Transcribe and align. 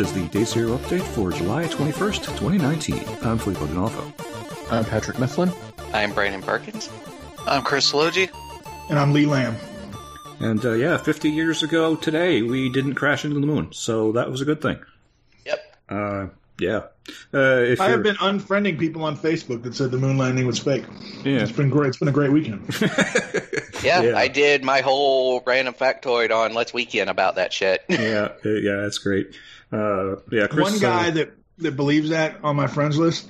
This 0.00 0.08
is 0.08 0.14
the 0.14 0.28
Day 0.28 0.44
Zero 0.44 0.78
update 0.78 1.02
for 1.02 1.30
July 1.30 1.64
21st, 1.64 2.24
2019. 2.38 3.04
I'm 3.22 3.36
Filippo 3.36 3.66
D'Onofrio. 3.66 4.10
I'm 4.70 4.82
Patrick 4.86 5.18
Mifflin. 5.18 5.52
I'm 5.92 6.14
Brandon 6.14 6.40
Perkins. 6.40 6.88
I'm 7.46 7.60
Chris 7.60 7.92
Logie. 7.92 8.30
And 8.88 8.98
I'm 8.98 9.12
Lee 9.12 9.26
Lamb. 9.26 9.56
And 10.38 10.64
uh, 10.64 10.72
yeah, 10.72 10.96
50 10.96 11.28
years 11.30 11.62
ago 11.62 11.96
today, 11.96 12.40
we 12.40 12.70
didn't 12.70 12.94
crash 12.94 13.26
into 13.26 13.38
the 13.40 13.46
moon, 13.46 13.74
so 13.74 14.12
that 14.12 14.30
was 14.30 14.40
a 14.40 14.46
good 14.46 14.62
thing. 14.62 14.78
Yep. 15.44 15.76
Uh, 15.90 16.26
yeah. 16.58 16.76
Uh, 17.34 17.60
if 17.66 17.78
I 17.78 17.90
have 17.90 17.98
you're- 17.98 18.02
been 18.04 18.16
unfriending 18.16 18.78
people 18.78 19.04
on 19.04 19.18
Facebook 19.18 19.62
that 19.64 19.74
said 19.74 19.90
the 19.90 19.98
moon 19.98 20.16
landing 20.16 20.46
was 20.46 20.58
fake. 20.58 20.84
Yeah. 21.24 21.40
It's 21.40 21.52
been 21.52 21.68
great. 21.68 21.88
It's 21.88 21.98
been 21.98 22.08
a 22.08 22.12
great 22.12 22.32
weekend. 22.32 22.74
Yeah, 23.82 24.02
Yeah. 24.02 24.18
I 24.18 24.28
did 24.28 24.62
my 24.62 24.82
whole 24.82 25.42
random 25.46 25.72
factoid 25.72 26.30
on 26.30 26.52
Let's 26.52 26.74
Weekend 26.74 27.08
about 27.08 27.36
that 27.36 27.50
shit. 27.50 27.82
yeah, 27.88 28.28
yeah, 28.44 28.76
that's 28.76 28.98
great. 28.98 29.34
Uh, 29.72 30.16
yeah, 30.30 30.46
Chris. 30.46 30.70
One 30.72 30.78
guy 30.80 31.08
uh, 31.08 31.10
that, 31.12 31.32
that 31.58 31.76
believes 31.76 32.10
that 32.10 32.38
on 32.42 32.56
my 32.56 32.66
friends 32.66 32.98
list, 32.98 33.28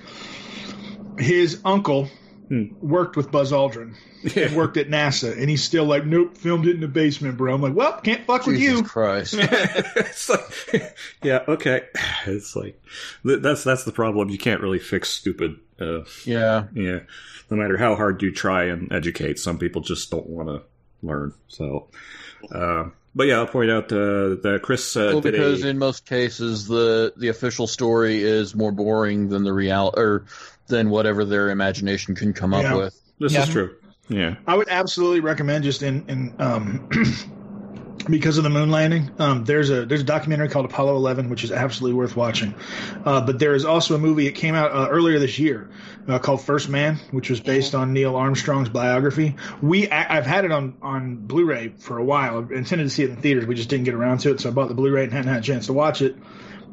his 1.19 1.61
uncle 1.65 2.09
Hmm. 2.51 2.65
worked 2.81 3.17
with 3.17 3.31
Buzz 3.31 3.53
Aldrin 3.53 3.95
and 4.37 4.57
worked 4.57 4.77
at 4.77 4.89
NASA, 4.89 5.39
and 5.39 5.49
he's 5.49 5.63
still 5.63 5.85
like, 5.85 6.05
nope, 6.05 6.37
filmed 6.37 6.67
it 6.67 6.75
in 6.75 6.81
the 6.81 6.89
basement, 6.89 7.37
bro. 7.37 7.55
I'm 7.55 7.63
like, 7.63 7.77
well, 7.77 8.01
can't 8.01 8.27
fuck 8.27 8.45
with 8.45 8.59
you. 8.59 8.83
Christ. 8.83 9.35
it's 9.39 10.29
like, 10.29 10.97
yeah, 11.23 11.45
okay. 11.47 11.83
It's 12.27 12.57
like 12.57 12.83
that's 13.25 13.63
that's 13.63 13.85
the 13.85 13.93
problem. 13.93 14.31
You 14.31 14.39
can't 14.39 14.61
really 14.61 14.81
fix 14.81 15.11
stupid. 15.11 15.61
Uh, 15.81 16.01
yeah. 16.25 16.65
yeah, 16.75 16.99
no 17.51 17.57
matter 17.57 17.77
how 17.77 17.95
hard 17.95 18.21
you 18.21 18.33
try 18.33 18.65
and 18.65 18.93
educate, 18.93 19.39
some 19.39 19.57
people 19.57 19.81
just 19.81 20.11
don't 20.11 20.27
want 20.27 20.49
to 20.49 20.63
learn. 21.07 21.33
So, 21.47 21.87
uh, 22.53 22.87
but 23.15 23.27
yeah, 23.27 23.37
I'll 23.39 23.47
point 23.47 23.71
out 23.71 23.93
uh, 23.93 24.37
that 24.43 24.61
Chris 24.63 24.97
uh, 24.97 25.13
Well, 25.13 25.21
because 25.21 25.63
a, 25.63 25.69
in 25.69 25.79
most 25.79 26.07
cases 26.07 26.67
the 26.67 27.13
the 27.17 27.29
official 27.29 27.67
story 27.67 28.23
is 28.23 28.55
more 28.55 28.73
boring 28.73 29.29
than 29.29 29.45
the 29.45 29.53
real 29.53 29.93
or 29.97 30.27
than 30.69 30.91
whatever 30.91 31.25
their 31.25 31.51
imagination 31.51 32.15
can 32.15 32.33
come 32.33 32.55
Yeah. 32.55 32.75
up 32.75 32.77
with. 32.77 33.01
this 33.19 33.33
Yeah. 33.33 33.45
is 33.45 33.49
true. 33.49 33.77
Yeah, 34.09 34.35
I 34.47 34.57
would 34.57 34.69
absolutely 34.69 35.21
recommend 35.21 35.65
just 35.65 35.83
in 35.83 36.05
in 36.09 36.35
um, 36.39 36.89
because 38.09 38.39
of 38.39 38.45
the 38.45 38.51
moon 38.51 38.71
landing. 38.71 39.11
Um, 39.19 39.45
there's 39.45 39.71
a 39.71 39.85
there's 39.87 40.01
a 40.01 40.05
documentary 40.05 40.49
called 40.49 40.65
Apollo 40.65 40.97
11, 40.97 41.29
which 41.29 41.45
is 41.45 41.53
absolutely 41.53 41.97
worth 41.97 42.17
watching. 42.17 42.57
Uh, 43.05 43.25
but 43.25 43.39
there 43.39 43.55
is 43.55 43.65
also 43.65 43.95
a 43.95 43.99
movie. 43.99 44.27
It 44.27 44.33
came 44.33 44.55
out 44.55 44.73
uh, 44.73 44.89
earlier 44.91 45.19
this 45.19 45.39
year 45.39 45.71
uh, 46.11 46.19
called 46.19 46.43
First 46.43 46.69
Man, 46.69 46.97
which 47.11 47.31
was 47.31 47.41
based 47.41 47.75
on 47.75 47.93
Neil 47.93 48.17
Armstrong's 48.17 48.69
biography. 48.69 49.37
We 49.63 49.89
I, 49.91 50.19
I've 50.19 50.27
had 50.27 50.45
it 50.45 50.53
on 50.53 50.77
on 50.83 51.17
Blu-ray 51.17 51.75
for 51.79 51.99
a 51.99 52.05
while. 52.05 52.39
I 52.51 52.55
intended 52.55 52.85
to 52.85 52.91
see 52.91 53.05
it 53.05 53.11
in 53.11 53.17
theaters. 53.17 53.47
We 53.47 53.55
just 53.55 53.69
didn't 53.69 53.85
get 53.85 53.95
around 53.95 54.19
to 54.19 54.31
it, 54.31 54.41
so 54.41 54.49
I 54.49 54.53
bought 54.53 54.69
the 54.69 54.75
Blu-ray 54.75 55.05
and 55.05 55.13
hadn't 55.13 55.33
had 55.33 55.43
a 55.43 55.47
chance 55.47 55.67
to 55.67 55.73
watch 55.73 56.03
it. 56.03 56.17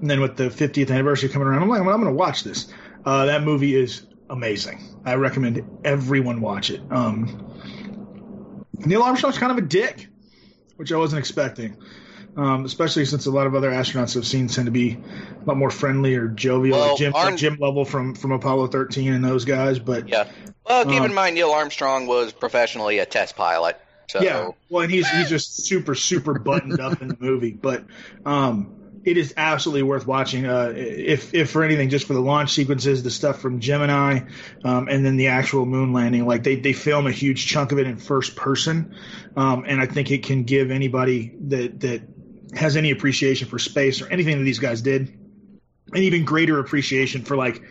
And 0.02 0.10
then 0.10 0.22
with 0.22 0.38
the 0.38 0.46
50th 0.46 0.92
anniversary 0.92 1.30
coming 1.30 1.48
around, 1.48 1.64
I'm 1.64 1.70
like, 1.70 1.84
well, 1.84 1.96
I'm 1.96 2.02
going 2.02 2.14
to 2.14 2.18
watch 2.18 2.44
this. 2.44 2.72
Uh, 3.04 3.26
that 3.26 3.44
movie 3.44 3.76
is 3.76 4.06
amazing. 4.30 4.84
I 5.06 5.16
recommend 5.16 5.66
everyone 5.84 6.42
watch 6.42 6.70
it. 6.70 6.82
Um, 6.92 8.36
Neil 8.78 9.02
Armstrong's 9.02 9.38
kind 9.38 9.52
of 9.52 9.58
a 9.58 9.68
dick, 9.68 10.08
which 10.76 10.92
I 10.92 10.98
wasn't 10.98 11.20
expecting. 11.20 11.78
Um, 12.38 12.66
especially 12.66 13.06
since 13.06 13.26
a 13.26 13.32
lot 13.32 13.48
of 13.48 13.56
other 13.56 13.72
astronauts 13.72 14.16
I've 14.16 14.28
seen 14.28 14.48
tend 14.48 14.68
to 14.68 14.72
be 14.72 14.92
a 14.92 15.44
lot 15.48 15.58
more 15.58 15.72
friendly 15.72 16.16
or 16.16 16.28
jovial, 16.28 16.78
Well, 16.78 16.90
like 16.90 16.98
Jim, 16.98 17.12
like 17.12 17.36
Jim 17.36 17.58
Lovell 17.60 17.84
from 17.84 18.14
from 18.14 18.32
Apollo 18.32 18.68
13 18.68 19.12
and 19.12 19.26
those 19.26 19.44
guys. 19.44 19.80
But 19.80 20.08
Yeah. 20.08 20.28
Well, 20.68 20.86
keep 20.86 21.00
Um, 21.00 21.06
in 21.06 21.14
mind 21.14 21.36
Neil 21.36 21.52
Armstrong 21.52 22.06
was 22.06 22.34
professionally 22.34 23.00
a 23.00 23.06
test 23.06 23.36
pilot. 23.36 23.78
So 24.08 24.22
Yeah, 24.22 24.52
well, 24.70 24.84
and 24.84 24.92
he's 24.92 25.10
he's 25.10 25.30
just 25.30 25.66
super 25.66 25.96
super 25.96 26.38
buttoned 26.38 26.80
up 26.80 27.02
in 27.02 27.08
the 27.08 27.18
movie, 27.20 27.52
but 27.52 27.84
um, 28.26 29.02
it 29.04 29.18
is 29.18 29.34
absolutely 29.36 29.84
worth 29.84 30.06
watching. 30.06 30.46
Uh, 30.46 30.74
if 30.76 31.34
if 31.34 31.50
for 31.50 31.64
anything, 31.64 31.90
just 31.90 32.06
for 32.06 32.14
the 32.14 32.22
launch 32.22 32.52
sequences, 32.52 33.04
the 33.04 33.10
stuff 33.10 33.40
from 33.40 33.60
Gemini, 33.60 34.20
um, 34.64 34.88
and 34.90 35.06
then 35.06 35.18
the 35.18 35.28
actual 35.28 35.66
moon 35.66 35.92
landing. 35.92 36.26
Like 36.26 36.44
they 36.44 36.56
they 36.56 36.74
film 36.74 37.08
a 37.08 37.12
huge 37.12 37.48
chunk 37.48 37.72
of 37.72 37.80
it 37.80 37.88
in 37.88 37.98
first 37.98 38.36
person, 38.36 38.94
um, 39.36 39.66
and 39.68 39.82
I 39.82 39.88
think 39.88 40.12
it 40.12 40.24
can 40.24 40.44
give 40.44 40.72
anybody 40.72 41.34
that 41.48 41.80
that 41.82 42.02
has 42.56 42.78
any 42.78 42.92
appreciation 42.92 43.48
for 43.48 43.60
space 43.60 44.02
or 44.02 44.08
anything 44.08 44.38
that 44.38 44.44
these 44.44 44.60
guys 44.60 44.82
did, 44.82 45.10
an 45.94 46.04
even 46.04 46.26
greater 46.26 46.60
appreciation 46.60 47.24
for 47.24 47.36
like 47.36 47.62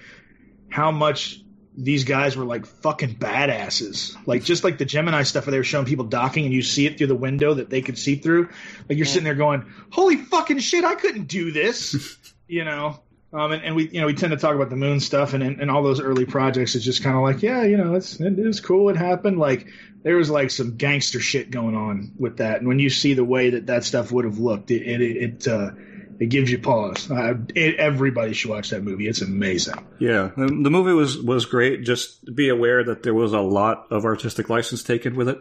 how 0.71 0.91
much 0.91 1.41
these 1.79 2.05
guys 2.05 2.37
were 2.37 2.45
like 2.45 2.65
fucking 2.67 3.17
badasses. 3.17 4.17
Like 4.27 4.43
just 4.43 4.65
like 4.65 4.79
the 4.79 4.85
Gemini 4.85 5.23
stuff 5.23 5.47
where 5.47 5.53
they 5.53 5.59
were 5.59 5.65
showing 5.65 5.85
people 5.85 6.07
docking 6.07 6.45
and 6.45 6.55
you 6.55 6.63
see 6.63 6.87
it 6.87 6.97
through 6.97 7.09
the 7.09 7.15
window 7.15 7.55
that 7.55 7.69
they 7.69 7.83
could 7.83 7.99
see 7.99 8.17
through. 8.17 8.49
Like 8.89 8.97
you're 8.97 9.07
sitting 9.07 9.25
there 9.25 9.35
going, 9.35 9.71
Holy 9.91 10.17
fucking 10.17 10.59
shit, 10.61 10.85
I 10.85 10.95
couldn't 10.95 11.27
do 11.27 11.51
this 11.51 12.17
you 12.49 12.65
know. 12.65 13.01
Um 13.33 13.53
and, 13.53 13.63
and 13.65 13.77
we 13.77 13.89
you 13.89 14.01
know 14.01 14.07
we 14.07 14.15
tend 14.15 14.31
to 14.33 14.37
talk 14.39 14.55
about 14.55 14.71
the 14.71 14.77
moon 14.77 15.01
stuff 15.01 15.35
and 15.35 15.43
and, 15.43 15.61
and 15.61 15.71
all 15.71 15.83
those 15.83 16.01
early 16.01 16.25
projects 16.27 16.75
it's 16.75 16.85
just 16.85 17.03
kinda 17.03 17.19
like, 17.21 17.43
yeah, 17.43 17.65
you 17.65 17.77
know, 17.77 17.95
it's 17.95 18.21
it 18.21 18.39
is 18.39 18.61
cool, 18.61 18.89
it 18.89 18.97
happened. 18.97 19.39
Like 19.39 19.67
there 20.03 20.17
was 20.17 20.31
like 20.31 20.51
some 20.51 20.77
gangster 20.77 21.19
shit 21.21 21.51
going 21.51 21.75
on 21.75 22.13
with 22.19 22.37
that. 22.39 22.59
And 22.59 22.69
when 22.69 22.79
you 22.79 22.91
see 22.91 23.15
the 23.15 23.25
way 23.25 23.51
that 23.51 23.67
that 23.67 23.85
stuff 23.85 24.13
would 24.13 24.25
have 24.25 24.39
looked, 24.39 24.71
it 24.71 24.83
it, 24.83 25.01
it 25.03 25.49
uh 25.49 25.71
it 26.19 26.31
gives 26.31 26.51
you 26.51 26.59
pause. 26.59 27.11
Uh, 27.11 27.35
it, 27.55 27.75
everybody 27.75 28.33
should 28.33 28.51
watch 28.51 28.71
that 28.71 28.83
movie. 28.83 29.07
It's 29.07 29.21
amazing. 29.21 29.87
yeah. 29.99 30.31
The, 30.35 30.47
the 30.47 30.71
movie 30.71 30.93
was 30.95 31.19
was 31.19 31.45
great. 31.45 31.83
Just 31.85 32.35
be 32.35 32.49
aware 32.49 32.83
that 32.85 33.03
there 33.03 33.13
was 33.13 33.35
a 33.35 33.41
lot 33.41 33.89
of 33.91 34.07
artistic 34.07 34.49
license 34.49 34.83
taken 34.83 35.15
with 35.15 35.29
it. 35.29 35.39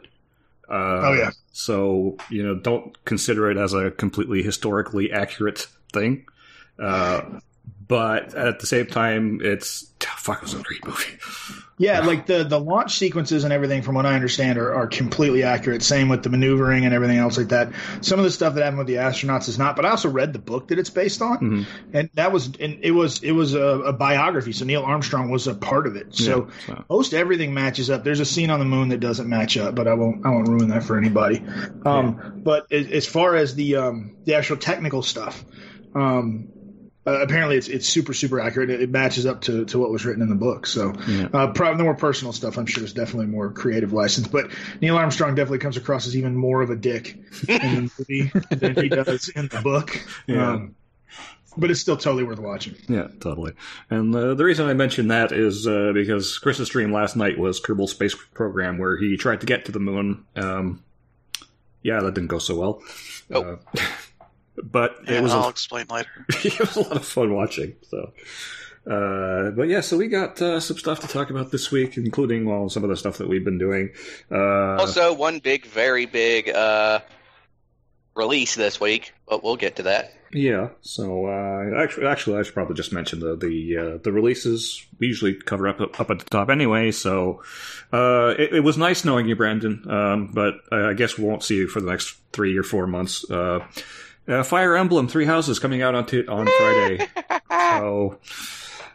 Uh, 0.67 1.01
Oh, 1.05 1.13
yeah. 1.13 1.31
So 1.53 2.17
you 2.29 2.43
know, 2.45 2.55
don't 2.55 3.05
consider 3.05 3.49
it 3.51 3.57
as 3.57 3.71
a 3.73 3.91
completely 3.91 4.43
historically 4.43 5.11
accurate 5.13 5.67
thing. 5.93 6.25
Uh, 6.77 7.21
but 7.87 8.33
at 8.35 8.59
the 8.59 8.67
same 8.67 8.87
time, 8.87 9.39
it's 9.41 9.91
fuck. 9.99 10.37
It 10.37 10.43
was 10.43 10.53
a 10.53 10.61
great 10.61 10.85
movie. 10.85 11.17
Yeah, 11.77 11.99
like 12.01 12.25
the 12.25 12.45
the 12.45 12.57
launch 12.59 12.97
sequences 12.97 13.43
and 13.43 13.51
everything, 13.51 13.81
from 13.81 13.95
what 13.95 14.05
I 14.05 14.15
understand, 14.15 14.57
are, 14.57 14.73
are 14.73 14.87
completely 14.87 15.43
accurate. 15.43 15.83
Same 15.83 16.07
with 16.07 16.23
the 16.23 16.29
maneuvering 16.29 16.85
and 16.85 16.93
everything 16.93 17.17
else 17.17 17.37
like 17.37 17.49
that. 17.49 17.73
Some 17.99 18.17
of 18.17 18.23
the 18.23 18.31
stuff 18.31 18.53
that 18.55 18.63
happened 18.63 18.77
with 18.77 18.87
the 18.87 18.95
astronauts 18.95 19.49
is 19.49 19.59
not, 19.59 19.75
but 19.75 19.85
I 19.85 19.89
also 19.89 20.09
read 20.09 20.31
the 20.31 20.39
book 20.39 20.69
that 20.69 20.79
it's 20.79 20.89
based 20.89 21.21
on, 21.21 21.65
and 21.91 22.09
that 22.13 22.31
was 22.31 22.47
and 22.61 22.79
it 22.81 22.91
was 22.91 23.21
it 23.23 23.33
was 23.33 23.55
a, 23.55 23.59
a 23.61 23.91
biography. 23.93 24.53
So 24.53 24.63
Neil 24.63 24.83
Armstrong 24.83 25.29
was 25.29 25.47
a 25.47 25.53
part 25.53 25.85
of 25.85 25.97
it. 25.97 26.15
So 26.15 26.49
Yeah, 26.69 26.75
so- 26.75 26.85
most 26.89 27.13
everything 27.13 27.53
matches 27.53 27.89
up. 27.89 28.05
There's 28.05 28.21
a 28.21 28.25
scene 28.25 28.51
on 28.51 28.59
the 28.59 28.65
moon 28.65 28.89
that 28.89 29.01
doesn't 29.01 29.27
match 29.27 29.57
up, 29.57 29.75
but 29.75 29.87
I 29.89 29.95
won't 29.95 30.25
I 30.25 30.29
won't 30.29 30.47
ruin 30.47 30.69
that 30.69 30.83
for 30.83 30.97
anybody. 30.97 31.43
Um, 31.85 32.41
But 32.41 32.71
as, 32.71 32.87
as 32.89 33.05
far 33.05 33.35
as 33.35 33.53
the 33.53 33.75
um, 33.75 34.15
the 34.23 34.35
actual 34.35 34.55
technical 34.57 35.03
stuff. 35.03 35.43
Um, 35.93 36.49
uh, 37.07 37.21
apparently, 37.21 37.57
it's 37.57 37.67
it's 37.67 37.87
super 37.87 38.13
super 38.13 38.39
accurate. 38.39 38.69
It, 38.69 38.81
it 38.81 38.89
matches 38.89 39.25
up 39.25 39.41
to, 39.41 39.65
to 39.65 39.79
what 39.79 39.91
was 39.91 40.05
written 40.05 40.23
in 40.23 40.29
the 40.29 40.35
book. 40.35 40.65
So, 40.65 40.93
uh, 41.33 41.51
probably 41.53 41.77
the 41.77 41.83
more 41.83 41.95
personal 41.95 42.33
stuff, 42.33 42.57
I'm 42.57 42.65
sure, 42.65 42.83
is 42.83 42.93
definitely 42.93 43.27
more 43.27 43.51
creative 43.51 43.93
license. 43.93 44.27
But 44.27 44.49
Neil 44.81 44.97
Armstrong 44.97 45.35
definitely 45.35 45.59
comes 45.59 45.77
across 45.77 46.07
as 46.07 46.17
even 46.17 46.35
more 46.35 46.61
of 46.61 46.69
a 46.69 46.75
dick 46.75 47.17
in 47.47 47.59
the 47.85 47.91
movie 47.99 48.31
than 48.55 48.75
he 48.75 48.89
does 48.89 49.29
in 49.29 49.47
the 49.49 49.61
book. 49.61 50.01
Yeah. 50.27 50.53
Um, 50.53 50.75
but 51.57 51.71
it's 51.71 51.79
still 51.79 51.97
totally 51.97 52.23
worth 52.23 52.39
watching. 52.39 52.75
Yeah, 52.89 53.07
totally. 53.19 53.53
And 53.89 54.13
uh, 54.13 54.33
the 54.33 54.43
reason 54.43 54.67
I 54.67 54.73
mentioned 54.73 55.11
that 55.11 55.31
is 55.31 55.67
uh, 55.67 55.91
because 55.93 56.37
Chris's 56.37 56.67
stream 56.67 56.91
last 56.91 57.15
night 57.15 57.37
was 57.37 57.61
Kerbal 57.61 57.87
Space 57.87 58.15
Program, 58.33 58.77
where 58.77 58.97
he 58.97 59.15
tried 59.15 59.41
to 59.41 59.45
get 59.45 59.65
to 59.65 59.71
the 59.71 59.79
moon. 59.79 60.25
Um, 60.35 60.83
yeah, 61.81 62.01
that 62.01 62.13
didn't 62.13 62.29
go 62.29 62.39
so 62.39 62.55
well. 62.55 62.81
Nope. 63.29 63.61
Uh, 63.77 63.81
but 64.63 64.97
Yeah, 65.07 65.17
it 65.17 65.23
was 65.23 65.31
I'll 65.31 65.45
a, 65.45 65.49
explain 65.49 65.85
later. 65.89 66.09
it 66.29 66.59
was 66.59 66.75
a 66.75 66.81
lot 66.81 66.97
of 66.97 67.05
fun 67.05 67.33
watching. 67.33 67.75
So, 67.89 68.13
uh, 68.89 69.51
but 69.51 69.67
yeah, 69.67 69.81
so 69.81 69.97
we 69.97 70.07
got 70.07 70.41
uh, 70.41 70.59
some 70.59 70.77
stuff 70.77 70.99
to 71.01 71.07
talk 71.07 71.29
about 71.29 71.51
this 71.51 71.71
week, 71.71 71.97
including 71.97 72.45
well 72.45 72.69
some 72.69 72.83
of 72.83 72.89
the 72.89 72.97
stuff 72.97 73.17
that 73.17 73.27
we've 73.27 73.45
been 73.45 73.57
doing. 73.57 73.91
Uh, 74.31 74.77
also 74.77 75.13
one 75.13 75.39
big, 75.39 75.65
very 75.65 76.05
big 76.05 76.49
uh, 76.49 76.99
release 78.15 78.55
this 78.55 78.79
week, 78.79 79.13
but 79.27 79.43
we'll 79.43 79.55
get 79.57 79.77
to 79.77 79.83
that. 79.83 80.13
Yeah. 80.35 80.69
So 80.81 81.27
uh, 81.27 81.81
actually, 81.81 82.07
actually, 82.07 82.39
I 82.39 82.43
should 82.43 82.53
probably 82.53 82.75
just 82.75 82.91
mention 82.91 83.19
the 83.19 83.35
the 83.37 83.77
uh, 83.77 83.97
the 84.03 84.11
releases. 84.11 84.85
We 84.99 85.07
usually 85.07 85.33
cover 85.33 85.67
up 85.67 85.79
up 85.79 86.09
at 86.11 86.19
the 86.19 86.25
top 86.25 86.49
anyway. 86.49 86.91
So 86.91 87.41
uh, 87.93 88.35
it, 88.37 88.55
it 88.55 88.59
was 88.59 88.77
nice 88.77 89.05
knowing 89.05 89.27
you, 89.27 89.35
Brandon. 89.35 89.89
Um, 89.89 90.31
but 90.33 90.55
uh, 90.71 90.89
I 90.89 90.93
guess 90.93 91.17
we 91.17 91.23
won't 91.23 91.43
see 91.43 91.55
you 91.55 91.67
for 91.67 91.79
the 91.79 91.89
next 91.89 92.17
three 92.33 92.57
or 92.57 92.63
four 92.63 92.85
months. 92.85 93.23
Uh, 94.27 94.31
uh, 94.31 94.43
Fire 94.43 94.75
Emblem 94.75 95.07
Three 95.07 95.25
Houses 95.25 95.59
coming 95.59 95.81
out 95.81 95.95
on 95.95 96.05
t- 96.05 96.25
on 96.27 96.45
Friday. 96.47 97.07
so. 97.51 98.19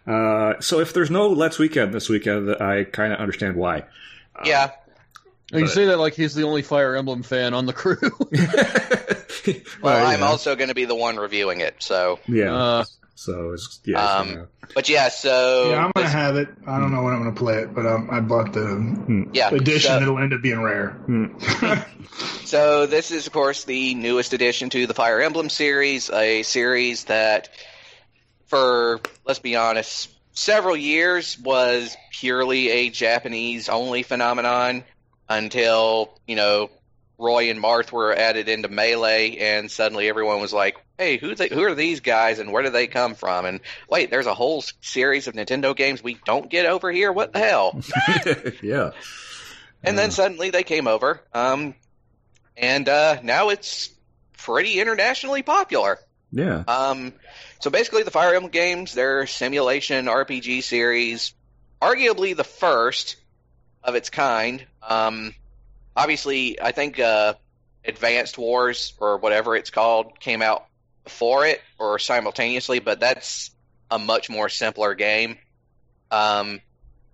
Uh, 0.07 0.55
so 0.61 0.81
if 0.81 0.93
there's 0.93 1.11
no 1.11 1.29
Let's 1.29 1.59
Weekend 1.59 1.93
this 1.95 2.09
weekend, 2.09 2.51
I 2.61 2.85
kind 2.85 3.13
of 3.13 3.21
understand 3.21 3.57
why. 3.57 3.85
yeah. 4.45 4.71
You 5.53 5.63
But- 5.63 5.71
say 5.71 5.87
that 5.87 5.99
like 5.99 6.15
he's 6.15 6.35
the 6.35 6.45
only 6.45 6.63
Fire 6.63 6.95
Emblem 6.97 7.23
fan 7.23 7.55
on 7.55 7.67
the 7.67 7.73
crew. 7.73 7.99
Well, 9.47 9.55
Well, 9.83 10.07
I'm 10.07 10.21
yeah. 10.21 10.27
also 10.27 10.55
going 10.55 10.69
to 10.69 10.75
be 10.75 10.85
the 10.85 10.95
one 10.95 11.17
reviewing 11.17 11.61
it. 11.63 11.77
So, 11.79 12.21
yeah. 12.29 12.85
So 13.21 13.53
it's 13.53 13.81
yeah. 13.85 14.03
it's 14.03 14.13
Um, 14.13 14.27
kinda- 14.29 14.49
but 14.75 14.89
yeah. 14.89 15.09
So 15.11 15.69
yeah, 15.71 15.85
I'm 15.85 15.93
gonna 15.95 16.09
have 16.09 16.37
it. 16.37 16.49
I 16.67 16.81
don't 16.81 16.91
know 16.91 17.03
when 17.03 17.13
I'm 17.13 17.19
gonna 17.23 17.35
play 17.37 17.57
it, 17.59 17.75
but 17.75 17.85
um, 17.85 18.09
I 18.11 18.21
bought 18.21 18.55
the 18.55 19.29
yeah. 19.35 19.51
edition 19.51 19.91
so- 19.91 19.99
that'll 19.99 20.19
end 20.19 20.33
up 20.33 20.41
being 20.43 20.63
rare. 20.63 20.97
So 22.45 22.87
this 22.87 23.13
is, 23.13 23.27
of 23.29 23.33
course, 23.33 23.65
the 23.65 23.95
newest 23.95 24.33
addition 24.33 24.69
to 24.71 24.87
the 24.87 24.95
Fire 24.95 25.21
Emblem 25.21 25.49
series, 25.49 26.11
a 26.11 26.43
series 26.43 27.05
that 27.05 27.49
for 28.47 29.01
let's 29.25 29.39
be 29.39 29.55
honest, 29.55 30.11
several 30.33 30.77
years 30.77 31.39
was 31.39 31.97
purely 32.11 32.69
a 32.71 32.91
Japanese 32.91 33.69
only 33.69 34.03
phenomenon 34.03 34.83
until 35.29 36.19
you 36.27 36.35
know 36.37 36.71
Roy 37.21 37.51
and 37.51 37.63
Marth 37.63 37.93
were 37.93 38.15
added 38.15 38.49
into 38.49 38.69
Melee, 38.69 39.37
and 39.37 39.71
suddenly 39.71 40.09
everyone 40.09 40.41
was 40.41 40.53
like, 40.53 40.77
"Hey, 40.99 41.19
who 41.19 41.35
they, 41.35 41.49
who 41.49 41.63
are 41.63 41.75
these 41.75 42.01
guys, 42.01 42.39
and 42.39 42.51
where 42.51 42.63
do 42.63 42.71
they 42.71 42.87
come 42.87 43.15
from?" 43.15 43.45
And 43.45 43.61
wait, 43.89 44.11
there's 44.11 44.27
a 44.27 44.35
whole 44.35 44.65
series 44.81 45.29
of 45.29 45.35
Nintendo 45.35 45.77
games 45.77 46.03
we 46.03 46.19
don't 46.25 46.51
get 46.51 46.67
over 46.67 46.91
here. 46.91 47.13
What 47.13 47.33
the 47.33 47.39
hell? 47.39 47.81
yeah. 48.63 48.93
And 49.83 49.99
then 49.99 50.11
suddenly 50.11 50.51
they 50.51 50.63
came 50.63 50.87
over, 50.87 51.21
um, 51.33 51.75
and 52.57 52.89
uh, 52.89 53.21
now 53.23 53.51
it's 53.51 53.91
pretty 54.39 54.81
internationally 54.81 55.43
popular. 55.43 55.99
Yeah. 56.33 56.65
Um, 56.67 57.13
so 57.61 57.71
basically, 57.71 58.03
the 58.03 58.11
Fire 58.11 58.35
Emblem 58.35 58.51
games, 58.51 58.95
they're 58.95 59.27
simulation 59.27 60.07
RPG 60.07 60.63
series, 60.63 61.35
arguably 61.81 62.37
the 62.37 62.45
first 62.45 63.17
of 63.83 63.95
its 63.95 64.11
kind. 64.11 64.65
Um, 64.83 65.35
obviously, 65.97 66.61
I 66.61 66.73
think 66.73 66.99
uh, 66.99 67.35
Advanced 67.85 68.39
Wars 68.39 68.93
or 68.99 69.19
whatever 69.19 69.57
it's 69.57 69.71
called 69.71 70.19
came 70.21 70.43
out 70.43 70.67
before 71.05 71.47
it 71.47 71.61
or 71.79 71.99
simultaneously, 71.99 72.79
but 72.79 73.01
that's 73.01 73.51
a 73.91 73.99
much 73.99 74.31
more 74.31 74.49
simpler 74.49 74.95
game. 74.95 75.39
Um, 76.11 76.61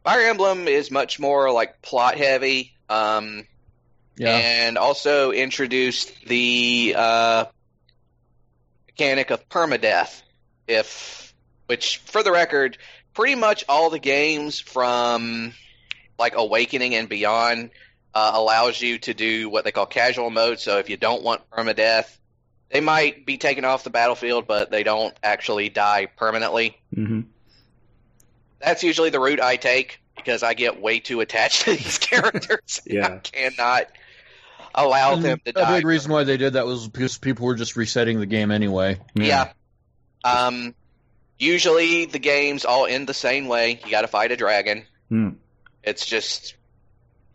Fire 0.05 0.29
Emblem 0.29 0.69
is 0.69 0.91
much 0.91 1.19
more 1.19 1.51
like 1.51 1.83
plot 1.83 2.17
heavy. 2.17 2.73
Um, 2.89 3.47
Yeah. 4.17 4.37
and 4.37 4.79
also 4.79 5.31
introduced 5.33 6.13
the 6.27 6.95
uh, 6.97 7.45
mechanic 8.87 9.31
of 9.31 9.49
permadeath. 9.49 10.23
If, 10.69 11.35
which, 11.67 11.99
for 11.99 12.23
the 12.23 12.33
record, 12.33 12.79
pretty 13.15 13.35
much 13.35 13.65
all 13.69 13.91
the 13.91 13.99
games 13.99 14.59
from 14.59 15.53
like 16.19 16.35
Awakening 16.37 16.95
and 16.95 17.09
beyond 17.09 17.71
uh, 18.17 18.31
allows 18.33 18.81
you 18.81 18.99
to 18.99 19.13
do 19.13 19.51
what 19.51 19.65
they 19.65 19.73
call 19.73 19.85
casual 19.85 20.31
mode. 20.31 20.59
So 20.59 20.79
if 20.79 20.89
you 20.89 20.97
don't 20.97 21.23
want 21.23 21.43
permadeath, 21.51 22.09
they 22.71 22.81
might 22.81 23.27
be 23.27 23.37
taken 23.37 23.67
off 23.67 23.85
the 23.85 23.91
battlefield, 23.91 24.47
but 24.47 24.71
they 24.71 24.83
don't 24.85 25.15
actually 25.23 25.69
die 25.69 26.07
permanently. 26.07 26.79
hmm 26.95 27.21
That's 28.59 28.83
usually 28.83 29.11
the 29.11 29.21
route 29.21 29.41
I 29.41 29.57
take 29.57 30.01
because 30.17 30.43
I 30.43 30.55
get 30.55 30.81
way 30.81 30.99
too 31.01 31.21
attached 31.21 31.63
to 31.67 31.73
these 31.73 31.99
characters. 32.11 32.81
Yeah. 32.87 33.07
I 33.07 33.17
cannot 33.19 33.87
allow 34.75 35.13
And 35.13 35.23
them 35.23 35.41
to 35.45 35.51
a 35.51 35.53
die. 35.53 35.77
big 35.77 35.85
reason 35.87 36.11
why 36.11 36.25
they 36.25 36.39
did 36.39 36.55
that 36.55 36.65
was 36.65 36.89
because 36.89 37.19
people 37.19 37.45
were 37.47 37.55
just 37.55 37.77
resetting 37.77 38.19
the 38.19 38.27
game 38.27 38.51
anyway. 38.51 38.99
Yeah. 39.15 39.53
Um, 40.25 40.75
usually 41.39 42.07
the 42.07 42.19
games 42.19 42.65
all 42.65 42.87
end 42.87 43.07
the 43.09 43.15
same 43.15 43.47
way. 43.47 43.79
You 43.85 43.91
got 43.91 44.03
to 44.03 44.09
fight 44.09 44.33
a 44.33 44.37
dragon. 44.37 44.87
Hmm. 45.11 45.29
It's 45.83 46.07
just 46.07 46.55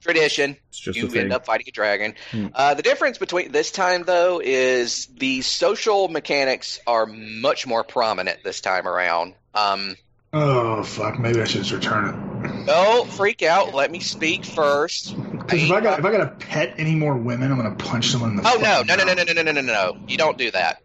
tradition. 0.01 0.57
It's 0.69 0.79
just 0.79 0.97
you 0.97 1.05
a 1.07 1.09
thing. 1.09 1.21
end 1.21 1.33
up 1.33 1.45
fighting 1.45 1.67
a 1.69 1.71
dragon. 1.71 2.15
Hmm. 2.31 2.47
Uh, 2.53 2.73
the 2.73 2.81
difference 2.83 3.17
between 3.17 3.51
this 3.51 3.71
time, 3.71 4.03
though, 4.03 4.41
is 4.43 5.07
the 5.17 5.41
social 5.41 6.07
mechanics 6.09 6.79
are 6.85 7.05
much 7.05 7.65
more 7.65 7.83
prominent 7.83 8.43
this 8.43 8.61
time 8.61 8.87
around. 8.87 9.35
Um, 9.53 9.95
Oh 10.33 10.81
fuck! 10.83 11.19
Maybe 11.19 11.41
I 11.41 11.43
should 11.43 11.63
just 11.63 11.73
return 11.73 12.05
it. 12.07 12.65
don't 12.65 13.09
freak 13.11 13.43
out. 13.43 13.73
Let 13.73 13.91
me 13.91 13.99
speak 13.99 14.45
first. 14.45 15.13
Because 15.13 15.63
if 15.63 15.71
I 15.71 15.81
got 15.81 15.99
if 15.99 16.05
I 16.05 16.11
got 16.11 16.39
to 16.39 16.45
pet 16.45 16.75
any 16.77 16.95
more 16.95 17.17
women, 17.17 17.51
I'm 17.51 17.57
gonna 17.57 17.75
punch 17.75 18.07
someone 18.07 18.29
in 18.29 18.35
the. 18.37 18.43
Oh 18.45 18.57
no, 18.61 18.81
no, 18.83 18.95
no, 18.95 19.03
no, 19.03 19.13
no, 19.13 19.23
no, 19.23 19.33
no, 19.33 19.51
no, 19.51 19.51
no, 19.51 19.61
no! 19.61 19.97
You 20.07 20.17
don't 20.17 20.37
do 20.37 20.49
that. 20.51 20.81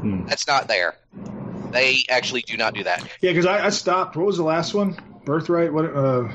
Hmm. 0.00 0.26
That's 0.26 0.48
not 0.48 0.66
there. 0.66 0.96
They 1.70 2.04
actually 2.08 2.42
do 2.42 2.56
not 2.56 2.74
do 2.74 2.82
that. 2.84 3.02
Yeah, 3.20 3.30
because 3.30 3.46
I, 3.46 3.66
I 3.66 3.70
stopped. 3.70 4.16
What 4.16 4.26
was 4.26 4.36
the 4.36 4.42
last 4.42 4.74
one? 4.74 4.98
Birthright. 5.24 5.72
What? 5.72 5.84
Uh, 5.84 6.28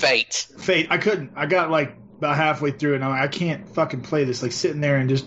Fate. 0.00 0.46
Fate. 0.58 0.86
I 0.90 0.98
couldn't. 0.98 1.32
I 1.36 1.46
got 1.46 1.70
like 1.70 1.96
about 2.18 2.36
halfway 2.36 2.70
through, 2.70 2.94
and 2.94 3.04
I'm 3.04 3.10
like, 3.10 3.22
I 3.22 3.28
can't 3.28 3.68
fucking 3.68 4.02
play 4.02 4.24
this. 4.24 4.42
Like 4.42 4.52
sitting 4.52 4.80
there 4.80 4.96
and 4.96 5.08
just 5.08 5.26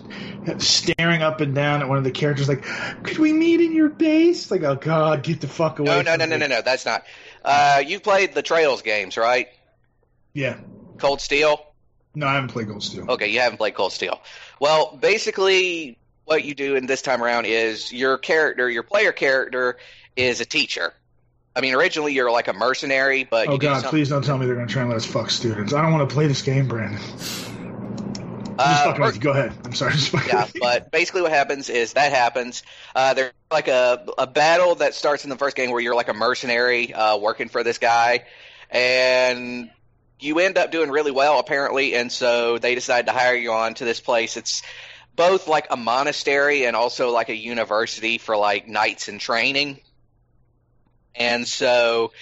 staring 0.58 1.22
up 1.22 1.40
and 1.40 1.54
down 1.54 1.82
at 1.82 1.88
one 1.88 1.98
of 1.98 2.04
the 2.04 2.10
characters. 2.10 2.48
Like, 2.48 2.64
could 3.02 3.18
we 3.18 3.32
meet 3.32 3.60
in 3.60 3.74
your 3.74 3.88
base? 3.88 4.50
Like, 4.50 4.62
oh 4.62 4.76
god, 4.76 5.22
get 5.22 5.40
the 5.40 5.48
fuck 5.48 5.78
away. 5.78 5.86
No, 5.86 6.02
no, 6.02 6.16
no, 6.16 6.26
no, 6.26 6.36
me. 6.36 6.40
no, 6.40 6.46
no. 6.46 6.62
That's 6.62 6.86
not. 6.86 7.04
Uh, 7.44 7.82
you 7.86 8.00
played 8.00 8.34
the 8.34 8.42
Trails 8.42 8.82
games, 8.82 9.16
right? 9.16 9.48
Yeah. 10.32 10.58
Cold 10.98 11.20
Steel. 11.20 11.64
No, 12.14 12.26
I 12.26 12.34
haven't 12.34 12.50
played 12.50 12.68
Cold 12.68 12.82
Steel. 12.82 13.10
Okay, 13.10 13.28
you 13.28 13.40
haven't 13.40 13.58
played 13.58 13.74
Cold 13.74 13.92
Steel. 13.92 14.20
Well, 14.60 14.96
basically, 15.00 15.98
what 16.24 16.44
you 16.44 16.54
do 16.54 16.76
in 16.76 16.86
this 16.86 17.02
time 17.02 17.22
around 17.22 17.46
is 17.46 17.92
your 17.92 18.18
character, 18.18 18.70
your 18.70 18.84
player 18.84 19.12
character, 19.12 19.78
is 20.16 20.40
a 20.40 20.44
teacher. 20.44 20.92
I 21.56 21.60
mean, 21.60 21.74
originally 21.74 22.12
you're 22.12 22.30
like 22.30 22.48
a 22.48 22.52
mercenary, 22.52 23.24
but 23.24 23.48
Oh 23.48 23.52
do 23.52 23.58
god, 23.58 23.74
something. 23.74 23.90
please 23.90 24.08
don't 24.08 24.24
tell 24.24 24.38
me 24.38 24.46
they're 24.46 24.56
gonna 24.56 24.66
try 24.66 24.82
and 24.82 24.90
let 24.90 24.96
us 24.96 25.06
fuck 25.06 25.30
students. 25.30 25.72
I 25.72 25.82
don't 25.82 25.92
want 25.92 26.08
to 26.08 26.12
play 26.12 26.26
this 26.26 26.42
game, 26.42 26.66
Brandon. 26.66 27.00
Uh, 28.56 28.84
fucking 28.84 29.02
with 29.02 29.14
you. 29.16 29.20
Go 29.20 29.30
ahead. 29.32 29.52
I'm 29.64 29.74
sorry. 29.74 29.92
Just 29.92 30.12
yeah, 30.26 30.46
but 30.60 30.90
basically 30.90 31.22
what 31.22 31.32
happens 31.32 31.68
is 31.70 31.94
that 31.94 32.12
happens. 32.12 32.62
Uh, 32.94 33.14
there's 33.14 33.32
like 33.50 33.68
a 33.68 34.06
a 34.18 34.26
battle 34.26 34.76
that 34.76 34.94
starts 34.94 35.24
in 35.24 35.30
the 35.30 35.36
first 35.36 35.56
game 35.56 35.70
where 35.70 35.80
you're 35.80 35.94
like 35.94 36.08
a 36.08 36.14
mercenary 36.14 36.92
uh, 36.92 37.16
working 37.18 37.48
for 37.48 37.62
this 37.62 37.78
guy, 37.78 38.24
and 38.70 39.70
you 40.20 40.38
end 40.38 40.56
up 40.58 40.70
doing 40.70 40.90
really 40.90 41.10
well 41.10 41.38
apparently, 41.38 41.94
and 41.94 42.10
so 42.10 42.58
they 42.58 42.74
decide 42.74 43.06
to 43.06 43.12
hire 43.12 43.34
you 43.34 43.52
on 43.52 43.74
to 43.74 43.84
this 43.84 44.00
place. 44.00 44.36
It's 44.36 44.62
both 45.16 45.48
like 45.48 45.66
a 45.70 45.76
monastery 45.76 46.64
and 46.66 46.76
also 46.76 47.10
like 47.10 47.28
a 47.28 47.36
university 47.36 48.18
for 48.18 48.36
like 48.36 48.68
knights 48.68 49.08
in 49.08 49.18
training. 49.18 49.80
And 51.14 51.46
so 51.46 52.12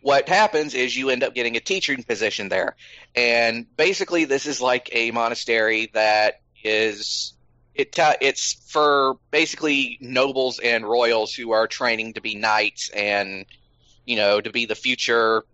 what 0.00 0.28
happens 0.28 0.74
is 0.74 0.96
you 0.96 1.10
end 1.10 1.22
up 1.22 1.34
getting 1.34 1.56
a 1.56 1.60
teaching 1.60 2.02
position 2.02 2.48
there. 2.48 2.76
And 3.14 3.66
basically 3.76 4.24
this 4.24 4.46
is 4.46 4.60
like 4.60 4.88
a 4.92 5.10
monastery 5.10 5.90
that 5.94 6.40
is 6.62 7.34
it 7.74 7.92
ta 7.92 8.14
it's 8.20 8.54
for 8.70 9.16
basically 9.30 9.98
nobles 10.00 10.58
and 10.58 10.84
royals 10.84 11.32
who 11.32 11.52
are 11.52 11.66
training 11.66 12.14
to 12.14 12.20
be 12.20 12.34
knights 12.34 12.90
and 12.90 13.46
you 14.04 14.16
know 14.16 14.40
to 14.40 14.50
be 14.50 14.66
the 14.66 14.74
future 14.74 15.44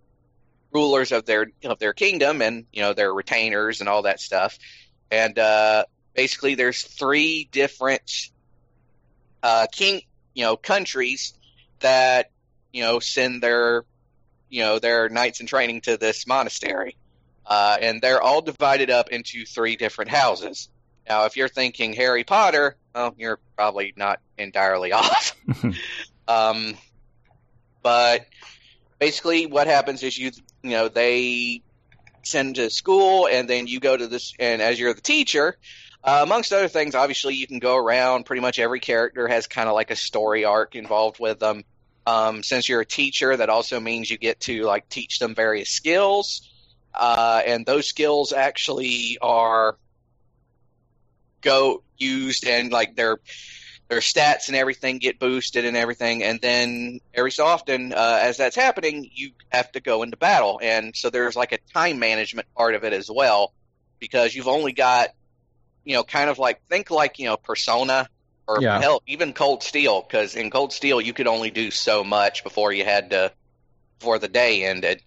rulers 0.73 1.13
of 1.13 1.27
their 1.27 1.47
of 1.65 1.79
their 1.79 1.93
kingdom 1.93 2.41
and 2.41 2.65
you 2.73 2.81
know 2.81 2.95
their 2.95 3.13
retainers 3.13 3.81
and 3.81 3.89
all 3.89 4.03
that 4.03 4.21
stuff. 4.21 4.59
And 5.11 5.39
uh 5.39 5.85
basically 6.15 6.55
there's 6.55 6.83
three 6.83 7.49
different 7.53 8.31
uh 9.43 9.67
king 9.71 10.01
you 10.35 10.45
know 10.45 10.57
countries 10.57 11.35
that 11.81 12.31
you 12.75 12.83
know 12.83 12.99
send 12.99 13.43
their 13.43 13.85
you 14.51 14.63
know 14.63 14.79
their 14.79 15.09
knights 15.09 15.41
in 15.41 15.47
training 15.47 15.81
to 15.83 15.97
this 15.97 16.27
monastery. 16.27 16.97
Uh, 17.47 17.77
and 17.81 18.01
they're 18.01 18.23
all 18.23 18.41
divided 18.41 18.89
up 18.89 19.11
into 19.11 19.45
three 19.45 19.77
different 19.77 20.11
houses. 20.11 20.69
Now 21.09 21.27
if 21.27 21.37
you're 21.37 21.49
thinking 21.49 21.93
harry 21.93 22.25
potter 22.25 22.77
well 22.95 23.15
you're 23.17 23.39
probably 23.57 23.95
not 23.97 24.21
entirely 24.37 24.93
off. 25.01 25.37
Um, 26.27 26.75
but 27.83 28.27
basically 28.99 29.47
what 29.47 29.67
happens 29.67 30.03
is 30.03 30.19
you 30.19 30.33
you 30.63 30.71
know 30.71 30.89
they 30.89 31.63
send 32.23 32.57
to 32.57 32.71
school 32.71 33.29
and 33.31 33.49
then 33.49 33.67
you 33.67 33.79
go 33.79 33.97
to 33.97 34.07
this 34.07 34.33
and 34.39 34.63
as 34.63 34.81
you're 34.81 34.95
the 34.95 35.01
teacher 35.03 35.59
uh, 36.03 36.21
amongst 36.23 36.53
other 36.53 36.69
things 36.69 36.95
obviously 36.95 37.35
you 37.35 37.47
can 37.47 37.59
go 37.59 37.77
around 37.77 38.25
pretty 38.25 38.41
much 38.41 38.59
every 38.59 38.81
character 38.81 39.29
has 39.29 39.47
kind 39.47 39.69
of 39.69 39.75
like 39.75 39.91
a 39.91 39.97
story 39.97 40.47
arc 40.47 40.75
involved 40.75 41.21
with 41.21 41.39
them 41.39 41.65
um, 42.07 42.43
since 42.43 42.69
you're 42.69 42.81
a 42.81 42.87
teacher 42.87 43.37
that 43.37 43.49
also 43.49 43.81
means 43.81 44.11
you 44.11 44.19
get 44.19 44.41
to 44.41 44.65
like 44.65 44.89
teach 44.89 45.19
them 45.19 45.35
various 45.35 45.71
skills. 45.71 46.51
Uh, 46.95 47.43
and 47.45 47.67
those 47.67 47.87
skills 47.87 48.33
actually 48.33 49.19
are 49.21 49.77
go 51.41 51.83
used 51.99 52.47
and 52.47 52.73
like 52.73 52.97
their 52.97 53.19
their 53.89 54.01
stats 54.01 54.49
and 54.49 54.57
everything 54.57 54.99
get 54.99 55.19
boosted 55.19 55.65
and 55.65 55.77
everything. 55.77 56.23
And 56.23 56.41
then 56.41 57.01
every 57.13 57.31
so 57.31 57.45
often 57.45 57.93
uh, 57.93 58.19
as 58.23 58.37
that's 58.37 58.57
happening 58.57 59.09
you 59.13 59.33
have 59.51 59.71
to 59.73 59.81
go 59.81 60.03
into 60.03 60.17
battle. 60.17 60.61
And 60.63 60.97
so 60.97 61.11
there's 61.11 61.37
like 61.37 61.53
a 61.53 61.59
time 61.73 61.99
management 61.99 62.49
part 62.55 62.75
of 62.75 62.85
it 62.85 62.93
as 62.93 63.11
well 63.11 63.53
because 63.99 64.35
you've 64.35 64.49
only 64.49 64.73
got 64.73 65.11
you 65.85 65.95
know 65.95 66.05
kind 66.05 66.31
of 66.31 66.39
like 66.39 66.61
think 66.69 66.91
like 66.91 67.19
you 67.19 67.27
know 67.27 67.37
persona 67.37 68.09
or 68.47 68.61
Yeah. 68.63 68.81
hell 68.81 69.03
even 69.07 69.33
cold 69.33 69.63
steel 69.63 70.03
because 70.03 70.35
in 70.35 70.51
cold 70.51 70.73
steel 70.73 71.01
you 71.01 71.13
could 71.13 71.27
only 71.27 71.51
do 71.51 71.71
so 71.71 72.05
much 72.05 72.45
before 72.45 72.73
you 72.73 72.85
had 72.85 73.11
to 73.11 73.33
before 73.99 74.19
the 74.19 74.29
day 74.29 74.65
ended 74.65 75.03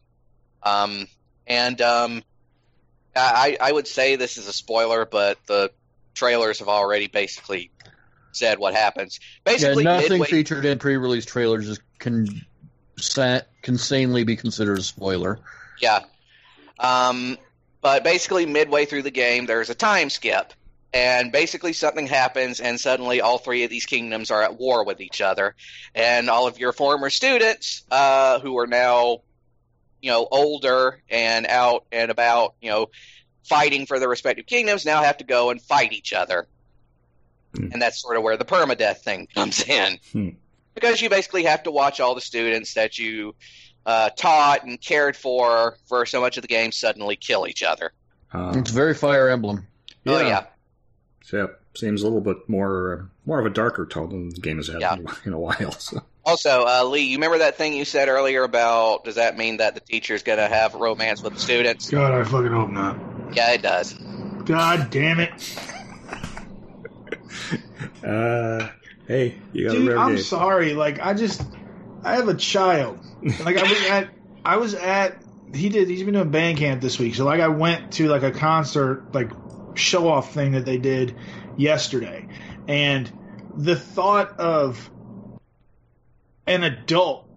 um 0.63 1.07
and 1.45 1.81
um 1.81 2.23
i 3.15 3.57
i 3.61 3.71
would 3.71 3.87
say 3.87 4.15
this 4.15 4.37
is 4.37 4.47
a 4.47 4.53
spoiler 4.53 5.05
but 5.05 5.37
the 5.47 5.71
trailers 6.15 6.59
have 6.59 6.67
already 6.67 7.07
basically 7.07 7.71
said 8.31 8.57
what 8.59 8.73
happens 8.73 9.19
Yeah, 9.45 9.53
basically 9.53 9.83
nothing 9.83 10.09
midway- 10.11 10.27
featured 10.27 10.65
in 10.65 10.79
pre-release 10.79 11.25
trailers 11.25 11.67
is 11.69 11.79
can 11.99 12.27
can 13.61 13.77
sanely 13.77 14.23
be 14.23 14.35
considered 14.35 14.79
a 14.79 14.81
spoiler. 14.81 15.39
Yeah. 15.79 15.99
Um, 16.79 17.37
but 17.81 18.03
basically, 18.03 18.47
midway 18.47 18.85
through 18.85 19.03
the 19.03 19.11
game, 19.11 19.45
there's 19.45 19.69
a 19.69 19.75
time 19.75 20.09
skip. 20.09 20.51
And 20.93 21.31
basically 21.31 21.73
something 21.73 22.07
happens 22.07 22.59
and 22.59 22.79
suddenly 22.79 23.19
all 23.21 23.37
three 23.37 23.63
of 23.63 23.69
these 23.69 23.85
kingdoms 23.85 24.31
are 24.31 24.41
at 24.41 24.57
war 24.57 24.85
with 24.85 25.01
each 25.01 25.19
other 25.21 25.53
and 25.93 26.29
all 26.29 26.47
of 26.47 26.57
your 26.59 26.71
former 26.73 27.09
students 27.09 27.83
uh, 27.91 28.39
who 28.39 28.57
are 28.57 28.67
now 28.67 29.19
you 30.01 30.09
know 30.11 30.27
older 30.31 31.01
and 31.09 31.45
out 31.47 31.85
and 31.91 32.09
about 32.11 32.55
you 32.61 32.69
know 32.69 32.89
fighting 33.43 33.85
for 33.85 33.99
their 33.99 34.09
respective 34.09 34.45
kingdoms 34.45 34.85
now 34.85 35.01
have 35.03 35.17
to 35.17 35.23
go 35.25 35.49
and 35.49 35.61
fight 35.61 35.91
each 35.93 36.13
other 36.13 36.47
Hmm. 37.55 37.69
and 37.71 37.81
that's 37.81 38.01
sort 38.01 38.17
of 38.17 38.23
where 38.23 38.35
the 38.35 38.43
permadeath 38.45 38.97
thing 38.97 39.25
comes 39.33 39.63
in 39.63 39.99
Hmm. 40.11 40.29
because 40.75 41.01
you 41.01 41.09
basically 41.09 41.43
have 41.43 41.63
to 41.63 41.71
watch 41.71 41.99
all 42.01 42.13
the 42.13 42.19
students 42.21 42.73
that 42.73 42.99
you 42.99 43.35
uh, 43.85 44.09
taught 44.09 44.65
and 44.65 44.79
cared 44.81 45.15
for 45.15 45.77
for 45.87 46.05
so 46.05 46.19
much 46.19 46.35
of 46.37 46.41
the 46.41 46.47
game 46.49 46.71
suddenly 46.73 47.15
kill 47.15 47.47
each 47.47 47.63
other 47.63 47.93
Uh, 48.33 48.53
It's 48.57 48.71
very 48.71 48.93
Fire 48.93 49.29
Emblem. 49.29 49.65
oh 50.05 50.19
yeah 50.19 50.45
So, 51.27 51.37
yeah, 51.37 51.47
seems 51.75 52.03
a 52.03 52.05
little 52.05 52.21
bit 52.21 52.47
more 52.47 53.09
more 53.25 53.37
of 53.37 53.45
a 53.45 53.49
darker 53.49 53.85
tone 53.85 54.09
than 54.09 54.29
the 54.29 54.39
game 54.39 54.57
has 54.57 54.69
had 54.69 54.79
Yeah. 54.79 54.93
in, 54.95 55.05
in 55.25 55.33
a 55.33 55.39
while. 55.39 55.71
So. 55.73 56.01
Also, 56.25 56.65
uh, 56.65 56.85
Lee, 56.85 57.01
you 57.03 57.17
remember 57.17 57.39
that 57.39 57.57
thing 57.57 57.73
you 57.73 57.83
said 57.83 58.07
earlier 58.07 58.43
about 58.43 59.03
does 59.03 59.15
that 59.15 59.37
mean 59.37 59.57
that 59.57 59.75
the 59.75 59.81
teacher's 59.81 60.23
going 60.23 60.39
to 60.39 60.47
have 60.47 60.73
romance 60.73 61.21
with 61.23 61.33
the 61.33 61.39
students? 61.39 61.89
God, 61.89 62.13
I 62.13 62.23
fucking 62.23 62.51
hope 62.51 62.69
not. 62.69 62.97
Yeah, 63.33 63.51
it 63.51 63.61
does. 63.61 63.93
God 64.45 64.89
damn 64.89 65.19
it. 65.19 65.31
Uh, 68.03 68.69
hey, 69.07 69.35
you 69.53 69.65
got 69.65 69.73
Dude, 69.73 69.91
a 69.91 69.97
I'm 69.97 70.15
game. 70.15 70.23
sorry. 70.23 70.73
Like, 70.73 70.99
I 70.99 71.13
just, 71.13 71.41
I 72.03 72.15
have 72.15 72.27
a 72.27 72.33
child. 72.33 72.99
Like, 73.43 73.57
I 73.57 73.63
was 73.63 73.85
at, 73.89 74.09
I 74.45 74.57
was 74.57 74.73
at, 74.73 75.21
he 75.53 75.69
did, 75.69 75.89
he's 75.89 76.03
been 76.03 76.13
doing 76.13 76.29
band 76.31 76.57
camp 76.57 76.81
this 76.81 76.97
week. 76.99 77.15
So, 77.15 77.25
like, 77.25 77.41
I 77.41 77.49
went 77.49 77.91
to, 77.93 78.07
like, 78.07 78.23
a 78.23 78.31
concert, 78.31 79.13
like, 79.13 79.31
show 79.77 80.07
off 80.07 80.33
thing 80.33 80.53
that 80.53 80.65
they 80.65 80.77
did 80.77 81.15
yesterday. 81.57 82.27
And 82.67 83.11
the 83.55 83.75
thought 83.75 84.39
of 84.39 84.89
an 86.45 86.63
adult, 86.63 87.29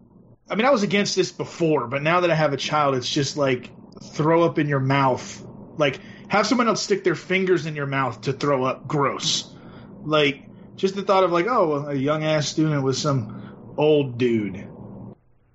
I 0.48 0.54
mean, 0.54 0.66
I 0.66 0.70
was 0.70 0.82
against 0.82 1.16
this 1.16 1.32
before, 1.32 1.86
but 1.86 2.02
now 2.02 2.20
that 2.20 2.30
I 2.30 2.34
have 2.34 2.52
a 2.52 2.56
child, 2.56 2.94
it's 2.94 3.08
just 3.08 3.36
like 3.36 3.70
throw 4.02 4.42
up 4.42 4.58
in 4.58 4.68
your 4.68 4.80
mouth. 4.80 5.46
Like, 5.76 6.00
have 6.28 6.46
someone 6.46 6.68
else 6.68 6.82
stick 6.82 7.04
their 7.04 7.14
fingers 7.14 7.66
in 7.66 7.74
your 7.74 7.86
mouth 7.86 8.22
to 8.22 8.32
throw 8.32 8.64
up. 8.64 8.86
Gross. 8.86 9.52
Like, 10.02 10.48
just 10.76 10.94
the 10.94 11.02
thought 11.02 11.24
of 11.24 11.32
like, 11.32 11.46
oh, 11.46 11.86
a 11.88 11.94
young 11.94 12.24
ass 12.24 12.48
student 12.48 12.82
with 12.82 12.96
some 12.96 13.74
old 13.76 14.18
dude. 14.18 14.66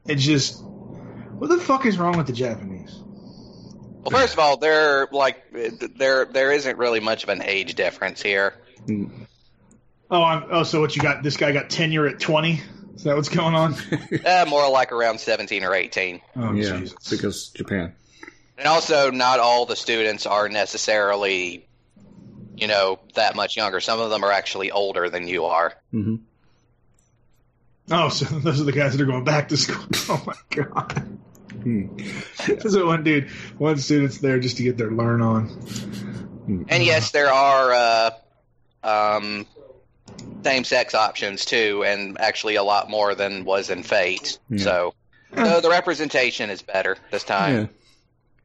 It's 0.06 0.24
just, 0.24 0.64
what 0.64 1.50
the 1.50 1.58
fuck 1.58 1.86
is 1.86 1.98
wrong 1.98 2.18
with 2.18 2.28
the 2.28 2.34
Japanese? 2.34 2.75
Well, 4.06 4.22
first 4.22 4.34
of 4.34 4.40
all, 4.40 4.58
there 4.58 5.08
like 5.12 5.44
there 5.52 6.26
there 6.26 6.52
isn't 6.52 6.78
really 6.78 7.00
much 7.00 7.24
of 7.24 7.30
an 7.30 7.42
age 7.42 7.74
difference 7.76 8.22
here. 8.22 8.54
Oh, 10.12 10.22
I'm, 10.24 10.46
oh, 10.52 10.64
so 10.64 10.80
what 10.80 10.96
you 10.96 11.02
got? 11.02 11.24
This 11.24 11.38
guy 11.38 11.52
got 11.52 11.70
tenure 11.72 12.08
at 12.08 12.20
twenty. 12.20 12.62
Is 12.96 13.04
that 13.04 13.16
what's 13.16 13.30
going 13.30 13.56
on? 13.56 13.76
Uh, 14.26 14.46
more 14.48 14.70
like 14.70 14.92
around 14.92 15.20
seventeen 15.20 15.64
or 15.64 15.74
eighteen. 15.74 16.22
Oh, 16.36 16.54
yeah, 16.54 16.78
Jesus. 16.78 17.10
because 17.10 17.50
Japan. 17.50 17.96
And 18.58 18.68
also, 18.68 19.12
not 19.12 19.40
all 19.40 19.66
the 19.66 19.76
students 19.76 20.26
are 20.26 20.48
necessarily, 20.48 21.68
you 22.56 22.68
know, 22.68 23.00
that 23.16 23.36
much 23.36 23.58
younger. 23.58 23.80
Some 23.80 24.00
of 24.00 24.10
them 24.12 24.24
are 24.24 24.32
actually 24.32 24.72
older 24.72 25.10
than 25.10 25.28
you 25.28 25.46
are. 25.46 25.74
hmm 25.92 26.18
Oh, 27.92 28.10
so 28.10 28.26
those 28.40 28.62
are 28.62 28.64
the 28.66 28.72
guys 28.72 28.94
that 28.94 29.02
are 29.02 29.06
going 29.06 29.24
back 29.26 29.50
to 29.50 29.58
school. 29.58 29.84
Oh 30.10 30.24
my 30.26 30.36
god. 30.52 31.18
Hmm. 31.66 31.98
So 32.70 32.86
one 32.86 33.04
dude, 33.04 33.30
one 33.58 33.78
student's 33.78 34.20
there 34.20 34.40
just 34.40 34.58
to 34.58 34.64
get 34.64 34.78
their 34.78 34.92
learn 34.92 35.22
on. 35.22 35.50
And 36.70 36.84
yes, 36.84 37.10
there 37.10 37.32
are 37.32 37.74
uh, 37.74 38.12
um, 38.84 39.48
same-sex 40.44 40.94
options 40.94 41.46
too, 41.46 41.84
and 41.84 42.20
actually 42.22 42.56
a 42.56 42.64
lot 42.64 42.88
more 42.90 43.16
than 43.16 43.46
was 43.46 43.72
in 43.72 43.82
Fate. 43.82 44.38
Yeah. 44.50 44.64
So, 44.64 44.94
so 45.36 45.60
the 45.62 45.70
representation 45.72 46.52
is 46.52 46.62
better 46.62 46.98
this 47.10 47.24
time. 47.24 47.56
Yeah. 47.56 47.68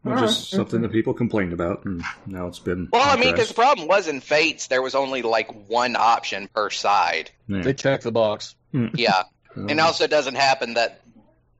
Well, 0.02 0.14
All 0.14 0.20
just 0.22 0.50
right. 0.52 0.56
something 0.56 0.80
that 0.80 0.92
people 0.92 1.12
complained 1.12 1.52
about, 1.52 1.84
and 1.84 2.02
now 2.26 2.46
it's 2.46 2.58
been. 2.58 2.88
Well, 2.90 3.06
I 3.06 3.20
mean, 3.20 3.32
because 3.32 3.48
the 3.48 3.54
problem 3.54 3.86
was 3.86 4.08
in 4.08 4.22
Fates, 4.22 4.68
there 4.68 4.80
was 4.80 4.94
only 4.94 5.20
like 5.20 5.68
one 5.68 5.94
option 5.94 6.48
per 6.54 6.70
side. 6.70 7.30
Yeah. 7.48 7.60
They 7.60 7.74
check 7.74 8.00
the 8.00 8.12
box. 8.12 8.54
Yeah, 8.72 9.24
Um, 9.54 9.68
and 9.68 9.78
also 9.78 10.04
it 10.04 10.10
doesn't 10.10 10.36
happen 10.36 10.74
that 10.74 11.02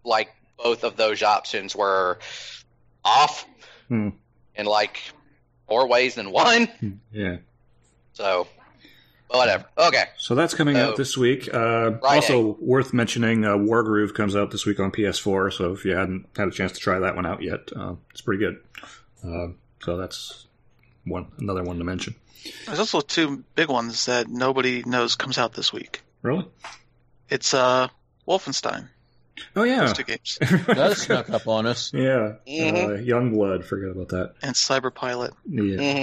like 0.04 0.30
both 0.62 0.84
of 0.84 0.96
those 0.96 1.22
options 1.22 1.74
were 1.74 2.18
off 3.04 3.46
Hmm. 3.88 4.10
in 4.54 4.66
like 4.66 5.00
more 5.68 5.86
ways 5.88 6.14
than 6.14 6.30
one. 6.32 7.00
yeah. 7.12 7.36
So, 8.12 8.46
whatever. 9.28 9.64
Okay. 9.78 10.04
So 10.18 10.34
that's 10.34 10.54
coming 10.54 10.74
So- 10.76 10.90
out 10.90 10.96
this 10.96 11.16
week. 11.16 11.48
Uh, 11.52 11.92
also 12.02 12.56
worth 12.60 12.92
mentioning, 12.92 13.44
uh, 13.44 13.56
Wargroove 13.56 14.14
comes 14.14 14.36
out 14.36 14.50
this 14.50 14.66
week 14.66 14.80
on 14.80 14.90
PS4. 14.90 15.50
So 15.52 15.72
if 15.72 15.84
you 15.84 15.94
hadn't 15.96 16.26
had 16.36 16.48
a 16.48 16.50
chance 16.50 16.72
to 16.72 16.78
try 16.80 16.98
that 16.98 17.16
one 17.16 17.26
out 17.26 17.42
yet, 17.42 17.70
uh, 17.74 17.94
it's 18.10 18.20
pretty 18.20 18.40
good. 18.44 18.60
Uh, 19.24 19.48
so 19.82 19.96
that's 19.96 20.46
one 21.04 21.26
another 21.38 21.62
one 21.62 21.78
to 21.78 21.84
mention. 21.84 22.14
There's 22.66 22.78
also 22.78 23.00
two 23.00 23.44
big 23.54 23.68
ones 23.68 24.06
that 24.06 24.28
nobody 24.28 24.82
knows 24.84 25.14
comes 25.16 25.38
out 25.38 25.52
this 25.54 25.72
week. 25.72 26.02
Really? 26.22 26.46
It's 27.28 27.54
uh 27.54 27.88
Wolfenstein. 28.28 28.88
Oh 29.56 29.62
yeah, 29.64 29.80
Those 29.80 29.92
two 29.94 30.04
games. 30.04 30.38
That 30.66 30.96
snuck 30.96 31.30
up 31.30 31.46
on 31.48 31.66
us. 31.66 31.92
yeah. 31.94 32.34
Mhm. 32.46 32.84
Uh, 32.84 33.02
Youngblood. 33.02 33.64
Forget 33.64 33.90
about 33.90 34.08
that. 34.08 34.34
And 34.42 34.54
Cyberpilot. 34.54 35.30
Yeah. 35.48 35.62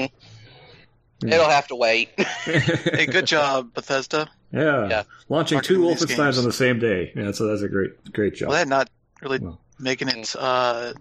hmm 0.09 1.27
Yeah. 1.27 1.35
It'll 1.35 1.49
have 1.49 1.67
to 1.67 1.75
wait. 1.75 2.09
Hey, 2.17 3.05
good 3.05 3.25
job, 3.27 3.73
Bethesda. 3.73 4.29
yeah. 4.51 4.87
Yeah. 4.89 5.03
Launching 5.29 5.61
two 5.61 5.79
Marketing 5.79 6.07
these 6.07 6.17
Wolfensteins 6.17 6.37
on 6.37 6.43
the 6.45 6.51
same 6.53 6.79
day. 6.79 7.11
Yeah, 7.15 7.31
so 7.31 7.47
that's 7.47 7.61
a 7.61 7.67
great, 7.69 8.13
great 8.13 8.35
job. 8.35 8.49
Well, 8.49 8.57
they're 8.57 8.65
not 8.65 8.89
really 9.21 9.39
Well. 9.39 9.59
making 9.79 10.07
it 10.09 10.35
uh 10.37 10.93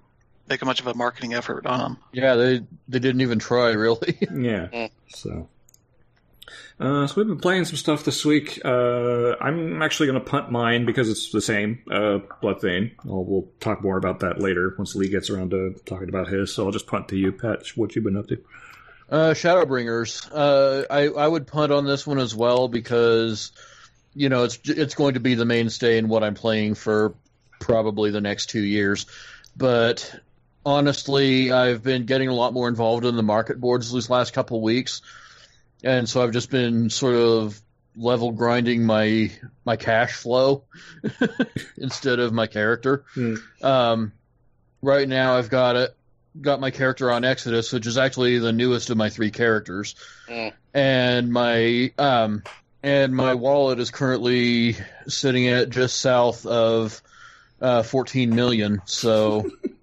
making 0.49 0.66
much 0.66 0.81
of 0.81 0.87
a 0.87 0.95
marketing 0.95 1.35
effort 1.35 1.66
on 1.66 1.78
them. 1.81 1.97
Yeah, 2.12 2.35
they 2.37 2.61
they 2.88 2.99
didn't 2.99 3.21
even 3.21 3.38
try 3.38 3.71
really. 3.73 4.16
Yeah. 4.23 4.69
Mm. 4.73 4.90
So. 5.09 5.49
Uh, 6.79 7.07
so 7.07 7.15
we've 7.17 7.26
been 7.26 7.41
playing 7.41 7.65
some 7.65 7.76
stuff 7.76 8.05
this 8.05 8.25
week. 8.25 8.61
Uh, 8.65 9.35
I'm 9.41 9.83
actually 9.83 10.07
going 10.09 10.19
to 10.19 10.25
punt 10.25 10.50
mine 10.50 10.85
because 10.85 11.09
it's 11.09 11.31
the 11.31 11.41
same, 11.41 11.83
uh, 11.91 12.19
Bloodstained. 12.41 12.93
I'll, 13.05 13.25
we'll 13.25 13.49
talk 13.61 13.83
more 13.83 13.97
about 13.97 14.21
that 14.21 14.41
later 14.41 14.75
once 14.76 14.95
Lee 14.95 15.09
gets 15.09 15.31
around 15.31 15.50
to 15.50 15.75
talking 15.85 16.09
about 16.09 16.29
his. 16.29 16.55
So 16.55 16.67
I'll 16.67 16.73
just 16.73 16.87
punt 16.87 17.09
to 17.09 17.17
you, 17.17 17.33
Pat. 17.33 17.67
What 17.76 17.97
you 17.97 18.03
been 18.03 18.17
up 18.17 18.29
to? 18.29 18.38
Uh, 19.09 19.35
Shadowbringers. 19.35 20.29
Uh, 20.33 20.85
I 20.91 21.09
I 21.09 21.29
would 21.29 21.47
punt 21.47 21.73
on 21.73 21.87
this 21.87 22.07
one 22.07 22.19
as 22.19 22.35
well 22.35 22.67
because 22.69 23.53
you 24.15 24.29
know 24.29 24.45
it's 24.45 24.59
it's 24.65 24.95
going 24.95 25.15
to 25.15 25.21
be 25.21 25.35
the 25.35 25.45
mainstay 25.45 25.99
in 25.99 26.09
what 26.09 26.25
I'm 26.25 26.35
playing 26.35 26.75
for 26.75 27.15
probably 27.61 28.11
the 28.11 28.21
next 28.21 28.47
two 28.47 28.62
years. 28.62 29.07
But 29.57 30.12
honestly, 30.65 31.53
I've 31.53 31.83
been 31.83 32.05
getting 32.05 32.29
a 32.29 32.35
lot 32.35 32.53
more 32.53 32.69
involved 32.69 33.05
in 33.05 33.17
the 33.17 33.23
market 33.23 33.61
boards 33.61 33.93
these 33.93 34.11
last 34.11 34.33
couple 34.33 34.61
weeks, 34.61 35.03
and 35.85 36.09
so 36.09 36.23
I've 36.23 36.33
just 36.33 36.50
been 36.50 36.90
sort 36.90 37.14
of 37.14 37.61
level 37.97 38.30
grinding 38.33 38.85
my 38.85 39.30
my 39.64 39.76
cash 39.76 40.12
flow 40.12 40.64
instead 41.76 42.18
of 42.18 42.33
my 42.33 42.47
character. 42.47 43.04
Hmm. 43.14 43.35
Um, 43.62 44.12
right 44.83 45.09
now, 45.09 45.37
I've 45.37 45.50
got 45.50 45.76
it 45.76 45.97
got 46.40 46.61
my 46.61 46.71
character 46.71 47.11
on 47.11 47.25
Exodus, 47.25 47.73
which 47.73 47.87
is 47.87 47.97
actually 47.97 48.38
the 48.38 48.52
newest 48.52 48.90
of 48.90 48.97
my 48.97 49.09
three 49.09 49.30
characters, 49.30 49.95
Mm. 50.28 50.52
and 50.75 51.33
my 51.33 51.92
um 51.99 52.42
and 52.83 53.14
my 53.16 53.35
wallet 53.35 53.78
is 53.80 53.90
currently 53.90 54.76
sitting 55.09 55.49
at 55.49 55.71
just 55.71 55.99
south 56.00 56.45
of 56.47 57.02
uh, 57.61 57.83
14 57.83 58.35
million. 58.35 58.83
So 58.85 59.50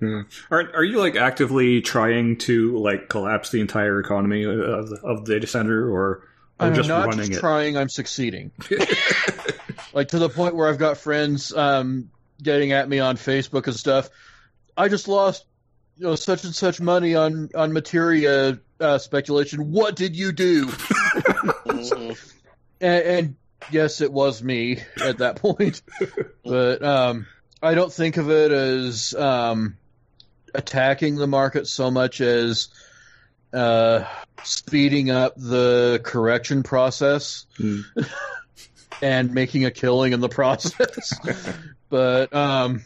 Yeah. 0.00 0.22
Are 0.50 0.60
are 0.74 0.84
you 0.84 0.98
like 0.98 1.16
actively 1.16 1.80
trying 1.82 2.38
to 2.38 2.78
like 2.78 3.08
collapse 3.08 3.50
the 3.50 3.60
entire 3.60 4.00
economy 4.00 4.44
of 4.44 4.88
the, 4.88 5.00
of 5.02 5.24
the 5.24 5.34
data 5.34 5.46
center, 5.46 5.88
or, 5.88 5.92
or 5.92 6.22
I'm 6.58 6.74
just 6.74 6.88
not 6.88 7.06
running 7.06 7.26
just 7.26 7.32
it? 7.32 7.40
trying; 7.40 7.76
I'm 7.76 7.88
succeeding. 7.88 8.50
like 9.92 10.08
to 10.08 10.18
the 10.18 10.30
point 10.30 10.56
where 10.56 10.68
I've 10.68 10.78
got 10.78 10.96
friends 10.96 11.54
um, 11.54 12.10
getting 12.42 12.72
at 12.72 12.88
me 12.88 12.98
on 12.98 13.16
Facebook 13.16 13.66
and 13.66 13.76
stuff. 13.76 14.08
I 14.76 14.88
just 14.88 15.08
lost, 15.08 15.44
you 15.98 16.06
know, 16.06 16.14
such 16.14 16.44
and 16.44 16.54
such 16.54 16.80
money 16.80 17.14
on 17.14 17.50
on 17.54 17.72
materia 17.72 18.58
uh, 18.80 18.98
speculation. 18.98 19.70
What 19.70 19.96
did 19.96 20.16
you 20.16 20.32
do? 20.32 20.70
And, 22.82 23.04
and 23.04 23.36
yes, 23.70 24.00
it 24.00 24.10
was 24.10 24.42
me 24.42 24.82
at 25.04 25.18
that 25.18 25.36
point, 25.36 25.82
but 26.44 26.82
um, 26.82 27.26
I 27.62 27.74
don't 27.74 27.92
think 27.92 28.16
of 28.16 28.30
it 28.30 28.50
as 28.50 29.14
um, 29.14 29.76
attacking 30.54 31.16
the 31.16 31.26
market 31.26 31.66
so 31.66 31.90
much 31.90 32.20
as 32.20 32.68
uh, 33.52 34.04
speeding 34.44 35.10
up 35.10 35.34
the 35.36 36.00
correction 36.04 36.62
process 36.62 37.46
Hmm. 37.56 37.80
and 39.02 39.32
making 39.34 39.64
a 39.64 39.70
killing 39.70 40.12
in 40.12 40.20
the 40.20 40.28
process. 40.28 41.12
but 41.88 42.32
um, 42.34 42.84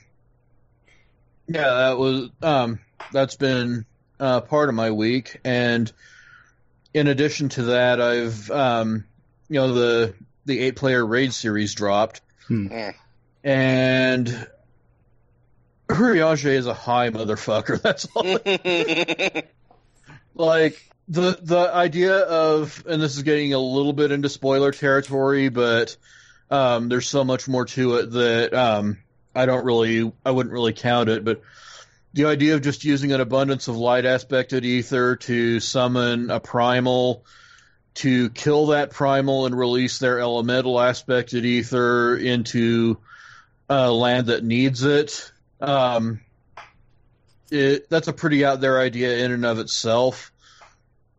yeah, 1.47 1.63
that 1.69 1.99
was 1.99 2.31
um, 2.43 2.81
that's 3.13 3.37
been 3.37 3.85
uh, 4.19 4.41
part 4.41 4.69
of 4.69 4.75
my 4.75 4.91
week, 4.93 5.41
and 5.45 5.93
in 6.95 7.09
addition 7.09 7.49
to 7.51 7.63
that, 7.65 8.01
I've 8.01 8.51
um, 8.51 9.05
you 9.49 9.61
know 9.61 9.73
the 9.75 10.15
the 10.47 10.61
eight 10.61 10.77
player 10.77 11.05
raid 11.05 11.35
series 11.35 11.75
dropped, 11.75 12.21
Hmm. 12.47 12.69
Mm. 12.69 12.95
and 13.43 14.47
Urianger 15.89 16.51
is 16.51 16.67
a 16.67 16.75
high 16.75 17.11
motherfucker. 17.11 17.81
That's 17.83 18.07
all. 18.15 18.25
like 20.35 20.83
the 21.09 21.39
the 21.41 21.71
idea 21.73 22.17
of, 22.19 22.85
and 22.89 23.01
this 23.01 23.17
is 23.17 23.23
getting 23.23 23.53
a 23.53 23.59
little 23.59 23.93
bit 23.93 24.11
into 24.11 24.29
spoiler 24.29 24.73
territory, 24.73 25.49
but 25.49 25.97
um, 26.51 26.89
there's 26.89 27.09
so 27.09 27.25
much 27.25 27.49
more 27.49 27.67
to 27.67 27.97
it 27.97 28.11
that 28.13 28.55
um, 28.55 28.99
I 29.35 29.47
don't 29.47 29.65
really, 29.65 30.13
I 30.25 30.31
wouldn't 30.31 30.53
really 30.53 30.73
count 30.73 31.09
it, 31.09 31.25
but. 31.25 31.43
The 32.17 32.27
idea 32.27 32.55
of 32.55 32.63
just 32.63 32.85
using 32.85 33.11
an 33.11 33.21
abundance 33.21 33.67
of 33.67 33.77
light 33.77 34.05
aspected 34.05 34.65
ether 34.65 35.17
to 35.17 35.59
summon 35.59 36.31
a 36.31 36.39
primal 36.39 37.25
to 37.95 38.31
kill 38.31 38.67
that 38.67 38.91
primal 38.91 39.47
and 39.47 39.57
release 39.57 39.99
their 39.99 40.19
elemental 40.21 40.81
aspected 40.81 41.45
ether 41.45 42.17
into 42.17 42.99
a 43.69 43.91
land 43.91 44.27
that 44.27 44.45
needs 44.45 44.83
it. 44.83 45.33
Um, 45.65 46.21
it 47.51 47.89
that's 47.89 48.09
a 48.09 48.13
pretty 48.13 48.45
out 48.45 48.61
there 48.61 48.81
idea 48.81 49.25
in 49.25 49.33
and 49.33 49.45
of 49.47 49.59
itself. 49.59 50.33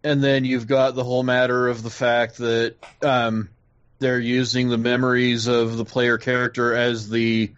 And 0.04 0.24
then 0.24 0.46
you've 0.46 0.68
got 0.68 0.94
the 0.94 1.04
whole 1.04 1.24
matter 1.24 1.68
of 1.68 1.82
the 1.82 1.90
fact 1.90 2.38
that 2.38 2.76
um, 3.02 3.50
they're 3.98 4.20
using 4.20 4.70
the 4.70 4.78
memories 4.78 5.48
of 5.48 5.78
the 5.78 5.86
player 5.86 6.18
character 6.18 6.76
as 6.76 7.10
the 7.10 7.52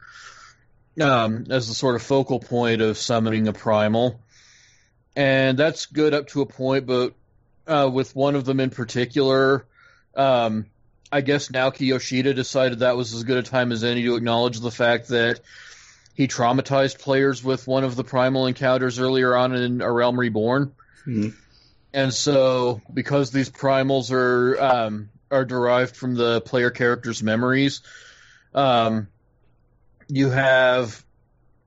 um, 1.02 1.46
as 1.50 1.68
the 1.68 1.74
sort 1.74 1.96
of 1.96 2.02
focal 2.02 2.40
point 2.40 2.82
of 2.82 2.98
summoning 2.98 3.48
a 3.48 3.54
primal, 3.54 4.20
and 5.16 5.58
that's 5.58 5.88
good 5.88 6.14
up 6.14 6.28
to 6.30 6.42
a 6.42 6.46
point. 6.46 6.86
But 6.86 7.14
uh, 7.68 7.90
with 7.92 8.16
one 8.16 8.36
of 8.36 8.46
them 8.46 8.60
in 8.60 8.70
particular, 8.70 9.66
um, 10.16 10.68
I 11.12 11.22
guess 11.22 11.50
Naoki 11.50 11.88
Yoshida 11.88 12.34
decided 12.34 12.80
that 12.80 12.98
was 12.98 13.14
as 13.14 13.24
good 13.24 13.38
a 13.38 13.44
time 13.44 13.72
as 13.72 13.84
any 13.84 14.04
to 14.04 14.16
acknowledge 14.16 14.60
the 14.60 14.72
fact 14.72 15.10
that 15.10 15.42
he 16.18 16.28
traumatized 16.28 16.98
players 17.00 17.44
with 17.44 17.68
one 17.68 17.84
of 17.84 17.96
the 17.96 18.04
primal 18.04 18.48
encounters 18.48 18.98
earlier 18.98 19.36
on 19.36 19.54
in 19.54 19.82
A 19.82 19.92
Realm 19.92 20.20
Reborn. 20.20 20.74
Hmm. 21.06 21.30
And 21.94 22.12
so, 22.12 22.82
because 22.92 23.30
these 23.30 23.52
primals 23.52 24.12
are 24.12 24.60
um, 24.60 25.10
are 25.30 25.46
derived 25.46 25.96
from 25.96 26.16
the 26.16 26.42
player 26.42 26.72
character's 26.72 27.22
memories, 27.22 27.82
um, 28.56 29.10
you 30.08 30.32
have 30.32 31.06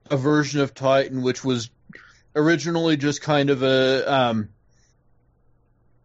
a 0.09 0.17
version 0.17 0.59
of 0.59 0.73
Titan 0.73 1.21
which 1.21 1.45
was 1.45 1.69
originally 2.35 2.97
just 2.97 3.21
kind 3.21 3.49
of 3.49 3.63
a 3.63 4.13
um, 4.13 4.49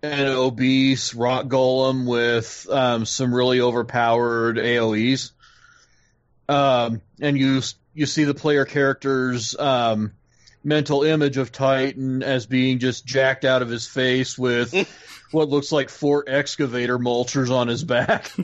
an 0.04 0.28
obese 0.28 1.14
rock 1.14 1.46
golem 1.46 2.06
with 2.06 2.68
um, 2.70 3.04
some 3.06 3.34
really 3.34 3.60
overpowered 3.60 4.56
AOE's, 4.56 5.32
um, 6.48 7.02
and 7.20 7.36
you 7.36 7.60
you 7.96 8.06
see 8.06 8.22
the 8.24 8.34
player 8.34 8.64
character's 8.64 9.58
um, 9.58 10.12
mental 10.62 11.02
image 11.02 11.36
of 11.38 11.50
Titan 11.50 12.22
as 12.22 12.46
being 12.46 12.78
just 12.78 13.04
jacked 13.06 13.44
out 13.44 13.62
of 13.62 13.68
his 13.68 13.86
face 13.88 14.38
with 14.38 14.72
what 15.32 15.48
looks 15.48 15.72
like 15.72 15.88
four 15.88 16.24
excavator 16.28 16.98
mulchers 16.98 17.50
on 17.50 17.66
his 17.68 17.82
back. 17.82 18.30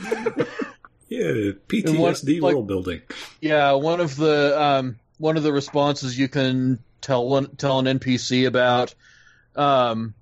Yeah, 1.09 1.53
PTSD 1.69 1.85
And 1.91 1.99
what- 1.99 2.25
like- 2.25 2.55
world 2.55 2.67
building. 2.67 3.03
Yeah, 3.39 3.73
one 3.73 4.01
of 4.01 4.17
the 4.17 4.59
um, 4.59 4.99
one 5.19 5.37
of 5.37 5.43
the 5.43 5.53
responses 5.53 6.19
you 6.19 6.27
can 6.27 6.79
tell 7.03 7.29
one, 7.29 7.55
tell 7.57 7.79
an 7.81 7.99
NPC 7.99 8.47
about 8.47 8.95
um, 9.55 10.15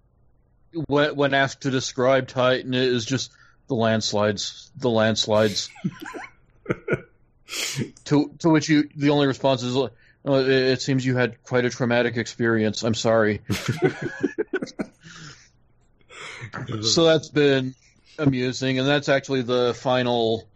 when, 0.89 1.15
when 1.15 1.33
asked 1.33 1.61
to 1.61 1.71
describe 1.71 2.27
Titan 2.27 2.75
is 2.75 3.05
just 3.05 3.31
the 3.69 3.77
landslides, 3.77 4.69
the 4.77 4.91
landslides. 4.91 5.71
to 8.05 8.33
to 8.39 8.49
which 8.49 8.69
you 8.69 8.89
the 8.95 9.11
only 9.11 9.27
response 9.27 9.63
is, 9.63 9.77
"Oh, 9.77 9.91
it, 10.25 10.49
it 10.49 10.83
seems 10.83 11.05
you 11.05 11.17
had 11.17 11.43
quite 11.43 11.65
a 11.65 11.71
traumatic 11.71 12.17
experience. 12.17 12.83
I'm 12.83 12.95
sorry." 12.95 13.43
so 16.83 17.05
that's 17.05 17.29
been 17.29 17.75
amusing, 18.19 18.79
and 18.79 18.87
that's 18.87 19.09
actually 19.09 19.43
the 19.43 19.75
final, 19.75 20.49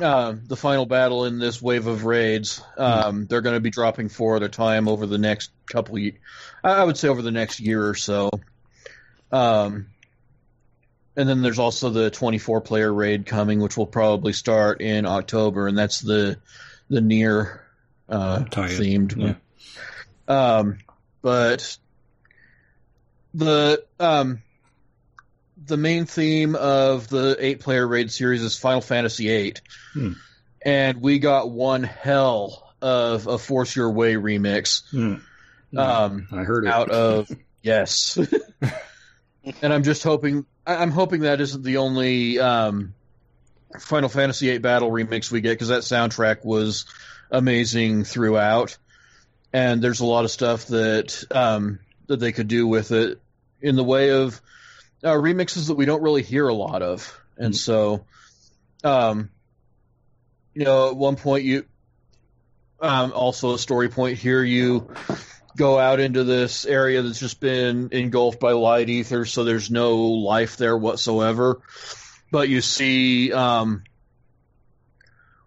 uh, 0.00 0.34
the 0.46 0.56
final 0.56 0.86
battle 0.86 1.24
in 1.26 1.38
this 1.38 1.62
wave 1.62 1.86
of 1.86 2.04
raids. 2.04 2.62
Um, 2.76 3.26
They're 3.26 3.40
going 3.40 3.56
to 3.56 3.60
be 3.60 3.70
dropping 3.70 4.08
four 4.08 4.36
at 4.36 4.42
a 4.42 4.48
time 4.48 4.88
over 4.88 5.06
the 5.06 5.18
next 5.18 5.50
couple. 5.66 5.96
Of, 5.96 6.12
I 6.62 6.82
would 6.82 6.96
say 6.96 7.08
over 7.08 7.22
the 7.22 7.30
next 7.30 7.60
year 7.60 7.86
or 7.88 7.94
so. 7.94 8.30
Um, 9.30 9.88
and 11.16 11.28
then 11.28 11.42
there's 11.42 11.58
also 11.58 11.90
the 11.90 12.10
24 12.10 12.60
player 12.60 12.92
raid 12.92 13.26
coming, 13.26 13.60
which 13.60 13.76
will 13.76 13.86
probably 13.86 14.32
start 14.32 14.80
in 14.80 15.06
October, 15.06 15.66
and 15.68 15.76
that's 15.78 16.00
the 16.00 16.38
the 16.90 17.00
NieR 17.00 17.60
uh, 18.08 18.40
themed. 18.50 19.16
yeah. 19.16 19.34
Um, 20.26 20.78
but 21.22 21.76
the 23.34 23.84
um, 23.98 24.42
the 25.66 25.76
main 25.76 26.04
theme 26.06 26.54
of 26.56 27.08
the 27.08 27.36
eight 27.38 27.60
player 27.60 27.86
raid 27.86 28.10
series 28.10 28.42
is 28.42 28.56
Final 28.58 28.80
Fantasy 28.80 29.26
VIII, 29.28 29.54
Hmm. 29.92 30.12
and 30.64 31.00
we 31.00 31.18
got 31.18 31.50
one 31.50 31.82
hell 31.82 32.72
of 32.82 33.26
a 33.26 33.38
Force 33.38 33.74
Your 33.74 33.90
Way 33.90 34.14
remix 34.14 34.82
Hmm. 34.90 35.78
um, 35.78 36.28
I 36.32 36.42
heard 36.44 36.64
it. 36.66 36.70
out 36.72 36.90
of 36.90 37.30
yes, 37.62 38.18
and 39.62 39.72
I'm 39.72 39.82
just 39.82 40.02
hoping 40.02 40.44
I- 40.66 40.76
I'm 40.76 40.90
hoping 40.90 41.22
that 41.22 41.40
isn't 41.40 41.62
the 41.62 41.78
only 41.78 42.38
um, 42.38 42.94
Final 43.78 44.08
Fantasy 44.08 44.48
VIII 44.48 44.58
battle 44.58 44.90
remix 44.90 45.30
we 45.30 45.40
get 45.40 45.50
because 45.50 45.68
that 45.68 45.82
soundtrack 45.82 46.44
was 46.44 46.86
amazing 47.30 48.04
throughout, 48.04 48.76
and 49.52 49.82
there's 49.82 50.00
a 50.00 50.06
lot 50.06 50.24
of 50.24 50.30
stuff 50.30 50.66
that 50.68 51.24
um, 51.30 51.80
that 52.06 52.18
they 52.20 52.32
could 52.32 52.48
do 52.48 52.66
with 52.66 52.92
it 52.92 53.20
in 53.60 53.76
the 53.76 53.84
way 53.84 54.10
of 54.10 54.40
uh, 55.02 55.08
remixes 55.12 55.68
that 55.68 55.74
we 55.74 55.84
don't 55.86 56.02
really 56.02 56.22
hear 56.22 56.48
a 56.48 56.54
lot 56.54 56.82
of, 56.82 57.20
and 57.36 57.54
Mm. 57.54 57.58
so, 57.58 58.04
um, 58.84 59.30
you 60.54 60.64
know, 60.64 60.90
at 60.90 60.96
one 60.96 61.16
point 61.16 61.44
you, 61.44 61.64
um, 62.80 63.12
also 63.12 63.54
a 63.54 63.58
story 63.58 63.88
point 63.88 64.18
here, 64.18 64.42
you 64.42 64.88
go 65.56 65.78
out 65.78 66.00
into 66.00 66.24
this 66.24 66.64
area 66.66 67.02
that's 67.02 67.20
just 67.20 67.40
been 67.40 67.88
engulfed 67.92 68.40
by 68.40 68.52
light 68.52 68.88
ether, 68.88 69.24
so 69.24 69.44
there's 69.44 69.70
no 69.70 69.96
life 69.96 70.56
there 70.56 70.76
whatsoever, 70.76 71.60
but 72.30 72.48
you 72.48 72.60
see, 72.60 73.32
um, 73.32 73.84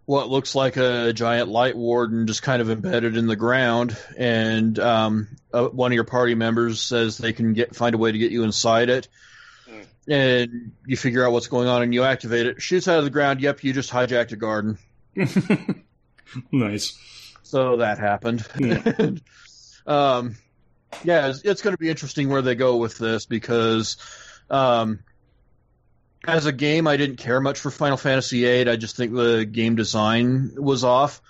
what 0.06 0.30
looks 0.30 0.56
like 0.56 0.78
a 0.78 1.12
giant 1.12 1.50
light 1.50 1.76
warden 1.76 2.28
just 2.28 2.42
kind 2.42 2.62
of 2.62 2.70
embedded 2.70 3.18
in 3.18 3.28
the 3.28 3.36
ground, 3.36 3.98
and 4.18 4.80
um, 4.80 5.28
uh, 5.54 5.66
one 5.68 5.92
of 5.92 5.96
your 5.96 6.06
party 6.06 6.34
members 6.36 6.80
says 6.82 7.18
they 7.18 7.34
can 7.34 7.52
get 7.54 7.76
find 7.76 7.94
a 7.94 7.98
way 7.98 8.12
to 8.12 8.18
get 8.18 8.32
you 8.32 8.44
inside 8.44 8.90
it, 8.90 9.08
Hmm. 9.68 9.82
and 10.10 10.72
you 10.86 10.96
figure 10.96 11.26
out 11.26 11.34
what's 11.34 11.48
going 11.48 11.68
on 11.68 11.82
and 11.82 11.94
you 11.94 12.04
activate 12.04 12.46
it. 12.46 12.62
Shoots 12.62 12.88
out 12.88 13.00
of 13.00 13.04
the 13.04 13.10
ground. 13.10 13.42
Yep, 13.42 13.66
you 13.66 13.74
just 13.74 13.92
hijacked 13.92 14.32
a 14.32 14.38
garden. 14.38 14.78
nice. 16.54 16.98
So 17.44 17.78
that 17.78 18.00
happened. 18.00 18.46
Yeah. 18.58 18.84
um, 19.88 20.36
yeah, 21.04 21.28
it's, 21.30 21.42
it's 21.42 21.62
going 21.62 21.74
to 21.74 21.80
be 21.80 21.90
interesting 21.90 22.30
where 22.30 22.42
they 22.42 22.56
go 22.56 22.78
with 22.78 22.98
this 22.98 23.26
because, 23.26 23.98
um, 24.50 25.00
as 26.26 26.46
a 26.46 26.52
game, 26.52 26.88
I 26.88 26.98
didn't 26.98 27.18
care 27.18 27.40
much 27.40 27.60
for 27.60 27.72
Final 27.72 27.98
Fantasy 27.98 28.42
VIII. 28.42 28.70
I 28.70 28.76
just 28.76 28.98
think 28.98 29.14
the 29.14 29.46
game 29.46 29.76
design 29.76 30.52
was 30.56 30.84
off. 30.84 31.22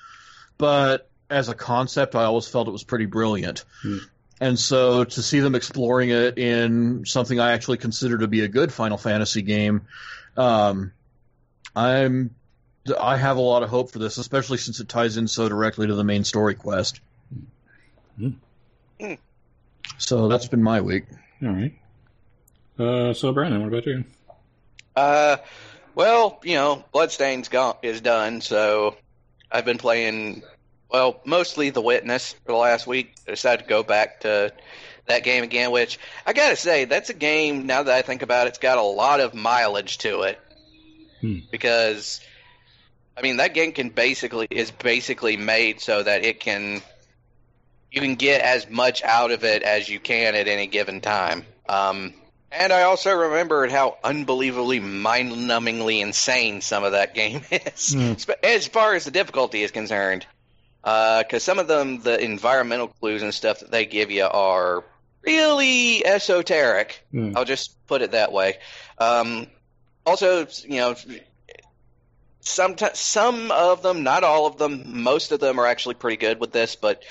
But 0.58 1.10
as 1.30 1.50
a 1.50 1.54
concept, 1.54 2.16
I 2.16 2.24
always 2.24 2.48
felt 2.48 2.68
it 2.68 2.72
was 2.72 2.84
pretty 2.84 3.06
brilliant. 3.06 3.64
Hmm. 3.82 3.98
And 4.40 4.60
so 4.60 5.04
to 5.04 5.22
see 5.24 5.40
them 5.40 5.56
exploring 5.56 6.10
it 6.10 6.38
in 6.38 7.06
something 7.06 7.40
I 7.40 7.54
actually 7.54 7.78
consider 7.78 8.20
to 8.20 8.28
be 8.28 8.42
a 8.42 8.48
good 8.48 8.72
Final 8.72 8.98
Fantasy 8.98 9.42
game, 9.42 9.88
um, 10.36 10.94
I'm 11.76 12.32
I 13.00 13.18
have 13.18 13.38
a 13.38 13.42
lot 13.42 13.64
of 13.64 13.70
hope 13.70 13.92
for 13.92 14.00
this, 14.00 14.18
especially 14.18 14.58
since 14.58 14.80
it 14.80 14.88
ties 14.88 15.18
in 15.18 15.28
so 15.28 15.50
directly 15.50 15.88
to 15.88 15.96
the 15.96 16.04
main 16.04 16.24
story 16.24 16.56
quest. 16.56 17.02
Hmm. 18.18 18.30
So 19.98 20.28
that's 20.28 20.48
been 20.48 20.64
my 20.64 20.82
week. 20.82 21.06
All 21.44 21.50
right. 21.50 21.74
Uh, 22.80 23.14
so, 23.14 23.32
Brandon, 23.32 23.62
what 23.62 23.70
about 23.70 23.86
you? 23.86 24.04
Uh, 24.96 25.38
well, 25.96 26.40
you 26.44 26.56
know, 26.56 26.84
Bloodstain's 26.92 27.50
gone 27.50 27.76
is 27.82 28.02
done, 28.02 28.42
so 28.42 28.96
I've 29.52 29.66
been 29.66 29.78
playing. 29.78 30.44
Well, 30.90 31.20
mostly 31.26 31.70
The 31.70 31.82
Witness 31.82 32.34
for 32.34 32.52
the 32.54 32.58
last 32.58 32.88
week. 32.88 33.14
I 33.28 33.32
decided 33.32 33.64
to 33.64 33.70
go 33.70 33.84
back 33.84 34.22
to 34.22 34.54
that 35.08 35.24
game 35.24 35.44
again, 35.44 35.72
which 35.72 36.00
I 36.26 36.34
gotta 36.34 36.56
say, 36.56 36.86
that's 36.86 37.10
a 37.10 37.14
game. 37.14 37.66
Now 37.66 37.84
that 37.84 37.94
I 37.94 38.02
think 38.02 38.22
about 38.22 38.48
it, 38.48 38.52
it's 38.52 38.60
got 38.60 38.78
a 38.78 38.84
lot 38.84 39.20
of 39.20 39.34
mileage 39.34 39.98
to 40.00 40.22
it. 40.24 40.40
Hmm. 41.22 41.40
Because, 41.50 42.22
I 43.18 43.22
mean, 43.22 43.38
that 43.38 43.54
game 43.54 43.72
can 43.72 43.90
basically 43.90 44.48
is 44.50 44.70
basically 44.72 45.36
made 45.36 45.82
so 45.82 46.04
that 46.04 46.24
it 46.24 46.40
can 46.40 46.82
you 47.92 48.02
can 48.02 48.16
get 48.16 48.42
as 48.42 48.70
much 48.70 49.04
out 49.04 49.32
of 49.32 49.44
it 49.44 49.64
as 49.64 49.88
you 49.90 50.00
can 50.00 50.36
at 50.36 50.48
any 50.48 50.68
given 50.68 51.02
time. 51.02 51.46
Um, 51.68 52.14
And 52.52 52.72
I 52.72 52.84
also 52.84 53.14
remembered 53.14 53.72
how 53.72 53.98
unbelievably 54.04 54.80
mind-numbingly 54.80 56.02
insane 56.02 56.62
some 56.62 56.84
of 56.84 56.94
that 56.94 57.14
game 57.22 57.42
is. 57.52 57.96
Sp- 58.24 58.40
as 58.44 58.68
far 58.68 58.96
as 58.96 59.06
the 59.06 59.12
difficulty 59.12 59.64
is 59.64 59.72
concerned. 59.72 60.26
Because 60.84 61.44
some 61.44 61.60
of 61.60 61.68
them, 61.68 62.02
the 62.02 62.18
environmental 62.24 62.88
clues 62.88 63.22
and 63.22 63.34
stuff 63.34 63.60
that 63.60 63.72
they 63.72 63.86
give 63.86 64.12
you 64.12 64.24
are 64.24 64.86
really 65.24 66.06
esoteric. 66.06 67.04
Hmm. 67.12 67.34
I'll 67.36 67.44
just 67.44 67.76
put 67.88 68.02
it 68.02 68.12
that 68.12 68.32
way. 68.32 68.58
Um, 68.98 69.48
also, 70.06 70.48
you 70.64 70.78
know, 70.78 70.96
some 72.40 72.76
some 72.94 73.52
of 73.52 73.82
them, 73.82 74.04
not 74.04 74.24
all 74.24 74.46
of 74.46 74.58
them, 74.58 75.02
most 75.04 75.34
of 75.34 75.42
them 75.42 75.60
are 75.60 75.66
actually 75.66 75.96
pretty 75.96 76.18
good 76.18 76.40
with 76.40 76.54
this, 76.54 76.78
but 76.78 77.04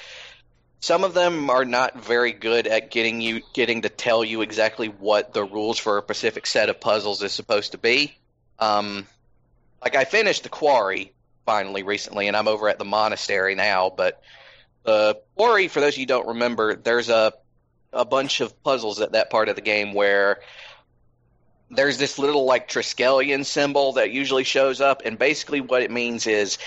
some 0.81 1.05
of 1.05 1.15
them 1.15 1.51
are 1.51 1.65
not 1.65 2.03
very 2.05 2.33
good 2.33 2.67
at 2.67 2.91
getting 2.91 3.21
you 3.21 3.43
getting 3.55 3.83
to 3.83 3.89
tell 3.89 4.25
you 4.25 4.43
exactly 4.43 4.89
what 4.89 5.33
the 5.33 5.45
rules 5.45 5.79
for 5.79 5.99
a 5.99 6.03
specific 6.03 6.47
set 6.47 6.69
of 6.69 6.81
puzzles 6.81 7.23
is 7.23 7.33
supposed 7.33 7.73
to 7.73 7.79
be. 7.79 8.17
Um, 8.59 9.07
like 9.83 9.97
I 9.97 10.05
finished 10.05 10.43
the 10.43 10.49
quarry 10.49 11.13
finally 11.45 11.83
recently, 11.83 12.29
and 12.29 12.37
I'm 12.37 12.49
over 12.49 12.69
at 12.69 12.79
the 12.79 12.85
monastery 12.85 13.55
now. 13.55 13.91
But 13.91 14.23
the 14.85 15.19
quarry, 15.37 15.69
for 15.69 15.81
those 15.81 15.95
of 15.95 15.99
you 15.99 16.03
who 16.03 16.07
don't 16.07 16.29
remember, 16.29 16.77
there's 16.77 17.09
a 17.09 17.33
a 17.93 18.05
bunch 18.05 18.41
of 18.41 18.63
puzzles 18.63 19.01
at 19.01 19.13
that 19.13 19.31
part 19.31 19.49
of 19.49 19.57
the 19.57 19.63
game 19.63 19.95
where 19.95 20.41
there's 21.71 21.99
this 21.99 22.19
little 22.19 22.45
like 22.45 22.69
Triskelion 22.69 23.45
symbol 23.45 23.95
that 23.95 24.11
usually 24.11 24.45
shows 24.45 24.81
up, 24.81 25.03
and 25.05 25.19
basically 25.19 25.61
what 25.61 25.83
it 25.83 25.91
means 25.91 26.27
is 26.27 26.59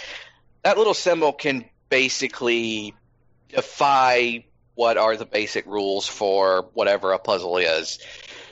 that 0.64 0.78
little 0.78 0.94
symbol 0.94 1.32
can 1.32 1.66
basically 1.90 2.94
defy 3.50 4.46
what 4.76 4.98
are 4.98 5.18
the 5.18 5.26
basic 5.26 5.66
rules 5.66 6.08
for 6.08 6.70
whatever 6.74 7.12
a 7.12 7.20
puzzle 7.20 7.58
is. 7.58 8.00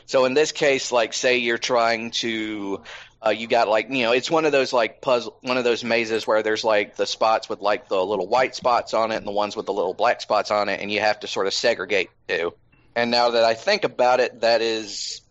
So 0.05 0.25
in 0.25 0.33
this 0.33 0.51
case, 0.51 0.91
like 0.91 1.13
say 1.13 1.37
you're 1.37 1.57
trying 1.57 2.11
to 2.11 2.81
uh, 3.25 3.29
you 3.29 3.47
got 3.47 3.67
like 3.67 3.89
you 3.89 4.03
know 4.03 4.11
it's 4.11 4.29
one 4.29 4.45
of 4.45 4.51
those 4.51 4.73
like 4.73 5.01
puzzle 5.01 5.37
one 5.41 5.57
of 5.57 5.63
those 5.63 5.83
mazes 5.83 6.27
where 6.27 6.43
there's 6.43 6.63
like 6.63 6.95
the 6.95 7.05
spots 7.05 7.49
with 7.49 7.61
like 7.61 7.89
the 7.89 8.03
little 8.03 8.27
white 8.27 8.55
spots 8.55 8.93
on 8.93 9.11
it 9.11 9.15
and 9.15 9.25
the 9.25 9.31
ones 9.31 9.55
with 9.55 9.65
the 9.65 9.73
little 9.73 9.93
black 9.93 10.21
spots 10.21 10.51
on 10.51 10.69
it 10.69 10.81
and 10.81 10.91
you 10.91 10.99
have 10.99 11.19
to 11.19 11.27
sort 11.27 11.47
of 11.47 11.53
segregate 11.53 12.09
the 12.27 12.37
two. 12.37 12.53
And 12.95 13.11
now 13.11 13.31
that 13.31 13.43
I 13.43 13.53
think 13.53 13.83
about 13.83 14.19
it, 14.19 14.41
that 14.41 14.61
is 14.61 15.21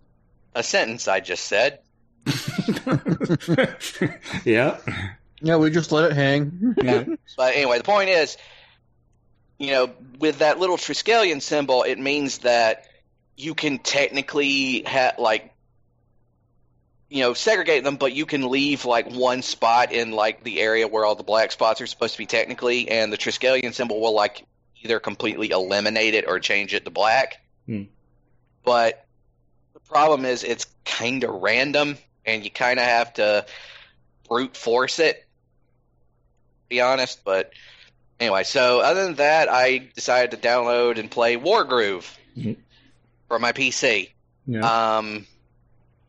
a 0.54 0.62
sentence 0.62 1.08
I 1.08 1.20
just 1.20 1.44
said. 1.44 1.80
yeah. 4.44 4.78
Yeah, 5.40 5.56
we 5.56 5.70
just 5.70 5.92
let 5.92 6.10
it 6.10 6.14
hang. 6.14 6.74
yeah. 6.82 7.04
But 7.36 7.54
anyway, 7.54 7.78
the 7.78 7.84
point 7.84 8.08
is, 8.08 8.36
you 9.58 9.70
know, 9.70 9.90
with 10.18 10.40
that 10.40 10.58
little 10.58 10.76
Triskelion 10.76 11.40
symbol, 11.40 11.82
it 11.82 11.98
means 11.98 12.38
that 12.38 12.86
you 13.36 13.54
can 13.54 13.78
technically 13.78 14.82
have 14.82 15.18
like, 15.18 15.52
you 17.08 17.20
know, 17.20 17.34
segregate 17.34 17.84
them, 17.84 17.96
but 17.96 18.12
you 18.12 18.26
can 18.26 18.48
leave 18.48 18.84
like 18.84 19.10
one 19.10 19.42
spot 19.42 19.92
in 19.92 20.10
like 20.10 20.42
the 20.42 20.60
area 20.60 20.88
where 20.88 21.04
all 21.04 21.14
the 21.14 21.22
black 21.22 21.52
spots 21.52 21.80
are 21.80 21.86
supposed 21.86 22.14
to 22.14 22.18
be 22.18 22.26
technically, 22.26 22.88
and 22.88 23.12
the 23.12 23.16
Triskelion 23.16 23.72
symbol 23.72 24.00
will 24.00 24.14
like 24.14 24.44
either 24.82 25.00
completely 25.00 25.50
eliminate 25.50 26.14
it 26.14 26.26
or 26.26 26.38
change 26.38 26.74
it 26.74 26.84
to 26.84 26.90
black. 26.90 27.40
Hmm. 27.66 27.84
But 28.64 29.06
the 29.72 29.80
problem 29.80 30.24
is, 30.24 30.44
it's 30.44 30.66
kind 30.84 31.24
of 31.24 31.30
random, 31.30 31.96
and 32.24 32.44
you 32.44 32.50
kind 32.50 32.78
of 32.78 32.84
have 32.84 33.14
to 33.14 33.46
brute 34.28 34.56
force 34.56 34.98
it. 34.98 35.16
To 35.16 36.68
be 36.68 36.80
honest, 36.80 37.24
but 37.24 37.52
anyway, 38.20 38.44
so 38.44 38.80
other 38.80 39.04
than 39.04 39.14
that, 39.16 39.48
I 39.50 39.78
decided 39.94 40.30
to 40.32 40.36
download 40.48 40.98
and 40.98 41.10
play 41.10 41.36
Wargroove 41.36 42.06
Mhm. 42.36 42.56
for 43.28 43.38
my 43.38 43.52
PC. 43.52 44.10
Yeah. 44.46 44.96
Um, 44.98 45.26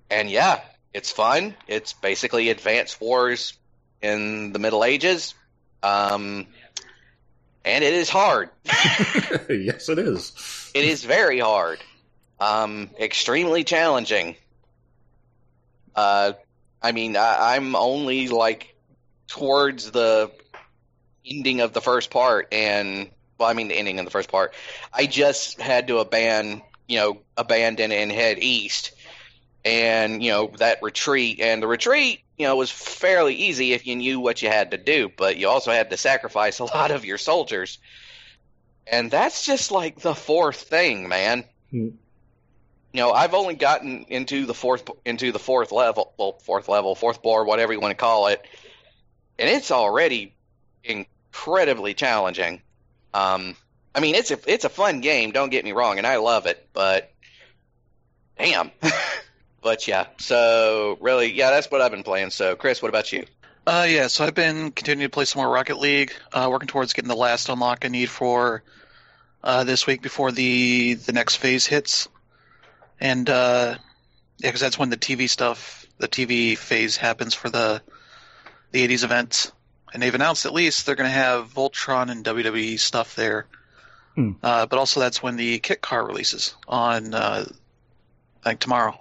and 0.09 0.29
yeah, 0.29 0.61
it's 0.93 1.11
fun. 1.11 1.55
It's 1.67 1.93
basically 1.93 2.49
Advanced 2.49 2.99
Wars 3.01 3.53
in 4.01 4.53
the 4.53 4.59
Middle 4.59 4.83
Ages. 4.83 5.33
Um, 5.83 6.47
and 7.65 7.83
it 7.83 7.93
is 7.93 8.09
hard. 8.09 8.49
yes, 9.49 9.89
it 9.89 9.99
is. 9.99 10.71
It 10.73 10.85
is 10.85 11.03
very 11.03 11.39
hard. 11.39 11.79
Um, 12.39 12.89
extremely 12.99 13.63
challenging. 13.63 14.35
Uh, 15.95 16.33
I 16.81 16.91
mean, 16.91 17.17
I, 17.17 17.55
I'm 17.55 17.75
only 17.75 18.27
like 18.27 18.75
towards 19.27 19.91
the 19.91 20.31
ending 21.29 21.61
of 21.61 21.73
the 21.73 21.81
first 21.81 22.09
part, 22.09 22.47
and 22.51 23.09
well, 23.37 23.49
I 23.49 23.53
mean 23.53 23.67
the 23.67 23.75
ending 23.75 23.99
of 23.99 24.05
the 24.05 24.11
first 24.11 24.29
part. 24.29 24.53
I 24.93 25.05
just 25.05 25.61
had 25.61 25.87
to 25.87 25.99
abandon, 25.99 26.63
you 26.87 26.97
know, 26.97 27.21
abandon 27.35 27.91
and 27.91 28.11
head 28.11 28.39
east, 28.39 28.91
and 29.65 30.23
you 30.23 30.31
know 30.31 30.51
that 30.57 30.81
retreat, 30.81 31.39
and 31.41 31.61
the 31.61 31.67
retreat, 31.67 32.21
you 32.37 32.45
know, 32.47 32.55
was 32.55 32.71
fairly 32.71 33.35
easy 33.35 33.73
if 33.73 33.85
you 33.85 33.95
knew 33.95 34.19
what 34.19 34.41
you 34.41 34.49
had 34.49 34.71
to 34.71 34.77
do, 34.77 35.09
but 35.15 35.37
you 35.37 35.47
also 35.49 35.71
had 35.71 35.89
to 35.89 35.97
sacrifice 35.97 36.59
a 36.61 36.65
lot 36.65 36.91
of 36.91 37.05
your 37.05 37.17
soldiers, 37.17 37.77
and 38.85 39.11
that's 39.11 39.45
just 39.45 39.71
like 39.71 39.99
the 39.99 40.15
fourth 40.15 40.61
thing, 40.63 41.07
man 41.07 41.43
Hmm. 41.71 41.89
you 42.93 43.01
know, 43.01 43.11
I've 43.11 43.33
only 43.33 43.55
gotten 43.55 44.05
into 44.09 44.45
the 44.45 44.53
fourth 44.53 44.89
into 45.05 45.31
the 45.31 45.39
fourth 45.39 45.71
level, 45.71 46.13
well, 46.17 46.39
fourth 46.43 46.69
level, 46.69 46.95
fourth 46.95 47.21
board, 47.21 47.47
whatever 47.47 47.73
you 47.73 47.79
want 47.79 47.91
to 47.91 47.95
call 47.95 48.27
it, 48.27 48.45
and 49.37 49.49
it's 49.49 49.71
already 49.71 50.33
incredibly 51.37 51.93
challenging. 51.93 52.61
Um, 53.13 53.55
I 53.93 53.99
mean, 53.99 54.15
it's 54.15 54.31
a 54.31 54.39
it's 54.47 54.65
a 54.65 54.69
fun 54.69 55.01
game. 55.01 55.31
Don't 55.31 55.49
get 55.49 55.63
me 55.63 55.71
wrong, 55.71 55.97
and 55.97 56.07
I 56.07 56.17
love 56.17 56.45
it, 56.45 56.67
but 56.73 57.11
damn. 58.37 58.71
but 59.61 59.87
yeah, 59.87 60.07
so 60.17 60.97
really, 60.99 61.31
yeah, 61.31 61.51
that's 61.51 61.69
what 61.69 61.81
I've 61.81 61.91
been 61.91 62.03
playing. 62.03 62.31
So, 62.31 62.55
Chris, 62.55 62.81
what 62.81 62.89
about 62.89 63.11
you? 63.11 63.25
Uh, 63.65 63.85
yeah, 63.87 64.07
so 64.07 64.25
I've 64.25 64.35
been 64.35 64.71
continuing 64.71 65.09
to 65.09 65.13
play 65.13 65.25
some 65.25 65.41
more 65.41 65.51
Rocket 65.51 65.77
League, 65.77 66.13
uh, 66.31 66.47
working 66.49 66.67
towards 66.67 66.93
getting 66.93 67.09
the 67.09 67.15
last 67.15 67.49
unlock 67.49 67.85
I 67.85 67.89
need 67.89 68.09
for 68.09 68.63
uh, 69.43 69.63
this 69.63 69.85
week 69.85 70.01
before 70.01 70.31
the 70.31 70.95
the 70.95 71.13
next 71.13 71.35
phase 71.35 71.65
hits, 71.65 72.07
and 72.99 73.29
uh, 73.29 73.75
yeah, 74.37 74.47
because 74.49 74.61
that's 74.61 74.79
when 74.79 74.89
the 74.89 74.97
TV 74.97 75.29
stuff, 75.29 75.85
the 75.97 76.07
TV 76.07 76.57
phase 76.57 76.97
happens 76.97 77.33
for 77.33 77.49
the 77.49 77.81
the 78.71 78.87
'80s 78.87 79.03
event, 79.03 79.51
and 79.93 80.01
they've 80.03 80.13
announced 80.15 80.45
at 80.45 80.53
least 80.53 80.85
they're 80.85 80.95
going 80.95 81.09
to 81.09 81.13
have 81.13 81.53
Voltron 81.53 82.09
and 82.11 82.23
WWE 82.25 82.79
stuff 82.79 83.15
there, 83.15 83.45
Hmm. 84.15 84.31
uh, 84.41 84.65
but 84.65 84.79
also 84.79 84.99
that's 84.99 85.21
when 85.21 85.35
the 85.35 85.59
kit 85.59 85.81
car 85.81 86.05
releases 86.05 86.55
on 86.67 87.13
uh, 87.13 87.45
I 88.43 88.49
think 88.49 88.59
tomorrow, 88.59 88.99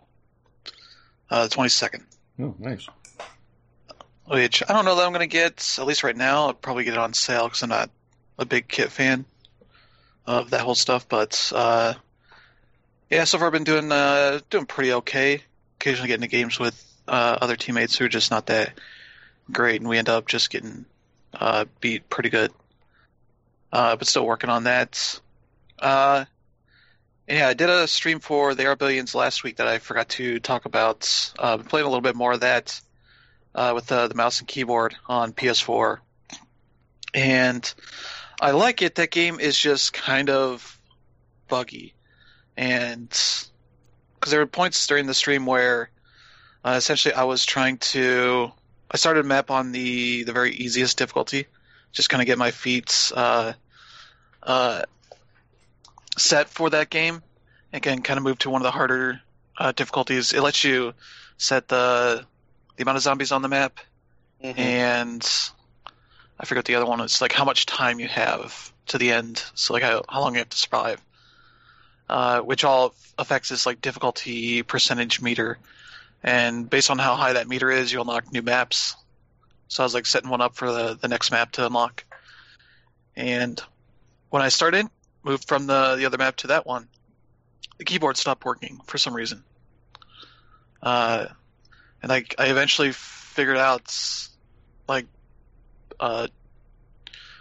uh, 1.31 1.46
the 1.46 1.55
22nd. 1.55 2.03
Oh, 2.40 2.55
nice. 2.59 2.87
Which 4.27 4.62
I 4.68 4.72
don't 4.72 4.85
know 4.85 4.96
that 4.96 5.05
I'm 5.07 5.12
going 5.12 5.20
to 5.20 5.33
get, 5.33 5.77
at 5.79 5.87
least 5.87 6.03
right 6.03 6.16
now. 6.16 6.46
I'll 6.46 6.55
probably 6.55 6.85
get 6.85 6.94
it 6.94 6.99
on 6.99 7.14
sale 7.14 7.44
because 7.44 7.62
I'm 7.62 7.68
not 7.68 7.90
a 8.38 8.44
big 8.44 8.66
kit 8.68 8.90
fan 8.90 9.25
of 10.27 10.51
that 10.51 10.61
whole 10.62 10.75
stuff. 10.75 11.09
But 11.09 11.53
uh, 11.55 11.94
yeah, 13.09 13.25
so 13.25 13.38
far 13.38 13.46
I've 13.46 13.53
been 13.53 13.64
doing 13.64 13.90
uh, 13.92 14.40
doing 14.51 14.66
pretty 14.66 14.92
okay. 14.94 15.42
Occasionally 15.81 16.09
getting 16.09 16.25
into 16.25 16.37
games 16.37 16.59
with 16.59 16.83
uh, 17.07 17.38
other 17.40 17.55
teammates 17.55 17.96
who 17.96 18.05
are 18.07 18.09
just 18.09 18.31
not 18.33 18.46
that 18.46 18.72
great, 19.50 19.80
and 19.80 19.88
we 19.88 19.98
end 19.98 20.09
up 20.09 20.26
just 20.26 20.50
getting 20.50 20.85
uh, 21.35 21.66
beat 21.80 22.09
pretty 22.09 22.30
good. 22.30 22.52
Uh, 23.72 23.96
but 23.96 24.06
still 24.06 24.26
working 24.26 24.50
on 24.50 24.64
that. 24.64 25.20
Uh, 25.78 26.24
yeah, 27.28 27.48
I 27.48 27.54
did 27.54 27.68
a 27.68 27.88
stream 27.88 28.20
for 28.20 28.54
They 28.54 28.66
Are 28.66 28.76
Billions 28.76 29.14
last 29.14 29.42
week 29.42 29.56
that 29.56 29.66
I 29.66 29.78
forgot 29.78 30.09
to 30.11 30.38
talk 30.38 30.64
about. 30.64 31.32
Uh, 31.38 31.59
a 31.61 31.74
little 31.74 32.00
bit 32.00 32.14
more 32.14 32.32
of 32.32 32.40
that 32.40 32.80
uh, 33.54 33.72
with 33.74 33.87
the, 33.87 34.06
the 34.06 34.14
mouse 34.14 34.38
and 34.38 34.48
keyboard 34.48 34.96
on 35.06 35.32
PS4. 35.32 35.98
And 37.14 37.74
I 38.40 38.52
like 38.52 38.82
it. 38.82 38.94
That 38.96 39.11
game 39.11 39.40
is 39.40 39.59
just 39.59 39.92
kind 39.92 40.30
of 40.30 40.78
buggy. 41.48 41.94
And 42.56 43.09
because 43.09 44.30
there 44.30 44.40
were 44.40 44.46
points 44.46 44.87
during 44.87 45.06
the 45.06 45.14
stream 45.14 45.46
where 45.46 45.90
uh, 46.64 46.74
essentially 46.76 47.14
I 47.14 47.24
was 47.24 47.44
trying 47.44 47.78
to. 47.78 48.52
I 48.90 48.96
started 48.96 49.27
map 49.27 49.51
on 49.51 49.72
the, 49.72 50.22
the 50.25 50.33
very 50.33 50.53
easiest 50.55 50.96
difficulty, 50.99 51.46
just 51.92 52.09
kind 52.09 52.22
of 52.22 52.27
get 52.27 52.38
my 52.38 52.51
feet 52.51 53.12
uh, 53.14 53.53
uh, 54.42 54.83
set 56.16 56.49
for 56.49 56.70
that 56.70 56.90
game. 56.90 57.22
Again, 57.72 58.03
kind 58.03 58.16
of 58.18 58.25
move 58.25 58.38
to 58.38 58.51
one 58.51 58.62
of 58.62 58.64
the 58.64 58.70
harder 58.70 59.20
uh, 59.59 59.72
difficulties. 59.72 60.33
It 60.33 60.40
lets 60.40 60.64
you 60.64 60.94
set 61.37 61.68
the 61.68 62.25
the 62.77 62.83
amount 62.83 62.96
of 62.96 63.03
zombies 63.03 63.33
on 63.33 63.42
the 63.42 63.49
map, 63.49 63.79
and 64.59 65.29
I 66.38 66.44
forget 66.44 66.64
the 66.66 66.75
other 66.77 66.87
one. 66.87 67.01
It's 67.01 67.20
like 67.20 67.33
how 67.33 67.44
much 67.44 67.66
time 67.66 67.99
you 68.01 68.09
have 68.09 68.72
to 68.87 68.99
the 68.99 69.12
end. 69.12 69.42
So 69.55 69.72
like 69.72 69.83
how, 69.83 70.03
how 70.09 70.20
long 70.20 70.35
you 70.35 70.38
have 70.40 70.51
to 70.51 70.57
survive, 70.57 71.01
uh, 72.09 72.40
which 72.40 72.64
all 72.64 72.94
affects 73.18 73.49
this 73.49 73.66
like 73.66 73.81
difficulty 73.81 74.62
percentage 74.62 75.20
meter. 75.20 75.59
And 76.22 76.68
based 76.68 76.90
on 76.90 76.98
how 76.98 77.14
high 77.14 77.35
that 77.35 77.48
meter 77.48 77.70
is, 77.70 77.92
you'll 77.92 78.02
unlock 78.02 78.33
new 78.33 78.42
maps. 78.42 78.96
So 79.68 79.83
I 79.83 79.87
was 79.87 79.94
like 79.94 80.07
setting 80.07 80.31
one 80.31 80.40
up 80.40 80.55
for 80.55 80.70
the 80.70 80.94
the 80.94 81.09
next 81.09 81.31
map 81.31 81.52
to 81.52 81.66
unlock. 81.66 82.05
And 83.14 83.61
when 84.31 84.42
I 84.42 84.48
started, 84.48 84.87
moved 85.22 85.48
from 85.48 85.66
the 85.66 85.96
the 85.96 86.07
other 86.07 86.18
map 86.18 86.37
to 86.37 86.48
that 86.48 86.66
one, 86.66 86.88
the 87.79 87.85
keyboard 87.85 88.16
stopped 88.16 88.44
working 88.44 88.81
for 88.87 88.98
some 88.98 89.14
reason. 89.14 89.44
Uh, 90.83 91.26
and 92.02 92.11
like 92.11 92.35
I 92.38 92.46
eventually 92.46 92.92
figured 92.92 93.57
out 93.57 93.92
like 94.88 95.07
uh, 95.98 96.29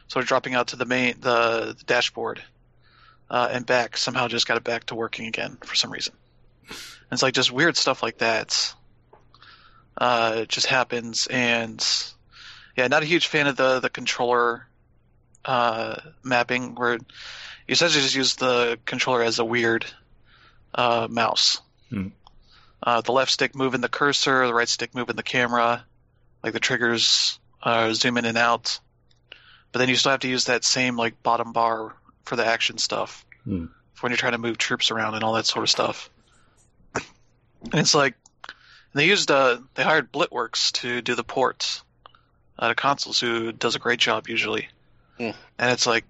sort 0.08 0.24
of 0.24 0.28
dropping 0.28 0.56
out 0.56 0.70
to 0.70 0.76
the 0.76 0.86
main 0.86 1.20
the, 1.20 1.76
the 1.78 1.84
dashboard 1.86 2.42
uh, 3.30 3.50
and 3.52 3.66
back 3.66 3.98
somehow 3.98 4.28
just 4.28 4.48
got 4.48 4.58
it 4.58 4.64
back 4.64 4.86
to 4.86 4.96
working 4.96 5.28
again 5.28 5.58
for 5.64 5.76
some 5.76 5.92
reason. 5.92 6.14
It's 7.12 7.22
like 7.24 7.34
just 7.34 7.52
weird 7.52 7.78
stuff 7.78 8.04
like 8.04 8.18
that. 8.20 8.74
Uh, 9.98 10.40
it 10.40 10.50
just 10.50 10.66
happens, 10.68 11.28
and 11.28 11.86
yeah, 12.76 12.88
not 12.88 13.04
a 13.04 13.06
huge 13.06 13.28
fan 13.28 13.48
of 13.48 13.56
the 13.56 13.80
the 13.80 13.90
controller 13.90 14.68
uh, 15.46 15.96
mapping 16.24 16.76
where 16.76 16.94
you 16.96 17.00
essentially 17.70 18.04
just 18.04 18.16
use 18.16 18.36
the 18.36 18.78
controller 18.86 19.22
as 19.24 19.40
a 19.40 19.46
weird 19.46 19.86
uh, 20.74 21.08
mouse. 21.10 21.62
Hmm. 21.90 22.08
Uh, 22.84 23.02
the 23.02 23.14
left 23.14 23.32
stick 23.32 23.56
moving 23.56 23.82
the 23.82 23.90
cursor, 23.90 24.46
the 24.46 24.54
right 24.54 24.68
stick 24.68 24.94
moving 24.94 25.16
the 25.16 25.24
camera, 25.24 25.86
like 26.44 26.54
the 26.54 26.60
triggers 26.60 27.40
uh, 27.64 27.94
zoom 27.94 28.18
in 28.18 28.26
and 28.26 28.38
out. 28.38 28.80
But 29.72 29.80
then 29.80 29.90
you 29.90 29.96
still 29.96 30.12
have 30.12 30.20
to 30.22 30.28
use 30.28 30.46
that 30.46 30.64
same 30.64 30.98
like 30.98 31.24
bottom 31.24 31.52
bar 31.54 31.96
for 32.26 32.36
the 32.36 32.46
action 32.46 32.78
stuff 32.78 33.26
Hmm. 33.46 33.66
for 33.94 34.04
when 34.04 34.12
you're 34.12 34.18
trying 34.18 34.34
to 34.34 34.38
move 34.40 34.58
troops 34.58 34.92
around 34.92 35.14
and 35.16 35.24
all 35.24 35.34
that 35.34 35.46
sort 35.46 35.64
of 35.64 35.70
stuff. 35.70 36.10
And 37.72 37.82
it's 37.82 37.96
like 37.96 38.16
they 38.94 39.06
used 39.08 39.32
uh 39.32 39.58
they 39.76 39.84
hired 39.84 40.12
Blitworks 40.12 40.72
to 40.82 41.02
do 41.02 41.16
the 41.16 41.24
ports 41.24 41.84
out 42.60 42.72
of 42.72 42.78
consoles, 42.78 43.20
who 43.20 43.52
does 43.52 43.76
a 43.76 43.80
great 43.80 44.00
job 44.00 44.28
usually. 44.30 44.70
Hmm. 45.18 45.32
And 45.60 45.72
it's 45.72 45.86
like 45.88 46.06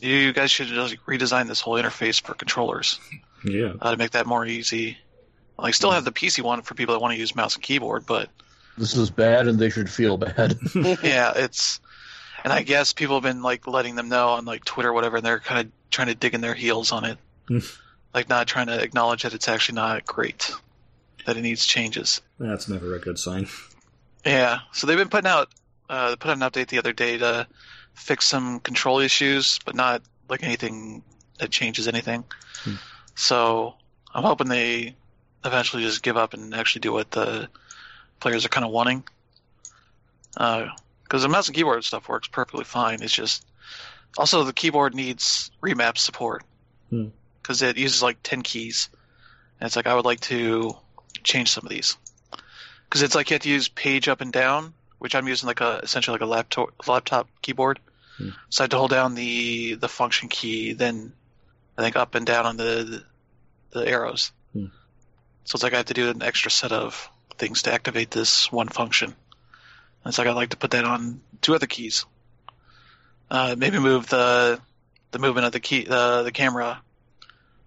you 0.00 0.32
guys 0.32 0.50
should 0.50 0.66
just 0.68 0.96
redesign 1.06 1.46
this 1.48 1.60
whole 1.60 1.74
interface 1.74 2.20
for 2.20 2.34
controllers 2.34 2.98
Yeah. 3.44 3.74
uh, 3.80 3.92
to 3.92 3.96
make 3.96 4.12
that 4.12 4.26
more 4.26 4.44
easy. 4.44 4.98
Like, 5.58 5.74
still 5.74 5.92
have 5.92 6.04
the 6.04 6.10
PC 6.10 6.42
one 6.42 6.62
for 6.62 6.74
people 6.74 6.94
that 6.94 7.00
want 7.00 7.14
to 7.14 7.20
use 7.20 7.36
mouse 7.36 7.54
and 7.54 7.62
keyboard, 7.62 8.04
but 8.06 8.28
This 8.76 8.96
is 8.96 9.10
bad, 9.10 9.46
and 9.46 9.58
they 9.60 9.70
should 9.70 9.88
feel 9.88 10.16
bad. 10.16 10.58
yeah, 10.74 11.32
it's. 11.36 11.78
And 12.42 12.52
I 12.52 12.62
guess 12.62 12.92
people 12.92 13.14
have 13.14 13.22
been 13.22 13.42
like 13.42 13.68
letting 13.68 13.94
them 13.94 14.08
know 14.08 14.30
on 14.30 14.44
like 14.44 14.64
Twitter, 14.64 14.88
or 14.88 14.92
whatever, 14.92 15.18
and 15.18 15.24
they're 15.26 15.38
kind 15.38 15.66
of 15.66 15.72
trying 15.90 16.08
to 16.08 16.16
dig 16.16 16.34
in 16.34 16.40
their 16.40 16.54
heels 16.54 16.90
on 16.90 17.04
it, 17.04 17.18
Hmm. 17.48 17.58
like 18.14 18.28
not 18.28 18.46
trying 18.46 18.66
to 18.66 18.80
acknowledge 18.80 19.22
that 19.22 19.34
it's 19.34 19.48
actually 19.48 19.76
not 19.76 20.04
great, 20.04 20.52
that 21.26 21.36
it 21.36 21.42
needs 21.42 21.64
changes. 21.64 22.20
That's 22.38 22.68
never 22.68 22.94
a 22.94 22.98
good 22.98 23.18
sign. 23.18 23.48
Yeah, 24.24 24.60
so 24.72 24.86
they've 24.86 24.98
been 24.98 25.08
putting 25.08 25.30
out, 25.30 25.48
uh, 25.88 26.10
they 26.10 26.16
put 26.16 26.30
out 26.30 26.36
an 26.36 26.42
update 26.42 26.68
the 26.68 26.78
other 26.78 26.92
day 26.92 27.18
to 27.18 27.46
fix 27.94 28.26
some 28.26 28.60
control 28.60 28.98
issues, 29.00 29.58
but 29.64 29.74
not 29.74 30.02
like 30.28 30.42
anything 30.42 31.02
that 31.38 31.50
changes 31.50 31.88
anything. 31.88 32.24
Hmm. 32.62 32.74
So 33.14 33.74
I'm 34.14 34.24
hoping 34.24 34.48
they 34.48 34.94
eventually 35.44 35.82
just 35.82 36.02
give 36.02 36.16
up 36.16 36.34
and 36.34 36.54
actually 36.54 36.80
do 36.80 36.92
what 36.92 37.10
the 37.10 37.48
players 38.20 38.44
are 38.44 38.48
kind 38.48 38.64
of 38.64 38.70
wanting. 38.70 39.04
Because 40.34 41.22
the 41.22 41.28
mouse 41.28 41.48
and 41.48 41.56
keyboard 41.56 41.84
stuff 41.84 42.08
works 42.08 42.28
perfectly 42.28 42.64
fine. 42.64 43.02
It's 43.02 43.12
just 43.12 43.44
also 44.16 44.44
the 44.44 44.52
keyboard 44.52 44.94
needs 44.94 45.50
remap 45.62 45.98
support 45.98 46.44
Hmm. 46.90 47.08
Because 47.42 47.62
it 47.62 47.76
uses 47.76 48.02
like 48.02 48.18
10 48.22 48.42
keys, 48.42 48.88
and 49.60 49.66
it's 49.66 49.76
like 49.76 49.86
I 49.86 49.94
would 49.94 50.04
like 50.04 50.20
to 50.20 50.76
change 51.24 51.50
some 51.50 51.64
of 51.64 51.70
these 51.70 51.96
because 52.92 53.00
it's 53.00 53.14
like 53.14 53.30
you 53.30 53.34
have 53.36 53.42
to 53.42 53.48
use 53.48 53.68
page 53.68 54.06
up 54.06 54.20
and 54.20 54.34
down, 54.34 54.74
which 54.98 55.14
I'm 55.14 55.26
using 55.26 55.46
like 55.46 55.62
a 55.62 55.80
essentially 55.82 56.16
like 56.16 56.20
a 56.20 56.26
laptop 56.26 56.86
laptop 56.86 57.26
keyboard. 57.40 57.80
Hmm. 58.18 58.28
So 58.50 58.62
I 58.62 58.64
have 58.64 58.70
to 58.70 58.76
hold 58.76 58.90
down 58.90 59.14
the 59.14 59.76
the 59.76 59.88
function 59.88 60.28
key, 60.28 60.74
then 60.74 61.14
I 61.78 61.82
think 61.82 61.96
up 61.96 62.14
and 62.14 62.26
down 62.26 62.44
on 62.44 62.58
the 62.58 63.02
the, 63.70 63.88
arrows. 63.88 64.30
Hmm. 64.52 64.66
So 65.44 65.56
it's 65.56 65.62
like 65.62 65.72
I 65.72 65.78
have 65.78 65.86
to 65.86 65.94
do 65.94 66.10
an 66.10 66.22
extra 66.22 66.50
set 66.50 66.70
of 66.70 67.08
things 67.38 67.62
to 67.62 67.72
activate 67.72 68.10
this 68.10 68.52
one 68.52 68.68
function. 68.68 69.08
And 69.08 70.10
it's 70.10 70.18
like 70.18 70.26
I'd 70.26 70.36
like 70.36 70.50
to 70.50 70.58
put 70.58 70.72
that 70.72 70.84
on 70.84 71.22
two 71.40 71.54
other 71.54 71.66
keys. 71.66 72.04
Uh, 73.30 73.54
maybe 73.56 73.78
move 73.78 74.06
the 74.08 74.60
the 75.12 75.18
movement 75.18 75.46
of 75.46 75.52
the 75.52 75.60
key 75.60 75.84
the 75.84 76.24
the 76.24 76.32
camera 76.32 76.82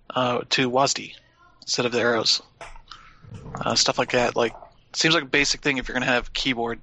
uh, 0.10 0.42
to 0.50 0.70
WASD 0.70 1.14
instead 1.62 1.86
of 1.86 1.92
the 1.92 2.00
arrows. 2.00 2.42
Uh, 3.56 3.76
stuff 3.76 3.98
like 3.98 4.12
that. 4.12 4.36
Like 4.36 4.54
seems 4.94 5.14
like 5.14 5.24
a 5.24 5.28
basic 5.28 5.62
thing 5.62 5.78
if 5.78 5.88
you're 5.88 5.94
gonna 5.94 6.06
have 6.06 6.34
keyboard. 6.34 6.80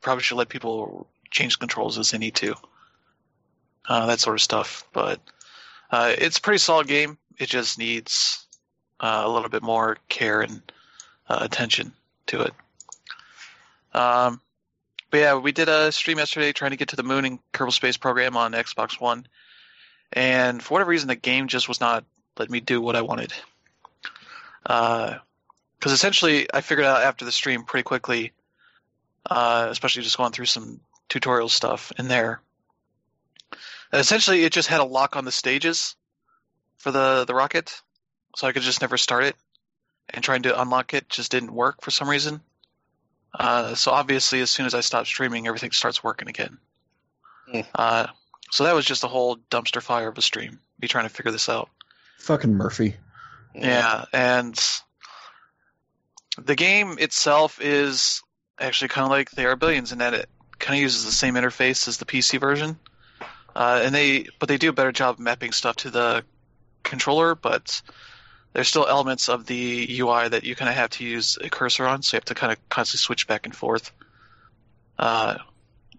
Probably 0.00 0.22
should 0.22 0.38
let 0.38 0.48
people 0.48 1.06
change 1.30 1.58
controls 1.58 1.98
as 1.98 2.10
they 2.10 2.18
need 2.18 2.34
to. 2.36 2.54
Uh, 3.88 4.06
that 4.06 4.20
sort 4.20 4.36
of 4.36 4.42
stuff. 4.42 4.86
But 4.92 5.20
uh, 5.90 6.14
it's 6.16 6.38
a 6.38 6.40
pretty 6.40 6.58
solid 6.58 6.86
game. 6.86 7.18
It 7.38 7.48
just 7.48 7.78
needs 7.78 8.46
uh, 9.00 9.22
a 9.24 9.28
little 9.28 9.48
bit 9.48 9.62
more 9.62 9.98
care 10.08 10.42
and 10.42 10.62
uh, 11.28 11.38
attention 11.40 11.92
to 12.26 12.42
it. 12.42 12.54
Um, 13.94 14.40
but 15.10 15.18
yeah, 15.18 15.34
we 15.36 15.52
did 15.52 15.68
a 15.68 15.92
stream 15.92 16.18
yesterday 16.18 16.52
trying 16.52 16.72
to 16.72 16.76
get 16.76 16.88
to 16.88 16.96
the 16.96 17.02
moon 17.02 17.24
in 17.24 17.38
Kerbal 17.52 17.72
Space 17.72 17.96
Program 17.96 18.36
on 18.36 18.52
Xbox 18.52 19.00
One, 19.00 19.26
and 20.12 20.62
for 20.62 20.74
whatever 20.74 20.90
reason, 20.90 21.08
the 21.08 21.16
game 21.16 21.48
just 21.48 21.68
was 21.68 21.80
not 21.80 22.04
letting 22.38 22.52
me 22.52 22.60
do 22.60 22.80
what 22.80 22.96
I 22.96 23.02
wanted. 23.02 23.32
Because 24.62 25.20
essentially, 25.92 26.48
I 26.52 26.60
figured 26.60 26.86
out 26.86 27.02
after 27.02 27.24
the 27.24 27.32
stream 27.32 27.64
pretty 27.64 27.84
quickly, 27.84 28.32
uh, 29.28 29.68
especially 29.70 30.02
just 30.02 30.16
going 30.16 30.32
through 30.32 30.46
some 30.46 30.80
tutorial 31.08 31.48
stuff 31.48 31.92
in 31.98 32.08
there. 32.08 32.40
that 33.90 34.00
essentially, 34.00 34.44
it 34.44 34.52
just 34.52 34.68
had 34.68 34.80
a 34.80 34.84
lock 34.84 35.16
on 35.16 35.24
the 35.24 35.32
stages 35.32 35.96
for 36.78 36.90
the 36.90 37.24
the 37.26 37.34
rocket, 37.34 37.80
so 38.36 38.46
I 38.46 38.52
could 38.52 38.62
just 38.62 38.80
never 38.80 38.96
start 38.96 39.24
it. 39.24 39.36
And 40.10 40.22
trying 40.22 40.42
to 40.42 40.60
unlock 40.60 40.94
it 40.94 41.08
just 41.08 41.32
didn't 41.32 41.52
work 41.52 41.82
for 41.82 41.90
some 41.90 42.08
reason. 42.08 42.40
Uh, 43.34 43.74
so 43.74 43.90
obviously, 43.90 44.40
as 44.40 44.50
soon 44.50 44.64
as 44.66 44.74
I 44.74 44.80
stopped 44.80 45.08
streaming, 45.08 45.46
everything 45.46 45.72
starts 45.72 46.02
working 46.02 46.28
again. 46.28 46.58
Hmm. 47.50 47.60
Uh, 47.74 48.06
so 48.50 48.64
that 48.64 48.74
was 48.74 48.84
just 48.84 49.04
a 49.04 49.08
whole 49.08 49.36
dumpster 49.50 49.82
fire 49.82 50.08
of 50.08 50.16
a 50.16 50.22
stream. 50.22 50.60
Me 50.80 50.88
trying 50.88 51.08
to 51.08 51.14
figure 51.14 51.32
this 51.32 51.48
out. 51.48 51.68
Fucking 52.18 52.54
Murphy. 52.54 52.96
Yeah, 53.54 54.04
and 54.12 54.58
the 56.38 56.54
game 56.54 56.96
itself 56.98 57.60
is 57.60 58.22
actually 58.58 58.88
kind 58.88 59.04
of 59.04 59.10
like 59.10 59.30
They 59.30 59.46
Are 59.46 59.56
Billions 59.56 59.92
in 59.92 59.98
that 59.98 60.14
it 60.14 60.28
kind 60.58 60.78
of 60.78 60.82
uses 60.82 61.04
the 61.04 61.12
same 61.12 61.34
interface 61.34 61.88
as 61.88 61.98
the 61.98 62.04
PC 62.04 62.38
version, 62.38 62.78
uh, 63.54 63.80
and 63.82 63.94
they 63.94 64.28
but 64.38 64.48
they 64.48 64.58
do 64.58 64.70
a 64.70 64.72
better 64.72 64.92
job 64.92 65.18
mapping 65.18 65.52
stuff 65.52 65.76
to 65.76 65.90
the 65.90 66.24
controller, 66.82 67.34
but 67.34 67.80
there's 68.52 68.68
still 68.68 68.86
elements 68.86 69.28
of 69.28 69.46
the 69.46 70.00
UI 70.00 70.28
that 70.28 70.44
you 70.44 70.54
kind 70.54 70.68
of 70.68 70.76
have 70.76 70.90
to 70.90 71.04
use 71.04 71.38
a 71.42 71.50
cursor 71.50 71.86
on, 71.86 72.02
so 72.02 72.14
you 72.14 72.18
have 72.18 72.24
to 72.26 72.34
kind 72.34 72.52
of 72.52 72.68
constantly 72.68 73.02
switch 73.02 73.26
back 73.26 73.46
and 73.46 73.54
forth. 73.54 73.92
Uh, 74.98 75.36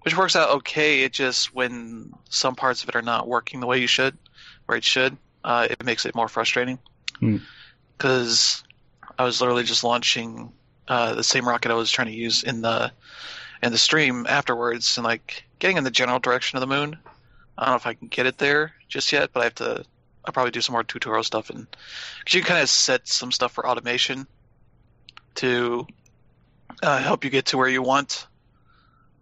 which 0.01 0.17
works 0.17 0.35
out 0.35 0.49
okay. 0.49 1.03
It 1.03 1.13
just 1.13 1.53
when 1.53 2.13
some 2.29 2.55
parts 2.55 2.83
of 2.83 2.89
it 2.89 2.95
are 2.95 3.01
not 3.01 3.27
working 3.27 3.59
the 3.59 3.67
way 3.67 3.79
you 3.79 3.87
should, 3.87 4.17
where 4.65 4.77
it 4.77 4.83
should, 4.83 5.17
uh, 5.47 5.65
it 5.69 5.83
makes 5.85 6.05
it 6.05 6.13
more 6.13 6.27
frustrating. 6.27 6.77
Hmm. 7.21 7.37
Because 7.97 8.63
I 9.17 9.23
was 9.23 9.39
literally 9.39 9.63
just 9.63 9.83
launching 9.83 10.51
uh, 10.89 11.15
the 11.15 11.23
same 11.23 11.47
rocket 11.47 11.71
I 11.71 11.75
was 11.75 11.89
trying 11.89 12.09
to 12.09 12.13
use 12.13 12.43
in 12.43 12.61
the 12.61 12.91
in 13.63 13.71
the 13.71 13.77
stream 13.77 14.27
afterwards, 14.27 14.97
and 14.97 15.05
like 15.05 15.45
getting 15.57 15.77
in 15.77 15.85
the 15.85 15.89
general 15.89 16.19
direction 16.19 16.57
of 16.57 16.61
the 16.61 16.67
moon. 16.67 16.97
I 17.57 17.63
don't 17.63 17.71
know 17.71 17.77
if 17.77 17.87
I 17.87 17.93
can 17.93 18.09
get 18.09 18.27
it 18.27 18.37
there 18.37 18.73
just 18.87 19.11
yet, 19.11 19.31
but 19.33 19.39
I 19.39 19.43
have 19.45 19.55
to. 19.55 19.85
I'll 20.25 20.33
probably 20.33 20.51
do 20.51 20.59
some 20.59 20.73
more 20.73 20.83
tutorial 20.83 21.23
stuff, 21.23 21.49
and 21.49 21.65
cause 22.25 22.33
you 22.33 22.41
can 22.41 22.49
kind 22.49 22.61
of 22.61 22.69
set 22.69 23.07
some 23.07 23.31
stuff 23.31 23.53
for 23.53 23.65
automation 23.65 24.27
to 25.35 25.87
uh, 26.83 26.99
help 26.99 27.23
you 27.23 27.29
get 27.29 27.47
to 27.47 27.57
where 27.57 27.69
you 27.69 27.81
want. 27.81 28.27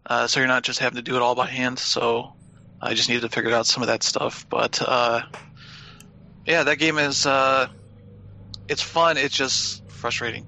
Uh, 0.07 0.25
so 0.25 0.39
you're 0.39 0.47
not 0.47 0.63
just 0.63 0.79
having 0.79 0.95
to 0.95 1.03
do 1.03 1.15
it 1.15 1.21
all 1.21 1.35
by 1.35 1.47
hand. 1.47 1.77
So 1.77 2.33
I 2.81 2.95
just 2.95 3.09
needed 3.09 3.21
to 3.21 3.29
figure 3.29 3.53
out 3.53 3.67
some 3.67 3.83
of 3.83 3.87
that 3.87 4.01
stuff. 4.01 4.47
But 4.49 4.81
uh, 4.81 5.21
yeah, 6.45 6.63
that 6.63 6.77
game 6.77 6.97
is 6.97 7.25
uh, 7.25 7.67
it's 8.67 8.81
fun. 8.81 9.17
It's 9.17 9.35
just 9.35 9.87
frustrating. 9.89 10.47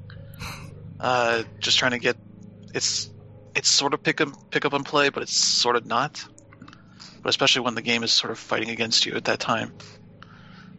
Uh, 1.00 1.44
just 1.60 1.78
trying 1.78 1.92
to 1.92 2.00
get 2.00 2.18
it's 2.74 3.10
it's 3.56 3.70
sort 3.70 3.94
of 3.94 4.04
pick 4.04 4.22
up 4.22 4.52
pick 4.52 4.66
up 4.66 4.74
and 4.74 4.86
play, 4.86 5.10
but 5.10 5.24
it's 5.24 5.36
sort 5.36 5.76
of 5.76 5.86
not. 5.86 6.24
But 7.22 7.30
especially 7.30 7.64
when 7.64 7.76
the 7.76 7.82
game 7.82 8.04
is 8.04 8.12
sort 8.12 8.32
of 8.32 8.40
fighting 8.40 8.70
against 8.70 9.06
you 9.06 9.16
at 9.16 9.26
that 9.26 9.40
time. 9.40 9.74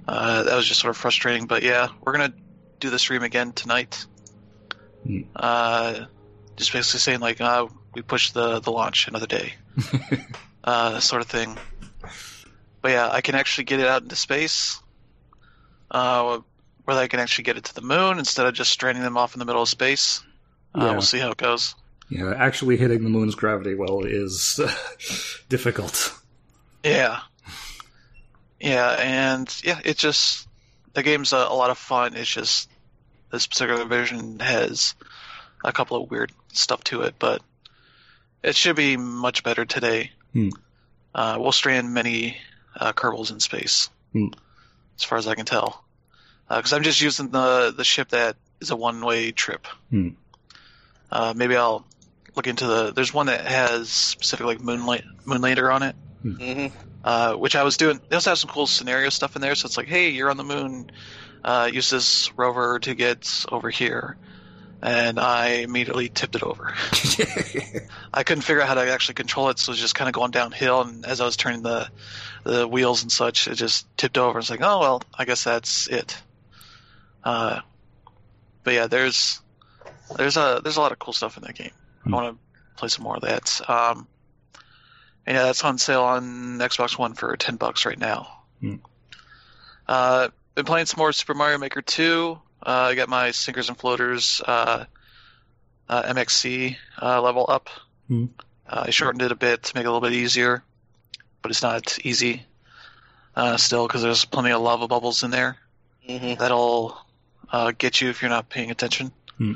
Uh, 0.07 0.45
that 0.45 0.57
was 0.57 0.67
just 0.67 0.81
sort 0.81 0.91
of 0.91 0.97
frustrating. 0.97 1.47
But 1.47 1.63
yeah, 1.63 1.89
we're 2.01 2.13
gonna 2.13 2.33
do 2.81 2.91
the 2.91 2.99
stream 2.99 3.23
again 3.23 3.53
tonight. 3.53 4.07
Hmm. 5.05 5.23
Uh, 5.35 6.07
just 6.57 6.73
basically 6.73 7.01
saying 7.01 7.21
like, 7.21 7.41
uh, 7.41 7.67
we 7.95 8.03
push 8.03 8.31
the 8.31 8.61
the 8.61 8.71
launch 8.71 9.09
another 9.09 9.27
day, 9.27 9.55
uh, 10.65 11.01
sort 11.01 11.23
of 11.23 11.29
thing. 11.29 11.59
But 12.81 12.93
yeah, 12.93 13.11
I 13.11 13.21
can 13.21 13.35
actually 13.35 13.65
get 13.65 13.81
it 13.81 13.87
out 13.87 14.03
into 14.03 14.17
space, 14.17 14.81
uh, 15.91 16.41
where 16.85 16.97
I 16.97 17.07
can 17.09 17.21
actually 17.21 17.45
get 17.45 17.57
it 17.57 17.65
to 17.65 17.75
the 17.75 17.83
moon 17.83 18.19
instead 18.19 18.47
of 18.47 18.55
just 18.55 18.71
stranding 18.71 19.03
them 19.05 19.17
off 19.17 19.35
in 19.35 19.39
the 19.39 19.45
middle 19.45 19.63
of 19.63 19.69
space. 19.69 20.23
Uh, 20.75 20.85
Yeah. 20.85 20.93
We'll 20.93 21.03
see 21.03 21.19
how 21.19 21.31
it 21.31 21.37
goes. 21.37 21.75
Yeah, 22.11 22.33
actually 22.37 22.77
hitting 22.79 23.03
the 23.05 23.11
moon's 23.11 23.35
gravity 23.35 23.75
well 23.75 24.05
is 24.05 24.59
uh, 24.63 24.73
difficult. 25.51 26.15
Yeah, 26.83 27.21
yeah, 28.61 28.93
and 28.99 29.61
yeah, 29.65 29.81
it's 29.85 30.01
just 30.01 30.49
the 30.95 31.03
game's 31.03 31.33
a, 31.33 31.37
a 31.37 31.55
lot 31.55 31.71
of 31.71 31.79
fun. 31.79 32.15
It's 32.17 32.31
just 32.31 32.71
this 33.31 33.47
particular 33.47 33.85
version 33.85 34.41
has 34.41 34.95
a 35.65 35.73
couple 35.73 36.03
of 36.03 36.11
weird 36.11 36.33
stuff 36.53 36.83
to 36.85 37.03
it, 37.03 37.15
but 37.19 37.43
it 38.43 38.57
should 38.57 38.77
be 38.77 38.97
much 38.97 39.43
better 39.45 39.65
today. 39.65 40.13
Hmm. 40.33 40.49
Uh, 41.15 41.37
we'll 41.39 41.53
strand 41.53 41.93
many 41.93 42.37
uh, 42.77 42.93
Kerbals 42.93 43.31
in 43.31 43.41
space, 43.41 43.91
Hmm. 44.13 44.29
As 44.99 45.05
far 45.05 45.19
as 45.19 45.27
I 45.27 45.35
can 45.35 45.47
tell, 45.47 45.85
because 46.49 46.73
I'm 46.73 46.83
just 46.83 47.01
using 47.01 47.31
the 47.31 47.73
the 47.77 47.85
ship 47.85 48.11
that 48.11 48.37
is 48.61 48.71
a 48.71 48.77
one 48.77 49.05
way 49.05 49.33
trip. 49.33 49.67
Hmm. 49.91 50.09
Uh, 51.11 51.33
maybe 51.37 51.57
I'll 51.57 51.87
look 52.37 52.47
into 52.47 52.67
the. 52.67 52.93
There's 52.93 53.15
one 53.15 53.27
that 53.27 53.47
has 53.47 53.91
specific 53.91 54.47
like 54.47 54.61
moonlight 54.61 55.05
moonlander 55.27 55.73
on 55.73 55.83
it 55.83 55.97
hmm 56.23 56.67
uh, 57.05 57.35
which 57.35 57.57
I 57.57 57.63
was 57.63 57.77
doing. 57.77 58.01
They 58.09 58.17
also 58.17 58.31
have 58.31 58.39
some 58.39 58.51
cool 58.51 58.67
scenario 58.67 59.09
stuff 59.09 59.37
in 59.37 59.43
there. 59.43 59.55
So 59.55 59.67
it's 59.67 59.77
like, 59.77 59.87
hey, 59.87 60.11
you're 60.11 60.31
on 60.31 60.37
the 60.37 60.45
moon. 60.45 60.91
Uh, 61.45 61.71
use 61.73 61.89
this 61.89 62.31
rover 62.37 62.79
to 62.81 62.95
get 62.95 63.45
over 63.51 63.71
here, 63.71 64.19
and 64.83 65.19
I 65.19 65.49
immediately 65.63 66.09
tipped 66.09 66.37
it 66.37 66.43
over. 66.43 66.75
I 68.15 68.23
couldn't 68.23 68.43
figure 68.43 68.63
out 68.63 68.69
how 68.69 68.75
to 68.75 68.91
actually 68.91 69.15
control 69.15 69.49
it, 69.51 69.59
so 69.59 69.71
it 69.71 69.75
was 69.75 69.81
just 69.81 69.95
kind 69.95 70.09
of 70.09 70.15
going 70.15 70.31
downhill. 70.31 70.83
And 70.83 71.05
as 71.05 71.21
I 71.21 71.25
was 71.25 71.37
turning 71.37 71.63
the 71.63 71.89
the 72.45 72.67
wheels 72.67 73.03
and 73.03 73.11
such, 73.11 73.49
it 73.49 73.55
just 73.55 73.87
tipped 73.97 74.19
over. 74.19 74.39
It's 74.39 74.51
like, 74.51 74.63
oh 74.63 74.81
well, 74.81 75.03
I 75.17 75.25
guess 75.25 75.45
that's 75.45 75.89
it. 75.89 76.17
Uh, 77.25 77.61
but 78.63 78.75
yeah, 78.75 78.87
there's 78.87 79.41
there's 80.17 80.37
a 80.37 80.61
there's 80.63 80.77
a 80.77 80.81
lot 80.81 80.93
of 80.93 80.99
cool 80.99 81.13
stuff 81.13 81.37
in 81.37 81.43
that 81.45 81.55
game. 81.55 81.73
Hmm. 82.05 82.15
I 82.15 82.23
want 82.23 82.37
to 82.37 82.79
play 82.79 82.89
some 82.89 83.05
more 83.05 83.17
of 83.17 83.23
that. 83.23 83.61
Um, 83.69 84.07
and 85.27 85.37
yeah, 85.37 85.43
that's 85.45 85.65
on 85.65 85.79
sale 85.79 86.03
on 86.03 86.59
Xbox 86.59 86.99
One 86.99 87.15
for 87.15 87.37
ten 87.37 87.57
bucks 87.57 87.85
right 87.85 87.99
now. 87.99 88.29
Hmm. 88.61 88.77
Uh, 89.89 90.29
been 90.55 90.65
playing 90.65 90.87
some 90.87 90.99
more 90.99 91.13
Super 91.13 91.35
Mario 91.35 91.57
Maker 91.59 91.81
2. 91.81 92.39
Uh, 92.63 92.91
I 92.91 92.95
got 92.95 93.09
my 93.09 93.31
Sinkers 93.31 93.69
and 93.69 93.79
Floaters 93.79 94.43
uh, 94.47 94.85
uh, 95.89 96.03
MXC 96.03 96.77
uh, 97.01 97.23
level 97.23 97.47
up. 97.49 97.69
Hmm. 98.09 98.27
Uh, 98.69 98.85
I 98.87 98.91
shortened 98.91 99.23
it 99.23 99.33
a 99.33 99.37
bit 99.37 99.63
to 99.65 99.77
make 99.77 99.85
it 99.85 99.89
a 99.89 99.93
little 99.93 100.07
bit 100.07 100.13
easier, 100.13 100.63
but 101.43 101.51
it's 101.51 101.63
not 101.63 101.99
easy 102.05 102.45
uh, 103.37 103.57
still 103.57 103.87
because 103.87 104.03
there's 104.03 104.25
plenty 104.25 104.51
of 104.51 104.61
lava 104.61 104.89
bubbles 104.89 105.23
in 105.23 105.31
there 105.31 105.57
hmm 106.07 106.35
that'll 106.35 106.99
uh, 107.53 107.73
get 107.77 108.01
you 108.01 108.09
if 108.09 108.23
you're 108.23 108.31
not 108.31 108.49
paying 108.49 108.71
attention. 108.71 109.13
Hmm. 109.37 109.55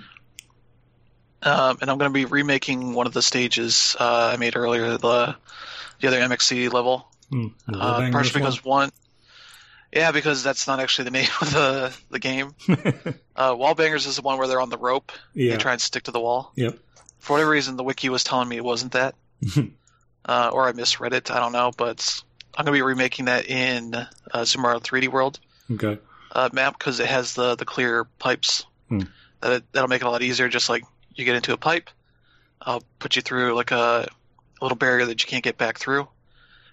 Um, 1.43 1.79
and 1.81 1.91
I'm 1.91 1.99
going 1.99 2.11
to 2.11 2.15
be 2.15 2.25
remaking 2.25 2.95
one 2.95 3.07
of 3.07 3.13
the 3.13 3.23
stages 3.23 3.97
uh, 3.99 4.31
I 4.35 4.37
made 4.37 4.55
earlier, 4.55 4.97
the 4.99 5.35
the 6.01 6.09
other 6.09 6.21
MXC 6.21 6.73
level. 6.73 7.09
Hmm. 7.31 7.49
Uh, 7.73 8.11
partially 8.13 8.41
because 8.41 8.65
one, 8.65 8.91
yeah, 9.93 10.13
because 10.13 10.43
that's 10.43 10.67
not 10.67 10.81
actually 10.81 11.05
the 11.05 11.11
name 11.13 11.29
of 11.41 11.53
the 11.53 11.97
the 12.11 12.19
game. 12.19 12.55
Uh, 13.35 13.55
Wallbangers 13.55 14.07
is 14.07 14.17
the 14.17 14.23
one 14.23 14.37
where 14.39 14.47
they're 14.47 14.61
on 14.61 14.69
the 14.69 14.77
rope. 14.77 15.11
yeah. 15.33 15.53
They 15.53 15.57
try 15.57 15.73
and 15.73 15.81
stick 15.81 16.03
to 16.03 16.11
the 16.11 16.21
wall. 16.21 16.53
Yep. 16.55 16.79
For 17.19 17.33
whatever 17.33 17.51
reason, 17.51 17.77
the 17.79 17.83
wiki 17.83 18.11
was 18.11 18.23
telling 18.25 18.47
me 18.47 18.57
it 18.59 18.65
wasn't 18.65 18.93
that, 18.93 19.15
uh, 20.27 20.51
or 20.53 20.69
I 20.69 20.73
misread 20.73 21.15
it. 21.15 21.31
I 21.31 21.41
don't 21.41 21.53
know, 21.53 21.71
but 21.75 22.23
I'm 22.55 22.67
going 22.67 22.75
to 22.75 22.79
be 22.79 22.83
remaking 22.83 23.25
that 23.25 23.47
in 23.47 23.95
uh, 24.31 24.45
Super 24.45 24.75
3D 24.79 25.09
World 25.09 25.41
Okay. 25.73 25.99
uh, 26.31 26.51
map 26.53 26.79
because 26.79 27.01
it 27.01 27.07
has 27.07 27.33
the 27.35 27.55
the 27.57 27.65
clear 27.65 28.05
pipes. 28.19 28.67
Hmm. 28.91 29.03
That 29.41 29.63
that'll 29.73 29.89
make 29.89 30.03
it 30.03 30.07
a 30.07 30.11
lot 30.11 30.23
easier. 30.23 30.49
Just 30.51 30.69
like 30.69 30.85
you 31.15 31.25
get 31.25 31.35
into 31.37 31.55
a 31.55 31.57
pipe, 31.57 31.89
I'll 32.61 32.83
put 32.99 33.17
you 33.17 33.23
through 33.23 33.55
like 33.55 33.71
a 33.71 34.07
little 34.61 34.77
barrier 34.77 35.07
that 35.07 35.23
you 35.23 35.27
can't 35.27 35.43
get 35.43 35.57
back 35.57 35.79
through, 35.79 36.07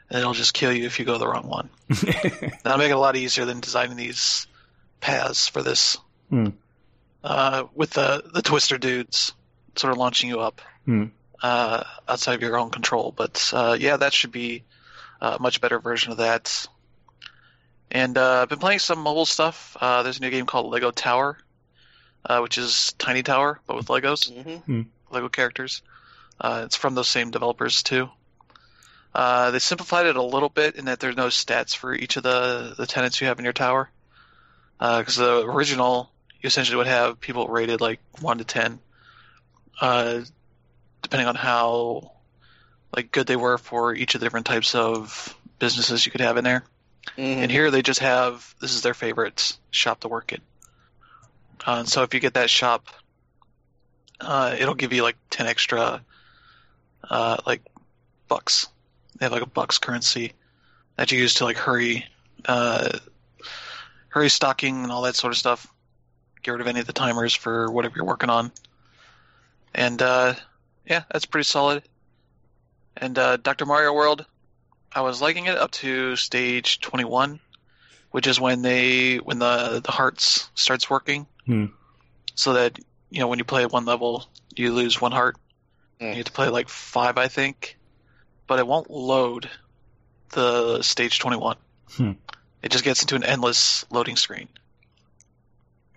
and 0.09 0.19
it'll 0.19 0.33
just 0.33 0.53
kill 0.53 0.71
you 0.71 0.85
if 0.85 0.99
you 0.99 1.05
go 1.05 1.17
the 1.17 1.27
wrong 1.27 1.47
one. 1.47 1.69
That'll 1.89 2.77
make 2.77 2.89
it 2.89 2.95
a 2.95 2.99
lot 2.99 3.15
easier 3.15 3.45
than 3.45 3.59
designing 3.59 3.97
these 3.97 4.47
paths 5.01 5.47
for 5.47 5.61
this. 5.63 5.97
Hmm. 6.29 6.49
Uh, 7.23 7.65
with 7.75 7.91
the 7.91 8.23
the 8.33 8.41
twister 8.41 8.77
dudes 8.77 9.33
sort 9.75 9.91
of 9.91 9.97
launching 9.97 10.29
you 10.29 10.39
up 10.39 10.61
Hmm. 10.85 11.05
uh, 11.43 11.83
outside 12.07 12.33
of 12.35 12.41
your 12.41 12.57
own 12.57 12.69
control. 12.71 13.13
But 13.15 13.51
uh, 13.53 13.77
yeah, 13.79 13.97
that 13.97 14.13
should 14.13 14.31
be 14.31 14.63
a 15.21 15.37
much 15.39 15.61
better 15.61 15.79
version 15.79 16.11
of 16.11 16.17
that. 16.19 16.67
And 17.91 18.17
uh, 18.17 18.41
I've 18.43 18.49
been 18.49 18.59
playing 18.59 18.79
some 18.79 18.99
mobile 18.99 19.25
stuff. 19.25 19.75
Uh, 19.79 20.03
there's 20.03 20.19
a 20.19 20.21
new 20.21 20.29
game 20.29 20.45
called 20.45 20.71
Lego 20.71 20.91
Tower, 20.91 21.37
uh, 22.25 22.39
which 22.39 22.57
is 22.57 22.93
Tiny 22.97 23.23
Tower 23.23 23.59
but 23.67 23.75
with 23.75 23.87
Legos, 23.87 24.29
hmm 24.65 24.81
Lego 25.11 25.27
characters. 25.29 25.81
Uh, 26.39 26.61
it's 26.65 26.75
from 26.75 26.95
those 26.95 27.07
same 27.07 27.31
developers 27.31 27.83
too. 27.83 28.09
Uh, 29.13 29.51
they 29.51 29.59
simplified 29.59 30.05
it 30.05 30.15
a 30.15 30.23
little 30.23 30.49
bit 30.49 30.75
in 30.75 30.85
that 30.85 30.99
there's 30.99 31.17
no 31.17 31.27
stats 31.27 31.75
for 31.75 31.93
each 31.93 32.17
of 32.17 32.23
the, 32.23 32.75
the 32.77 32.85
tenants 32.85 33.19
you 33.19 33.27
have 33.27 33.39
in 33.39 33.43
your 33.43 33.53
tower. 33.53 33.89
Because 34.77 35.17
the 35.17 35.41
original, 35.41 36.09
you 36.41 36.47
essentially 36.47 36.77
would 36.77 36.87
have 36.87 37.19
people 37.19 37.47
rated 37.47 37.81
like 37.81 37.99
one 38.21 38.37
to 38.37 38.45
ten, 38.45 38.79
uh, 39.81 40.21
depending 41.01 41.27
on 41.27 41.35
how 41.35 42.11
like 42.95 43.11
good 43.11 43.27
they 43.27 43.35
were 43.35 43.57
for 43.57 43.93
each 43.93 44.15
of 44.15 44.21
the 44.21 44.25
different 44.25 44.45
types 44.45 44.73
of 44.75 45.35
businesses 45.59 46.05
you 46.05 46.11
could 46.11 46.21
have 46.21 46.37
in 46.37 46.43
there. 46.43 46.63
hmm 47.15 47.21
And 47.21 47.51
here 47.51 47.71
they 47.71 47.81
just 47.81 47.99
have 47.99 48.55
this 48.61 48.73
is 48.73 48.81
their 48.81 48.93
favorite 48.93 49.57
shop 49.69 49.99
to 50.01 50.07
work 50.07 50.31
in. 50.31 50.39
Uh, 51.65 51.83
so 51.83 52.03
if 52.03 52.13
you 52.13 52.19
get 52.21 52.35
that 52.35 52.49
shop, 52.49 52.87
uh, 54.21 54.55
it'll 54.57 54.75
give 54.75 54.93
you 54.93 55.03
like 55.03 55.17
ten 55.29 55.45
extra, 55.47 56.01
uh, 57.09 57.37
like 57.45 57.63
bucks. 58.29 58.69
They 59.19 59.25
have 59.25 59.31
like 59.33 59.41
a 59.41 59.45
bucks 59.47 59.77
currency 59.77 60.33
that 60.95 61.11
you 61.11 61.19
use 61.19 61.33
to 61.35 61.45
like 61.45 61.57
hurry, 61.57 62.05
uh, 62.45 62.97
hurry 64.09 64.29
stocking 64.29 64.83
and 64.83 64.91
all 64.91 65.01
that 65.03 65.15
sort 65.15 65.33
of 65.33 65.37
stuff. 65.37 65.67
Get 66.41 66.51
rid 66.51 66.61
of 66.61 66.67
any 66.67 66.79
of 66.79 66.87
the 66.87 66.93
timers 66.93 67.33
for 67.33 67.69
whatever 67.71 67.95
you're 67.97 68.05
working 68.05 68.29
on. 68.29 68.51
And 69.75 70.01
uh, 70.01 70.33
yeah, 70.85 71.03
that's 71.11 71.25
pretty 71.25 71.43
solid. 71.43 71.83
And 72.97 73.17
uh, 73.17 73.37
Dr. 73.37 73.65
Mario 73.65 73.93
World, 73.93 74.25
I 74.93 75.01
was 75.01 75.21
liking 75.21 75.45
it 75.45 75.57
up 75.57 75.71
to 75.71 76.15
stage 76.15 76.79
21, 76.79 77.39
which 78.11 78.25
is 78.25 78.39
when 78.39 78.61
they 78.61 79.17
when 79.17 79.39
the 79.39 79.81
the 79.83 79.91
hearts 79.91 80.49
starts 80.55 80.89
working, 80.89 81.27
Hmm. 81.45 81.65
so 82.35 82.53
that 82.53 82.79
you 83.11 83.19
know 83.19 83.27
when 83.27 83.37
you 83.39 83.45
play 83.45 83.65
one 83.65 83.85
level 83.85 84.27
you 84.55 84.73
lose 84.73 84.99
one 84.99 85.11
heart. 85.11 85.37
Hmm. 85.99 86.07
You 86.07 86.13
have 86.15 86.25
to 86.25 86.31
play 86.31 86.49
like 86.49 86.69
five, 86.69 87.17
I 87.17 87.27
think, 87.27 87.77
but 88.49 88.57
it 88.57 88.67
won't 88.67 88.89
load 88.89 89.47
the 90.31 90.81
stage 90.81 91.19
21. 91.19 91.55
Hmm. 91.91 92.11
It 92.63 92.71
just 92.71 92.83
gets 92.83 93.01
into 93.01 93.15
an 93.15 93.23
endless 93.23 93.85
loading 93.91 94.17
screen. 94.17 94.49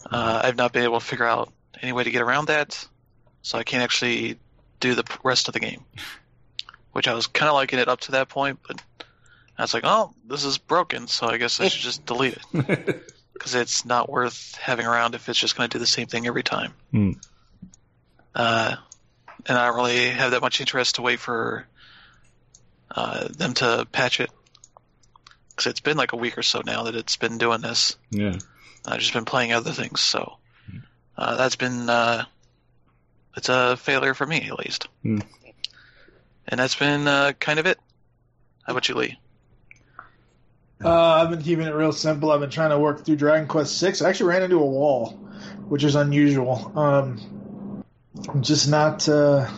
Uh, 0.09 0.43
I've 0.45 0.57
not 0.57 0.73
been 0.73 0.85
able 0.85 1.01
to 1.01 1.05
figure 1.05 1.25
out 1.25 1.51
any 1.81 1.93
way 1.93 2.05
to 2.05 2.11
get 2.11 2.21
around 2.21 2.49
that, 2.49 2.87
so 3.41 3.59
I 3.59 3.65
can't 3.65 3.83
actually 3.83 4.39
do 4.81 4.95
the 4.95 5.05
rest 5.25 5.49
of 5.49 5.55
the 5.55 5.61
game. 5.61 5.85
Which 6.93 7.09
I 7.09 7.15
was 7.15 7.27
kind 7.27 7.49
of 7.49 7.55
liking 7.55 7.79
it 7.79 7.89
up 7.89 8.01
to 8.01 8.13
that 8.13 8.29
point, 8.29 8.61
but 8.69 8.83
I 9.57 9.63
was 9.63 9.73
like, 9.73 9.85
oh, 9.87 10.13
this 10.27 10.45
is 10.45 10.59
broken, 10.59 11.07
so 11.07 11.27
I 11.27 11.39
guess 11.39 11.59
I 11.59 11.69
should 11.69 11.81
just 11.81 12.05
delete 12.05 12.37
it 12.53 13.07
because 13.33 13.55
it's 13.55 13.87
not 13.87 14.11
worth 14.11 14.57
having 14.57 14.85
around 14.85 15.15
if 15.15 15.27
it's 15.27 15.39
just 15.39 15.57
going 15.57 15.71
to 15.71 15.79
do 15.79 15.81
the 15.81 15.87
same 15.87 16.07
thing 16.07 16.27
every 16.27 16.43
time. 16.43 16.75
Hmm. 16.91 17.13
Uh, 18.35 18.77
and 19.47 19.57
I 19.57 19.69
don't 19.69 19.77
really 19.77 20.11
have 20.11 20.33
that 20.33 20.43
much 20.43 20.61
interest 20.61 20.97
to 20.97 21.03
wait 21.03 21.19
for 21.19 21.67
uh, 22.95 23.29
them 23.29 23.55
to 23.55 23.87
patch 23.91 24.21
it 24.21 24.31
because 25.51 25.67
it's 25.71 25.81
been 25.81 25.97
like 25.97 26.13
a 26.13 26.17
week 26.17 26.39
or 26.39 26.43
so 26.43 26.63
now 26.65 26.85
that 26.85 26.95
it's 26.95 27.17
been 27.17 27.39
doing 27.39 27.61
this. 27.61 27.97
yeah. 28.11 28.39
I've 28.85 28.99
just 28.99 29.13
been 29.13 29.25
playing 29.25 29.53
other 29.53 29.71
things, 29.71 30.01
so 30.01 30.39
uh, 31.17 31.37
that's 31.37 31.55
been 31.55 31.89
uh, 31.89 32.25
it's 33.37 33.49
a 33.49 33.77
failure 33.77 34.15
for 34.15 34.27
me 34.27 34.49
at 34.49 34.59
least. 34.59 34.89
Hmm. 35.03 35.21
And 36.49 36.59
that's 36.59 36.75
been 36.75 37.07
uh, 37.07 37.33
kind 37.39 37.61
of 37.61 37.67
it. 37.67 37.79
How 38.65 38.73
about 38.73 38.89
you, 38.89 38.97
Lee? 38.97 39.19
Uh, 40.85 40.91
I've 40.91 41.31
been 41.31 41.43
keeping 41.43 41.67
it 41.67 41.75
real 41.75 41.93
simple. 41.93 42.33
I've 42.33 42.41
been 42.41 42.51
trying 42.51 42.71
to 42.71 42.79
work 42.79 43.05
through 43.05 43.17
Dragon 43.17 43.47
Quest 43.47 43.79
Six. 43.79 44.03
I 44.03 44.09
actually 44.09 44.31
ran 44.31 44.43
into 44.43 44.59
a 44.59 44.67
wall, 44.67 45.11
which 45.69 45.85
is 45.85 45.95
unusual. 45.95 46.73
Um, 46.77 47.85
I'm 48.29 48.43
just 48.43 48.69
not. 48.69 49.09
Uh, 49.09 49.49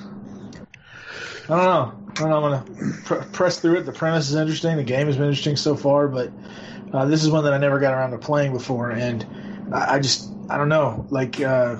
I 1.44 1.48
don't 1.48 1.64
know. 1.64 2.03
Know. 2.20 2.26
I'm 2.26 2.64
gonna 2.64 2.64
pr- 3.04 3.14
press 3.32 3.60
through 3.60 3.78
it. 3.78 3.82
The 3.86 3.92
premise 3.92 4.28
is 4.28 4.36
interesting. 4.36 4.76
The 4.76 4.84
game 4.84 5.06
has 5.06 5.16
been 5.16 5.26
interesting 5.26 5.56
so 5.56 5.76
far, 5.76 6.08
but 6.08 6.30
uh, 6.92 7.06
this 7.06 7.24
is 7.24 7.30
one 7.30 7.44
that 7.44 7.52
I 7.52 7.58
never 7.58 7.80
got 7.80 7.92
around 7.92 8.12
to 8.12 8.18
playing 8.18 8.52
before, 8.52 8.90
and 8.90 9.26
I, 9.72 9.96
I 9.96 9.98
just 9.98 10.30
I 10.48 10.56
don't 10.56 10.68
know. 10.68 11.06
Like 11.10 11.40
uh, 11.40 11.76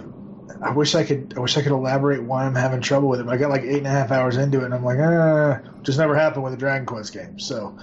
I 0.61 0.71
wish 0.71 0.95
I 0.95 1.05
could. 1.05 1.35
I 1.37 1.41
wish 1.41 1.57
I 1.57 1.63
could 1.63 1.73
elaborate 1.73 2.23
why 2.23 2.45
I'm 2.45 2.55
having 2.55 2.81
trouble 2.81 3.09
with 3.09 3.21
it. 3.21 3.27
But 3.27 3.35
I 3.35 3.37
got 3.37 3.51
like 3.51 3.63
eight 3.63 3.79
and 3.79 3.87
a 3.87 3.91
half 3.91 4.11
hours 4.11 4.37
into 4.37 4.63
it, 4.63 4.65
and 4.65 4.75
I'm 4.75 4.85
like, 4.85 4.99
ah, 4.99 5.61
just 5.83 5.99
never 5.99 6.15
happened 6.15 6.45
with 6.45 6.55
a 6.55 6.57
Dragon 6.57 6.87
Quest 6.87 7.13
game. 7.13 7.39
So 7.39 7.77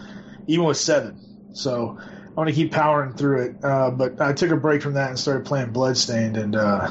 even 0.48 0.66
with 0.66 0.78
seven. 0.78 1.18
So 1.54 1.98
I 2.00 2.32
want 2.34 2.50
to 2.50 2.56
keep 2.56 2.72
powering 2.72 3.14
through 3.14 3.44
it. 3.44 3.56
Uh, 3.64 3.92
but 3.92 4.20
I 4.22 4.34
took 4.34 4.52
a 4.52 4.58
break 4.58 4.82
from 4.82 4.94
that 4.94 5.10
and 5.10 5.20
started 5.20 5.46
playing 5.46 5.72
Bloodstained, 5.72 6.38
and 6.38 6.56
uh, 6.56 6.90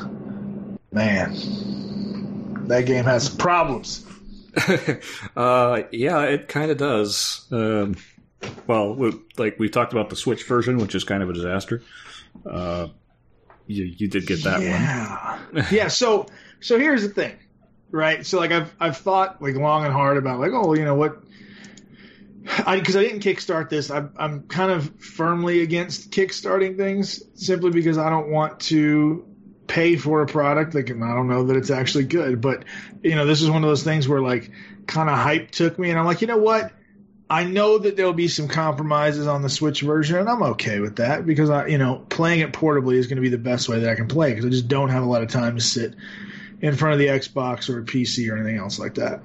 man, 0.92 1.34
that 2.68 2.86
game 2.86 3.04
has 3.04 3.28
problems. 3.28 4.06
uh, 5.36 5.82
yeah, 5.90 6.22
it 6.22 6.48
kind 6.48 6.70
of 6.70 6.78
does. 6.78 7.46
Um, 7.50 7.96
well, 8.66 8.94
we, 8.94 9.12
like 9.36 9.58
we 9.58 9.68
talked 9.68 9.92
about 9.92 10.10
the 10.10 10.16
Switch 10.16 10.44
version, 10.44 10.78
which 10.78 10.94
is 10.94 11.04
kind 11.04 11.22
of 11.22 11.30
a 11.30 11.32
disaster. 11.32 11.82
Uh, 12.44 12.88
you 13.66 13.84
you 13.84 14.08
did 14.08 14.26
get 14.26 14.44
that 14.44 14.62
yeah. 14.62 15.38
one. 15.50 15.66
yeah. 15.70 15.88
So 15.88 16.26
so 16.60 16.78
here's 16.78 17.02
the 17.02 17.08
thing, 17.08 17.36
right? 17.90 18.24
So 18.26 18.38
like 18.38 18.52
I've 18.52 18.74
I've 18.80 18.96
thought 18.96 19.40
like 19.40 19.54
long 19.54 19.84
and 19.84 19.92
hard 19.92 20.16
about 20.16 20.40
like 20.40 20.52
oh 20.52 20.74
you 20.74 20.84
know 20.84 20.94
what. 20.94 21.22
Because 22.42 22.96
I, 22.96 23.00
I, 23.00 23.02
didn't 23.04 23.20
kickstart 23.20 23.68
this, 23.68 23.90
I'm, 23.90 24.14
I'm 24.16 24.42
kind 24.44 24.72
of 24.72 24.98
firmly 24.98 25.60
against 25.60 26.10
kickstarting 26.10 26.76
things 26.78 27.22
simply 27.34 27.70
because 27.70 27.98
I 27.98 28.08
don't 28.08 28.30
want 28.30 28.60
to 28.60 29.29
pay 29.70 29.94
for 29.94 30.20
a 30.20 30.26
product 30.26 30.74
like 30.74 30.90
I 30.90 30.94
don't 30.94 31.28
know 31.28 31.44
that 31.44 31.56
it's 31.56 31.70
actually 31.70 32.04
good. 32.04 32.40
But 32.40 32.64
you 33.02 33.14
know, 33.14 33.24
this 33.24 33.40
is 33.40 33.48
one 33.48 33.62
of 33.62 33.70
those 33.70 33.84
things 33.84 34.08
where 34.08 34.20
like 34.20 34.50
kind 34.86 35.08
of 35.08 35.16
hype 35.16 35.52
took 35.52 35.78
me, 35.78 35.90
and 35.90 35.98
I'm 35.98 36.04
like, 36.04 36.20
you 36.20 36.26
know 36.26 36.38
what? 36.38 36.72
I 37.30 37.44
know 37.44 37.78
that 37.78 37.96
there'll 37.96 38.12
be 38.12 38.26
some 38.26 38.48
compromises 38.48 39.28
on 39.28 39.42
the 39.42 39.48
Switch 39.48 39.82
version, 39.82 40.18
and 40.18 40.28
I'm 40.28 40.42
okay 40.42 40.80
with 40.80 40.96
that 40.96 41.24
because 41.24 41.48
I, 41.48 41.66
you 41.66 41.78
know, 41.78 42.04
playing 42.08 42.40
it 42.40 42.52
portably 42.52 42.96
is 42.96 43.06
going 43.06 43.16
to 43.16 43.22
be 43.22 43.28
the 43.28 43.38
best 43.38 43.68
way 43.68 43.78
that 43.78 43.88
I 43.88 43.94
can 43.94 44.08
play 44.08 44.30
because 44.30 44.44
I 44.44 44.48
just 44.48 44.66
don't 44.66 44.88
have 44.88 45.04
a 45.04 45.06
lot 45.06 45.22
of 45.22 45.28
time 45.28 45.54
to 45.54 45.62
sit 45.62 45.94
in 46.60 46.74
front 46.74 46.94
of 46.94 46.98
the 46.98 47.06
Xbox 47.06 47.68
or 47.68 47.84
PC 47.84 48.28
or 48.28 48.36
anything 48.36 48.56
else 48.56 48.80
like 48.80 48.96
that. 48.96 49.22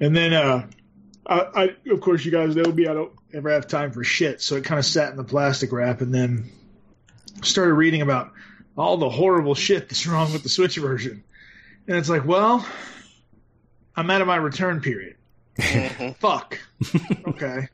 And 0.00 0.16
then, 0.16 0.32
uh, 0.32 0.66
I, 1.26 1.40
I 1.54 1.92
of 1.92 2.00
course, 2.00 2.24
you 2.24 2.32
guys 2.32 2.56
know 2.56 2.72
me. 2.72 2.86
I 2.86 2.94
don't 2.94 3.12
ever 3.34 3.50
have 3.50 3.68
time 3.68 3.92
for 3.92 4.02
shit, 4.02 4.40
so 4.40 4.56
it 4.56 4.64
kind 4.64 4.78
of 4.78 4.86
sat 4.86 5.10
in 5.10 5.18
the 5.18 5.24
plastic 5.24 5.70
wrap, 5.70 6.00
and 6.00 6.14
then 6.14 6.50
started 7.42 7.74
reading 7.74 8.00
about 8.00 8.32
all 8.76 8.96
the 8.96 9.10
horrible 9.10 9.54
shit 9.54 9.88
that's 9.88 10.06
wrong 10.06 10.32
with 10.32 10.42
the 10.42 10.48
Switch 10.48 10.76
version. 10.76 11.24
And 11.86 11.96
it's 11.96 12.08
like, 12.08 12.24
well, 12.24 12.66
I'm 13.96 14.10
out 14.10 14.20
of 14.20 14.26
my 14.26 14.36
return 14.36 14.80
period. 14.80 15.16
Mm-hmm. 15.58 16.10
Fuck. 16.20 16.58
okay. 17.26 17.68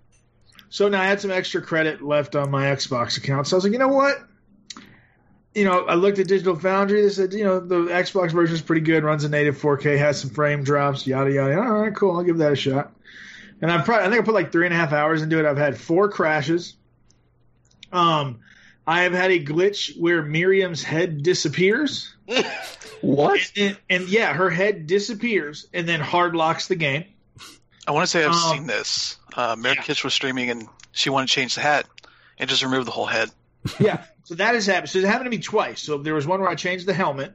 So 0.71 0.89
now 0.89 1.01
I 1.01 1.07
had 1.07 1.21
some 1.21 1.31
extra 1.31 1.63
credit 1.63 2.03
left 2.03 2.37
on 2.37 2.51
my 2.51 2.65
Xbox 2.67 3.17
account. 3.17 3.47
So 3.47 3.57
I 3.57 3.59
was 3.59 3.65
like, 3.65 3.73
you 3.73 3.79
know 3.79 3.89
what? 3.89 4.19
You 5.55 5.65
know, 5.65 5.87
I 5.87 5.95
looked 5.95 6.19
at 6.19 6.29
Digital 6.29 6.57
Foundry. 6.59 7.03
They 7.03 7.09
said, 7.09 7.33
you 7.33 7.45
know, 7.45 7.59
the 7.59 7.87
Xbox 7.87 8.33
version 8.33 8.55
is 8.55 8.63
pretty 8.63 8.83
good, 8.83 9.03
runs 9.03 9.25
in 9.25 9.31
native 9.31 9.57
4K, 9.61 9.99
has 9.99 10.21
some 10.21 10.31
frame 10.31 10.63
drops, 10.63 11.07
yada 11.07 11.33
yada. 11.33 11.57
All 11.57 11.81
right, 11.81 11.95
cool. 11.95 12.17
I'll 12.17 12.23
give 12.23 12.39
that 12.39 12.53
a 12.53 12.57
shot. 12.57 12.93
And 13.61 13.73
I've 13.73 13.85
probably, 13.85 14.07
I 14.07 14.11
think 14.11 14.23
I 14.23 14.25
put 14.25 14.35
like 14.35 14.53
three 14.53 14.67
and 14.67 14.75
a 14.75 14.77
half 14.77 14.93
hours 14.93 15.23
into 15.23 15.39
it. 15.39 15.47
I've 15.47 15.57
had 15.57 15.77
four 15.77 16.09
crashes. 16.11 16.77
Um, 17.93 18.41
I 18.89 19.03
have 19.03 19.13
had 19.13 19.31
a 19.31 19.39
glitch 19.39 20.01
where 20.01 20.23
Miriam's 20.23 20.83
head 20.83 21.23
disappears. 21.23 22.15
what? 23.03 23.53
And, 23.55 23.77
and, 23.91 24.03
and, 24.03 24.09
yeah, 24.09 24.33
her 24.33 24.49
head 24.49 24.87
disappears 24.87 25.67
and 25.75 25.87
then 25.87 26.01
hard 26.01 26.35
locks 26.35 26.69
the 26.69 26.75
game. 26.75 27.05
I 27.87 27.91
want 27.91 28.05
to 28.05 28.11
say 28.11 28.25
I've 28.25 28.33
um, 28.33 28.57
seen 28.57 28.67
this. 28.67 29.19
Uh, 29.37 29.57
Mary 29.59 29.77
yeah. 29.77 29.83
Kitch 29.83 30.05
was 30.05 30.15
streaming 30.15 30.49
and 30.49 30.69
she 30.93 31.11
wanted 31.11 31.27
to 31.27 31.35
change 31.35 31.55
the 31.55 31.61
hat 31.61 31.87
and 32.39 32.49
just 32.49 32.63
remove 32.63 32.87
the 32.87 32.91
whole 32.91 33.05
head. 33.05 33.31
yeah, 33.79 34.05
so 34.25 34.37
that 34.37 34.55
has 34.55 34.65
happened. 34.65 34.89
So 34.89 35.01
it 35.01 35.05
happened 35.05 35.27
to 35.27 35.37
me 35.37 35.43
twice. 35.43 35.83
So 35.83 35.99
there 35.99 36.15
was 36.15 36.27
one 36.27 36.41
where 36.41 36.49
I 36.49 36.55
changed 36.55 36.87
the 36.87 36.95
helmet, 36.95 37.35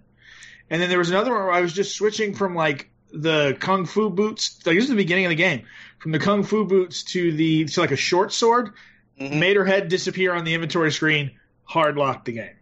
and 0.71 0.81
then 0.81 0.89
there 0.89 0.97
was 0.97 1.11
another 1.11 1.31
one 1.31 1.43
where 1.43 1.51
I 1.51 1.61
was 1.61 1.73
just 1.73 1.95
switching 1.95 2.33
from 2.33 2.55
like 2.55 2.89
the 3.11 3.55
kung 3.59 3.85
fu 3.85 4.09
boots. 4.09 4.59
Like 4.65 4.75
this 4.75 4.85
is 4.85 4.89
the 4.89 4.95
beginning 4.95 5.25
of 5.25 5.29
the 5.29 5.35
game, 5.35 5.67
from 5.99 6.13
the 6.13 6.19
kung 6.19 6.43
fu 6.43 6.65
boots 6.65 7.03
to 7.11 7.31
the 7.31 7.65
to 7.65 7.79
like 7.79 7.91
a 7.91 7.95
short 7.95 8.33
sword. 8.33 8.71
Mm-hmm. 9.19 9.39
Made 9.39 9.55
her 9.57 9.65
head 9.65 9.89
disappear 9.89 10.33
on 10.33 10.45
the 10.45 10.55
inventory 10.55 10.91
screen. 10.91 11.31
Hard 11.65 11.97
locked 11.97 12.25
the 12.25 12.33
game. 12.33 12.55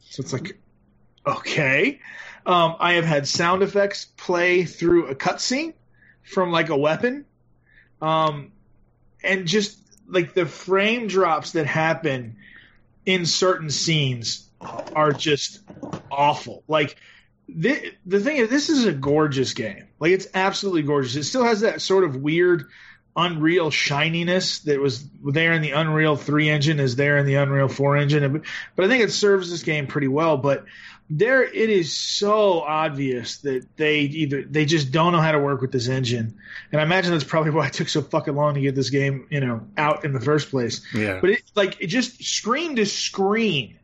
So 0.00 0.22
it's 0.22 0.32
like, 0.32 0.58
okay. 1.26 2.00
Um, 2.44 2.76
I 2.78 2.94
have 2.94 3.04
had 3.04 3.26
sound 3.26 3.62
effects 3.62 4.04
play 4.04 4.64
through 4.64 5.08
a 5.08 5.14
cutscene 5.14 5.74
from 6.22 6.52
like 6.52 6.68
a 6.68 6.76
weapon 6.76 7.24
um, 8.00 8.52
and 9.22 9.46
just 9.46 9.78
like 10.08 10.34
the 10.34 10.46
frame 10.46 11.08
drops 11.08 11.52
that 11.52 11.66
happen 11.66 12.36
in 13.04 13.26
certain 13.26 13.70
scenes 13.70 14.48
are 14.60 15.12
just 15.12 15.60
awful. 16.10 16.62
Like 16.68 16.96
the 17.48 17.92
the 18.04 18.20
thing 18.20 18.36
is, 18.36 18.50
this 18.50 18.68
is 18.68 18.86
a 18.86 18.92
gorgeous 18.92 19.54
game. 19.54 19.88
Like 19.98 20.12
it's 20.12 20.28
absolutely 20.34 20.82
gorgeous. 20.82 21.16
It 21.16 21.24
still 21.24 21.44
has 21.44 21.60
that 21.60 21.80
sort 21.80 22.04
of 22.04 22.16
weird 22.16 22.66
Unreal 23.16 23.70
shininess 23.70 24.60
that 24.60 24.78
was 24.78 25.08
there 25.24 25.52
in 25.52 25.62
the 25.62 25.70
Unreal 25.70 26.16
3 26.16 26.50
engine 26.50 26.80
is 26.80 26.96
there 26.96 27.16
in 27.16 27.24
the 27.24 27.36
Unreal 27.36 27.68
4 27.68 27.96
engine. 27.96 28.42
But 28.74 28.84
I 28.84 28.88
think 28.88 29.04
it 29.04 29.10
serves 29.10 29.50
this 29.50 29.62
game 29.62 29.86
pretty 29.86 30.08
well. 30.08 30.36
But 30.36 30.66
there 31.08 31.42
it 31.42 31.70
is 31.70 31.96
so 31.96 32.60
obvious 32.60 33.38
that 33.38 33.64
they 33.76 34.00
either 34.00 34.42
they 34.42 34.64
just 34.64 34.90
don't 34.90 35.12
know 35.12 35.20
how 35.20 35.32
to 35.32 35.38
work 35.38 35.60
with 35.60 35.72
this 35.72 35.88
engine. 35.88 36.36
And 36.72 36.80
i 36.80 36.84
imagine 36.84 37.12
that's 37.12 37.24
probably 37.24 37.52
why 37.52 37.68
it 37.68 37.72
took 37.72 37.88
so 37.88 38.02
fucking 38.02 38.34
long 38.34 38.54
to 38.54 38.60
get 38.60 38.74
this 38.74 38.90
game 38.90 39.26
you 39.30 39.40
know 39.40 39.62
out 39.76 40.04
in 40.04 40.12
the 40.12 40.20
first 40.20 40.50
place. 40.50 40.84
Yeah. 40.92 41.20
But 41.20 41.30
it 41.30 41.42
like 41.54 41.80
it 41.80 41.86
just 41.86 42.22
screen 42.24 42.76
to 42.76 42.86
screen 42.86 43.78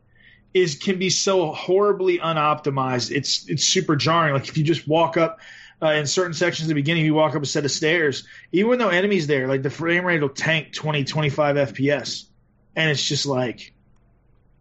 is 0.53 0.75
can 0.75 0.99
be 0.99 1.09
so 1.09 1.51
horribly 1.51 2.19
unoptimized. 2.19 3.11
It's 3.11 3.49
it's 3.49 3.63
super 3.63 3.95
jarring. 3.95 4.33
Like 4.33 4.49
if 4.49 4.57
you 4.57 4.63
just 4.63 4.87
walk 4.87 5.17
up 5.17 5.39
uh, 5.83 5.91
in 5.91 6.07
certain 6.07 6.33
sections 6.33 6.67
at 6.67 6.69
the 6.69 6.75
beginning 6.75 7.05
you 7.05 7.13
walk 7.13 7.35
up 7.35 7.43
a 7.43 7.45
set 7.45 7.65
of 7.65 7.71
stairs 7.71 8.25
even 8.51 8.79
though 8.79 8.89
enemies 8.89 9.27
there 9.27 9.47
like 9.47 9.61
the 9.61 9.69
frame 9.69 10.05
rate 10.05 10.21
will 10.21 10.29
tank 10.29 10.73
20 10.73 11.03
25 11.03 11.55
fps 11.55 12.25
and 12.75 12.89
it's 12.89 13.03
just 13.03 13.25
like 13.25 13.73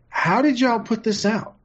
how 0.09 0.43
did 0.43 0.61
y'all 0.61 0.81
put 0.81 1.05
this 1.05 1.25
out 1.25 1.57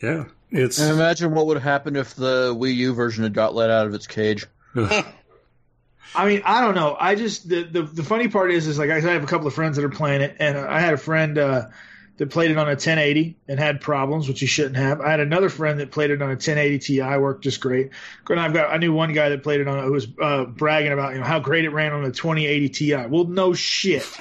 yeah, 0.00 0.26
it's. 0.50 0.78
And 0.78 0.92
imagine 0.92 1.32
what 1.32 1.46
would 1.46 1.60
happen 1.60 1.96
if 1.96 2.14
the 2.14 2.54
Wii 2.54 2.74
U 2.76 2.94
version 2.94 3.24
had 3.24 3.34
got 3.34 3.54
let 3.54 3.70
out 3.70 3.86
of 3.86 3.94
its 3.94 4.06
cage. 4.06 4.46
I 4.74 6.24
mean, 6.24 6.42
I 6.44 6.60
don't 6.60 6.74
know. 6.74 6.96
I 6.98 7.16
just 7.16 7.48
the, 7.48 7.64
the 7.64 7.82
the 7.82 8.04
funny 8.04 8.28
part 8.28 8.52
is 8.52 8.66
is 8.66 8.78
like 8.78 8.90
I 8.90 9.00
have 9.00 9.24
a 9.24 9.26
couple 9.26 9.46
of 9.46 9.54
friends 9.54 9.76
that 9.76 9.84
are 9.84 9.90
playing 9.90 10.22
it, 10.22 10.36
and 10.38 10.56
I 10.56 10.80
had 10.80 10.94
a 10.94 10.98
friend 10.98 11.36
uh, 11.36 11.66
that 12.18 12.30
played 12.30 12.50
it 12.50 12.58
on 12.58 12.66
a 12.66 12.70
1080 12.70 13.36
and 13.48 13.58
had 13.58 13.80
problems, 13.80 14.28
which 14.28 14.40
he 14.40 14.46
shouldn't 14.46 14.76
have. 14.76 15.00
I 15.00 15.10
had 15.10 15.20
another 15.20 15.48
friend 15.48 15.80
that 15.80 15.90
played 15.90 16.10
it 16.10 16.20
on 16.20 16.28
a 16.28 16.32
1080 16.32 16.78
Ti, 16.78 17.00
worked 17.16 17.44
just 17.44 17.60
great. 17.60 17.90
And 18.28 18.38
I've 18.38 18.52
got 18.52 18.70
I 18.72 18.76
knew 18.76 18.92
one 18.92 19.12
guy 19.12 19.30
that 19.30 19.42
played 19.42 19.60
it 19.60 19.68
on 19.68 19.82
who 19.84 19.92
was 19.92 20.06
uh, 20.20 20.44
bragging 20.44 20.92
about 20.92 21.14
you 21.14 21.20
know 21.20 21.26
how 21.26 21.40
great 21.40 21.64
it 21.64 21.70
ran 21.70 21.92
on 21.92 22.04
a 22.04 22.10
2080 22.10 22.68
Ti. 22.68 22.96
Well, 23.06 23.24
no 23.24 23.54
shit. 23.54 24.06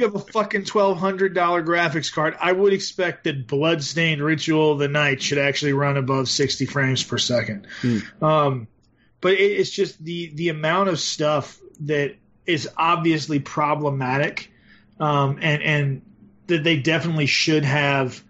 you 0.00 0.06
have 0.06 0.14
a 0.14 0.32
fucking 0.32 0.64
twelve 0.64 0.98
hundred 0.98 1.34
dollar 1.34 1.62
graphics 1.62 2.12
card, 2.12 2.36
I 2.40 2.52
would 2.52 2.72
expect 2.72 3.24
that 3.24 3.46
Bloodstained 3.46 4.22
Ritual 4.22 4.72
of 4.72 4.78
the 4.78 4.88
Night 4.88 5.22
should 5.22 5.38
actually 5.38 5.74
run 5.74 5.96
above 5.96 6.28
sixty 6.28 6.66
frames 6.66 7.04
per 7.04 7.18
second. 7.18 7.66
Hmm. 7.80 8.24
Um, 8.24 8.68
but 9.20 9.34
it, 9.34 9.42
it's 9.42 9.70
just 9.70 10.02
the 10.02 10.32
the 10.34 10.48
amount 10.48 10.88
of 10.88 10.98
stuff 10.98 11.60
that 11.80 12.16
is 12.46 12.68
obviously 12.76 13.38
problematic, 13.38 14.50
um, 14.98 15.38
and 15.40 15.62
and 15.62 16.02
that 16.50 16.64
they 16.64 16.76
definitely 16.76 17.26
should 17.26 17.64
have 17.64 18.22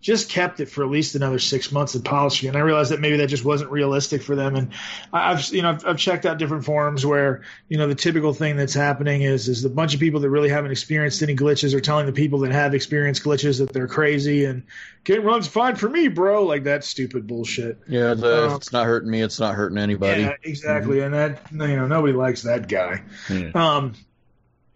just 0.00 0.30
kept 0.30 0.60
it 0.60 0.66
for 0.70 0.82
at 0.82 0.90
least 0.90 1.14
another 1.14 1.38
six 1.38 1.70
months 1.70 1.94
and 1.94 2.02
polishing 2.02 2.46
it. 2.46 2.50
And 2.50 2.58
I 2.58 2.60
realized 2.60 2.90
that 2.90 3.00
maybe 3.00 3.18
that 3.18 3.26
just 3.26 3.44
wasn't 3.44 3.70
realistic 3.70 4.22
for 4.22 4.34
them. 4.34 4.56
And 4.56 4.72
I've 5.12 5.46
you 5.50 5.60
know 5.60 5.70
I've, 5.70 5.86
I've, 5.86 5.98
checked 5.98 6.24
out 6.24 6.38
different 6.38 6.64
forums 6.64 7.04
where 7.04 7.42
you 7.68 7.76
know 7.76 7.86
the 7.86 7.94
typical 7.94 8.32
thing 8.32 8.56
that's 8.56 8.72
happening 8.72 9.22
is 9.22 9.48
is 9.48 9.62
the 9.62 9.68
bunch 9.68 9.92
of 9.92 10.00
people 10.00 10.20
that 10.20 10.30
really 10.30 10.48
haven't 10.48 10.70
experienced 10.70 11.22
any 11.22 11.36
glitches 11.36 11.74
are 11.74 11.80
telling 11.80 12.06
the 12.06 12.12
people 12.12 12.38
that 12.40 12.52
have 12.52 12.74
experienced 12.74 13.22
glitches 13.22 13.58
that 13.58 13.74
they're 13.74 13.88
crazy 13.88 14.46
and 14.46 14.62
game 15.04 15.22
runs 15.22 15.46
fine 15.46 15.76
for 15.76 15.88
me, 15.88 16.08
bro. 16.08 16.44
Like 16.44 16.64
that 16.64 16.82
stupid 16.82 17.26
bullshit. 17.26 17.78
Yeah, 17.86 18.14
the, 18.14 18.48
um, 18.48 18.56
it's 18.56 18.72
not 18.72 18.86
hurting 18.86 19.10
me. 19.10 19.20
It's 19.20 19.38
not 19.38 19.54
hurting 19.54 19.76
anybody. 19.76 20.22
Yeah, 20.22 20.36
exactly. 20.42 20.98
Mm-hmm. 20.98 21.14
And 21.14 21.60
that 21.60 21.68
you 21.68 21.76
know 21.76 21.86
nobody 21.86 22.14
likes 22.14 22.42
that 22.42 22.68
guy. 22.68 23.02
Yeah. 23.28 23.50
Um, 23.54 23.92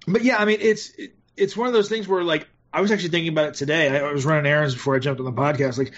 but 0.06 0.22
yeah, 0.22 0.36
I 0.36 0.44
mean 0.44 0.58
it's 0.60 0.90
it, 0.90 1.14
it's 1.34 1.56
one 1.56 1.66
of 1.66 1.72
those 1.72 1.88
things 1.88 2.06
where 2.06 2.22
like 2.22 2.46
I 2.74 2.80
was 2.80 2.90
actually 2.90 3.10
thinking 3.10 3.32
about 3.32 3.50
it 3.50 3.54
today. 3.54 3.96
I 3.96 4.10
was 4.10 4.26
running 4.26 4.50
errands 4.50 4.74
before 4.74 4.96
I 4.96 4.98
jumped 4.98 5.20
on 5.20 5.26
the 5.26 5.32
podcast. 5.32 5.78
Like, 5.78 5.92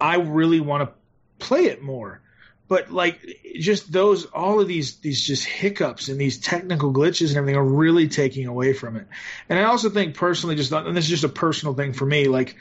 I 0.00 0.16
really 0.16 0.60
want 0.60 0.88
to 0.88 1.44
play 1.44 1.66
it 1.66 1.82
more, 1.82 2.22
but 2.68 2.90
like, 2.90 3.20
just 3.60 3.92
those 3.92 4.24
all 4.24 4.58
of 4.58 4.66
these 4.66 4.96
these 4.96 5.20
just 5.20 5.44
hiccups 5.44 6.08
and 6.08 6.18
these 6.18 6.38
technical 6.38 6.90
glitches 6.90 7.28
and 7.28 7.36
everything 7.36 7.58
are 7.58 7.64
really 7.64 8.08
taking 8.08 8.46
away 8.46 8.72
from 8.72 8.96
it. 8.96 9.06
And 9.50 9.58
I 9.58 9.64
also 9.64 9.90
think 9.90 10.14
personally, 10.14 10.56
just 10.56 10.72
and 10.72 10.96
this 10.96 11.04
is 11.04 11.10
just 11.10 11.24
a 11.24 11.28
personal 11.28 11.74
thing 11.74 11.92
for 11.92 12.06
me. 12.06 12.24
Like, 12.28 12.56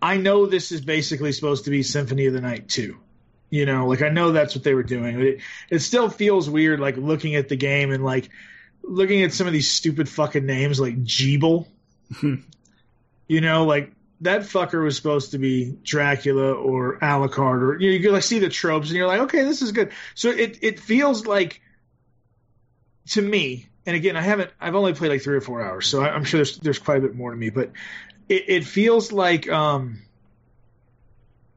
I 0.00 0.18
know 0.18 0.46
this 0.46 0.70
is 0.70 0.80
basically 0.80 1.32
supposed 1.32 1.64
to 1.64 1.70
be 1.70 1.82
Symphony 1.82 2.26
of 2.26 2.32
the 2.32 2.40
Night 2.40 2.68
too. 2.68 2.96
You 3.50 3.66
know, 3.66 3.88
like 3.88 4.02
I 4.02 4.08
know 4.08 4.30
that's 4.30 4.54
what 4.54 4.62
they 4.62 4.74
were 4.74 4.84
doing. 4.84 5.16
but 5.16 5.24
It 5.24 5.40
it 5.68 5.78
still 5.80 6.10
feels 6.10 6.48
weird, 6.48 6.78
like 6.78 6.96
looking 6.96 7.34
at 7.34 7.48
the 7.48 7.56
game 7.56 7.90
and 7.90 8.04
like 8.04 8.28
looking 8.82 9.24
at 9.24 9.32
some 9.32 9.48
of 9.48 9.52
these 9.52 9.68
stupid 9.68 10.08
fucking 10.08 10.46
names 10.46 10.78
like 10.78 11.04
Gebel. 11.04 11.66
You 13.28 13.40
know, 13.40 13.64
like 13.64 13.92
that 14.20 14.42
fucker 14.42 14.82
was 14.82 14.96
supposed 14.96 15.32
to 15.32 15.38
be 15.38 15.76
Dracula 15.82 16.52
or 16.52 16.98
Alucard, 17.00 17.62
or 17.62 17.78
you, 17.78 17.90
know, 17.90 17.96
you 17.96 18.02
can 18.02 18.12
like 18.12 18.22
see 18.22 18.38
the 18.38 18.48
tropes, 18.48 18.88
and 18.88 18.96
you're 18.96 19.06
like, 19.06 19.20
okay, 19.20 19.44
this 19.44 19.62
is 19.62 19.72
good. 19.72 19.92
So 20.14 20.30
it 20.30 20.58
it 20.62 20.80
feels 20.80 21.26
like 21.26 21.60
to 23.10 23.22
me, 23.22 23.68
and 23.84 23.94
again, 23.94 24.16
I 24.16 24.22
haven't, 24.22 24.50
I've 24.60 24.74
only 24.74 24.94
played 24.94 25.10
like 25.10 25.22
three 25.22 25.36
or 25.36 25.40
four 25.40 25.62
hours, 25.62 25.86
so 25.86 26.02
I, 26.02 26.14
am 26.14 26.24
sure 26.24 26.38
there's 26.38 26.56
there's 26.58 26.78
quite 26.78 26.98
a 26.98 27.00
bit 27.00 27.14
more 27.14 27.30
to 27.30 27.36
me, 27.36 27.50
but 27.50 27.72
it, 28.28 28.44
it 28.48 28.64
feels 28.64 29.12
like 29.12 29.48
um 29.48 30.02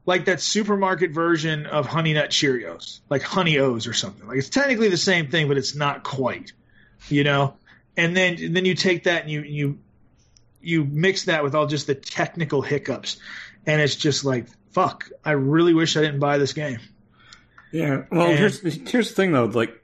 like 0.06 0.26
that 0.26 0.40
supermarket 0.40 1.12
version 1.12 1.66
of 1.66 1.86
Honey 1.86 2.14
Nut 2.14 2.30
Cheerios, 2.30 3.00
like 3.08 3.22
Honey 3.22 3.58
O's 3.58 3.86
or 3.86 3.92
something. 3.92 4.26
Like 4.26 4.38
it's 4.38 4.48
technically 4.48 4.88
the 4.88 4.96
same 4.96 5.30
thing, 5.30 5.48
but 5.48 5.56
it's 5.56 5.74
not 5.74 6.02
quite, 6.02 6.52
you 7.08 7.24
know. 7.24 7.54
And 7.96 8.16
then 8.16 8.42
and 8.42 8.56
then 8.56 8.64
you 8.64 8.74
take 8.74 9.04
that 9.04 9.22
and 9.22 9.30
you 9.30 9.42
you 9.42 9.78
you 10.60 10.84
mix 10.84 11.24
that 11.24 11.42
with 11.42 11.54
all 11.54 11.66
just 11.66 11.86
the 11.86 11.94
technical 11.94 12.62
hiccups 12.62 13.18
and 13.66 13.80
it's 13.80 13.96
just 13.96 14.24
like 14.24 14.46
fuck. 14.72 15.08
I 15.24 15.32
really 15.32 15.74
wish 15.74 15.96
I 15.96 16.00
didn't 16.00 16.20
buy 16.20 16.38
this 16.38 16.52
game. 16.52 16.78
Yeah. 17.72 18.02
Well, 18.10 18.28
And- 18.28 18.38
here's 18.38 18.60
here's 18.90 19.08
the 19.08 19.14
thing 19.14 19.32
though. 19.32 19.46
Like, 19.46 19.74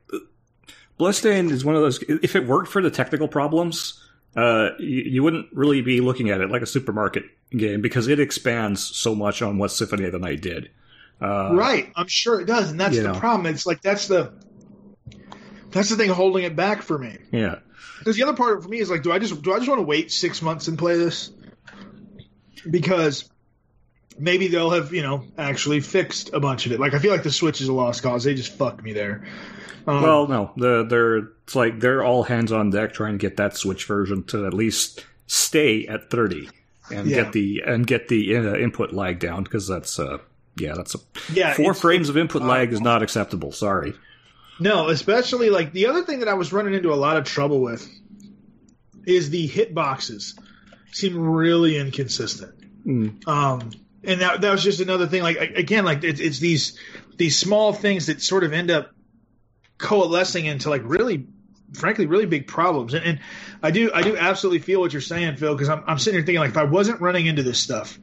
Bloodstained 0.98 1.50
is 1.50 1.64
one 1.64 1.74
of 1.74 1.82
those. 1.82 2.02
If 2.08 2.36
it 2.36 2.46
worked 2.46 2.68
for 2.68 2.80
the 2.80 2.90
technical 2.90 3.28
problems, 3.28 4.02
uh, 4.34 4.70
you, 4.78 5.02
you 5.02 5.22
wouldn't 5.22 5.46
really 5.52 5.82
be 5.82 6.00
looking 6.00 6.30
at 6.30 6.40
it 6.40 6.50
like 6.50 6.62
a 6.62 6.66
supermarket 6.66 7.24
game 7.50 7.82
because 7.82 8.08
it 8.08 8.18
expands 8.18 8.82
so 8.82 9.14
much 9.14 9.42
on 9.42 9.58
what 9.58 9.70
Symphony 9.70 10.04
of 10.04 10.12
the 10.12 10.18
Night 10.18 10.40
did. 10.40 10.70
Uh, 11.20 11.54
right, 11.54 11.92
I'm 11.96 12.08
sure 12.08 12.40
it 12.40 12.46
does, 12.46 12.70
and 12.70 12.80
that's 12.80 12.96
the 12.96 13.02
know. 13.04 13.14
problem. 13.14 13.46
It's 13.46 13.66
like 13.66 13.82
that's 13.82 14.08
the 14.08 14.32
that's 15.76 15.90
the 15.90 15.96
thing 15.96 16.10
holding 16.10 16.44
it 16.44 16.56
back 16.56 16.82
for 16.82 16.98
me. 16.98 17.18
Yeah. 17.30 17.56
Because 17.98 18.16
the 18.16 18.22
other 18.24 18.34
part 18.34 18.62
for 18.62 18.68
me 18.68 18.78
is 18.78 18.90
like, 18.90 19.02
do 19.02 19.12
I 19.12 19.18
just 19.18 19.40
do 19.42 19.52
I 19.52 19.56
just 19.58 19.68
want 19.68 19.78
to 19.78 19.86
wait 19.86 20.10
six 20.12 20.42
months 20.42 20.68
and 20.68 20.78
play 20.78 20.96
this? 20.96 21.30
Because 22.68 23.28
maybe 24.18 24.48
they'll 24.48 24.70
have 24.70 24.92
you 24.92 25.02
know 25.02 25.24
actually 25.38 25.80
fixed 25.80 26.30
a 26.32 26.40
bunch 26.40 26.66
of 26.66 26.72
it. 26.72 26.80
Like 26.80 26.94
I 26.94 26.98
feel 26.98 27.12
like 27.12 27.22
the 27.22 27.30
Switch 27.32 27.60
is 27.60 27.68
a 27.68 27.72
lost 27.72 28.02
cause. 28.02 28.24
They 28.24 28.34
just 28.34 28.52
fucked 28.56 28.82
me 28.82 28.92
there. 28.92 29.26
Um, 29.86 30.02
Well, 30.02 30.26
no, 30.26 30.50
the, 30.56 30.84
they're 30.84 31.16
it's 31.44 31.54
like 31.54 31.78
they're 31.80 32.02
all 32.02 32.22
hands 32.24 32.50
on 32.52 32.70
deck 32.70 32.92
trying 32.92 33.12
to 33.12 33.18
get 33.18 33.36
that 33.36 33.56
Switch 33.56 33.84
version 33.84 34.24
to 34.24 34.46
at 34.46 34.54
least 34.54 35.04
stay 35.26 35.86
at 35.86 36.10
30 36.10 36.48
and 36.90 37.06
Yeah. 37.08 37.22
get 37.24 37.32
the 37.32 37.62
and 37.66 37.86
get 37.86 38.08
the 38.08 38.36
uh, 38.36 38.56
input 38.56 38.92
lag 38.92 39.18
down 39.20 39.44
because 39.44 39.68
that's 39.68 39.98
uh 39.98 40.18
yeah 40.56 40.74
that's 40.74 40.94
a 40.94 40.98
yeah, 41.32 41.52
four 41.54 41.74
frames 41.74 42.08
of 42.08 42.16
input 42.16 42.42
uh, 42.42 42.46
lag 42.46 42.72
is 42.72 42.80
not 42.80 43.02
acceptable. 43.02 43.52
Sorry. 43.52 43.94
No, 44.58 44.88
especially 44.88 45.50
like 45.50 45.72
the 45.72 45.86
other 45.86 46.02
thing 46.02 46.20
that 46.20 46.28
I 46.28 46.34
was 46.34 46.52
running 46.52 46.74
into 46.74 46.92
a 46.92 46.96
lot 46.96 47.16
of 47.16 47.24
trouble 47.24 47.60
with 47.60 47.86
is 49.06 49.30
the 49.30 49.48
hitboxes 49.48 50.38
seem 50.92 51.18
really 51.18 51.76
inconsistent. 51.76 52.54
Mm. 52.86 53.26
Um, 53.28 53.70
and 54.02 54.20
that 54.20 54.40
that 54.40 54.52
was 54.52 54.62
just 54.62 54.80
another 54.80 55.06
thing. 55.06 55.22
Like 55.22 55.38
again, 55.38 55.84
like 55.84 56.04
it's, 56.04 56.20
it's 56.20 56.38
these 56.38 56.78
these 57.16 57.38
small 57.38 57.72
things 57.72 58.06
that 58.06 58.22
sort 58.22 58.44
of 58.44 58.52
end 58.52 58.70
up 58.70 58.90
coalescing 59.78 60.46
into 60.46 60.70
like 60.70 60.82
really, 60.84 61.26
frankly, 61.74 62.06
really 62.06 62.26
big 62.26 62.46
problems. 62.46 62.94
And, 62.94 63.04
and 63.04 63.20
I 63.62 63.70
do 63.70 63.90
I 63.92 64.02
do 64.02 64.16
absolutely 64.16 64.60
feel 64.60 64.80
what 64.80 64.92
you're 64.92 65.02
saying, 65.02 65.36
Phil, 65.36 65.54
because 65.54 65.68
I'm 65.68 65.84
I'm 65.86 65.98
sitting 65.98 66.18
here 66.18 66.26
thinking 66.26 66.40
like 66.40 66.50
if 66.50 66.56
I 66.56 66.64
wasn't 66.64 67.00
running 67.00 67.26
into 67.26 67.42
this 67.42 67.58
stuff. 67.58 67.98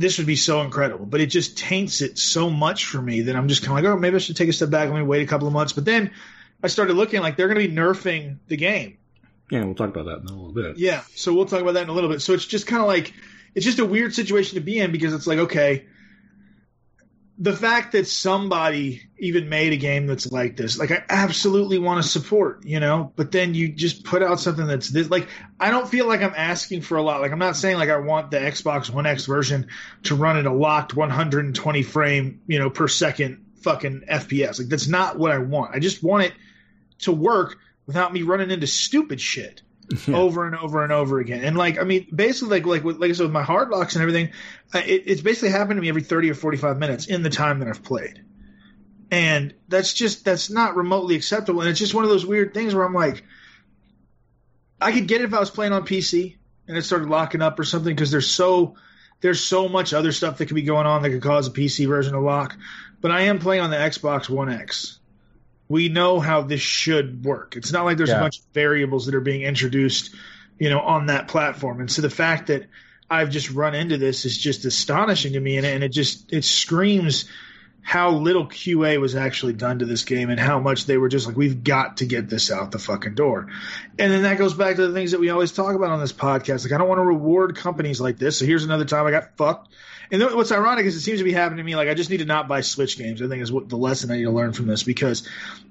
This 0.00 0.16
would 0.16 0.26
be 0.26 0.36
so 0.36 0.62
incredible, 0.62 1.04
but 1.04 1.20
it 1.20 1.26
just 1.26 1.58
taints 1.58 2.00
it 2.00 2.18
so 2.18 2.48
much 2.48 2.86
for 2.86 3.02
me 3.02 3.20
that 3.22 3.36
I'm 3.36 3.48
just 3.48 3.62
kind 3.62 3.78
of 3.78 3.84
like, 3.84 3.92
oh, 3.92 3.98
maybe 3.98 4.16
I 4.16 4.18
should 4.18 4.34
take 4.34 4.48
a 4.48 4.52
step 4.52 4.70
back. 4.70 4.88
Let 4.88 4.96
me 4.96 5.02
wait 5.02 5.22
a 5.22 5.26
couple 5.26 5.46
of 5.46 5.52
months. 5.52 5.74
But 5.74 5.84
then 5.84 6.12
I 6.62 6.68
started 6.68 6.94
looking 6.94 7.20
like 7.20 7.36
they're 7.36 7.48
going 7.48 7.60
to 7.60 7.68
be 7.68 7.74
nerfing 7.74 8.38
the 8.48 8.56
game. 8.56 8.96
Yeah, 9.50 9.62
we'll 9.62 9.74
talk 9.74 9.90
about 9.90 10.06
that 10.06 10.20
in 10.20 10.26
a 10.26 10.32
little 10.32 10.54
bit. 10.54 10.78
Yeah, 10.78 11.02
so 11.14 11.34
we'll 11.34 11.44
talk 11.44 11.60
about 11.60 11.74
that 11.74 11.82
in 11.82 11.90
a 11.90 11.92
little 11.92 12.08
bit. 12.08 12.22
So 12.22 12.32
it's 12.32 12.46
just 12.46 12.66
kind 12.66 12.80
of 12.80 12.88
like 12.88 13.12
it's 13.54 13.66
just 13.66 13.78
a 13.78 13.84
weird 13.84 14.14
situation 14.14 14.54
to 14.54 14.62
be 14.62 14.78
in 14.78 14.90
because 14.90 15.12
it's 15.12 15.26
like 15.26 15.38
okay, 15.38 15.84
the 17.38 17.52
fact 17.52 17.92
that 17.92 18.06
somebody 18.06 19.02
even 19.20 19.48
made 19.48 19.72
a 19.72 19.76
game 19.76 20.06
that's 20.06 20.30
like 20.30 20.56
this, 20.56 20.78
like 20.78 20.90
I 20.90 21.02
absolutely 21.08 21.78
want 21.78 22.02
to 22.02 22.08
support, 22.08 22.64
you 22.64 22.80
know, 22.80 23.12
but 23.16 23.30
then 23.30 23.54
you 23.54 23.68
just 23.68 24.04
put 24.04 24.22
out 24.22 24.40
something 24.40 24.66
that's 24.66 24.88
this 24.88 25.08
like 25.10 25.28
I 25.58 25.70
don't 25.70 25.88
feel 25.88 26.06
like 26.06 26.22
I'm 26.22 26.34
asking 26.36 26.82
for 26.82 26.96
a 26.96 27.02
lot. 27.02 27.20
Like 27.20 27.32
I'm 27.32 27.38
not 27.38 27.56
saying 27.56 27.76
like 27.76 27.90
I 27.90 27.98
want 27.98 28.30
the 28.30 28.38
Xbox 28.38 28.90
One 28.90 29.06
X 29.06 29.26
version 29.26 29.68
to 30.04 30.14
run 30.14 30.36
at 30.36 30.46
a 30.46 30.52
locked 30.52 30.94
120 30.94 31.82
frame, 31.82 32.40
you 32.46 32.58
know, 32.58 32.70
per 32.70 32.88
second 32.88 33.44
fucking 33.62 34.02
FPS. 34.10 34.58
Like 34.58 34.68
that's 34.68 34.88
not 34.88 35.18
what 35.18 35.32
I 35.32 35.38
want. 35.38 35.74
I 35.74 35.78
just 35.78 36.02
want 36.02 36.24
it 36.24 36.32
to 37.00 37.12
work 37.12 37.56
without 37.86 38.12
me 38.12 38.22
running 38.22 38.50
into 38.50 38.66
stupid 38.66 39.20
shit 39.20 39.62
Yeah. 40.06 40.16
over 40.16 40.46
and 40.46 40.54
over 40.54 40.84
and 40.84 40.92
over 40.92 41.18
again. 41.18 41.42
And 41.42 41.56
like, 41.56 41.76
I 41.78 41.82
mean, 41.82 42.06
basically, 42.14 42.60
like, 42.60 42.66
like, 42.66 42.84
with, 42.84 42.98
like 42.98 43.10
I 43.10 43.12
said, 43.12 43.24
with 43.24 43.32
my 43.32 43.42
hard 43.42 43.70
locks 43.70 43.96
and 43.96 44.02
everything, 44.02 44.30
it, 44.72 45.02
it's 45.06 45.20
basically 45.20 45.48
happened 45.48 45.78
to 45.78 45.82
me 45.82 45.88
every 45.88 46.02
30 46.04 46.30
or 46.30 46.34
45 46.34 46.78
minutes 46.78 47.06
in 47.06 47.24
the 47.24 47.30
time 47.30 47.58
that 47.58 47.66
I've 47.68 47.82
played. 47.82 48.22
And 49.10 49.54
that's 49.68 49.92
just, 49.92 50.24
that's 50.24 50.50
not 50.50 50.76
remotely 50.76 51.16
acceptable. 51.16 51.60
And 51.60 51.70
it's 51.70 51.78
just 51.78 51.94
one 51.94 52.04
of 52.04 52.10
those 52.10 52.24
weird 52.24 52.54
things 52.54 52.74
where 52.74 52.84
I'm 52.84 52.94
like, 52.94 53.24
I 54.80 54.92
could 54.92 55.08
get 55.08 55.20
it 55.20 55.24
if 55.24 55.34
I 55.34 55.40
was 55.40 55.50
playing 55.50 55.72
on 55.72 55.84
PC 55.84 56.36
and 56.68 56.76
it 56.76 56.82
started 56.82 57.08
locking 57.08 57.42
up 57.42 57.58
or 57.58 57.64
something 57.64 57.94
because 57.94 58.10
there's 58.10 58.30
so, 58.30 58.76
there's 59.20 59.40
so 59.40 59.68
much 59.68 59.92
other 59.92 60.12
stuff 60.12 60.38
that 60.38 60.46
could 60.46 60.54
be 60.54 60.62
going 60.62 60.86
on 60.86 61.02
that 61.02 61.10
could 61.10 61.22
cause 61.22 61.48
a 61.48 61.50
PC 61.50 61.88
version 61.88 62.14
to 62.14 62.20
lock. 62.20 62.56
But 63.00 63.10
I 63.10 63.22
am 63.22 63.38
playing 63.38 63.62
on 63.62 63.70
the 63.70 63.76
Xbox 63.76 64.28
One 64.28 64.50
X 64.50 65.00
we 65.70 65.88
know 65.88 66.18
how 66.18 66.42
this 66.42 66.60
should 66.60 67.24
work. 67.24 67.54
It's 67.54 67.70
not 67.70 67.84
like 67.84 67.96
there's 67.96 68.10
a 68.10 68.18
bunch 68.18 68.40
of 68.40 68.44
variables 68.52 69.06
that 69.06 69.14
are 69.14 69.20
being 69.20 69.42
introduced, 69.42 70.12
you 70.58 70.68
know, 70.68 70.80
on 70.80 71.06
that 71.06 71.28
platform. 71.28 71.78
And 71.78 71.88
so 71.88 72.02
the 72.02 72.10
fact 72.10 72.48
that 72.48 72.66
I've 73.08 73.30
just 73.30 73.52
run 73.52 73.76
into 73.76 73.96
this 73.96 74.24
is 74.24 74.36
just 74.36 74.64
astonishing 74.64 75.34
to 75.34 75.40
me, 75.40 75.58
and, 75.58 75.64
and 75.66 75.84
it 75.84 75.90
just 75.90 76.32
it 76.32 76.44
screams 76.44 77.26
how 77.82 78.10
little 78.10 78.46
QA 78.46 79.00
was 79.00 79.14
actually 79.16 79.52
done 79.54 79.78
to 79.80 79.84
this 79.86 80.04
game 80.04 80.30
and 80.30 80.38
how 80.38 80.60
much 80.60 80.86
they 80.86 80.96
were 80.96 81.08
just 81.08 81.26
like, 81.26 81.36
we've 81.36 81.64
got 81.64 81.96
to 81.98 82.06
get 82.06 82.28
this 82.28 82.50
out 82.50 82.70
the 82.70 82.78
fucking 82.78 83.14
door. 83.14 83.48
And 83.98 84.12
then 84.12 84.22
that 84.22 84.38
goes 84.38 84.54
back 84.54 84.76
to 84.76 84.86
the 84.86 84.92
things 84.94 85.12
that 85.12 85.20
we 85.20 85.30
always 85.30 85.50
talk 85.52 85.74
about 85.74 85.90
on 85.90 85.98
this 86.00 86.12
podcast. 86.12 86.62
Like, 86.64 86.72
I 86.72 86.78
don't 86.78 86.88
want 86.88 86.98
to 87.00 87.04
reward 87.04 87.56
companies 87.56 88.00
like 88.00 88.18
this. 88.18 88.38
So 88.38 88.44
here's 88.44 88.64
another 88.64 88.84
time 88.84 89.06
I 89.06 89.10
got 89.10 89.36
fucked. 89.36 89.72
And 90.12 90.20
then 90.20 90.36
what's 90.36 90.50
ironic 90.52 90.86
is 90.86 90.96
it 90.96 91.00
seems 91.00 91.18
to 91.20 91.24
be 91.24 91.32
happening 91.32 91.58
to 91.58 91.62
me. 91.64 91.76
Like, 91.76 91.88
I 91.88 91.94
just 91.94 92.10
need 92.10 92.18
to 92.18 92.24
not 92.24 92.48
buy 92.48 92.60
Switch 92.60 92.98
games. 92.98 93.22
I 93.22 93.28
think 93.28 93.42
is 93.42 93.50
what 93.52 93.68
the 93.68 93.76
lesson 93.76 94.10
I 94.10 94.16
need 94.16 94.24
to 94.24 94.30
learn 94.30 94.52
from 94.52 94.66
this 94.66 94.82
because 94.82 95.26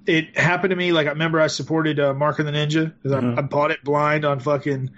it 0.05 0.37
happened 0.37 0.71
to 0.71 0.75
me. 0.77 0.91
Like, 0.93 1.07
I 1.07 1.11
remember 1.11 1.39
I 1.39 1.47
supported 1.47 1.99
uh, 1.99 2.13
Mark 2.13 2.39
of 2.39 2.45
the 2.45 2.51
Ninja 2.53 2.91
because 3.03 3.21
Mhm. 3.21 3.35
I, 3.35 3.39
I 3.39 3.41
bought 3.41 3.71
it 3.71 3.83
blind 3.83 4.25
on 4.25 4.39
fucking 4.39 4.91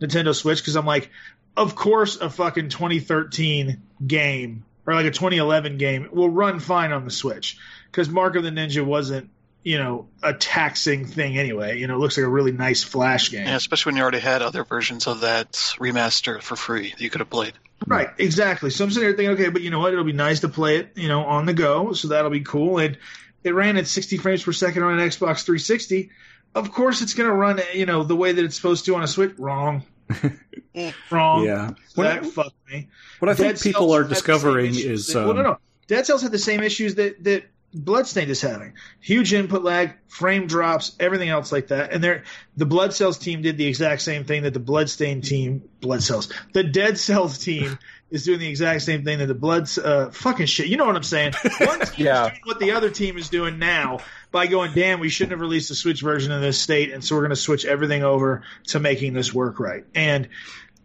Nintendo 0.00 0.34
Switch 0.34 0.58
because 0.60 0.76
I'm 0.76 0.86
like, 0.86 1.10
of 1.56 1.74
course, 1.74 2.16
a 2.16 2.28
fucking 2.28 2.68
2013 2.70 3.80
game 4.06 4.64
or 4.88 4.94
like 4.94 5.04
a 5.04 5.10
2011 5.10 5.76
game 5.76 6.08
will 6.12 6.30
run 6.30 6.60
fine 6.60 6.92
on 6.92 7.04
the 7.04 7.10
Switch 7.10 7.58
because 7.90 8.08
Mark 8.08 8.36
of 8.36 8.42
the 8.42 8.48
Ninja 8.48 8.82
wasn't, 8.82 9.28
you 9.62 9.76
know, 9.76 10.08
a 10.22 10.32
taxing 10.32 11.04
thing 11.04 11.36
anyway. 11.36 11.78
You 11.78 11.86
know, 11.86 11.96
it 11.96 11.98
looks 11.98 12.16
like 12.16 12.24
a 12.24 12.30
really 12.30 12.52
nice 12.52 12.82
Flash 12.82 13.30
game. 13.30 13.44
Yeah, 13.44 13.56
especially 13.56 13.90
when 13.90 13.96
you 13.98 14.02
already 14.02 14.20
had 14.20 14.40
other 14.40 14.64
versions 14.64 15.06
of 15.06 15.20
that 15.20 15.52
remaster 15.78 16.40
for 16.40 16.56
free 16.56 16.88
that 16.88 17.00
you 17.02 17.10
could 17.10 17.20
have 17.20 17.28
played. 17.28 17.52
Right, 17.86 18.08
exactly. 18.16 18.70
So 18.70 18.82
I'm 18.82 18.90
sitting 18.90 19.10
here 19.10 19.16
thinking, 19.16 19.34
okay, 19.34 19.50
but 19.50 19.60
you 19.60 19.70
know 19.70 19.78
what? 19.80 19.92
It'll 19.92 20.04
be 20.04 20.12
nice 20.14 20.40
to 20.40 20.48
play 20.48 20.78
it, 20.78 20.92
you 20.96 21.08
know, 21.08 21.24
on 21.24 21.44
the 21.44 21.52
go, 21.52 21.92
so 21.92 22.08
that'll 22.08 22.30
be 22.30 22.40
cool. 22.40 22.78
And 22.78 22.96
it 23.44 23.54
ran 23.54 23.76
at 23.76 23.86
60 23.86 24.16
frames 24.16 24.42
per 24.42 24.52
second 24.52 24.84
on 24.84 24.98
an 24.98 25.06
Xbox 25.06 25.44
360. 25.44 26.08
Of 26.54 26.72
course, 26.72 27.02
it's 27.02 27.12
going 27.12 27.28
to 27.28 27.34
run, 27.34 27.60
you 27.74 27.84
know, 27.84 28.04
the 28.04 28.16
way 28.16 28.32
that 28.32 28.42
it's 28.42 28.56
supposed 28.56 28.86
to 28.86 28.94
on 28.94 29.02
a 29.02 29.06
Switch. 29.06 29.34
Wrong. 29.36 29.84
Wrong. 31.10 31.44
Yeah. 31.44 31.68
So 31.68 31.74
What, 31.94 32.04
that 32.04 32.26
fucked 32.26 32.70
me. 32.70 32.88
what 33.18 33.28
I 33.28 33.34
think 33.34 33.60
people 33.60 33.94
are 33.94 34.02
had 34.02 34.10
the 34.10 34.14
same 34.14 34.24
discovering 34.24 34.74
is 34.74 35.06
that- 35.08 35.24
well, 35.26 35.34
no, 35.34 35.40
um, 35.40 35.44
no. 35.46 35.58
Dead 35.86 36.04
Cells 36.06 36.22
had 36.22 36.32
the 36.32 36.38
same 36.38 36.62
issues 36.62 36.96
that 36.96 37.24
that 37.24 37.44
Bloodstained 37.74 38.30
is 38.30 38.40
having. 38.40 38.74
Huge 39.00 39.34
input 39.34 39.62
lag, 39.62 39.92
frame 40.08 40.46
drops, 40.46 40.96
everything 40.98 41.28
else 41.28 41.52
like 41.52 41.68
that. 41.68 41.92
And 41.92 42.02
they're, 42.02 42.24
the 42.56 42.64
Blood 42.64 42.94
Cells 42.94 43.18
team 43.18 43.42
did 43.42 43.58
the 43.58 43.66
exact 43.66 44.00
same 44.00 44.24
thing 44.24 44.44
that 44.44 44.54
the 44.54 44.60
Bloodstained 44.60 45.24
team, 45.24 45.68
Blood 45.80 46.02
Cells, 46.02 46.32
the 46.54 46.64
Dead 46.64 46.96
Cells 46.98 47.36
team 47.38 47.78
is 48.10 48.24
doing 48.24 48.38
the 48.38 48.48
exact 48.48 48.82
same 48.82 49.04
thing 49.04 49.18
that 49.18 49.26
the 49.26 49.34
Bloods, 49.34 49.76
uh, 49.76 50.10
fucking 50.10 50.46
shit. 50.46 50.66
You 50.68 50.76
know 50.78 50.86
what 50.86 50.96
I'm 50.96 51.02
saying? 51.02 51.34
One 51.60 51.80
team 51.80 52.06
Yeah. 52.06 52.24
is 52.26 52.30
doing 52.30 52.40
what 52.44 52.58
the 52.58 52.70
other 52.72 52.88
team 52.90 53.18
is 53.18 53.28
doing 53.28 53.58
now 53.58 53.98
by 54.30 54.46
going, 54.46 54.72
damn, 54.74 54.98
we 55.00 55.08
shouldn't 55.10 55.32
have 55.32 55.40
released 55.40 55.68
the 55.68 55.74
Switch 55.74 56.00
version 56.00 56.32
in 56.32 56.40
this 56.40 56.58
state, 56.60 56.90
and 56.92 57.04
so 57.04 57.14
we're 57.14 57.20
going 57.22 57.30
to 57.30 57.36
switch 57.36 57.64
everything 57.66 58.02
over 58.02 58.42
to 58.68 58.80
making 58.80 59.12
this 59.12 59.32
work 59.34 59.60
right. 59.60 59.84
And 59.94 60.28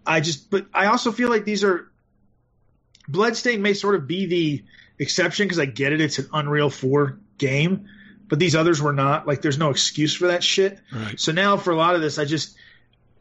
I 0.05 0.19
just, 0.19 0.49
but 0.51 0.65
I 0.73 0.87
also 0.87 1.11
feel 1.13 1.29
like 1.29 1.45
these 1.45 1.63
are 1.63 1.89
Bloodstained 3.07 3.61
may 3.61 3.73
sort 3.73 3.95
of 3.95 4.07
be 4.07 4.25
the 4.25 4.63
exception 4.99 5.45
because 5.45 5.59
I 5.59 5.65
get 5.65 5.91
it; 5.91 5.99
it's 6.01 6.19
an 6.19 6.29
Unreal 6.33 6.69
Four 6.69 7.19
game, 7.37 7.85
but 8.29 8.39
these 8.39 8.55
others 8.55 8.81
were 8.81 8.93
not. 8.93 9.27
Like, 9.27 9.41
there's 9.41 9.57
no 9.57 9.69
excuse 9.71 10.13
for 10.13 10.27
that 10.27 10.43
shit. 10.43 10.79
Right. 10.91 11.19
So 11.19 11.31
now, 11.33 11.57
for 11.57 11.71
a 11.71 11.75
lot 11.75 11.95
of 11.95 12.01
this, 12.01 12.17
I 12.17 12.23
just 12.25 12.55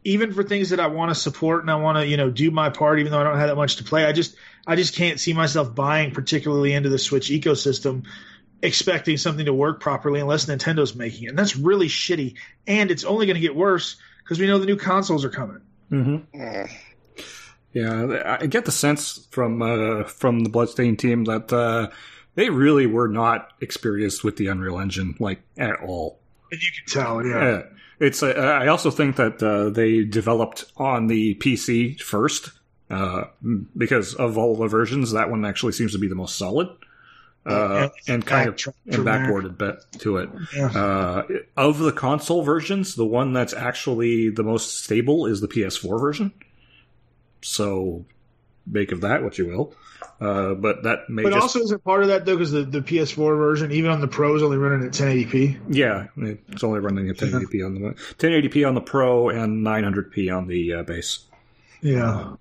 even 0.05 0.33
for 0.33 0.43
things 0.43 0.71
that 0.71 0.81
I 0.81 0.89
want 0.89 1.11
to 1.11 1.15
support 1.15 1.63
and 1.63 1.71
I 1.71 1.77
want 1.77 1.99
to, 1.99 2.07
you 2.07 2.17
know, 2.17 2.31
do 2.31 2.51
my 2.51 2.71
part, 2.71 2.99
even 3.01 3.13
though 3.13 3.21
I 3.21 3.25
don't 3.25 3.39
have 3.39 3.49
that 3.49 3.57
much 3.57 3.77
to 3.77 3.85
play, 3.85 4.05
I 4.05 4.13
just 4.13 4.37
I 4.67 4.77
just 4.77 4.95
can't 4.95 5.21
see 5.21 5.33
myself 5.33 5.75
buying 5.75 6.13
particularly 6.13 6.73
into 6.73 6.89
the 6.89 6.99
Switch 6.99 7.29
ecosystem 7.31 8.05
expecting 8.63 9.17
something 9.17 9.47
to 9.47 9.53
work 9.55 9.81
properly 9.81 10.21
unless 10.21 10.47
Nintendo's 10.47 10.95
making 10.95 11.25
it. 11.25 11.29
And 11.31 11.39
that's 11.39 11.57
really 11.57 11.89
shitty. 11.89 12.37
And 12.67 12.91
it's 12.91 13.05
only 13.05 13.27
going 13.27 13.35
to 13.35 13.41
get 13.41 13.57
worse 13.57 13.97
because 14.23 14.39
we 14.39 14.47
know 14.47 14.59
the 14.59 14.67
new 14.67 14.77
consoles 14.77 15.25
are 15.25 15.31
coming. 15.31 15.61
mhm. 15.91 16.25
Mm. 16.35 16.71
Yeah, 17.75 18.37
I 18.39 18.47
get 18.49 18.67
the 18.67 18.71
sense 18.71 19.27
from 19.31 19.63
uh, 19.63 20.05
from 20.05 20.41
the 20.41 20.51
Bloodstained 20.51 20.99
team 20.99 21.25
that 21.25 21.51
uh, 21.51 21.89
they 22.35 22.51
really 22.51 22.85
were 22.85 23.09
not 23.09 23.51
experienced 23.63 24.23
with 24.23 24.37
the 24.37 24.49
Unreal 24.49 24.79
Engine 24.79 25.17
like 25.19 25.41
at 25.57 25.81
all. 25.81 26.19
And 26.51 26.61
you 26.61 26.69
can 26.71 26.87
tell, 26.87 27.25
yeah. 27.27 27.43
Yeah, 27.43 27.63
it's. 28.03 28.23
Uh, 28.23 28.33
I 28.33 28.67
also 28.67 28.91
think 28.91 29.17
that 29.17 29.43
uh, 29.43 29.71
they 29.71 30.05
developed 30.05 30.65
on 30.77 31.07
the 31.07 31.37
PC 31.37 32.01
first 32.01 32.51
uh, 32.91 33.25
because 33.77 34.15
of 34.15 34.37
all 34.37 34.57
the 34.57 34.67
versions. 34.67 35.13
That 35.13 35.31
one 35.31 35.45
actually 35.45 35.73
seems 35.73 35.93
to 35.93 35.99
be 35.99 36.09
the 36.09 36.15
most 36.15 36.37
solid, 36.37 36.69
uh, 37.47 37.89
and 38.09 38.27
kind 38.27 38.49
of 38.49 38.61
and 38.87 39.05
backboarded 39.05 39.57
bit 39.57 39.77
to 40.01 40.19
it. 40.19 40.31
Yeah. 40.55 40.67
Uh, 40.67 41.23
of 41.57 41.79
the 41.79 41.93
console 41.93 42.43
versions, 42.43 42.95
the 42.97 43.07
one 43.07 43.33
that's 43.33 43.55
actually 43.55 44.31
the 44.31 44.43
most 44.43 44.83
stable 44.85 45.27
is 45.27 45.41
the 45.41 45.49
PS4 45.49 46.01
version. 46.01 46.33
So, 47.41 48.05
make 48.67 48.93
of 48.93 49.01
that 49.03 49.23
what 49.23 49.39
you 49.39 49.47
will. 49.47 49.75
Uh, 50.21 50.55
but 50.55 50.85
that 50.85 51.09
may 51.09 51.23
But 51.23 51.33
just 51.33 51.43
also, 51.43 51.61
isn't 51.61 51.83
part 51.85 52.03
of 52.03 52.09
that 52.09 52.25
though 52.25 52.37
because 52.37 52.53
the, 52.53 52.63
the 52.63 52.81
PS4 52.81 53.37
version, 53.37 53.73
even 53.73 53.91
on 53.91 54.01
the 54.01 54.09
Pro, 54.09 54.37
is 54.37 54.43
only 54.43 54.57
running 54.57 54.87
at 54.87 54.93
1080p. 54.93 55.59
yeah, 55.69 56.07
it's 56.17 56.63
only 56.63 56.81
running 56.81 57.09
at 57.09 57.17
1080p 57.17 57.65
on 57.67 57.75
the 57.75 57.81
1080p 58.19 58.67
on 58.67 58.75
the 58.75 58.81
Pro 58.81 59.31
and 59.31 59.67
900p 59.67 60.37
on 60.37 60.47
the 60.47 60.75
uh, 60.75 60.83
base. 60.85 61.25
Yeah. 61.81 62.35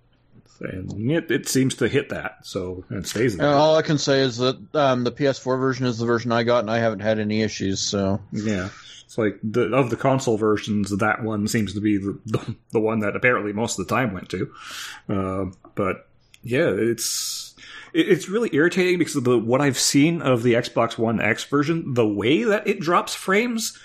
and 0.60 1.12
it, 1.12 1.32
it 1.32 1.48
seems 1.48 1.76
to 1.76 1.88
hit 1.88 2.10
that. 2.10 2.46
So 2.46 2.84
and 2.90 3.00
it 3.00 3.08
stays 3.08 3.36
there. 3.38 3.48
Uh, 3.48 3.54
all 3.54 3.76
I 3.76 3.82
can 3.82 3.98
say 3.98 4.22
is 4.22 4.38
that 4.38 4.60
um, 4.76 5.04
the 5.04 5.12
PS4 5.12 5.60
version 5.60 5.88
is 5.88 5.98
the 5.98 6.06
version 6.06 6.32
I 6.32 6.44
got, 6.44 6.60
and 6.60 6.70
I 6.70 6.78
haven't 6.78 7.00
had 7.00 7.18
any 7.18 7.42
issues. 7.42 7.80
So 7.80 8.22
Yeah, 8.32 8.70
it's 9.06 9.18
like 9.18 9.40
the, 9.44 9.74
of 9.74 9.90
the 9.90 9.98
console 9.98 10.38
versions, 10.38 10.96
that 10.96 11.24
one 11.24 11.48
seems 11.48 11.74
to 11.74 11.82
be 11.82 11.98
the, 11.98 12.20
the 12.26 12.56
the 12.74 12.80
one 12.80 13.00
that 13.00 13.16
apparently 13.16 13.54
most 13.54 13.80
of 13.80 13.88
the 13.88 13.96
time 13.96 14.14
went 14.14 14.30
to. 14.30 14.54
Uh, 15.10 15.46
but 15.74 16.08
yeah, 16.44 16.70
it's 16.70 17.56
it's 17.94 18.30
really 18.30 18.50
irritating 18.54 18.98
because 18.98 19.16
of 19.16 19.24
the 19.24 19.38
what 19.38 19.62
I've 19.62 19.80
seen 19.80 20.22
of 20.22 20.44
the 20.44 20.54
Xbox 20.54 20.98
One 20.98 21.20
X 21.22 21.44
version, 21.44 21.94
the 21.94 22.08
way 22.08 22.44
that 22.44 22.68
it 22.68 22.80
drops 22.80 23.14
frames, 23.14 23.78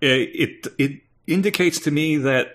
it 0.00 0.66
it, 0.66 0.66
it 0.78 1.00
indicates 1.26 1.80
to 1.80 1.90
me 1.90 2.18
that. 2.18 2.54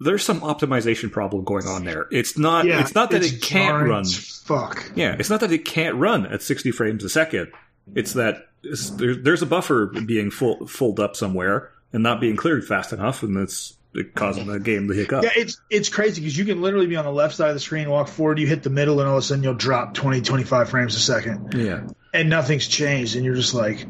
There's 0.00 0.24
some 0.24 0.40
optimization 0.40 1.10
problem 1.10 1.44
going 1.44 1.68
on 1.68 1.84
there. 1.84 2.08
It's 2.10 2.36
not. 2.36 2.66
Yeah. 2.66 2.80
it's 2.80 2.96
not 2.96 3.12
that 3.12 3.22
it's 3.22 3.32
it 3.32 3.40
can't 3.40 3.88
run. 3.88 4.04
Fuck. 4.04 4.90
Yeah, 4.96 5.14
it's 5.18 5.30
not 5.30 5.38
that 5.40 5.52
it 5.52 5.64
can't 5.64 5.94
run 5.94 6.26
at 6.26 6.42
60 6.42 6.72
frames 6.72 7.04
a 7.04 7.08
second. 7.08 7.52
It's 7.94 8.14
that 8.14 8.48
it's, 8.64 8.90
there, 8.90 9.14
there's 9.14 9.40
a 9.40 9.46
buffer 9.46 9.86
being 9.86 10.32
full, 10.32 10.66
filled 10.66 10.98
up 10.98 11.14
somewhere 11.14 11.70
and 11.92 12.02
not 12.02 12.20
being 12.20 12.34
cleared 12.36 12.66
fast 12.66 12.92
enough, 12.92 13.22
and 13.22 13.36
it's 13.36 13.70
it 13.70 13.76
causing 14.14 14.46
the 14.46 14.58
game 14.60 14.88
to 14.88 14.94
hiccup. 14.94 15.24
Yeah, 15.24 15.30
it's 15.36 15.60
it's 15.70 15.88
crazy 15.88 16.20
because 16.20 16.36
you 16.36 16.44
can 16.44 16.60
literally 16.62 16.86
be 16.86 16.96
on 16.96 17.04
the 17.04 17.12
left 17.12 17.34
side 17.34 17.48
of 17.48 17.54
the 17.54 17.60
screen, 17.60 17.88
walk 17.90 18.08
forward, 18.08 18.38
you 18.38 18.46
hit 18.46 18.62
the 18.62 18.70
middle, 18.70 19.00
and 19.00 19.08
all 19.08 19.16
of 19.16 19.22
a 19.22 19.26
sudden 19.26 19.42
you'll 19.44 19.54
drop 19.54 19.94
20, 19.94 20.20
25 20.22 20.70
frames 20.70 20.94
a 20.96 21.00
second, 21.00 21.52
Yeah, 21.54 21.86
and 22.12 22.28
nothing's 22.30 22.66
changed, 22.66 23.16
and 23.16 23.24
you're 23.24 23.34
just 23.36 23.54
like, 23.54 23.86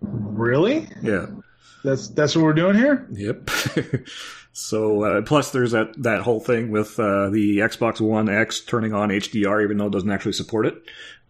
really? 0.00 0.88
yeah, 1.02 1.26
That's 1.84 2.08
that's 2.08 2.34
what 2.36 2.44
we're 2.44 2.52
doing 2.54 2.76
here? 2.76 3.06
yep. 3.12 3.48
so 4.52 5.02
uh, 5.04 5.22
plus 5.22 5.52
there's 5.52 5.72
that 5.72 6.00
that 6.02 6.22
whole 6.22 6.40
thing 6.40 6.70
with 6.70 6.98
uh, 6.98 7.30
the 7.30 7.58
Xbox 7.58 8.00
One 8.00 8.28
X 8.28 8.60
turning 8.60 8.92
on 8.94 9.10
HDR 9.10 9.62
even 9.62 9.76
though 9.78 9.86
it 9.86 9.92
doesn't 9.92 10.10
actually 10.10 10.32
support 10.32 10.66
it. 10.66 10.82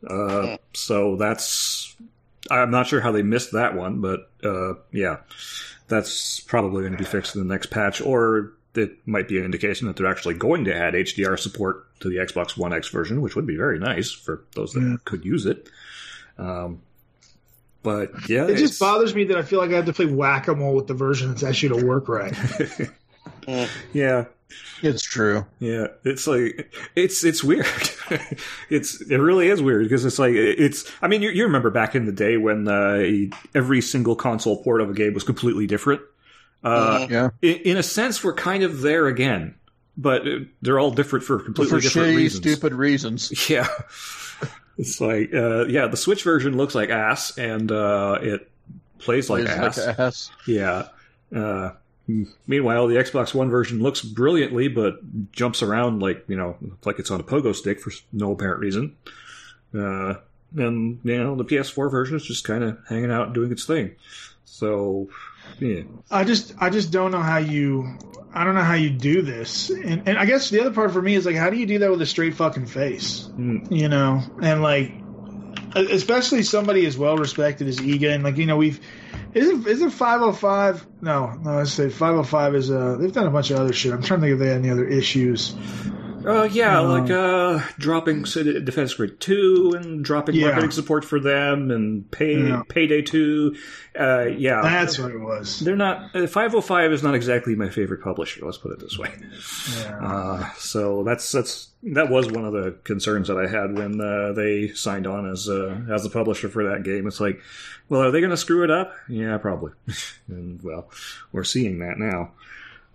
Uh, 0.07 0.57
so 0.73 1.17
that's 1.17 1.95
I'm 2.51 2.71
not 2.71 2.87
sure 2.87 3.01
how 3.01 3.13
they 3.13 3.23
missed 3.23 3.53
that 3.53 3.75
one, 3.77 4.01
but 4.01 4.31
uh, 4.43 4.75
yeah, 4.93 5.19
that's 5.91 6.41
probably 6.41 6.81
going 6.81 6.93
to 6.93 6.99
be 6.99 7.05
fixed 7.05 7.37
in 7.37 7.47
the 7.47 7.53
next 7.53 7.67
patch, 7.71 8.01
or 8.01 8.53
it 8.75 8.97
might 9.07 9.29
be 9.29 9.37
an 9.39 9.45
indication 9.45 9.87
that 9.89 9.97
they're 9.97 10.07
actually 10.07 10.35
going 10.35 10.65
to 10.65 10.75
add 10.75 10.95
HDR 10.95 11.39
support 11.39 11.87
to 12.01 12.09
the 12.09 12.17
Xbox 12.17 12.57
One 12.57 12.73
X 12.73 12.89
version, 12.89 13.21
which 13.21 13.37
would 13.37 13.47
be 13.47 13.57
very 13.57 13.79
nice 13.79 14.11
for 14.11 14.45
those 14.55 14.73
that 14.73 14.81
Yeah. 14.81 14.97
could 15.05 15.25
use 15.25 15.45
it. 15.45 15.69
Um, 16.39 16.81
but 17.83 18.13
yeah, 18.29 18.47
It 18.47 18.57
just 18.57 18.79
bothers 18.79 19.15
me 19.15 19.25
that 19.25 19.37
I 19.37 19.43
feel 19.43 19.59
like 19.59 19.71
I 19.71 19.75
have 19.77 19.87
to 19.87 19.93
play 19.93 20.07
whack 20.07 20.49
a 20.49 20.55
mole 20.55 20.75
with 20.75 20.87
the 20.87 20.95
version 20.95 21.29
that's 21.29 21.43
actually 21.43 21.81
to 21.81 21.87
work 21.87 22.09
right. 22.09 22.35
yeah, 23.93 24.27
it's 24.83 25.03
true. 25.03 25.47
Yeah, 25.59 25.89
it's 26.05 26.27
like 26.27 26.73
it's 26.97 27.25
it's 27.25 27.43
weird. 27.45 27.67
it's 28.71 29.01
it 29.01 29.17
really 29.19 29.49
is 29.49 29.61
weird 29.63 29.85
because 29.85 30.05
it's 30.05 30.19
like 30.19 30.33
it's. 30.35 30.91
I 31.03 31.09
mean, 31.09 31.23
you, 31.23 31.31
you 31.31 31.45
remember 31.45 31.71
back 31.71 31.95
in 31.95 32.07
the 32.07 32.13
day 32.13 32.37
when 32.37 32.69
uh, 32.69 33.03
every 33.55 33.81
single 33.81 34.17
console 34.17 34.63
port 34.63 34.81
of 34.81 34.91
a 34.91 34.95
game 34.95 35.15
was 35.15 35.25
completely 35.25 35.67
different. 35.67 36.03
Uh, 36.63 36.99
Mhm. 37.07 37.11
Yeah, 37.11 37.29
in, 37.43 37.57
in 37.63 37.77
a 37.79 37.83
sense, 37.83 38.23
we're 38.23 38.35
kind 38.35 38.63
of 38.63 38.81
there 38.83 39.07
again, 39.07 39.55
but 39.97 40.27
uh, 40.29 40.31
they're 40.63 40.79
all 40.79 40.91
different 40.91 41.25
for 41.25 41.39
completely 41.39 41.79
for 41.79 41.83
different 41.83 42.09
shitty, 42.09 42.17
reasons. 42.17 42.43
stupid 42.53 42.73
reasons. 42.75 43.33
Yeah, 43.51 43.67
it's 44.79 45.01
like 45.01 45.33
uh, 45.35 45.67
yeah, 45.67 45.87
the 45.87 45.97
Switch 45.97 46.23
version 46.23 46.57
looks 46.57 46.75
like 46.75 46.91
ass, 46.91 47.37
and 47.39 47.71
uh, 47.73 48.19
it 48.21 48.51
plays 48.99 49.31
like 49.31 49.45
Plays 49.47 49.57
ass. 49.59 49.87
like 49.87 49.99
ass. 49.99 50.31
Yeah. 50.47 50.89
Uh, 51.35 51.71
meanwhile, 52.47 52.87
the 52.87 52.97
Xbox 52.97 53.35
One 53.35 53.51
version 53.51 53.83
looks 53.83 54.03
brilliantly, 54.03 54.69
but 54.69 54.99
jumps 55.33 55.63
around 55.63 56.01
like 56.01 56.25
you 56.29 56.37
know, 56.37 56.57
like 56.85 56.99
it's 56.99 57.11
on 57.11 57.21
a 57.21 57.25
pogo 57.25 57.55
stick 57.55 57.81
for 57.81 57.93
no 58.13 58.33
apparent 58.33 58.61
reason. 58.61 58.97
Uh, 59.75 60.15
and 60.57 61.01
you 61.05 61.23
know, 61.23 61.37
the 61.37 61.45
PS4 61.45 61.91
version 61.91 62.17
is 62.17 62.25
just 62.25 62.45
kind 62.45 62.65
of 62.65 62.79
hanging 62.89 63.11
out 63.11 63.27
and 63.27 63.35
doing 63.35 63.53
its 63.53 63.65
thing. 63.65 63.95
So, 64.45 65.09
yeah, 65.59 65.83
I 66.11 66.25
just 66.25 66.55
I 66.59 66.71
just 66.71 66.91
don't 66.91 67.13
know 67.13 67.23
how 67.23 67.39
you 67.39 67.97
I 68.33 68.45
don't 68.45 68.55
know 68.55 68.63
how 68.63 68.75
you 68.75 68.91
do 68.91 69.23
this. 69.23 69.71
And 69.71 70.09
and 70.09 70.19
I 70.19 70.25
guess 70.25 70.51
the 70.51 70.61
other 70.61 70.73
part 70.73 70.93
for 70.93 71.03
me 71.03 71.15
is 71.15 71.27
like 71.27 71.37
how 71.37 71.51
do 71.51 71.57
you 71.57 71.67
do 71.67 71.79
that 71.81 71.91
with 71.91 72.03
a 72.03 72.07
straight 72.07 72.35
fucking 72.35 72.67
face? 72.67 73.29
Mm. 73.37 73.71
You 73.71 73.89
know? 73.89 74.23
And 74.43 74.63
like 74.63 74.93
especially 75.75 76.43
somebody 76.43 76.87
as 76.87 76.99
well 76.99 77.17
respected 77.17 77.69
as 77.69 77.79
IGA, 77.79 78.23
like 78.23 78.37
you 78.37 78.47
know, 78.47 78.57
we've 78.57 78.81
isn't 79.35 79.67
isn't 79.67 79.91
five 79.91 80.23
oh 80.23 80.33
five 80.33 80.87
no, 81.01 81.33
no 81.43 81.61
I 81.61 81.65
say 81.65 81.89
five 81.91 82.15
oh 82.17 82.23
five 82.23 82.55
is 82.55 82.71
uh 82.71 82.97
they've 82.99 83.13
done 83.13 83.27
a 83.27 83.31
bunch 83.31 83.51
of 83.51 83.59
other 83.59 83.73
shit. 83.73 83.93
I'm 83.93 84.03
trying 84.03 84.21
to 84.21 84.27
think 84.27 84.35
if 84.35 84.39
they 84.41 84.49
had 84.49 84.59
any 84.59 84.71
other 84.71 84.87
issues. 84.87 85.57
Uh, 86.27 86.49
yeah, 86.53 86.81
Uh, 86.81 86.83
like 87.01 87.11
uh, 87.11 87.61
dropping 87.79 88.25
City 88.27 88.61
Defense 88.61 88.95
Grid 88.95 89.21
two 89.21 89.75
and 89.77 90.05
dropping 90.05 90.35
Yeah. 90.37 90.47
marketing 90.47 90.71
support 90.71 91.05
for 91.05 91.21
them 91.21 91.71
and 91.71 92.11
pay 92.11 92.39
Yeah. 92.49 92.63
Payday 92.69 93.03
two. 93.03 93.57
Uh, 93.99 94.25
yeah, 94.25 94.61
That's 94.63 94.99
what 94.99 95.11
it 95.11 95.19
was. 95.19 95.61
they're 95.61 95.77
not. 95.77 96.13
Five 96.13 96.51
hundred 96.53 96.63
five 96.63 96.93
is 96.93 97.03
not 97.03 97.15
exactly 97.15 97.55
my 97.55 97.69
favorite 97.69 98.03
publisher. 98.03 98.45
Let's 98.45 98.59
put 98.59 98.73
it 98.73 98.81
this 98.81 98.99
way. 98.99 99.13
Yeah. 99.79 99.99
Uh, 100.07 100.51
so 100.57 101.03
that's 101.05 101.31
that's 101.33 101.69
that 101.83 102.11
was 102.11 102.31
one 102.31 102.45
of 102.45 102.53
the 102.53 102.77
concerns 102.85 103.29
that 103.29 103.39
I 103.39 103.47
had 103.49 103.77
when 103.77 104.01
uh, 104.01 104.33
they 104.33 104.69
signed 104.69 105.07
on 105.07 105.29
as 105.31 105.49
uh, 105.49 105.81
as 105.91 106.03
the 106.03 106.11
publisher 106.11 106.49
for 106.49 106.65
that 106.71 106.83
game. 106.83 107.07
It's 107.07 107.21
like, 107.21 107.41
well, 107.89 108.03
are 108.03 108.11
they 108.11 108.21
going 108.21 108.31
to 108.31 108.37
screw 108.37 108.63
it 108.65 108.71
up? 108.71 108.93
Yeah, 109.09 109.39
probably. 109.39 109.73
and 110.29 110.61
well, 110.63 110.91
we're 111.33 111.45
seeing 111.45 111.79
that 111.81 111.99
now. 111.99 112.33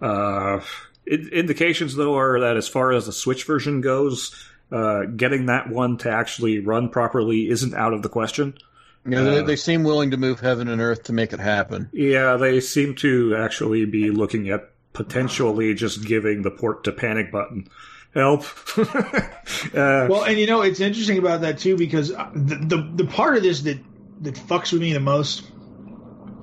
Uh, 0.02 0.62
in- 1.08 1.30
indications 1.30 1.96
though 1.96 2.18
are 2.18 2.40
that 2.42 2.58
as 2.58 2.68
far 2.68 2.92
as 2.92 3.06
the 3.06 3.12
Switch 3.14 3.46
version 3.46 3.82
goes, 3.82 4.34
uh, 4.72 5.04
getting 5.06 5.48
that 5.48 5.70
one 5.70 5.98
to 6.00 6.10
actually 6.12 6.60
run 6.60 6.90
properly 6.90 7.50
isn't 7.50 7.74
out 7.74 7.94
of 7.94 8.02
the 8.02 8.10
question. 8.10 8.56
Yeah, 9.08 9.22
they, 9.22 9.40
Uh, 9.40 9.44
they 9.44 9.56
seem 9.56 9.84
willing 9.84 10.12
to 10.12 10.18
move 10.18 10.40
heaven 10.40 10.68
and 10.68 10.82
earth 10.82 11.04
to 11.04 11.14
make 11.14 11.32
it 11.34 11.40
happen. 11.40 11.90
Yeah, 11.94 12.38
they 12.38 12.60
seem 12.60 12.96
to 12.96 13.36
actually 13.38 13.86
be 13.86 14.10
looking 14.10 14.50
at 14.50 14.72
potentially 14.94 15.74
just 15.76 16.06
giving 16.06 16.42
the 16.42 16.50
port 16.52 16.86
to 16.86 16.92
panic 16.92 17.32
button 17.32 17.68
help. 18.16 18.46
uh, 18.78 20.08
Well, 20.10 20.24
and 20.24 20.40
you 20.40 20.48
know 20.48 20.62
it's 20.62 20.80
interesting 20.80 21.18
about 21.18 21.42
that 21.42 21.60
too 21.60 21.78
because 21.78 22.12
uh, 22.12 22.30
the 22.34 22.56
the, 22.56 22.92
the 22.96 23.06
part 23.06 23.38
of 23.38 23.44
this 23.44 23.62
that 23.62 23.78
that 24.22 24.36
fucks 24.36 24.72
with 24.72 24.82
me 24.82 24.94
the 24.94 25.00
most 25.00 25.44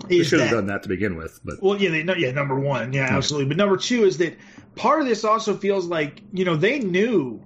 they 0.09 0.23
should 0.23 0.41
have 0.41 0.51
done 0.51 0.67
that 0.67 0.83
to 0.83 0.89
begin 0.89 1.17
with, 1.17 1.41
but 1.45 1.63
Well, 1.63 1.81
yeah, 1.81 1.91
they, 1.91 2.03
no, 2.03 2.15
yeah, 2.15 2.31
number 2.31 2.59
one, 2.59 2.93
yeah, 2.93 3.07
absolutely. 3.11 3.49
But 3.49 3.57
number 3.57 3.77
two 3.77 4.05
is 4.05 4.19
that 4.19 4.37
part 4.77 5.01
of 5.01 5.07
this 5.07 5.25
also 5.25 5.57
feels 5.57 5.87
like 5.87 6.23
you 6.33 6.45
know 6.45 6.57
they 6.57 6.79
knew. 6.79 7.43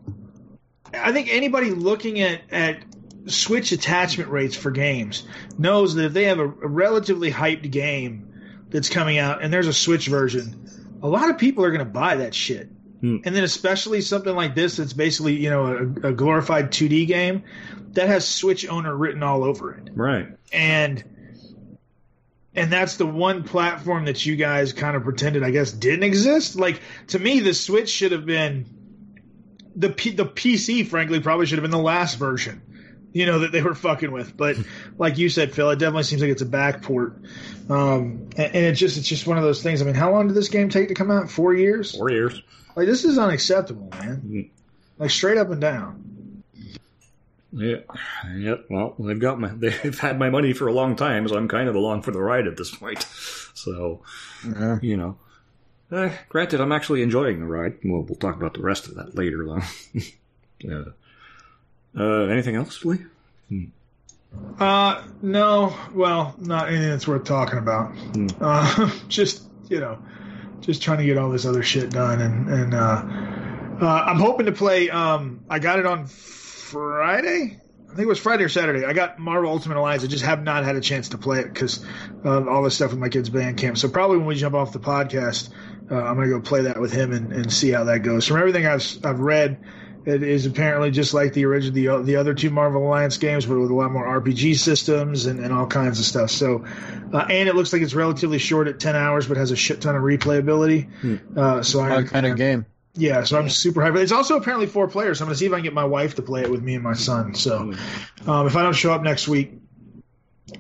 I 0.94 1.12
think 1.12 1.28
anybody 1.30 1.70
looking 1.70 2.20
at 2.20 2.40
at 2.50 2.78
Switch 3.26 3.72
attachment 3.72 4.30
rates 4.30 4.57
for 4.57 4.70
games 4.70 5.26
knows 5.59 5.94
that 5.96 6.07
if 6.07 6.12
they 6.12 6.24
have 6.24 6.38
a, 6.38 6.44
a 6.44 6.68
relatively 6.68 7.30
hyped 7.30 7.70
game 7.70 8.32
that's 8.70 8.88
coming 8.88 9.18
out 9.18 9.42
and 9.42 9.52
there's 9.52 9.66
a 9.66 9.72
Switch 9.72 10.07
version, 10.07 10.98
a 11.02 11.09
lot 11.09 11.28
of 11.30 11.38
people 11.38 11.64
are 11.64 11.70
going 11.70 11.84
to 11.84 11.90
buy 11.90 12.16
that 12.16 12.34
shit. 12.34 12.68
Hmm. 13.00 13.18
And 13.24 13.36
then 13.36 13.44
especially 13.44 14.00
something 14.00 14.34
like 14.34 14.54
this 14.54 14.76
that's 14.76 14.92
basically 14.92 15.34
you 15.34 15.50
know 15.50 15.66
a, 15.66 16.09
a 16.09 16.12
glorified 16.12 16.70
2D 16.70 17.07
game 17.07 17.42
that 17.90 18.09
has 18.09 18.26
Switch 18.26 18.68
owner 18.68 18.96
written 18.96 19.22
all 19.22 19.44
over 19.44 19.72
it 19.74 19.90
right. 19.94 20.28
and 20.52 21.02
and 22.57 22.72
that's 22.72 22.96
the 22.96 23.07
one 23.07 23.42
platform 23.44 24.07
that 24.07 24.24
you 24.24 24.34
guys 24.36 24.72
kind 24.72 24.96
of 24.96 25.04
pretended 25.04 25.42
I 25.42 25.50
guess 25.50 25.72
didn't 25.72 26.02
exist. 26.04 26.57
Like 26.57 26.80
to 27.09 27.18
me, 27.18 27.40
the 27.40 27.54
Switch 27.54 27.88
should 27.90 28.12
have 28.12 28.26
been 28.26 28.66
the 29.76 29.90
P, 29.90 30.11
the 30.11 30.26
PC. 30.26 30.86
Frankly, 30.86 31.20
probably 31.20 31.46
should 31.46 31.59
have 31.59 31.62
been 31.64 31.70
the 31.70 31.78
last 31.78 32.18
version. 32.18 32.62
You 33.12 33.24
know 33.26 33.38
that 33.40 33.52
they 33.52 33.62
were 33.62 33.74
fucking 33.74 34.11
with, 34.12 34.36
but 34.36 34.57
like 34.98 35.16
you 35.18 35.28
said, 35.28 35.54
Phil, 35.54 35.70
it 35.70 35.78
definitely 35.78 36.02
seems 36.02 36.20
like 36.20 36.30
it's 36.30 36.42
a 36.42 36.46
backport, 36.46 37.24
um, 37.70 38.28
and, 38.36 38.54
and 38.54 38.57
it's 38.57 38.80
just 38.80 38.98
it's 38.98 39.09
just 39.09 39.26
one 39.26 39.38
of 39.38 39.44
those 39.44 39.62
things. 39.62 39.80
I 39.80 39.84
mean, 39.86 39.94
how 39.94 40.12
long 40.12 40.26
did 40.26 40.36
this 40.36 40.48
game 40.48 40.68
take 40.68 40.88
to 40.88 40.94
come 40.94 41.11
out? 41.11 41.30
Four 41.30 41.54
years. 41.54 41.96
Four 41.96 42.11
years. 42.11 42.42
Like 42.74 42.86
this 42.86 43.04
is 43.04 43.16
unacceptable, 43.16 43.88
man. 43.90 44.22
Mhm. 44.26 44.50
Like 44.98 45.11
straight 45.11 45.38
up 45.38 45.50
and 45.50 45.61
down. 45.61 46.15
Yeah. 47.53 47.76
Yep. 48.34 48.66
Well, 48.70 48.94
they've 48.99 49.18
got 49.18 49.38
my 49.40 49.49
they've 49.55 49.99
had 49.99 50.18
my 50.18 50.30
money 50.30 50.53
for 50.53 50.66
a 50.68 50.72
long 50.72 50.97
time, 50.97 51.26
so 51.28 51.36
I'm 51.36 51.49
kind 51.49 51.68
of 51.68 51.74
along 51.74 52.03
for 52.03 52.11
the 52.11 52.20
ride 52.20 52.47
at 52.47 52.57
this 52.57 52.70
point. 52.74 53.03
So 53.55 54.03
Yeah. 54.44 54.78
you 54.82 54.97
know, 54.97 55.18
uh, 55.90 56.11
granted, 56.28 56.61
I'm 56.61 56.72
actually 56.72 57.03
enjoying 57.03 57.40
the 57.40 57.47
ride. 57.47 57.78
Well, 57.84 58.03
we'll 58.03 58.16
talk 58.16 58.36
about 58.36 58.55
the 58.55 58.62
rest 58.62 58.86
of 58.88 58.94
that 58.97 59.14
later, 59.14 59.47
though. 59.47 60.01
yeah. 60.61 60.84
Uh, 61.99 62.24
anything 62.26 62.57
else, 62.57 62.84
Lee? 62.84 62.99
Uh, 64.59 65.03
no. 65.22 65.74
Well, 65.94 66.34
not 66.38 66.68
anything 66.68 66.90
that's 66.90 67.07
worth 67.09 67.24
talking 67.24 67.59
about. 67.59 67.92
Hmm. 67.97 68.26
Uh, 68.40 68.90
just 69.09 69.44
you 69.70 69.80
know, 69.80 69.99
just 70.61 70.82
trying 70.82 70.99
to 70.99 71.05
get 71.05 71.16
all 71.16 71.30
this 71.30 71.47
other 71.47 71.62
shit 71.62 71.90
done, 71.90 72.20
and 72.20 72.49
and 72.49 72.74
uh, 72.74 73.03
Uh, 73.80 74.05
I'm 74.07 74.18
hoping 74.18 74.47
to 74.47 74.53
play. 74.53 74.90
Um, 74.90 75.40
I 75.49 75.59
got 75.59 75.78
it 75.78 75.86
on 75.86 76.07
Friday. 76.66 77.60
I 77.84 77.88
think 77.90 78.00
it 78.00 78.08
was 78.08 78.18
Friday 78.18 78.44
or 78.44 78.48
Saturday. 78.48 78.84
I 78.84 78.92
got 78.92 79.18
Marvel 79.18 79.50
Ultimate 79.50 79.78
Alliance. 79.78 80.02
I 80.02 80.08
just 80.08 80.24
have 80.24 80.42
not 80.42 80.64
had 80.64 80.76
a 80.76 80.80
chance 80.80 81.10
to 81.10 81.18
play 81.18 81.38
it 81.40 81.44
because 81.52 81.84
of 82.24 82.48
all 82.48 82.62
this 82.62 82.74
stuff 82.74 82.90
with 82.90 82.98
my 82.98 83.08
kids' 83.08 83.30
band 83.30 83.56
camp. 83.56 83.78
So 83.78 83.88
probably 83.88 84.18
when 84.18 84.26
we 84.26 84.34
jump 84.34 84.54
off 84.54 84.72
the 84.72 84.80
podcast, 84.80 85.50
uh, 85.90 85.94
I'm 85.94 86.16
gonna 86.16 86.28
go 86.28 86.40
play 86.40 86.62
that 86.62 86.80
with 86.80 86.92
him 86.92 87.12
and, 87.12 87.32
and 87.32 87.52
see 87.52 87.70
how 87.70 87.84
that 87.84 88.00
goes. 88.00 88.26
From 88.26 88.38
everything 88.38 88.66
I've 88.66 88.84
I've 89.04 89.20
read, 89.20 89.58
it 90.04 90.22
is 90.22 90.46
apparently 90.46 90.90
just 90.90 91.14
like 91.14 91.32
the 91.32 91.44
original 91.46 91.74
the, 91.74 92.02
the 92.02 92.16
other 92.16 92.34
two 92.34 92.50
Marvel 92.50 92.84
Alliance 92.84 93.16
games, 93.18 93.46
but 93.46 93.58
with 93.58 93.70
a 93.70 93.74
lot 93.74 93.92
more 93.92 94.04
RPG 94.20 94.56
systems 94.58 95.26
and, 95.26 95.38
and 95.38 95.52
all 95.52 95.66
kinds 95.66 96.00
of 96.00 96.04
stuff. 96.04 96.30
So, 96.30 96.64
uh, 97.12 97.26
and 97.30 97.48
it 97.48 97.54
looks 97.54 97.72
like 97.72 97.82
it's 97.82 97.94
relatively 97.94 98.38
short 98.38 98.66
at 98.68 98.80
10 98.80 98.96
hours, 98.96 99.26
but 99.26 99.36
has 99.36 99.52
a 99.52 99.56
shit 99.56 99.80
ton 99.80 99.94
of 99.94 100.02
replayability. 100.02 100.88
Uh, 101.36 101.62
so 101.62 101.80
I 101.80 101.90
What 101.96 102.08
kind 102.08 102.26
of 102.26 102.36
game? 102.36 102.66
Yeah, 102.97 103.22
so 103.24 103.38
I'm 103.38 103.49
super 103.49 103.80
hyped. 103.82 103.99
It's 104.01 104.12
also 104.12 104.36
apparently 104.36 104.66
four 104.66 104.88
players. 104.88 105.18
So 105.18 105.24
I'm 105.24 105.28
going 105.28 105.34
to 105.34 105.38
see 105.38 105.47
if 105.47 105.53
I 105.53 105.57
can 105.57 105.64
get 105.64 105.72
my 105.74 105.84
wife 105.84 106.14
to 106.16 106.22
play 106.22 106.42
it 106.42 106.51
with 106.51 106.62
me 106.62 106.74
and 106.74 106.82
my 106.82 106.94
son. 106.94 107.34
So 107.34 107.72
um, 108.26 108.47
if 108.47 108.57
I 108.57 108.62
don't 108.62 108.72
show 108.74 108.92
up 108.92 109.03
next 109.03 109.28
week, 109.28 109.53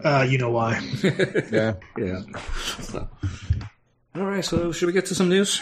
uh, 0.04 0.26
you 0.28 0.38
know 0.38 0.50
why. 0.50 0.80
Yeah. 1.50 1.74
yeah. 1.96 2.20
So. 2.80 3.08
All 4.14 4.24
right, 4.24 4.44
so 4.44 4.72
should 4.72 4.86
we 4.86 4.92
get 4.92 5.06
to 5.06 5.14
some 5.14 5.28
news? 5.28 5.60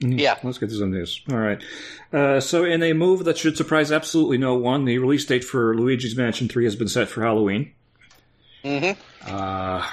Yeah. 0.00 0.36
Let's 0.42 0.58
get 0.58 0.68
to 0.68 0.76
some 0.76 0.90
news. 0.90 1.22
All 1.30 1.38
right. 1.38 1.62
Uh, 2.12 2.40
so, 2.40 2.64
in 2.64 2.82
a 2.82 2.92
move 2.92 3.24
that 3.24 3.38
should 3.38 3.56
surprise 3.56 3.90
absolutely 3.90 4.36
no 4.38 4.54
one, 4.54 4.84
the 4.84 4.98
release 4.98 5.24
date 5.24 5.42
for 5.44 5.74
Luigi's 5.74 6.16
Mansion 6.16 6.48
3 6.48 6.64
has 6.64 6.76
been 6.76 6.88
set 6.88 7.08
for 7.08 7.22
Halloween. 7.22 7.72
Mm-hmm. 8.64 9.00
Uh, 9.34 9.86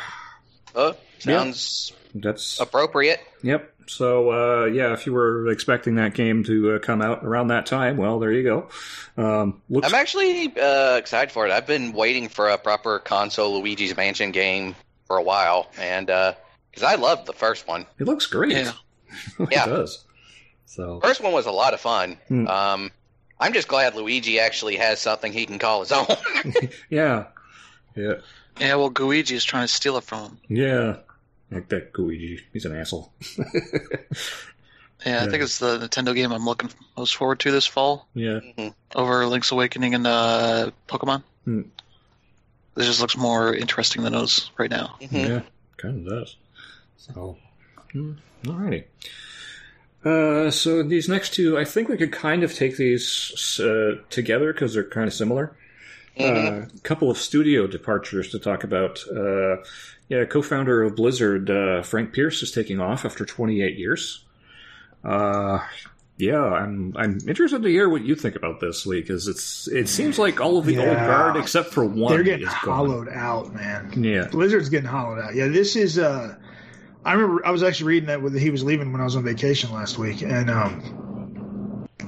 Oh, 0.75 0.95
sounds 1.19 1.93
that's. 2.15 2.59
appropriate. 2.59 3.19
Yep. 3.43 3.72
So, 3.87 4.31
uh, 4.31 4.65
yeah, 4.65 4.93
if 4.93 5.05
you 5.05 5.13
were 5.13 5.47
expecting 5.49 5.95
that 5.95 6.13
game 6.13 6.43
to 6.45 6.75
uh, 6.75 6.79
come 6.79 7.01
out 7.01 7.23
around 7.23 7.47
that 7.47 7.65
time, 7.65 7.97
well, 7.97 8.19
there 8.19 8.31
you 8.31 8.43
go. 8.43 8.69
Um, 9.17 9.61
looks, 9.69 9.87
I'm 9.87 9.93
actually 9.93 10.53
uh, 10.57 10.95
excited 10.97 11.31
for 11.31 11.45
it. 11.47 11.51
I've 11.51 11.67
been 11.67 11.91
waiting 11.93 12.29
for 12.29 12.49
a 12.49 12.57
proper 12.57 12.99
console 12.99 13.59
Luigi's 13.59 13.95
Mansion 13.95 14.31
game 14.31 14.75
for 15.07 15.17
a 15.17 15.23
while, 15.23 15.69
and 15.77 16.07
because 16.07 16.83
I 16.83 16.95
loved 16.95 17.25
the 17.25 17.33
first 17.33 17.67
one. 17.67 17.85
it 17.99 18.05
looks 18.05 18.25
great. 18.25 18.53
Yeah. 18.53 18.71
it 19.39 19.49
Yeah. 19.51 19.65
does. 19.65 20.03
So, 20.65 20.99
First 21.01 21.21
one 21.21 21.33
was 21.33 21.45
a 21.45 21.51
lot 21.51 21.73
of 21.75 21.79
fun. 21.81 22.17
Hmm. 22.29 22.47
Um, 22.47 22.91
I'm 23.39 23.53
just 23.53 23.67
glad 23.67 23.95
Luigi 23.95 24.39
actually 24.39 24.77
has 24.77 24.99
something 24.99 25.31
he 25.33 25.45
can 25.45 25.59
call 25.59 25.81
his 25.81 25.91
own. 25.91 26.07
yeah. 26.89 27.25
Yeah. 27.95 28.13
Yeah, 28.59 28.75
well, 28.75 28.91
Luigi 28.97 29.35
is 29.35 29.43
trying 29.43 29.65
to 29.67 29.73
steal 29.73 29.97
it 29.97 30.03
from 30.03 30.23
him. 30.23 30.37
Yeah. 30.47 30.95
Like 31.53 31.69
that 31.69 31.97
Luigi. 31.97 32.39
He's 32.53 32.65
an 32.65 32.75
asshole. 32.75 33.11
Yeah, 35.05 35.19
I 35.19 35.23
Yeah. 35.25 35.29
think 35.31 35.43
it's 35.43 35.59
the 35.59 35.79
Nintendo 35.79 36.15
game 36.15 36.31
I'm 36.31 36.45
looking 36.45 36.69
most 36.95 37.15
forward 37.17 37.39
to 37.41 37.51
this 37.51 37.65
fall 37.65 38.07
yeah. 38.13 38.39
over 38.95 39.25
Link's 39.27 39.51
Awakening 39.51 39.95
and 39.95 40.07
uh, 40.07 40.71
Pokemon. 40.87 41.23
Hmm. 41.43 41.61
This 42.75 42.87
just 42.87 43.01
looks 43.01 43.17
more 43.17 43.53
interesting 43.53 44.03
than 44.03 44.13
those 44.13 44.49
right 44.57 44.69
now. 44.71 44.95
Mhm. 45.01 45.27
Yeah, 45.27 45.41
kind 45.75 46.07
of 46.07 46.13
does. 46.13 46.37
So, 46.95 47.37
hmm, 47.91 48.13
alrighty. 48.45 48.85
Uh, 50.05 50.49
so 50.51 50.83
these 50.83 51.09
next 51.09 51.33
two, 51.33 51.57
I 51.57 51.65
think 51.65 51.89
we 51.89 51.97
could 51.97 52.11
kind 52.13 52.43
of 52.43 52.53
take 52.53 52.77
these 52.77 53.59
uh, 53.59 53.95
together 54.09 54.53
because 54.53 54.73
they're 54.73 54.83
kind 54.85 55.07
of 55.07 55.13
similar. 55.13 55.53
A 56.17 56.67
couple 56.83 57.09
of 57.09 57.17
studio 57.17 57.67
departures 57.67 58.29
to 58.31 58.39
talk 58.39 58.63
about. 58.63 59.03
Uh, 59.09 59.57
yeah, 60.09 60.25
co-founder 60.25 60.83
of 60.83 60.95
Blizzard, 60.95 61.49
uh, 61.49 61.81
Frank 61.81 62.13
Pearce, 62.13 62.43
is 62.43 62.51
taking 62.51 62.79
off 62.79 63.05
after 63.05 63.25
28 63.25 63.77
years. 63.77 64.23
Uh, 65.03 65.59
yeah, 66.17 66.41
I'm 66.41 66.93
I'm 66.95 67.19
interested 67.27 67.63
to 67.63 67.69
hear 67.69 67.89
what 67.89 68.03
you 68.03 68.15
think 68.15 68.35
about 68.35 68.59
this, 68.59 68.85
Lee, 68.85 69.01
because 69.01 69.27
it's 69.27 69.67
it 69.67 69.89
seems 69.89 70.19
like 70.19 70.39
all 70.39 70.57
of 70.59 70.65
the 70.65 70.77
old 70.77 70.95
guard 70.95 71.37
except 71.37 71.73
for 71.73 71.83
one 71.83 72.13
They're 72.13 72.23
getting 72.23 72.45
hollowed 72.45 73.09
out, 73.09 73.53
man. 73.53 74.03
Yeah, 74.03 74.27
Blizzard's 74.27 74.69
getting 74.69 74.89
hollowed 74.89 75.19
out. 75.19 75.35
Yeah, 75.35 75.47
this 75.47 75.75
is. 75.75 75.97
Uh, 75.97 76.35
I 77.03 77.13
remember 77.13 77.45
I 77.45 77.51
was 77.51 77.63
actually 77.63 77.87
reading 77.87 78.07
that 78.07 78.21
with 78.21 78.37
he 78.39 78.51
was 78.51 78.63
leaving 78.63 78.91
when 78.91 79.01
I 79.01 79.05
was 79.05 79.15
on 79.15 79.23
vacation 79.23 79.73
last 79.73 79.97
week, 79.97 80.21
and 80.21 80.51
um, 80.51 81.02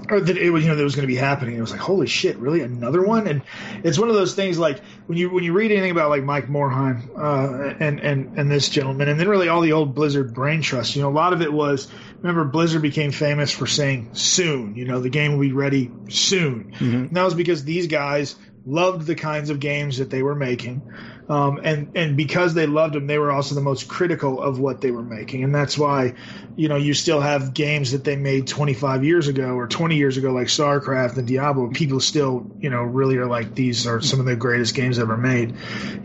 or 0.09 0.19
that 0.19 0.37
it 0.37 0.49
was 0.49 0.63
you 0.63 0.69
know 0.69 0.75
that 0.75 0.83
was 0.83 0.95
going 0.95 1.07
to 1.07 1.13
be 1.13 1.15
happening. 1.15 1.57
It 1.57 1.61
was 1.61 1.71
like 1.71 1.79
holy 1.79 2.07
shit, 2.07 2.37
really 2.37 2.61
another 2.61 3.01
one? 3.01 3.27
And 3.27 3.41
it's 3.83 3.97
one 3.97 4.09
of 4.09 4.15
those 4.15 4.35
things 4.35 4.57
like 4.57 4.81
when 5.07 5.17
you 5.17 5.29
when 5.29 5.43
you 5.43 5.53
read 5.53 5.71
anything 5.71 5.91
about 5.91 6.09
like 6.09 6.23
Mike 6.23 6.47
Morhaime 6.47 7.09
uh, 7.17 7.75
and 7.79 7.99
and 7.99 8.37
and 8.37 8.51
this 8.51 8.69
gentleman, 8.69 9.07
and 9.07 9.19
then 9.19 9.27
really 9.27 9.49
all 9.49 9.61
the 9.61 9.73
old 9.73 9.95
Blizzard 9.95 10.33
brain 10.33 10.61
trust. 10.61 10.95
You 10.95 11.01
know, 11.01 11.09
a 11.09 11.11
lot 11.11 11.33
of 11.33 11.41
it 11.41 11.51
was 11.51 11.87
remember 12.21 12.45
Blizzard 12.45 12.81
became 12.81 13.11
famous 13.11 13.51
for 13.51 13.67
saying 13.67 14.09
soon. 14.13 14.75
You 14.75 14.85
know, 14.85 14.99
the 14.99 15.09
game 15.09 15.33
will 15.33 15.41
be 15.41 15.51
ready 15.51 15.91
soon. 16.09 16.73
And 17.07 17.15
that 17.15 17.23
was 17.23 17.33
because 17.33 17.63
these 17.63 17.87
guys 17.87 18.35
loved 18.65 19.05
the 19.05 19.15
kinds 19.15 19.49
of 19.49 19.59
games 19.59 19.97
that 19.99 20.09
they 20.09 20.23
were 20.23 20.35
making. 20.35 20.81
Um, 21.27 21.59
and 21.63 21.89
and 21.95 22.15
because 22.15 22.53
they 22.53 22.67
loved 22.67 22.93
them, 22.93 23.07
they 23.07 23.17
were 23.17 23.31
also 23.31 23.55
the 23.55 23.61
most 23.61 23.87
critical 23.87 24.41
of 24.41 24.59
what 24.59 24.81
they 24.81 24.91
were 24.91 25.03
making, 25.03 25.43
and 25.43 25.55
that's 25.55 25.75
why, 25.75 26.13
you 26.55 26.67
know, 26.67 26.75
you 26.75 26.93
still 26.93 27.19
have 27.19 27.53
games 27.53 27.93
that 27.93 28.03
they 28.03 28.15
made 28.15 28.47
25 28.47 29.03
years 29.03 29.27
ago 29.27 29.55
or 29.55 29.67
20 29.67 29.95
years 29.95 30.17
ago, 30.17 30.31
like 30.31 30.47
StarCraft 30.47 31.17
and 31.17 31.27
Diablo. 31.27 31.69
People 31.69 31.99
still, 31.99 32.45
you 32.59 32.69
know, 32.69 32.83
really 32.83 33.17
are 33.17 33.25
like 33.25 33.55
these 33.55 33.87
are 33.87 34.01
some 34.01 34.19
of 34.19 34.27
the 34.27 34.35
greatest 34.35 34.75
games 34.75 34.99
ever 34.99 35.17
made, 35.17 35.55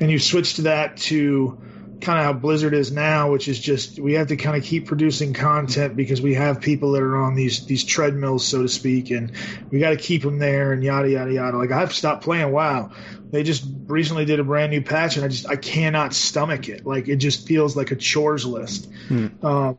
and 0.01 0.11
you 0.11 0.19
switch 0.19 0.55
to 0.55 0.63
that 0.63 0.97
to 0.97 1.59
kind 2.01 2.19
of 2.19 2.25
how 2.25 2.33
Blizzard 2.33 2.75
is 2.75 2.91
now, 2.91 3.31
which 3.31 3.49
is 3.49 3.59
just 3.59 3.99
we 3.99 4.15
have 4.15 4.29
to 4.29 4.37
kind 4.37 4.57
of 4.57 4.65
keep 4.65 4.87
producing 4.87 5.33
content 5.33 5.97
because 5.97 6.21
we 6.21 6.35
have 6.35 6.61
people 6.61 6.93
that 6.93 7.03
are 7.03 7.17
on 7.17 7.35
these 7.35 7.67
these 7.67 7.85
treadmills, 7.85 8.47
so 8.47 8.63
to 8.63 8.69
speak, 8.69 9.11
and 9.11 9.33
we 9.71 9.79
got 9.79 9.91
to 9.91 9.97
keep 9.97 10.23
them 10.23 10.39
there 10.39 10.73
and 10.73 10.83
yada 10.83 11.11
yada 11.11 11.33
yada. 11.33 11.57
Like 11.57 11.71
I've 11.71 11.93
stopped 11.93 12.25
playing 12.25 12.51
WoW. 12.53 12.91
They 13.31 13.43
just 13.43 13.65
recently 13.87 14.25
did 14.25 14.41
a 14.41 14.45
brand 14.45 14.73
new 14.73 14.83
patch, 14.83 15.17
and 15.17 15.25
I 15.25 15.29
just 15.29 15.49
I 15.49 15.57
cannot 15.57 16.15
stomach 16.15 16.69
it. 16.69 16.87
Like 16.87 17.09
it 17.09 17.17
just 17.17 17.47
feels 17.47 17.77
like 17.77 17.91
a 17.91 17.97
chores 17.97 18.45
list. 18.45 18.89
Um, 19.43 19.79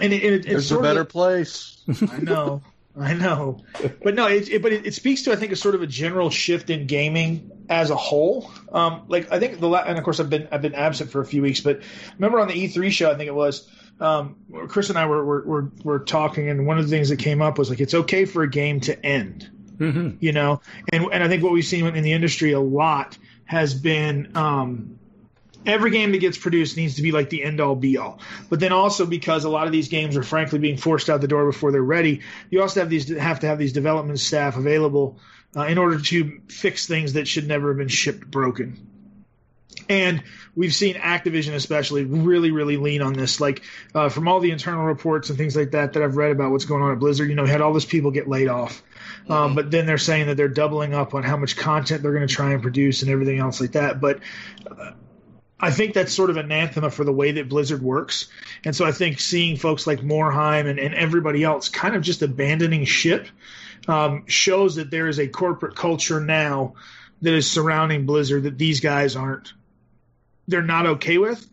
and 0.00 0.12
it, 0.12 0.24
it, 0.24 0.32
it's 0.34 0.46
There's 0.46 0.72
a 0.72 0.80
better 0.80 1.02
of, 1.02 1.08
place. 1.08 1.82
I 2.10 2.18
know, 2.18 2.62
I 2.98 3.14
know, 3.14 3.62
but 4.02 4.14
no, 4.14 4.26
it, 4.26 4.48
it 4.48 4.62
but 4.62 4.72
it, 4.72 4.86
it 4.86 4.94
speaks 4.94 5.22
to 5.22 5.32
I 5.32 5.36
think 5.36 5.52
a 5.52 5.56
sort 5.56 5.74
of 5.74 5.82
a 5.82 5.86
general 5.86 6.30
shift 6.30 6.70
in 6.70 6.86
gaming 6.86 7.50
as 7.68 7.90
a 7.90 7.96
whole. 7.96 8.50
Um, 8.76 9.04
like 9.08 9.32
I 9.32 9.38
think 9.40 9.58
the 9.58 9.68
la- 9.68 9.84
and 9.84 9.96
of 9.96 10.04
course 10.04 10.20
I've 10.20 10.28
been 10.28 10.48
I've 10.52 10.60
been 10.60 10.74
absent 10.74 11.10
for 11.10 11.22
a 11.22 11.26
few 11.26 11.40
weeks, 11.40 11.60
but 11.60 11.80
remember 12.16 12.40
on 12.40 12.48
the 12.48 12.54
E3 12.54 12.90
show 12.90 13.10
I 13.10 13.16
think 13.16 13.28
it 13.28 13.34
was. 13.34 13.68
Um, 13.98 14.36
Chris 14.68 14.90
and 14.90 14.98
I 14.98 15.06
were, 15.06 15.24
were, 15.24 15.42
were, 15.46 15.72
were 15.82 15.98
talking, 16.00 16.50
and 16.50 16.66
one 16.66 16.78
of 16.78 16.84
the 16.84 16.90
things 16.90 17.08
that 17.08 17.18
came 17.18 17.40
up 17.40 17.56
was 17.56 17.70
like 17.70 17.80
it's 17.80 17.94
okay 17.94 18.26
for 18.26 18.42
a 18.42 18.50
game 18.50 18.80
to 18.80 19.06
end 19.06 19.50
hmm 19.78 20.10
you 20.20 20.32
know 20.32 20.60
and 20.92 21.04
and 21.12 21.22
I 21.22 21.28
think 21.28 21.42
what 21.42 21.52
we've 21.52 21.64
seen 21.64 21.86
in 21.86 22.02
the 22.02 22.12
industry 22.12 22.52
a 22.52 22.60
lot 22.60 23.16
has 23.44 23.74
been 23.74 24.36
um, 24.36 24.98
every 25.64 25.90
game 25.90 26.12
that 26.12 26.18
gets 26.18 26.38
produced 26.38 26.76
needs 26.76 26.96
to 26.96 27.02
be 27.02 27.12
like 27.12 27.30
the 27.30 27.42
end 27.42 27.60
all 27.60 27.74
be 27.74 27.96
all 27.98 28.20
but 28.48 28.60
then 28.60 28.72
also 28.72 29.06
because 29.06 29.44
a 29.44 29.48
lot 29.48 29.66
of 29.66 29.72
these 29.72 29.88
games 29.88 30.16
are 30.16 30.22
frankly 30.22 30.58
being 30.58 30.76
forced 30.76 31.10
out 31.10 31.20
the 31.20 31.28
door 31.28 31.46
before 31.46 31.72
they're 31.72 31.82
ready 31.82 32.22
you 32.50 32.62
also 32.62 32.80
have 32.80 32.88
these 32.90 33.08
have 33.16 33.40
to 33.40 33.46
have 33.46 33.58
these 33.58 33.72
development 33.72 34.18
staff 34.18 34.56
available 34.56 35.18
uh, 35.56 35.64
in 35.64 35.78
order 35.78 36.00
to 36.00 36.40
fix 36.48 36.86
things 36.86 37.14
that 37.14 37.26
should 37.26 37.46
never 37.46 37.68
have 37.68 37.78
been 37.78 37.88
shipped 37.88 38.30
broken 38.30 38.86
and 39.88 40.22
we've 40.54 40.74
seen 40.74 40.94
Activision 40.96 41.54
especially 41.54 42.04
really, 42.04 42.50
really 42.50 42.76
lean 42.76 43.02
on 43.02 43.12
this. 43.12 43.40
Like 43.40 43.62
uh, 43.94 44.08
from 44.08 44.28
all 44.28 44.40
the 44.40 44.50
internal 44.50 44.84
reports 44.84 45.28
and 45.28 45.38
things 45.38 45.56
like 45.56 45.72
that 45.72 45.92
that 45.92 46.02
I've 46.02 46.16
read 46.16 46.32
about 46.32 46.50
what's 46.50 46.64
going 46.64 46.82
on 46.82 46.92
at 46.92 46.98
Blizzard, 46.98 47.28
you 47.28 47.34
know, 47.34 47.46
had 47.46 47.60
all 47.60 47.72
those 47.72 47.84
people 47.84 48.10
get 48.10 48.28
laid 48.28 48.48
off. 48.48 48.82
Um, 49.28 49.54
but 49.54 49.70
then 49.70 49.86
they're 49.86 49.98
saying 49.98 50.26
that 50.26 50.36
they're 50.36 50.48
doubling 50.48 50.94
up 50.94 51.14
on 51.14 51.22
how 51.22 51.36
much 51.36 51.56
content 51.56 52.02
they're 52.02 52.14
going 52.14 52.26
to 52.26 52.32
try 52.32 52.52
and 52.52 52.62
produce 52.62 53.02
and 53.02 53.10
everything 53.10 53.38
else 53.38 53.60
like 53.60 53.72
that. 53.72 54.00
But 54.00 54.20
uh, 54.70 54.92
I 55.58 55.70
think 55.70 55.94
that's 55.94 56.12
sort 56.12 56.30
of 56.30 56.36
an 56.36 56.46
anathema 56.46 56.90
for 56.90 57.04
the 57.04 57.12
way 57.12 57.32
that 57.32 57.48
Blizzard 57.48 57.82
works. 57.82 58.28
And 58.64 58.76
so 58.76 58.84
I 58.84 58.92
think 58.92 59.20
seeing 59.20 59.56
folks 59.56 59.86
like 59.86 60.00
Morhaime 60.00 60.68
and, 60.68 60.78
and 60.78 60.94
everybody 60.94 61.42
else 61.44 61.68
kind 61.68 61.96
of 61.96 62.02
just 62.02 62.22
abandoning 62.22 62.84
ship 62.84 63.26
um, 63.88 64.24
shows 64.26 64.76
that 64.76 64.90
there 64.90 65.08
is 65.08 65.18
a 65.18 65.28
corporate 65.28 65.76
culture 65.76 66.20
now 66.20 66.74
that 67.22 67.34
is 67.34 67.50
surrounding 67.50 68.06
Blizzard 68.06 68.44
that 68.44 68.58
these 68.58 68.80
guys 68.80 69.16
aren't 69.16 69.52
they're 70.48 70.62
not 70.62 70.86
okay 70.86 71.18
with 71.18 71.44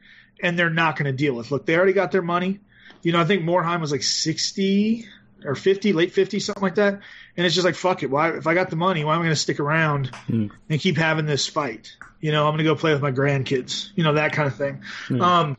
and 0.41 0.57
they're 0.57 0.69
not 0.69 0.95
going 0.97 1.05
to 1.05 1.17
deal 1.17 1.33
with. 1.33 1.51
Look, 1.51 1.65
they 1.65 1.75
already 1.75 1.93
got 1.93 2.11
their 2.11 2.21
money. 2.21 2.59
You 3.01 3.11
know, 3.11 3.19
I 3.19 3.25
think 3.25 3.43
Morhaime 3.43 3.81
was 3.81 3.91
like 3.91 4.03
60 4.03 5.05
or 5.45 5.55
50, 5.55 5.93
late 5.93 6.13
50, 6.13 6.39
something 6.39 6.61
like 6.61 6.75
that. 6.75 6.99
And 7.35 7.45
it's 7.45 7.55
just 7.55 7.65
like, 7.65 7.75
fuck 7.75 8.03
it. 8.03 8.09
Why, 8.09 8.29
if 8.37 8.45
I 8.47 8.53
got 8.53 8.69
the 8.69 8.75
money, 8.75 9.03
why 9.03 9.13
am 9.15 9.21
I 9.21 9.23
going 9.23 9.35
to 9.35 9.39
stick 9.39 9.59
around 9.59 10.07
Hmm. 10.27 10.47
and 10.69 10.79
keep 10.79 10.95
having 10.97 11.25
this 11.25 11.47
fight? 11.47 11.95
You 12.21 12.31
know, 12.31 12.45
I'm 12.45 12.51
going 12.51 12.59
to 12.59 12.63
go 12.63 12.75
play 12.75 12.93
with 12.93 13.01
my 13.01 13.11
grandkids, 13.11 13.89
you 13.95 14.03
know, 14.03 14.13
that 14.13 14.31
kind 14.33 14.47
of 14.47 14.55
thing. 14.55 14.83
Um, 15.19 15.57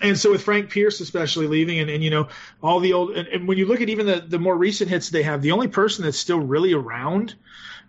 and 0.00 0.18
so 0.18 0.30
with 0.30 0.42
Frank 0.42 0.70
Pearce 0.70 1.00
especially 1.00 1.46
leaving 1.46 1.78
and, 1.78 1.90
and 1.90 2.02
you 2.02 2.10
know, 2.10 2.28
all 2.62 2.80
the 2.80 2.92
old, 2.92 3.16
and, 3.16 3.28
and 3.28 3.48
when 3.48 3.58
you 3.58 3.66
look 3.66 3.80
at 3.80 3.88
even 3.88 4.06
the, 4.06 4.24
the 4.26 4.38
more 4.38 4.56
recent 4.56 4.90
hits 4.90 5.10
they 5.10 5.22
have, 5.22 5.42
the 5.42 5.52
only 5.52 5.68
person 5.68 6.04
that's 6.04 6.18
still 6.18 6.40
really 6.40 6.72
around, 6.72 7.34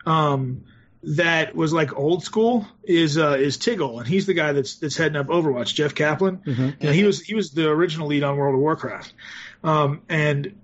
um, 0.05 0.64
that 1.03 1.55
was 1.55 1.74
like 1.74 1.97
old 1.97 2.24
school 2.24 2.68
is 2.84 3.18
uh, 3.18 3.38
is 3.39 3.57
Tigole, 3.57 3.99
and 3.99 4.07
he's 4.07 4.28
the 4.28 4.36
guy 4.36 4.51
that's 4.51 4.76
that's 4.76 4.95
heading 4.95 5.16
up 5.16 5.28
Overwatch. 5.28 5.74
Jeff 5.74 5.95
Kaplan, 5.95 6.41
you 6.80 6.88
know, 6.88 6.93
he 6.93 7.03
was 7.03 7.22
he 7.22 7.34
was 7.34 7.51
the 7.51 7.68
original 7.68 8.07
lead 8.07 8.24
on 8.24 8.38
World 8.38 8.53
of 8.53 8.62
Warcraft, 8.62 9.14
um, 9.64 10.03
and 10.09 10.59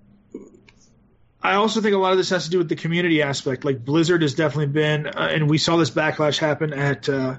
I 1.42 1.54
also 1.54 1.80
think 1.80 1.94
a 1.94 1.98
lot 1.98 2.12
of 2.12 2.18
this 2.18 2.30
has 2.30 2.44
to 2.44 2.50
do 2.50 2.58
with 2.58 2.68
the 2.68 2.76
community 2.76 3.22
aspect. 3.22 3.64
Like 3.64 3.84
Blizzard 3.84 4.22
has 4.22 4.34
definitely 4.34 4.66
been, 4.66 5.06
uh, 5.08 5.28
and 5.30 5.50
we 5.50 5.58
saw 5.58 5.76
this 5.76 5.90
backlash 5.90 6.38
happen 6.38 6.72
at 6.72 7.08
uh, 7.08 7.38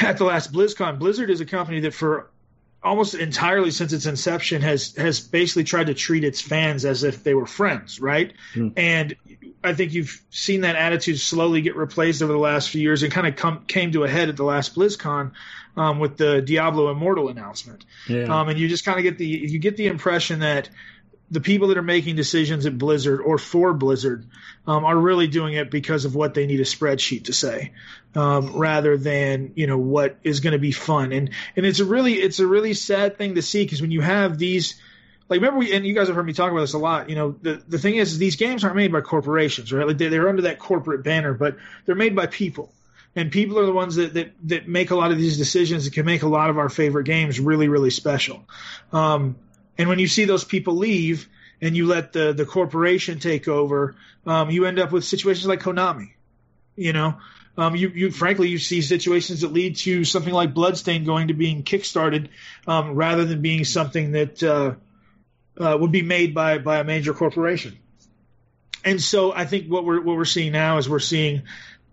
at 0.00 0.18
the 0.18 0.24
last 0.24 0.52
BlizzCon. 0.52 0.98
Blizzard 0.98 1.30
is 1.30 1.40
a 1.40 1.46
company 1.46 1.80
that 1.80 1.94
for 1.94 2.30
almost 2.82 3.14
entirely 3.14 3.70
since 3.70 3.92
its 3.92 4.06
inception 4.06 4.62
has 4.62 4.94
has 4.96 5.20
basically 5.20 5.64
tried 5.64 5.88
to 5.88 5.94
treat 5.94 6.24
its 6.24 6.40
fans 6.40 6.84
as 6.84 7.04
if 7.04 7.22
they 7.22 7.34
were 7.34 7.46
friends, 7.46 8.00
right? 8.00 8.32
Mm. 8.54 8.72
And 8.76 9.16
I 9.62 9.74
think 9.74 9.92
you've 9.92 10.22
seen 10.30 10.62
that 10.62 10.76
attitude 10.76 11.20
slowly 11.20 11.60
get 11.60 11.76
replaced 11.76 12.22
over 12.22 12.32
the 12.32 12.38
last 12.38 12.70
few 12.70 12.80
years 12.80 13.02
and 13.02 13.12
kind 13.12 13.26
of 13.26 13.36
come 13.36 13.64
came 13.66 13.92
to 13.92 14.04
a 14.04 14.08
head 14.08 14.28
at 14.28 14.36
the 14.36 14.44
last 14.44 14.74
BlizzCon 14.74 15.32
um, 15.76 15.98
with 15.98 16.16
the 16.16 16.40
Diablo 16.40 16.90
Immortal 16.90 17.28
announcement. 17.28 17.84
Yeah. 18.08 18.24
Um, 18.24 18.48
and 18.48 18.58
you 18.58 18.68
just 18.68 18.84
kind 18.84 18.98
of 18.98 19.02
get 19.02 19.18
the 19.18 19.26
you 19.26 19.58
get 19.58 19.76
the 19.76 19.88
impression 19.88 20.40
that 20.40 20.70
the 21.30 21.40
people 21.40 21.68
that 21.68 21.78
are 21.78 21.82
making 21.82 22.16
decisions 22.16 22.66
at 22.66 22.76
Blizzard 22.76 23.20
or 23.20 23.38
for 23.38 23.72
Blizzard 23.72 24.26
um, 24.66 24.84
are 24.84 24.96
really 24.96 25.28
doing 25.28 25.54
it 25.54 25.70
because 25.70 26.04
of 26.04 26.14
what 26.14 26.34
they 26.34 26.46
need 26.46 26.60
a 26.60 26.64
spreadsheet 26.64 27.24
to 27.24 27.32
say, 27.32 27.72
um, 28.14 28.56
rather 28.56 28.96
than 28.96 29.52
you 29.54 29.66
know 29.66 29.78
what 29.78 30.16
is 30.22 30.40
going 30.40 30.52
to 30.52 30.58
be 30.58 30.72
fun. 30.72 31.12
And 31.12 31.30
and 31.56 31.64
it's 31.64 31.80
a 31.80 31.84
really 31.84 32.14
it's 32.14 32.40
a 32.40 32.46
really 32.46 32.74
sad 32.74 33.16
thing 33.16 33.36
to 33.36 33.42
see 33.42 33.64
because 33.64 33.80
when 33.80 33.90
you 33.90 34.00
have 34.00 34.38
these. 34.38 34.80
Like 35.28 35.42
remember 35.42 35.60
we 35.60 35.72
and 35.72 35.86
you 35.86 35.94
guys 35.94 36.08
have 36.08 36.16
heard 36.16 36.26
me 36.26 36.32
talk 36.32 36.50
about 36.50 36.62
this 36.62 36.72
a 36.72 36.78
lot. 36.78 37.08
You 37.08 37.14
know 37.14 37.36
the 37.40 37.62
the 37.68 37.78
thing 37.78 37.94
is, 37.94 38.10
is 38.14 38.18
these 38.18 38.34
games 38.34 38.64
aren't 38.64 38.74
made 38.74 38.90
by 38.90 39.00
corporations, 39.00 39.72
right? 39.72 39.86
Like 39.86 39.96
they, 39.96 40.08
they're 40.08 40.28
under 40.28 40.42
that 40.42 40.58
corporate 40.58 41.04
banner, 41.04 41.34
but 41.34 41.56
they're 41.86 41.94
made 41.94 42.16
by 42.16 42.26
people 42.26 42.72
and 43.16 43.32
people 43.32 43.58
are 43.58 43.66
the 43.66 43.72
ones 43.72 43.96
that, 43.96 44.14
that, 44.14 44.32
that 44.44 44.68
make 44.68 44.90
a 44.90 44.96
lot 44.96 45.10
of 45.10 45.18
these 45.18 45.36
decisions 45.36 45.84
that 45.84 45.92
can 45.92 46.06
make 46.06 46.22
a 46.22 46.28
lot 46.28 46.50
of 46.50 46.58
our 46.58 46.68
favorite 46.68 47.04
games 47.04 47.40
really, 47.40 47.68
really 47.68 47.90
special. 47.90 48.44
Um, 48.92 49.36
and 49.80 49.88
when 49.88 49.98
you 49.98 50.08
see 50.08 50.26
those 50.26 50.44
people 50.44 50.76
leave 50.76 51.26
and 51.62 51.74
you 51.74 51.86
let 51.86 52.12
the, 52.12 52.34
the 52.34 52.44
corporation 52.44 53.18
take 53.18 53.48
over, 53.48 53.96
um, 54.26 54.50
you 54.50 54.66
end 54.66 54.78
up 54.78 54.92
with 54.92 55.06
situations 55.06 55.46
like 55.46 55.60
Konami. 55.60 56.10
You 56.76 56.92
know, 56.92 57.16
um, 57.56 57.74
you, 57.76 57.88
you 57.88 58.10
frankly 58.10 58.50
you 58.50 58.58
see 58.58 58.82
situations 58.82 59.40
that 59.40 59.54
lead 59.54 59.76
to 59.76 60.04
something 60.04 60.34
like 60.34 60.52
Bloodstain 60.52 61.04
going 61.04 61.28
to 61.28 61.34
being 61.34 61.62
kickstarted 61.62 62.28
um, 62.66 62.94
rather 62.94 63.24
than 63.24 63.40
being 63.40 63.64
something 63.64 64.12
that 64.12 64.42
uh, 64.42 64.74
uh, 65.58 65.78
would 65.80 65.92
be 65.92 66.02
made 66.02 66.34
by 66.34 66.58
by 66.58 66.80
a 66.80 66.84
major 66.84 67.14
corporation. 67.14 67.78
And 68.84 69.00
so 69.00 69.32
I 69.32 69.46
think 69.46 69.72
what 69.72 69.86
we're 69.86 70.02
what 70.02 70.14
we're 70.14 70.26
seeing 70.26 70.52
now 70.52 70.76
is 70.76 70.90
we're 70.90 70.98
seeing 70.98 71.44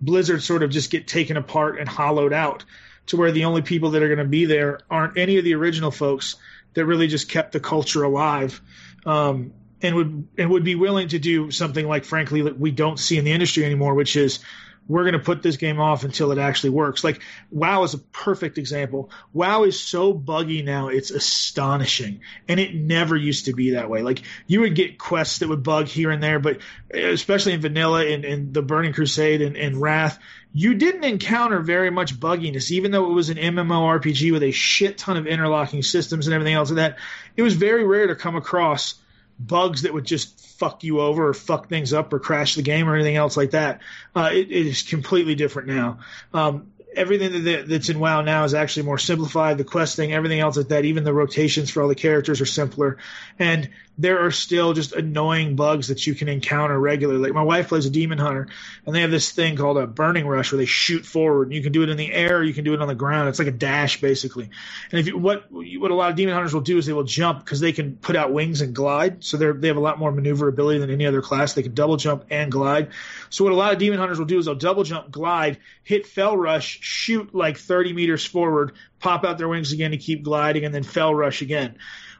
Blizzard 0.02 0.44
sort 0.44 0.62
of 0.62 0.72
just 0.72 0.92
get 0.92 1.08
taken 1.08 1.38
apart 1.38 1.80
and 1.80 1.88
hollowed 1.88 2.34
out 2.34 2.66
to 3.06 3.16
where 3.16 3.32
the 3.32 3.46
only 3.46 3.62
people 3.62 3.92
that 3.92 4.04
are 4.04 4.08
going 4.10 4.20
to 4.20 4.26
be 4.26 4.44
there 4.44 4.82
aren't 4.90 5.18
any 5.18 5.38
of 5.38 5.46
the 5.46 5.56
original 5.56 5.92
folks 5.92 6.36
that 6.78 6.86
really 6.86 7.08
just 7.08 7.28
kept 7.28 7.54
the 7.54 7.60
culture 7.60 8.04
alive 8.04 8.62
um, 9.04 9.52
and 9.82 9.96
would 9.96 10.28
and 10.38 10.52
would 10.52 10.64
be 10.64 10.76
willing 10.76 11.08
to 11.08 11.18
do 11.18 11.50
something 11.50 11.88
like 11.88 12.06
frankly 12.06 12.44
that 12.44 12.60
we 12.60 12.70
don't 12.70 13.00
see 13.00 13.18
in 13.18 13.26
the 13.26 13.32
industry 13.32 13.66
anymore, 13.66 13.96
which 13.96 14.16
is 14.16 14.40
we're 14.88 15.04
going 15.04 15.14
to 15.14 15.20
put 15.20 15.42
this 15.42 15.58
game 15.58 15.80
off 15.80 16.04
until 16.04 16.32
it 16.32 16.38
actually 16.38 16.72
works. 16.72 17.04
Like 17.04 17.22
WoW 17.52 17.84
is 17.84 17.94
a 17.94 18.00
perfect 18.00 18.58
example. 18.58 19.12
WoW 19.34 19.64
is 19.64 19.80
so 19.80 20.14
buggy 20.14 20.62
now, 20.62 20.88
it's 20.88 21.12
astonishing. 21.12 22.22
And 22.48 22.60
it 22.60 22.74
never 22.74 23.16
used 23.16 23.46
to 23.46 23.54
be 23.54 23.72
that 23.72 23.90
way. 23.90 24.02
Like 24.02 24.22
you 24.46 24.62
would 24.62 24.76
get 24.76 24.98
quests 24.98 25.40
that 25.40 25.50
would 25.50 25.64
bug 25.64 25.88
here 25.88 26.12
and 26.12 26.22
there, 26.22 26.40
but 26.40 26.60
especially 26.92 27.54
in 27.54 27.62
vanilla 27.62 28.06
and, 28.06 28.26
and 28.26 28.54
the 28.54 28.62
Burning 28.62 28.94
Crusade 28.94 29.42
and, 29.42 29.58
and 29.58 29.82
Wrath, 29.82 30.20
you 30.54 30.74
didn't 30.74 31.04
encounter 31.04 31.60
very 31.60 31.92
much 31.92 32.20
bugginess, 32.20 32.72
even 32.72 32.92
though 32.92 33.12
it 33.12 33.14
was 33.14 33.30
an 33.30 33.38
MMORPG 33.38 34.32
with 34.32 34.44
a 34.44 34.52
shit 34.52 34.98
ton 34.98 35.18
of 35.18 35.28
interlocking 35.28 35.84
systems 35.84 36.28
and 36.28 36.34
everything 36.34 36.56
else 36.56 36.70
like 36.70 36.78
that. 36.78 36.98
It 37.36 37.44
was 37.44 37.54
very 37.54 37.84
rare 37.84 38.08
to 38.08 38.16
come 38.16 38.36
across 38.36 38.96
bugs 39.40 39.84
that 39.84 39.94
would 39.94 40.06
just 40.06 40.40
fuck 40.58 40.84
you 40.84 41.00
over 41.00 41.30
or 41.30 41.34
fuck 41.34 41.70
things 41.70 41.94
up 41.94 42.12
or 42.12 42.20
crash 42.20 42.56
the 42.56 42.62
game 42.62 42.90
or 42.90 42.96
anything 42.96 43.16
else 43.16 43.38
like 43.38 43.52
that. 43.52 43.82
Uh, 44.16 44.30
it, 44.32 44.52
it 44.52 44.66
is 44.68 44.82
completely 44.82 45.36
different 45.36 45.68
now. 45.68 46.00
Um, 46.34 46.72
everything 46.96 47.44
that, 47.44 47.68
that's 47.68 47.90
in 47.90 48.00
WoW 48.00 48.22
now 48.22 48.44
is 48.44 48.54
actually 48.54 48.84
more 48.84 48.98
simplified. 48.98 49.58
The 49.58 49.64
questing, 49.64 50.14
everything 50.14 50.40
else 50.40 50.58
like 50.58 50.70
that, 50.70 50.86
even 50.86 51.04
the 51.04 51.14
rotations 51.14 51.70
for 51.70 51.82
all 51.82 51.88
the 51.88 51.96
characters 51.96 52.42
are 52.42 52.46
simpler. 52.46 52.98
And 53.38 53.70
there 53.98 54.26
are 54.26 54.32
still 54.32 54.74
just 54.74 54.94
annoying 54.94 55.56
bugs 55.56 55.88
that 55.88 56.06
you 56.06 56.14
can 56.14 56.28
encounter 56.30 56.80
regularly. 56.80 57.20
Like 57.20 57.34
my 57.34 57.42
wife 57.42 57.70
plays 57.70 57.86
a 57.86 57.90
demon 57.90 58.18
hunter, 58.20 58.48
and 58.86 58.96
they 58.96 59.02
have 59.02 59.12
this 59.12 59.32
thing 59.32 59.56
called 59.56 59.78
a 59.78 59.88
burning 59.88 60.28
rush 60.28 60.52
where 60.52 60.58
they 60.58 60.66
shoot 60.66 61.06
forward. 61.06 61.48
And 61.48 61.54
you 61.56 61.64
can 61.64 61.72
do 61.72 61.84
it 61.84 61.90
in 61.90 61.98
the 61.98 62.12
air, 62.12 62.44
you 62.44 62.54
can 62.54 62.64
do 62.64 62.74
it 62.74 62.82
on 62.82 62.88
the 62.88 62.96
ground. 62.96 63.30
It's 63.30 63.40
like 63.40 63.48
a 63.48 63.52
dash 63.52 64.00
basically. 64.00 64.50
And 64.92 65.00
if 65.00 65.08
you, 65.08 65.18
what 65.18 65.52
what 65.52 65.92
a 65.92 65.96
lot 65.96 66.12
of 66.12 66.16
demon 66.16 66.34
hunters 66.34 66.54
will 66.54 66.62
do 66.62 66.78
is 66.78 66.86
they 66.86 66.94
will 66.94 67.04
jump 67.04 67.40
because 67.44 67.60
they 67.60 67.72
can 67.72 67.96
put 67.96 68.16
out 68.16 68.32
wings 68.32 68.62
and 68.62 68.76
glide. 68.76 69.24
So 69.24 69.38
they 69.38 69.52
they 69.52 69.68
have 69.68 69.78
a 69.78 69.82
lot 69.82 69.98
more 69.98 70.12
maneuverability 70.12 70.80
than 70.80 70.92
any 70.92 71.08
other 71.08 71.22
class. 71.22 71.54
They 71.54 71.64
can 71.64 71.74
double 71.74 71.98
jump 71.98 72.26
and 72.30 72.52
glide. 72.52 72.90
So 73.30 73.44
what 73.44 73.54
a 73.54 73.56
lot 73.56 73.74
of 73.74 73.80
demon 73.80 74.00
hunters 74.00 74.20
will 74.20 74.26
do 74.26 74.38
is 74.38 74.46
they'll 74.46 74.56
double 74.56 74.84
jump, 74.84 75.12
glide, 75.12 75.58
hit 75.84 76.06
Fel 76.06 76.38
Rush, 76.38 76.80
shoot 76.82 77.34
like 77.34 77.58
30 77.58 77.94
meters 77.94 78.26
forward, 78.26 78.74
pop 79.00 79.26
out 79.26 79.38
their 79.38 79.48
wings 79.48 79.72
again 79.72 79.92
to 79.92 79.98
keep 79.98 80.24
gliding, 80.24 80.66
and 80.66 80.74
then 80.74 80.84
Fel 80.84 81.14
Rush 81.14 81.42
again. 81.42 81.78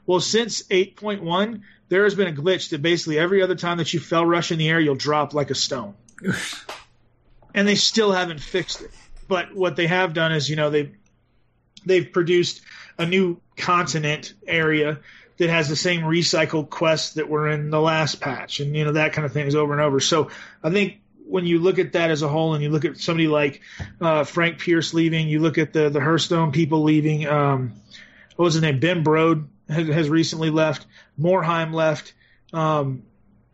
Well, 0.08 0.22
since 0.22 0.64
8.1, 0.64 1.62
there 1.90 2.06
has 2.06 2.16
been 2.16 2.28
a 2.28 2.32
glitch 2.32 2.70
that 2.70 2.82
basically 2.82 3.20
every 3.20 3.44
other 3.44 3.56
time 3.56 3.78
that 3.78 3.94
you 3.94 4.00
Fel 4.00 4.26
Rush 4.26 4.52
in 4.52 4.58
the 4.58 4.70
air, 4.70 4.80
you'll 4.80 4.96
drop 4.96 5.34
like 5.34 5.52
a 5.52 5.56
stone. 5.56 5.94
and 7.54 7.68
they 7.68 7.76
still 7.76 8.12
haven't 8.12 8.40
fixed 8.40 8.82
it. 8.82 8.92
But 9.28 9.54
what 9.54 9.76
they 9.76 9.88
have 9.88 10.14
done 10.14 10.32
is, 10.32 10.50
you 10.50 10.56
know, 10.56 10.70
they've 10.70 10.96
they've 11.86 12.12
produced 12.12 12.62
a 12.98 13.06
new 13.06 13.40
continent 13.56 14.34
area 14.48 15.00
that 15.38 15.50
has 15.50 15.70
the 15.70 15.76
same 15.76 16.02
recycled 16.02 16.70
quests 16.70 17.14
that 17.16 17.30
were 17.30 17.50
in 17.50 17.70
the 17.70 17.80
last 17.80 18.22
patch, 18.22 18.60
and 18.60 18.76
you 18.76 18.86
know 18.86 18.94
that 18.94 19.14
kind 19.14 19.26
of 19.26 19.34
thing 19.34 19.46
is 19.46 19.56
over 19.56 19.74
and 19.74 19.82
over. 19.82 20.00
So 20.00 20.30
I 20.64 20.70
think 20.70 21.02
when 21.26 21.46
you 21.46 21.60
look 21.60 21.78
at 21.78 21.94
that 21.94 22.10
as 22.10 22.22
a 22.22 22.30
whole, 22.30 22.54
and 22.54 22.64
you 22.64 22.70
look 22.70 22.86
at 22.86 22.98
somebody 22.98 23.28
like 23.28 23.62
uh, 24.00 24.24
Frank 24.24 24.60
Pearce 24.60 24.94
leaving, 24.94 25.28
you 25.28 25.40
look 25.40 25.58
at 25.58 25.74
the 25.74 25.90
the 25.90 26.00
Hearthstone 26.00 26.54
people 26.54 26.84
leaving. 26.84 27.28
Um, 27.28 27.74
what 28.38 28.46
was 28.46 28.54
his 28.54 28.62
name? 28.62 28.80
Ben 28.80 29.04
Brode 29.04 29.48
has, 29.70 29.88
has 29.88 30.10
recently 30.10 30.50
left. 30.50 30.86
Morhaime 31.20 31.74
left. 31.74 32.14
Um, 32.54 33.04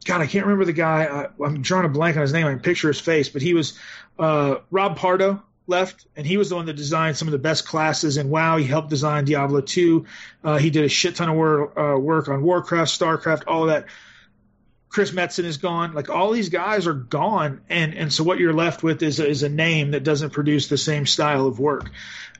God, 0.06 0.22
I 0.22 0.28
can't 0.28 0.46
remember 0.46 0.66
the 0.66 0.74
guy. 0.74 1.06
I, 1.06 1.46
am 1.46 1.62
drawing 1.62 1.86
a 1.86 1.90
blank 1.90 2.18
on 2.18 2.22
his 2.22 2.34
name. 2.34 2.46
I 2.46 2.52
can 2.52 2.60
picture 2.60 2.88
his 2.90 3.00
face, 3.00 3.30
but 3.30 3.42
he 3.42 3.54
was 3.54 3.78
uh, 4.20 4.58
Rob 4.70 4.98
Pardo 4.98 5.42
left, 5.66 6.06
and 6.16 6.28
he 6.28 6.38
was 6.38 6.50
the 6.50 6.56
one 6.56 6.66
that 6.66 6.74
designed 6.74 7.16
some 7.18 7.28
of 7.28 7.32
the 7.32 7.38
best 7.38 7.66
classes 7.66 8.18
in 8.18 8.30
WoW. 8.30 8.58
He 8.58 8.66
helped 8.66 8.90
design 8.90 9.26
Diablo 9.26 9.62
2. 9.62 10.06
Uh, 10.44 10.58
he 10.58 10.70
did 10.70 10.84
a 10.84 10.90
shit 10.90 11.16
ton 11.16 11.30
of 11.30 11.36
work, 11.36 11.74
uh, 11.78 11.98
work 11.98 12.28
on 12.28 12.44
Warcraft, 12.44 12.92
Starcraft, 12.92 13.44
all 13.48 13.64
of 13.64 13.70
that. 13.70 13.86
Chris 14.90 15.10
Metzen 15.10 15.46
is 15.46 15.58
gone. 15.58 15.94
Like 15.94 16.10
all 16.10 16.32
these 16.32 16.50
guys 16.50 16.86
are 16.86 16.94
gone, 16.94 17.62
and 17.68 17.96
and 17.96 18.14
so 18.14 18.24
what 18.24 18.38
you're 18.38 18.54
left 18.54 18.84
with 18.84 19.02
is 19.02 19.20
is 19.20 19.42
a 19.42 19.50
name 19.50 19.92
that 19.92 20.04
doesn't 20.04 20.30
produce 20.30 20.68
the 20.68 20.78
same 20.78 21.08
style 21.08 21.48
of 21.48 21.60
work. 21.60 21.90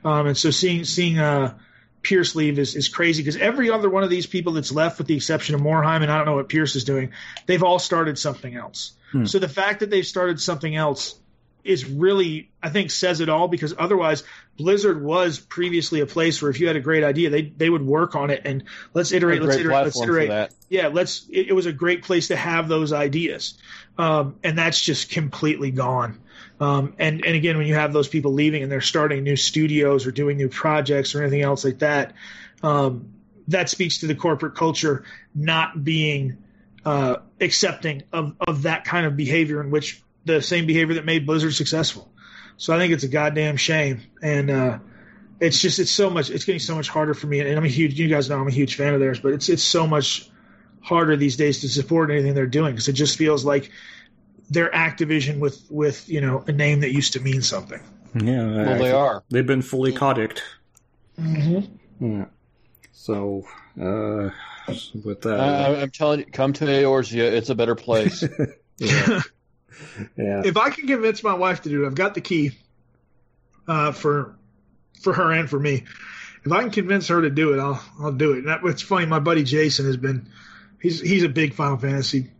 Um, 0.04 0.28
and 0.28 0.38
so 0.38 0.52
seeing 0.52 0.84
seeing 0.84 1.18
uh, 1.18 1.58
Pearce 2.04 2.36
leave 2.36 2.58
is, 2.58 2.76
is 2.76 2.88
crazy 2.88 3.22
because 3.22 3.36
every 3.36 3.70
other 3.70 3.90
one 3.90 4.04
of 4.04 4.10
these 4.10 4.26
people 4.26 4.52
that's 4.52 4.70
left, 4.70 4.98
with 4.98 5.06
the 5.06 5.16
exception 5.16 5.54
of 5.54 5.60
Morhaime, 5.60 6.02
and 6.02 6.12
I 6.12 6.16
don't 6.16 6.26
know 6.26 6.36
what 6.36 6.48
Pearce 6.48 6.76
is 6.76 6.84
doing, 6.84 7.12
they've 7.46 7.62
all 7.62 7.78
started 7.78 8.18
something 8.18 8.54
else. 8.54 8.92
Hmm. 9.10 9.24
So 9.24 9.38
the 9.38 9.48
fact 9.48 9.80
that 9.80 9.90
they've 9.90 10.06
started 10.06 10.40
something 10.40 10.74
else 10.74 11.18
is 11.64 11.88
really, 11.88 12.50
I 12.62 12.68
think, 12.68 12.90
says 12.90 13.20
it 13.20 13.28
all 13.28 13.48
because 13.48 13.74
otherwise, 13.76 14.22
Blizzard 14.56 15.02
was 15.02 15.40
previously 15.40 16.00
a 16.00 16.06
place 16.06 16.40
where 16.40 16.50
if 16.50 16.60
you 16.60 16.66
had 16.66 16.76
a 16.76 16.80
great 16.80 17.02
idea, 17.02 17.30
they 17.30 17.42
they 17.42 17.70
would 17.70 17.84
work 17.84 18.14
on 18.14 18.30
it 18.30 18.42
and 18.44 18.64
let's 18.92 19.12
iterate, 19.12 19.42
let's 19.42 19.56
iterate, 19.56 19.84
let's 19.84 20.00
iterate. 20.00 20.50
Yeah, 20.68 20.88
let's. 20.88 21.26
It, 21.30 21.48
it, 21.48 21.52
was 21.54 21.66
a 21.66 21.72
great 21.72 22.02
place 22.02 22.28
to 22.28 22.36
have 22.36 22.68
those 22.68 22.92
ideas, 22.92 23.58
um, 23.98 24.36
and 24.44 24.58
that's 24.58 24.80
just 24.80 25.10
completely 25.10 25.70
gone. 25.70 26.20
Um, 26.60 26.94
and 26.98 27.24
and 27.24 27.34
again, 27.34 27.58
when 27.58 27.66
you 27.66 27.74
have 27.74 27.92
those 27.92 28.08
people 28.08 28.32
leaving 28.32 28.62
and 28.62 28.70
they're 28.70 28.80
starting 28.80 29.24
new 29.24 29.36
studios 29.36 30.06
or 30.06 30.12
doing 30.12 30.36
new 30.36 30.48
projects 30.48 31.14
or 31.14 31.22
anything 31.22 31.42
else 31.42 31.64
like 31.64 31.80
that, 31.80 32.14
um, 32.62 33.12
that 33.48 33.68
speaks 33.68 33.98
to 33.98 34.06
the 34.06 34.14
corporate 34.14 34.54
culture 34.54 35.04
not 35.34 35.82
being 35.82 36.38
uh, 36.84 37.16
accepting 37.40 38.04
of 38.12 38.34
of 38.40 38.62
that 38.62 38.84
kind 38.84 39.06
of 39.06 39.16
behavior 39.16 39.60
in 39.60 39.70
which 39.70 40.02
the 40.24 40.40
same 40.40 40.66
behavior 40.66 40.94
that 40.94 41.04
made 41.04 41.26
Blizzard 41.26 41.54
successful. 41.54 42.10
So 42.56 42.74
I 42.74 42.78
think 42.78 42.92
it's 42.92 43.04
a 43.04 43.08
goddamn 43.08 43.56
shame, 43.56 44.02
and 44.22 44.50
uh, 44.50 44.78
it's 45.40 45.60
just 45.60 45.78
it's 45.78 45.90
so 45.90 46.08
much 46.08 46.30
it's 46.30 46.44
getting 46.44 46.60
so 46.60 46.76
much 46.76 46.88
harder 46.88 47.14
for 47.14 47.26
me. 47.26 47.40
And 47.40 47.56
I'm 47.56 47.64
a 47.64 47.68
huge 47.68 47.98
you 47.98 48.08
guys 48.08 48.30
know 48.30 48.40
I'm 48.40 48.46
a 48.46 48.52
huge 48.52 48.76
fan 48.76 48.94
of 48.94 49.00
theirs, 49.00 49.18
but 49.18 49.32
it's 49.32 49.48
it's 49.48 49.62
so 49.62 49.86
much 49.86 50.30
harder 50.80 51.16
these 51.16 51.36
days 51.36 51.62
to 51.62 51.68
support 51.68 52.10
anything 52.10 52.34
they're 52.34 52.46
doing 52.46 52.72
because 52.72 52.88
it 52.88 52.92
just 52.92 53.16
feels 53.16 53.44
like 53.44 53.70
they're 54.50 54.70
Activision 54.70 55.38
with 55.38 55.64
with 55.70 56.08
you 56.08 56.20
know 56.20 56.44
a 56.46 56.52
name 56.52 56.80
that 56.80 56.92
used 56.92 57.12
to 57.14 57.20
mean 57.20 57.42
something. 57.42 57.80
Yeah, 58.14 58.46
well, 58.46 58.78
they 58.78 58.92
are. 58.92 59.24
They've 59.30 59.46
been 59.46 59.62
fully 59.62 59.92
Koticked. 59.92 60.40
Mm-hmm. 61.20 62.18
Yeah. 62.18 62.26
So, 62.92 63.46
uh, 63.80 64.30
with 65.04 65.22
that, 65.22 65.40
uh, 65.40 65.80
I'm 65.80 65.90
telling 65.90 66.20
you, 66.20 66.26
come 66.26 66.52
to 66.54 66.64
Eorzea. 66.64 67.32
It's 67.32 67.50
a 67.50 67.54
better 67.54 67.74
place. 67.74 68.22
yeah. 68.78 69.20
yeah. 70.16 70.42
If 70.44 70.56
I 70.56 70.70
can 70.70 70.86
convince 70.86 71.22
my 71.22 71.34
wife 71.34 71.62
to 71.62 71.68
do 71.68 71.84
it, 71.84 71.86
I've 71.86 71.94
got 71.94 72.14
the 72.14 72.20
key 72.20 72.52
uh, 73.66 73.92
for 73.92 74.36
for 75.00 75.12
her 75.12 75.32
and 75.32 75.50
for 75.50 75.58
me. 75.58 75.84
If 76.44 76.52
I 76.52 76.60
can 76.60 76.70
convince 76.70 77.08
her 77.08 77.22
to 77.22 77.30
do 77.30 77.54
it, 77.54 77.60
I'll 77.60 77.82
I'll 78.00 78.12
do 78.12 78.32
it. 78.32 78.38
And 78.38 78.48
that, 78.48 78.60
it's 78.64 78.82
funny. 78.82 79.06
My 79.06 79.18
buddy 79.18 79.44
Jason 79.44 79.86
has 79.86 79.96
been 79.96 80.28
he's 80.80 81.00
he's 81.00 81.24
a 81.24 81.28
big 81.28 81.54
Final 81.54 81.78
Fantasy 81.78 82.30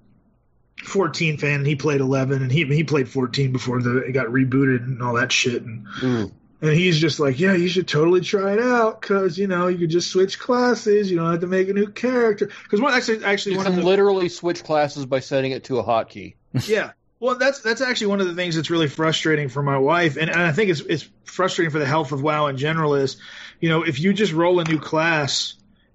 14 0.85 1.39
fan, 1.39 1.55
and 1.61 1.67
he 1.67 1.77
played 1.77 2.01
11, 2.01 2.43
and 2.43 2.53
he 2.53 2.65
he 2.65 2.85
played 2.85 3.09
14 3.09 3.53
before 3.53 3.83
the 3.83 3.99
it 3.99 4.13
got 4.13 4.27
rebooted 4.27 4.85
and 4.85 5.03
all 5.03 5.15
that 5.15 5.33
shit. 5.33 5.63
And 5.63 5.87
Mm. 6.01 6.33
and 6.63 6.73
he's 6.73 6.99
just 6.99 7.21
like, 7.21 7.39
yeah, 7.41 7.55
you 7.55 7.69
should 7.69 7.89
totally 7.89 8.21
try 8.21 8.53
it 8.55 8.61
out 8.61 9.01
because 9.01 9.37
you 9.39 9.47
know 9.47 9.69
you 9.69 9.79
could 9.79 9.91
just 9.91 10.11
switch 10.11 10.39
classes. 10.39 11.11
You 11.11 11.17
don't 11.19 11.31
have 11.31 11.41
to 11.41 11.47
make 11.47 11.69
a 11.69 11.73
new 11.73 11.89
character. 11.89 12.51
Because 12.63 12.81
one 12.81 12.95
actually 12.95 13.25
actually 13.25 13.53
You 13.53 13.59
one 13.59 13.67
can 13.67 13.75
of 13.75 13.81
the 13.81 13.87
literally 13.87 14.29
switch 14.29 14.63
classes 14.65 15.07
by 15.07 15.21
setting 15.21 15.53
it 15.53 15.65
to 15.65 15.79
a 15.79 15.85
hotkey. 15.85 16.35
yeah. 16.67 16.93
Well, 17.21 17.39
that's 17.39 17.61
that's 17.61 17.81
actually 17.81 18.09
one 18.09 18.21
of 18.21 18.27
the 18.27 18.35
things 18.35 18.57
that's 18.57 18.69
really 18.71 18.89
frustrating 18.89 19.49
for 19.49 19.63
my 19.63 19.79
wife, 19.79 20.17
and, 20.19 20.29
and 20.31 20.41
I 20.43 20.53
think 20.53 20.71
it's 20.71 20.81
it's 20.81 21.09
frustrating 21.25 21.71
for 21.71 21.79
the 21.79 21.87
health 21.87 22.13
of 22.13 22.21
WoW 22.23 22.49
in 22.49 22.59
general. 22.59 22.95
Is 22.97 23.17
you 23.61 23.71
know 23.71 23.83
if 23.83 23.99
you 23.99 24.13
just 24.13 24.33
roll 24.33 24.61
a 24.61 24.65
new 24.65 24.79
class, 24.79 25.55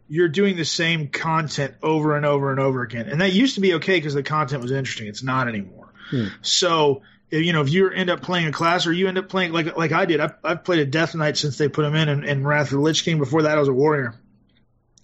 you're 0.10 0.28
doing 0.28 0.58
the 0.58 0.66
same 0.66 1.08
content 1.08 1.76
over 1.82 2.18
and 2.18 2.26
over 2.26 2.52
and 2.52 2.60
over 2.60 2.82
again, 2.82 3.08
and 3.08 3.22
that 3.22 3.32
used 3.32 3.56
to 3.56 3.62
be 3.62 3.76
okay 3.76 3.98
because 3.98 4.14
the 4.14 4.24
content 4.24 4.62
was 4.62 4.72
interesting. 4.72 5.08
It's 5.08 5.24
not 5.24 5.48
anymore. 5.48 5.94
Hmm. 6.10 6.26
So 6.42 7.04
you 7.30 7.54
know 7.54 7.62
if 7.62 7.70
you 7.70 7.90
end 7.90 8.10
up 8.10 8.22
playing 8.22 8.48
a 8.48 8.52
class 8.52 8.88
or 8.88 8.92
you 8.92 9.08
end 9.08 9.18
up 9.18 9.30
playing 9.30 9.54
like 9.54 9.78
like 9.78 9.92
I 9.92 10.06
did, 10.06 10.20
I've, 10.20 10.34
I've 10.44 10.64
played 10.64 10.80
a 10.80 10.86
Death 10.86 11.16
Knight 11.16 11.38
since 11.38 11.58
they 11.58 11.70
put 11.70 11.86
him 11.86 11.96
in, 11.96 12.10
and, 12.10 12.26
and 12.26 12.46
Wrath 12.46 12.68
of 12.68 12.72
the 12.72 12.80
Lich 12.80 13.06
King. 13.06 13.20
Before 13.20 13.44
that, 13.44 13.58
I 13.58 13.60
was 13.60 13.70
a 13.70 13.74
warrior, 13.74 14.16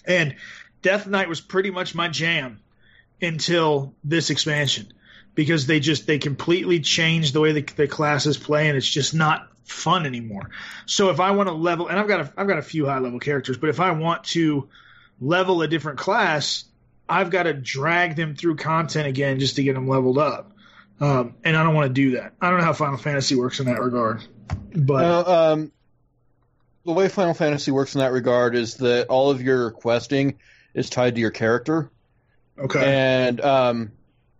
and 0.05 0.35
Death 0.81 1.07
Knight 1.07 1.29
was 1.29 1.39
pretty 1.39 1.69
much 1.71 1.95
my 1.95 2.07
jam 2.07 2.59
until 3.21 3.93
this 4.03 4.29
expansion 4.29 4.91
because 5.35 5.67
they 5.67 5.79
just 5.79 6.07
they 6.07 6.17
completely 6.17 6.79
changed 6.79 7.33
the 7.33 7.41
way 7.41 7.51
the, 7.51 7.61
the 7.61 7.87
classes 7.87 8.37
play 8.37 8.67
and 8.67 8.77
it's 8.77 8.89
just 8.89 9.13
not 9.13 9.49
fun 9.65 10.05
anymore. 10.05 10.49
So 10.85 11.09
if 11.09 11.19
I 11.19 11.31
want 11.31 11.47
to 11.47 11.53
level 11.53 11.87
and 11.87 11.99
I've 11.99 12.07
got 12.07 12.21
a, 12.21 12.33
I've 12.37 12.47
got 12.47 12.57
a 12.57 12.63
few 12.63 12.85
high 12.85 12.99
level 12.99 13.19
characters, 13.19 13.57
but 13.57 13.69
if 13.69 13.79
I 13.79 13.91
want 13.91 14.23
to 14.25 14.69
level 15.19 15.61
a 15.61 15.67
different 15.67 15.99
class, 15.99 16.65
I've 17.07 17.29
got 17.29 17.43
to 17.43 17.53
drag 17.53 18.15
them 18.15 18.35
through 18.35 18.55
content 18.57 19.07
again 19.07 19.39
just 19.39 19.55
to 19.57 19.63
get 19.63 19.73
them 19.73 19.87
leveled 19.87 20.17
up. 20.17 20.51
Um, 20.99 21.35
and 21.43 21.57
I 21.57 21.63
don't 21.63 21.75
want 21.75 21.87
to 21.87 21.93
do 21.93 22.11
that. 22.11 22.33
I 22.39 22.49
don't 22.49 22.59
know 22.59 22.65
how 22.65 22.73
Final 22.73 22.97
Fantasy 22.97 23.35
works 23.35 23.59
in 23.59 23.65
that 23.65 23.81
regard, 23.81 24.23
but 24.73 25.03
Uh, 25.03 25.51
um, 25.51 25.71
the 26.85 26.93
way 26.93 27.09
Final 27.09 27.33
Fantasy 27.33 27.71
works 27.71 27.95
in 27.95 27.99
that 27.99 28.13
regard 28.13 28.55
is 28.55 28.75
that 28.75 29.07
all 29.07 29.29
of 29.29 29.41
your 29.41 29.71
questing 29.71 30.39
is 30.73 30.89
tied 30.89 31.15
to 31.15 31.21
your 31.21 31.31
character, 31.31 31.89
okay, 32.57 32.79
and 32.85 33.41
um, 33.41 33.91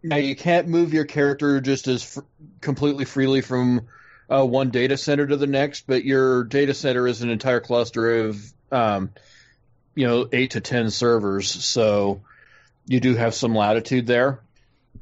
now 0.02 0.16
you 0.16 0.36
can't 0.36 0.68
move 0.68 0.94
your 0.94 1.06
character 1.06 1.60
just 1.60 1.88
as 1.88 2.04
fr- 2.04 2.22
completely 2.62 3.04
freely 3.04 3.42
from 3.42 3.88
uh, 4.30 4.46
one 4.46 4.70
data 4.70 4.96
center 4.96 5.28
to 5.28 5.36
the 5.36 5.48
next. 5.48 5.88
But 5.88 6.06
your 6.06 6.44
data 6.46 6.74
center 6.74 7.06
is 7.08 7.22
an 7.22 7.30
entire 7.30 7.60
cluster 7.60 8.28
of, 8.28 8.54
um, 8.72 9.10
you 9.96 10.06
know, 10.06 10.28
eight 10.32 10.52
to 10.52 10.62
ten 10.62 10.92
servers, 10.92 11.50
so 11.50 12.22
you 12.86 13.00
do 13.00 13.16
have 13.16 13.34
some 13.34 13.56
latitude 13.56 14.06
there. 14.06 14.42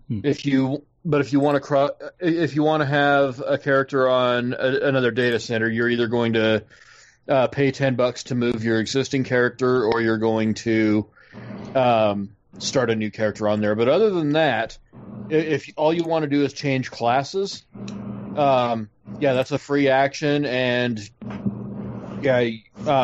Hmm. 0.08 0.22
If 0.24 0.46
you 0.46 0.84
but 1.06 1.22
if 1.22 1.34
you 1.34 1.40
want 1.40 1.56
to 1.56 1.60
cro- 1.60 1.96
if 2.20 2.56
you 2.56 2.64
want 2.64 2.82
to 2.82 2.88
have 2.88 3.42
a 3.46 3.58
character 3.58 4.08
on 4.08 4.54
a, 4.54 4.88
another 4.88 5.12
data 5.12 5.40
center, 5.40 5.68
you're 5.68 5.90
either 5.90 6.08
going 6.08 6.34
to 6.34 6.64
uh, 7.28 7.48
pay 7.48 7.72
ten 7.72 7.96
bucks 7.96 8.26
to 8.26 8.36
move 8.36 8.64
your 8.64 8.80
existing 8.80 9.24
character, 9.24 9.86
or 9.86 10.02
you're 10.02 10.18
going 10.18 10.54
to 10.54 11.08
um, 11.76 12.36
start 12.60 12.90
a 12.90 12.96
new 12.96 13.12
character 13.12 13.48
on 13.48 13.60
there. 13.60 13.76
But 13.76 13.90
other 13.90 14.12
than 14.12 14.34
that, 14.34 14.78
if 15.30 15.70
all 15.76 15.94
you 15.94 16.04
want 16.04 16.24
to 16.24 16.30
do 16.30 16.44
is 16.44 16.54
change 16.54 16.92
classes, 16.92 17.64
um, 18.38 18.90
yeah, 19.20 19.34
that's 19.34 19.52
a 19.52 19.58
free 19.58 19.90
action, 19.90 20.46
and 20.46 21.00
yeah, 22.24 22.50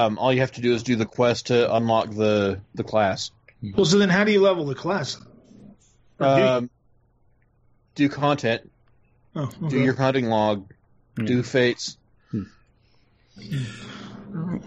um, 0.06 0.18
all 0.18 0.34
you 0.34 0.40
have 0.42 0.52
to 0.54 0.62
do 0.62 0.74
is 0.74 0.84
do 0.84 0.96
the 0.96 1.06
quest 1.06 1.48
to 1.48 1.74
unlock 1.76 2.10
the 2.12 2.62
the 2.76 2.84
class. 2.84 3.32
well, 3.76 3.86
so 3.86 3.98
then 3.98 4.10
how 4.10 4.24
do 4.24 4.32
you 4.32 4.42
level 4.42 4.66
the 4.66 4.76
class? 4.76 5.18
Or 6.20 6.36
do 6.36 6.42
you? 6.42 6.48
Um, 6.48 6.70
do 7.96 8.08
content, 8.10 8.70
Oh, 9.36 9.50
do 9.68 9.80
your 9.80 9.94
hunting 9.96 10.26
log, 10.28 10.72
Hmm. 11.18 11.26
do 11.26 11.44
fates. 11.44 11.98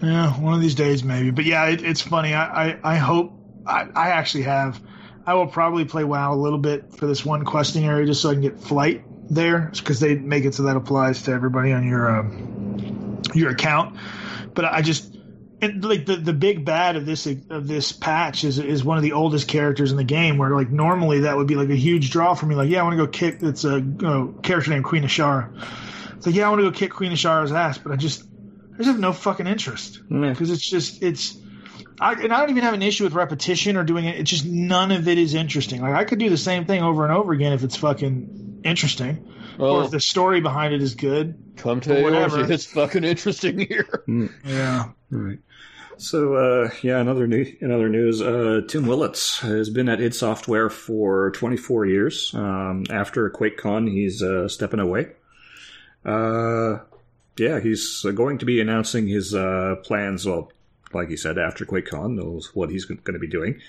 Yeah, 0.01 0.39
one 0.41 0.53
of 0.53 0.61
these 0.61 0.75
days 0.75 1.03
maybe. 1.03 1.31
But 1.31 1.45
yeah, 1.45 1.67
it, 1.67 1.83
it's 1.83 2.01
funny. 2.01 2.33
I, 2.33 2.69
I, 2.71 2.79
I 2.83 2.95
hope 2.97 3.33
I, 3.65 3.87
I 3.95 4.09
actually 4.09 4.43
have. 4.43 4.79
I 5.25 5.35
will 5.35 5.47
probably 5.47 5.85
play 5.85 6.03
WoW 6.03 6.33
a 6.33 6.35
little 6.35 6.59
bit 6.59 6.93
for 6.95 7.07
this 7.07 7.23
one 7.23 7.45
questing 7.45 7.85
area 7.85 8.05
just 8.05 8.21
so 8.21 8.29
I 8.29 8.33
can 8.33 8.41
get 8.41 8.59
flight 8.59 9.03
there 9.29 9.71
because 9.73 10.01
they 10.01 10.15
make 10.15 10.43
it 10.43 10.53
so 10.53 10.63
that 10.63 10.75
applies 10.75 11.23
to 11.23 11.31
everybody 11.31 11.71
on 11.71 11.87
your 11.87 12.19
um, 12.19 13.21
your 13.33 13.51
account. 13.51 13.97
But 14.53 14.65
I 14.65 14.81
just 14.81 15.17
and 15.63 15.83
like 15.83 16.05
the 16.05 16.17
the 16.17 16.33
big 16.33 16.65
bad 16.65 16.95
of 16.95 17.05
this 17.05 17.25
of 17.25 17.67
this 17.67 17.91
patch 17.91 18.43
is 18.43 18.59
is 18.59 18.83
one 18.83 18.97
of 18.97 19.03
the 19.03 19.13
oldest 19.13 19.47
characters 19.47 19.91
in 19.91 19.97
the 19.97 20.03
game 20.03 20.37
where 20.37 20.49
like 20.51 20.69
normally 20.69 21.21
that 21.21 21.37
would 21.37 21.47
be 21.47 21.55
like 21.55 21.69
a 21.69 21.75
huge 21.75 22.11
draw 22.11 22.33
for 22.33 22.45
me. 22.45 22.55
Like 22.55 22.69
yeah, 22.69 22.81
I 22.81 22.83
want 22.83 22.97
to 22.97 23.05
go 23.05 23.07
kick. 23.07 23.41
It's 23.41 23.63
a 23.63 23.75
you 23.79 23.97
know, 24.01 24.35
character 24.43 24.71
named 24.71 24.83
Queen 24.83 25.03
Azshara. 25.03 25.49
It's 26.17 26.25
like 26.25 26.35
yeah, 26.35 26.47
I 26.47 26.49
want 26.49 26.61
to 26.61 26.69
go 26.69 26.77
kick 26.77 26.91
Queen 26.91 27.11
Azshara's 27.11 27.51
ass, 27.51 27.77
but 27.77 27.91
I 27.91 27.95
just 27.95 28.23
I 28.73 28.77
just 28.77 28.87
have 28.87 28.99
no 28.99 29.13
fucking 29.13 29.47
interest 29.47 30.01
because 30.09 30.51
it's 30.51 30.67
just 30.67 31.01
it's. 31.01 31.37
I, 31.99 32.13
and 32.13 32.33
I 32.33 32.39
don't 32.39 32.49
even 32.49 32.63
have 32.63 32.73
an 32.73 32.81
issue 32.81 33.03
with 33.03 33.13
repetition 33.13 33.77
or 33.77 33.83
doing 33.83 34.05
it. 34.05 34.17
It's 34.19 34.29
just 34.29 34.45
none 34.45 34.91
of 34.91 35.07
it 35.07 35.17
is 35.17 35.35
interesting. 35.35 35.81
Like 35.81 35.93
I 35.93 36.03
could 36.03 36.19
do 36.19 36.29
the 36.29 36.37
same 36.37 36.65
thing 36.65 36.81
over 36.81 37.05
and 37.05 37.13
over 37.13 37.31
again 37.33 37.53
if 37.53 37.63
it's 37.63 37.77
fucking 37.77 38.61
interesting, 38.65 39.31
or 39.59 39.65
Well, 39.73 39.81
if 39.85 39.91
the 39.91 39.99
story 39.99 40.41
behind 40.41 40.73
it 40.73 40.81
is 40.81 40.95
good. 40.95 41.35
come 41.57 41.79
to 41.81 42.01
whatever. 42.01 42.39
yours. 42.39 42.49
It's 42.49 42.65
fucking 42.65 43.03
interesting 43.03 43.59
here. 43.59 44.03
Yeah. 44.45 44.89
Right. 45.09 45.39
So 45.97 46.33
uh, 46.35 46.69
yeah, 46.81 46.99
another 46.99 47.27
new 47.27 47.45
in 47.61 47.71
other 47.71 47.87
news, 47.87 48.19
uh, 48.21 48.61
Tim 48.67 48.87
Willits 48.87 49.39
has 49.41 49.69
been 49.69 49.87
at 49.89 50.01
id 50.01 50.15
Software 50.15 50.69
for 50.69 51.29
24 51.31 51.85
years. 51.85 52.33
Um, 52.33 52.83
after 52.89 53.29
QuakeCon, 53.29 53.89
he's 53.91 54.23
uh, 54.23 54.47
stepping 54.47 54.79
away. 54.79 55.09
Uh, 56.03 56.79
yeah, 57.37 57.59
he's 57.59 58.03
uh, 58.07 58.11
going 58.11 58.39
to 58.39 58.45
be 58.45 58.59
announcing 58.59 59.07
his 59.07 59.33
uh, 59.35 59.75
plans. 59.83 60.25
Well, 60.25 60.51
like 60.93 61.09
he 61.09 61.15
said, 61.17 61.37
after 61.37 61.63
QuakeCon, 61.65 62.15
knows 62.15 62.51
what 62.55 62.69
he's 62.71 62.85
going 62.85 62.99
to 63.05 63.19
be 63.19 63.27
doing. 63.27 63.59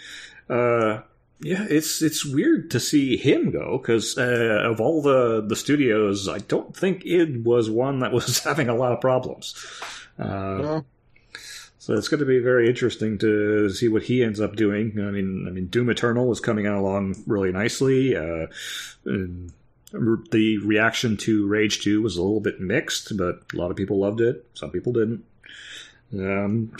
Yeah, 1.40 1.66
it's 1.68 2.00
it's 2.00 2.24
weird 2.24 2.70
to 2.70 2.80
see 2.80 3.16
him 3.16 3.50
go 3.50 3.78
because 3.78 4.16
uh, 4.16 4.62
of 4.64 4.80
all 4.80 5.02
the 5.02 5.44
the 5.46 5.56
studios, 5.56 6.28
I 6.28 6.38
don't 6.38 6.76
think 6.76 7.04
id 7.04 7.44
was 7.44 7.68
one 7.68 8.00
that 8.00 8.12
was 8.12 8.38
having 8.44 8.68
a 8.68 8.74
lot 8.74 8.92
of 8.92 9.00
problems. 9.00 9.54
Uh, 10.18 10.82
so 11.78 11.92
it's 11.92 12.08
going 12.08 12.20
to 12.20 12.26
be 12.26 12.38
very 12.38 12.66
interesting 12.66 13.18
to 13.18 13.68
see 13.68 13.88
what 13.88 14.04
he 14.04 14.24
ends 14.24 14.40
up 14.40 14.56
doing. 14.56 14.92
I 14.98 15.10
mean, 15.10 15.44
I 15.46 15.50
mean, 15.50 15.66
Doom 15.66 15.90
Eternal 15.90 16.32
is 16.32 16.40
coming 16.40 16.66
out 16.66 16.78
along 16.78 17.22
really 17.26 17.52
nicely. 17.52 18.16
Uh, 18.16 18.46
the 19.04 20.58
reaction 20.64 21.16
to 21.18 21.46
Rage 21.46 21.82
Two 21.82 22.00
was 22.00 22.16
a 22.16 22.22
little 22.22 22.40
bit 22.40 22.58
mixed, 22.58 23.16
but 23.18 23.42
a 23.52 23.56
lot 23.56 23.70
of 23.70 23.76
people 23.76 23.98
loved 23.98 24.22
it. 24.22 24.46
Some 24.54 24.70
people 24.70 24.94
didn't. 24.94 25.24
Um, 26.14 26.72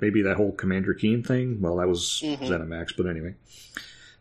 maybe 0.00 0.22
that 0.22 0.36
whole 0.36 0.52
Commander 0.52 0.94
Keen 0.94 1.22
thing. 1.22 1.60
Well, 1.60 1.76
that 1.76 1.88
was 1.88 2.22
Mhm. 2.24 2.40
ZeniMax, 2.48 2.94
but 2.96 3.06
anyway. 3.06 3.34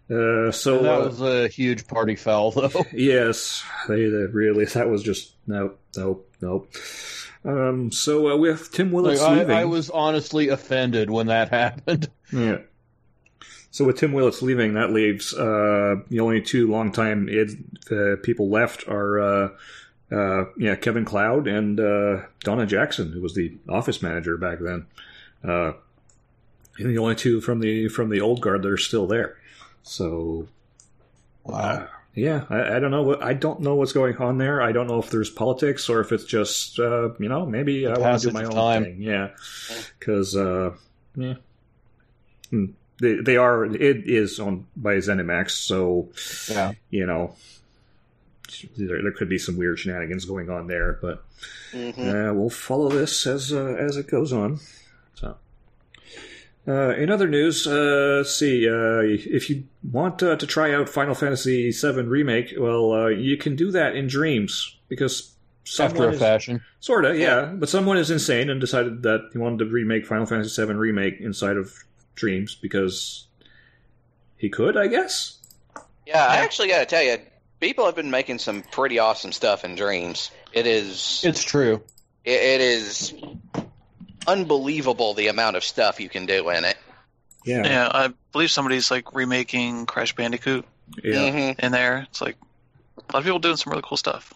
Uh, 0.10 0.52
so 0.52 0.82
that 0.84 1.02
uh, 1.02 1.06
was 1.06 1.22
a 1.22 1.48
huge 1.50 1.86
party 1.88 2.16
foul, 2.16 2.52
though. 2.52 2.72
Yes, 2.94 3.64
they, 3.90 4.06
they 4.06 4.26
really 4.32 4.64
that 4.66 4.90
was 4.90 5.04
just 5.04 5.34
no, 5.48 5.74
no, 5.98 6.22
no. 6.42 6.68
Um, 7.44 7.92
so 7.92 8.30
uh, 8.32 8.38
with 8.38 8.72
Tim 8.72 8.88
Like, 8.92 9.04
Willits 9.04 9.22
I, 9.22 9.40
leaving, 9.40 9.52
I 9.56 9.66
was 9.66 9.90
honestly 9.90 10.48
offended 10.50 11.10
when 11.10 11.28
that 11.28 11.50
happened. 11.62 12.10
yeah. 12.32 12.60
So 13.70 13.86
with 13.86 13.98
Tim 13.98 14.14
Willits 14.14 14.42
leaving, 14.42 14.74
that 14.74 14.92
leaves 14.92 15.34
uh, 15.34 15.98
the 16.10 16.22
only 16.22 16.42
two 16.42 16.68
longtime 16.72 17.28
id 17.30 17.58
uh, 17.92 18.16
people 18.24 18.50
left 18.50 18.88
are 18.88 19.20
uh, 19.20 19.50
uh, 20.12 20.46
yeah 20.58 20.76
Kevin 20.76 21.04
Cloud 21.06 21.48
and 21.48 21.80
uh, 21.80 22.22
Donna 22.40 22.66
Jackson, 22.66 23.12
who 23.12 23.22
was 23.22 23.36
the 23.36 23.56
office 23.70 24.02
manager 24.02 24.38
back 24.38 24.60
then. 24.62 24.86
Uh, 25.48 25.74
and 26.78 26.90
the 26.90 26.98
only 26.98 27.16
two 27.16 27.42
from 27.42 27.60
the 27.60 27.88
from 27.88 28.10
the 28.10 28.22
old 28.22 28.42
guard 28.42 28.62
that 28.64 28.70
are 28.72 28.78
still 28.78 29.08
there. 29.08 29.38
So 29.84 30.48
Wow. 31.44 31.88
yeah, 32.14 32.44
I, 32.50 32.76
I 32.76 32.80
don't 32.80 32.92
know 32.92 33.04
what 33.04 33.24
I 33.24 33.34
don't 33.34 33.62
know 33.62 33.76
what's 33.76 33.94
going 33.94 34.18
on 34.18 34.38
there. 34.38 34.62
I 34.62 34.72
don't 34.74 34.88
know 34.88 35.00
if 35.00 35.10
there's 35.10 35.30
politics 35.30 35.88
or 35.90 36.02
if 36.02 36.12
it's 36.12 36.26
just 36.26 36.78
uh, 36.80 37.10
you 37.20 37.30
know 37.30 37.46
maybe 37.46 37.88
I 37.88 37.98
want 37.98 38.20
to 38.22 38.28
do 38.28 38.34
my 38.34 38.44
own 38.44 38.52
time. 38.52 38.84
thing. 38.84 39.02
Yeah, 39.02 39.30
because 40.00 40.36
uh, 40.36 40.72
yeah, 41.16 41.36
Hmm. 42.50 42.66
they 43.00 43.16
they 43.16 43.38
are 43.38 43.66
it 43.66 44.08
is 44.10 44.40
owned 44.40 44.66
by 44.76 44.96
ZeniMax, 44.98 45.52
so 45.52 46.10
Yeah. 46.54 46.74
you 46.90 47.06
know 47.06 47.36
there, 48.78 49.02
there 49.02 49.12
could 49.12 49.30
be 49.30 49.38
some 49.38 49.58
weird 49.58 49.80
shenanigans 49.80 50.26
going 50.26 50.50
on 50.50 50.68
there, 50.68 51.00
but 51.02 51.24
hmm 51.72 51.90
uh, 52.10 52.34
we'll 52.34 52.50
follow 52.50 52.90
this 52.90 53.26
as 53.28 53.52
uh, 53.54 53.76
as 53.80 53.98
it 53.98 54.08
goes 54.08 54.32
on. 54.34 54.60
So, 56.68 56.90
uh, 56.90 56.94
in 56.96 57.10
other 57.10 57.28
news, 57.30 57.66
uh, 57.66 58.16
let's 58.18 58.36
see. 58.36 58.68
Uh, 58.70 59.00
if 59.02 59.50
you 59.50 59.64
want 59.90 60.22
uh, 60.22 60.36
to 60.36 60.46
try 60.46 60.74
out 60.74 60.90
Final 60.90 61.16
Fantasy 61.16 61.72
VII 61.72 62.02
remake, 62.04 62.54
well, 62.60 62.92
uh, 62.92 63.08
you 63.08 63.38
can 63.38 63.56
do 63.56 63.72
that 63.72 63.96
in 63.96 64.08
Dreams 64.08 64.78
because 64.90 65.32
After 65.80 66.10
a 66.10 66.12
is, 66.12 66.20
fashion. 66.20 66.62
sorta, 66.82 67.18
yeah. 67.18 67.46
But 67.56 67.70
someone 67.70 67.98
is 67.98 68.12
insane 68.12 68.50
and 68.50 68.60
decided 68.60 69.04
that 69.04 69.30
he 69.32 69.38
wanted 69.38 69.60
to 69.60 69.66
remake 69.72 70.06
Final 70.06 70.26
Fantasy 70.26 70.62
VII 70.66 70.74
remake 70.74 71.22
inside 71.22 71.56
of 71.56 71.74
Dreams 72.16 72.56
because 72.56 73.28
he 74.36 74.50
could, 74.50 74.76
I 74.76 74.88
guess. 74.88 75.38
Yeah, 76.06 76.26
I 76.26 76.38
actually 76.38 76.68
got 76.68 76.80
to 76.80 76.86
tell 76.86 77.04
you, 77.04 77.18
people 77.62 77.86
have 77.86 77.96
been 77.96 78.12
making 78.12 78.40
some 78.40 78.62
pretty 78.62 79.00
awesome 79.00 79.32
stuff 79.32 79.64
in 79.64 79.76
Dreams. 79.76 80.32
It 80.52 80.68
is, 80.68 81.22
It's 81.26 81.44
true. 81.44 81.82
it, 82.26 82.40
it 82.42 82.62
is 82.62 83.14
unbelievable 84.28 85.14
the 85.14 85.28
amount 85.28 85.56
of 85.56 85.64
stuff 85.64 86.00
you 86.00 86.10
can 86.10 86.26
do 86.26 86.50
in 86.50 86.66
it. 86.66 86.78
Yeah, 87.46 87.58
yeah, 87.58 87.66
Yeah, 87.66 87.90
I 87.94 88.14
believe 88.34 88.52
somebody's 88.52 88.92
like 88.92 89.14
remaking 89.16 89.86
Crash 89.86 90.16
Bandicoot 90.16 90.66
hmm 91.02 91.08
in 91.60 91.72
there. 91.72 92.06
It's 92.10 92.22
like 92.22 92.36
a 92.98 93.14
lot 93.14 93.20
of 93.20 93.24
people 93.24 93.40
doing 93.40 93.56
some 93.58 93.72
really 93.72 93.84
cool 93.86 93.98
stuff. 93.98 94.34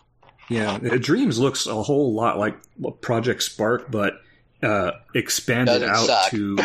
yeah. 0.50 0.78
Dreams 0.80 1.40
looks 1.40 1.68
a 1.68 1.82
whole 1.84 2.14
lot 2.14 2.38
like 2.40 2.56
Project 3.02 3.44
Spark, 3.44 3.90
but 3.92 4.22
uh, 4.64 4.92
expanded 5.16 5.82
Doesn't 5.82 5.90
out 5.90 6.06
suck. 6.06 6.30
to 6.32 6.58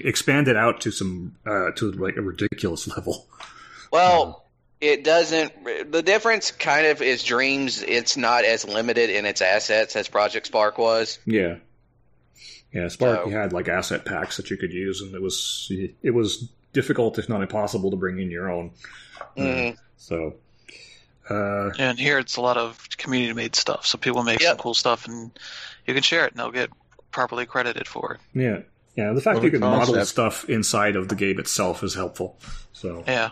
expanded 0.08 0.56
out 0.56 0.80
to 0.82 0.90
some 0.90 1.36
uh, 1.46 1.70
to 1.76 1.90
like 1.92 2.16
a 2.16 2.22
ridiculous 2.22 2.88
level. 2.88 3.26
Well, 3.92 4.44
it 4.80 5.04
doesn't. 5.04 5.52
The 5.92 6.02
difference 6.02 6.50
kind 6.50 6.86
of 6.86 7.02
is 7.02 7.22
Dreams. 7.22 7.82
It's 7.82 8.16
not 8.16 8.44
as 8.44 8.64
limited 8.66 9.10
in 9.10 9.26
its 9.26 9.42
assets 9.42 9.96
as 9.96 10.08
Project 10.08 10.46
Spark 10.46 10.78
was. 10.78 11.18
Yeah. 11.26 11.56
Yeah, 12.72 12.88
Spark 12.88 13.20
So- 13.24 13.30
you 13.30 13.36
had 13.36 13.52
like 13.52 13.68
asset 13.68 14.04
packs 14.04 14.36
that 14.36 14.50
you 14.50 14.56
could 14.56 14.72
use, 14.72 15.00
and 15.00 15.14
it 15.14 15.22
was 15.22 15.70
it 16.02 16.10
was 16.14 16.48
difficult, 16.72 17.18
if 17.18 17.28
not 17.28 17.40
impossible, 17.42 17.90
to 17.90 17.96
bring 17.96 18.18
in 18.20 18.30
your 18.30 18.50
own. 18.50 18.70
Mhm. 19.36 19.76
So, 19.96 20.34
uh, 21.30 21.70
And 21.78 21.98
here 21.98 22.18
it's 22.18 22.36
a 22.36 22.40
lot 22.40 22.56
of 22.56 22.86
community 22.98 23.32
made 23.32 23.56
stuff. 23.56 23.86
So 23.86 23.96
people 23.98 24.22
make 24.22 24.42
some 24.42 24.58
cool 24.58 24.74
stuff 24.74 25.06
and 25.06 25.30
you 25.86 25.94
can 25.94 26.02
share 26.02 26.26
it 26.26 26.32
and 26.32 26.40
they'll 26.40 26.50
get 26.50 26.70
properly 27.12 27.46
credited 27.46 27.88
for 27.88 28.14
it. 28.14 28.20
yeah, 28.38 28.58
yeah. 28.94 29.12
The 29.14 29.20
fact 29.22 29.36
Well, 29.36 29.44
you 29.46 29.50
can 29.52 29.60
model 29.60 29.86
concept- 29.94 30.08
stuff 30.08 30.50
inside 30.50 30.96
of 30.96 31.08
the 31.08 31.14
game 31.14 31.38
itself 31.40 31.82
is 31.82 31.94
helpful. 31.94 32.38
So, 32.72 33.04
Yeah. 33.06 33.30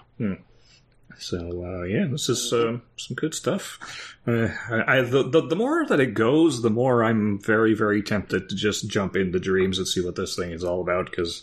So 1.19 1.39
uh, 1.65 1.83
yeah, 1.85 2.07
this 2.11 2.29
is 2.29 2.53
uh, 2.53 2.79
some 2.97 3.15
good 3.15 3.35
stuff. 3.35 4.17
Uh, 4.27 4.49
I, 4.71 4.99
I 4.99 5.01
the, 5.03 5.23
the 5.23 5.41
the 5.43 5.57
more 5.57 5.85
that 5.87 6.01
it 6.01 6.15
goes, 6.15 6.63
the 6.63 6.71
more 6.71 7.03
I'm 7.05 7.39
very 7.41 7.75
very 7.75 8.03
tempted 8.03 8.49
to 8.49 8.55
just 8.57 8.89
jump 8.89 9.17
into 9.17 9.39
Dreams 9.39 9.79
and 9.79 9.87
see 9.89 10.05
what 10.05 10.17
this 10.17 10.37
thing 10.37 10.51
is 10.51 10.65
all 10.65 10.81
about 10.81 11.11
because 11.11 11.43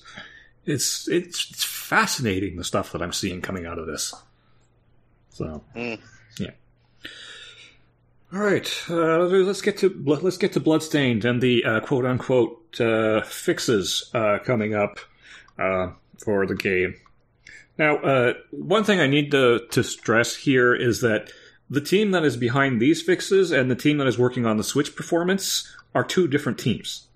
it's 0.65 1.07
it's 1.07 1.49
it's 1.49 1.63
fascinating 1.63 2.57
the 2.57 2.63
stuff 2.63 2.91
that 2.91 3.01
I'm 3.01 3.13
seeing 3.13 3.41
coming 3.41 3.65
out 3.65 3.79
of 3.79 3.87
this. 3.87 4.13
So 5.29 5.63
Mm. 5.75 5.99
yeah. 6.39 6.51
All 8.33 8.39
right, 8.39 8.83
uh, 8.89 9.19
let's 9.25 9.61
get 9.61 9.77
to 9.79 9.89
let's 10.05 10.37
get 10.37 10.53
to 10.53 10.59
Bloodstained 10.61 11.25
and 11.25 11.41
the 11.41 11.65
uh, 11.65 11.79
quote 11.81 12.05
unquote 12.05 12.79
uh, 12.79 13.21
fixes 13.23 14.09
uh, 14.13 14.39
coming 14.43 14.73
up 14.73 14.99
uh, 15.59 15.91
for 16.23 16.45
the 16.45 16.55
game. 16.55 16.95
Now, 17.77 17.97
uh, 17.97 18.33
one 18.51 18.83
thing 18.83 18.99
I 18.99 19.07
need 19.07 19.31
to 19.31 19.61
to 19.71 19.83
stress 19.83 20.35
here 20.35 20.73
is 20.75 21.01
that 21.01 21.31
the 21.69 21.81
team 21.81 22.11
that 22.11 22.23
is 22.23 22.37
behind 22.37 22.81
these 22.81 23.01
fixes 23.01 23.51
and 23.51 23.71
the 23.71 23.75
team 23.75 23.97
that 23.97 24.07
is 24.07 24.17
working 24.19 24.45
on 24.45 24.57
the 24.57 24.63
Switch 24.63 24.95
performance 24.95 25.73
are 25.95 26.03
two 26.03 26.27
different 26.27 26.59
teams. 26.59 27.07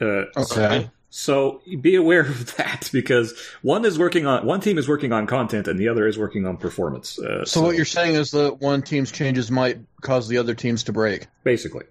Uh, 0.00 0.24
Okay. 0.36 0.90
so 1.08 1.62
be 1.80 1.94
aware 1.94 2.20
of 2.22 2.54
that 2.56 2.90
because 2.92 3.32
one 3.62 3.84
is 3.84 3.98
working 3.98 4.26
on 4.26 4.44
one 4.44 4.60
team 4.60 4.76
is 4.76 4.88
working 4.88 5.12
on 5.12 5.26
content 5.26 5.68
and 5.68 5.78
the 5.78 5.88
other 5.88 6.06
is 6.06 6.18
working 6.18 6.44
on 6.46 6.56
performance. 6.56 7.18
Uh, 7.18 7.44
So 7.44 7.62
what 7.62 7.76
you're 7.76 7.84
saying 7.84 8.16
is 8.16 8.32
that 8.32 8.60
one 8.60 8.82
team's 8.82 9.10
changes 9.12 9.50
might 9.50 9.78
cause 10.02 10.28
the 10.28 10.38
other 10.38 10.54
teams 10.54 10.84
to 10.84 10.92
break. 10.92 11.26
basically. 11.44 11.84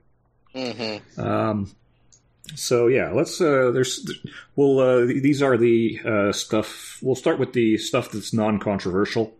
hmm 0.53 0.97
Um, 1.18 1.72
so 2.54 2.88
yeah, 2.88 3.12
let's. 3.12 3.41
Uh, 3.41 3.72
there's. 3.72 4.10
Well, 4.56 4.80
uh, 4.80 5.06
these 5.06 5.41
are 5.41 5.58
the 5.58 6.00
uh, 6.06 6.32
stuff. 6.32 7.00
We'll 7.02 7.16
start 7.16 7.39
with 7.39 7.54
the 7.54 7.78
stuff 7.78 8.12
that's 8.12 8.34
non-controversial. 8.34 9.34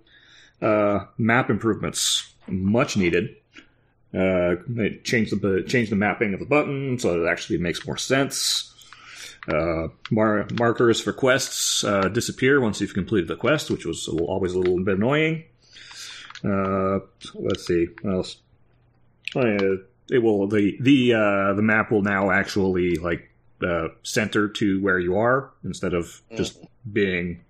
Uh, 0.62 1.06
map 1.18 1.49
improvements, 1.49 2.34
much 2.47 2.97
needed. 2.97 3.36
Uh, 4.14 4.56
they 4.68 4.99
change 5.03 5.32
the 5.32 5.64
change 5.68 5.89
the 5.89 5.95
mapping 5.95 6.34
of 6.34 6.39
the 6.39 6.45
button 6.45 6.97
so 6.97 7.22
it 7.22 7.30
actually 7.30 7.58
makes 7.58 7.86
more 7.86 7.97
sense. 7.97 8.72
Uh, 9.47 9.89
mar- 10.10 10.47
markers 10.53 11.01
for 11.01 11.14
quests 11.14 11.84
uh, 11.84 12.08
disappear 12.08 12.60
once 12.60 12.82
you've 12.82 12.93
completed 12.93 13.28
the 13.28 13.36
quest, 13.36 13.70
which 13.70 13.86
was 13.86 14.08
a 14.08 14.12
little, 14.12 14.28
always 14.28 14.53
a 14.53 14.58
little 14.58 14.84
bit 14.84 14.95
annoying. 14.95 15.43
Uh, 16.43 16.99
let's 17.36 17.68
see 17.68 17.88
what 18.01 18.14
else. 18.14 18.38
Uh, 19.36 19.84
it 20.10 20.20
will 20.20 20.47
the 20.47 20.78
the 20.80 21.14
uh, 21.14 21.53
the 21.53 21.62
map 21.62 21.91
will 21.91 22.01
now 22.01 22.32
actually 22.32 22.95
like 22.95 23.30
uh, 23.66 23.88
center 24.03 24.47
to 24.49 24.82
where 24.82 24.99
you 24.99 25.18
are 25.18 25.51
instead 25.64 25.93
of 25.93 26.22
just 26.36 26.58
being 26.91 27.41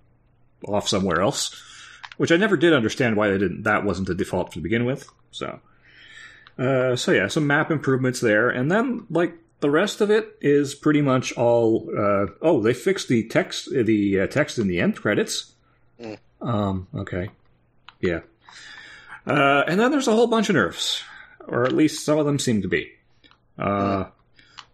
off 0.67 0.87
somewhere 0.87 1.21
else, 1.21 1.61
which 2.17 2.31
I 2.31 2.37
never 2.37 2.57
did 2.57 2.73
understand 2.73 3.15
why 3.15 3.29
they 3.29 3.37
didn't. 3.37 3.63
That 3.63 3.83
wasn't 3.83 4.07
the 4.07 4.15
default 4.15 4.51
to 4.53 4.59
begin 4.59 4.85
with. 4.85 5.07
So, 5.31 5.59
uh, 6.57 6.95
so 6.95 7.11
yeah, 7.11 7.27
some 7.27 7.47
map 7.47 7.71
improvements 7.71 8.21
there, 8.21 8.49
and 8.49 8.71
then 8.71 9.05
like 9.09 9.33
the 9.59 9.69
rest 9.69 10.01
of 10.01 10.09
it 10.09 10.37
is 10.41 10.75
pretty 10.75 11.01
much 11.01 11.33
all. 11.33 11.89
Uh, 11.89 12.27
oh, 12.41 12.61
they 12.61 12.73
fixed 12.73 13.09
the 13.09 13.27
text 13.27 13.69
the 13.71 14.21
uh, 14.21 14.27
text 14.27 14.59
in 14.59 14.67
the 14.67 14.79
end 14.79 14.95
credits. 14.95 15.53
Mm. 15.99 16.17
Um. 16.41 16.87
Okay. 16.95 17.29
Yeah. 17.99 18.21
Uh, 19.27 19.63
and 19.67 19.79
then 19.79 19.89
there's 19.89 20.07
a 20.07 20.11
whole 20.11 20.27
bunch 20.27 20.49
of 20.49 20.55
nerfs 20.55 21.03
or 21.47 21.63
at 21.63 21.73
least 21.73 22.05
some 22.05 22.17
of 22.17 22.25
them 22.25 22.39
seem 22.39 22.61
to 22.61 22.67
be. 22.67 22.91
Uh, 23.57 24.05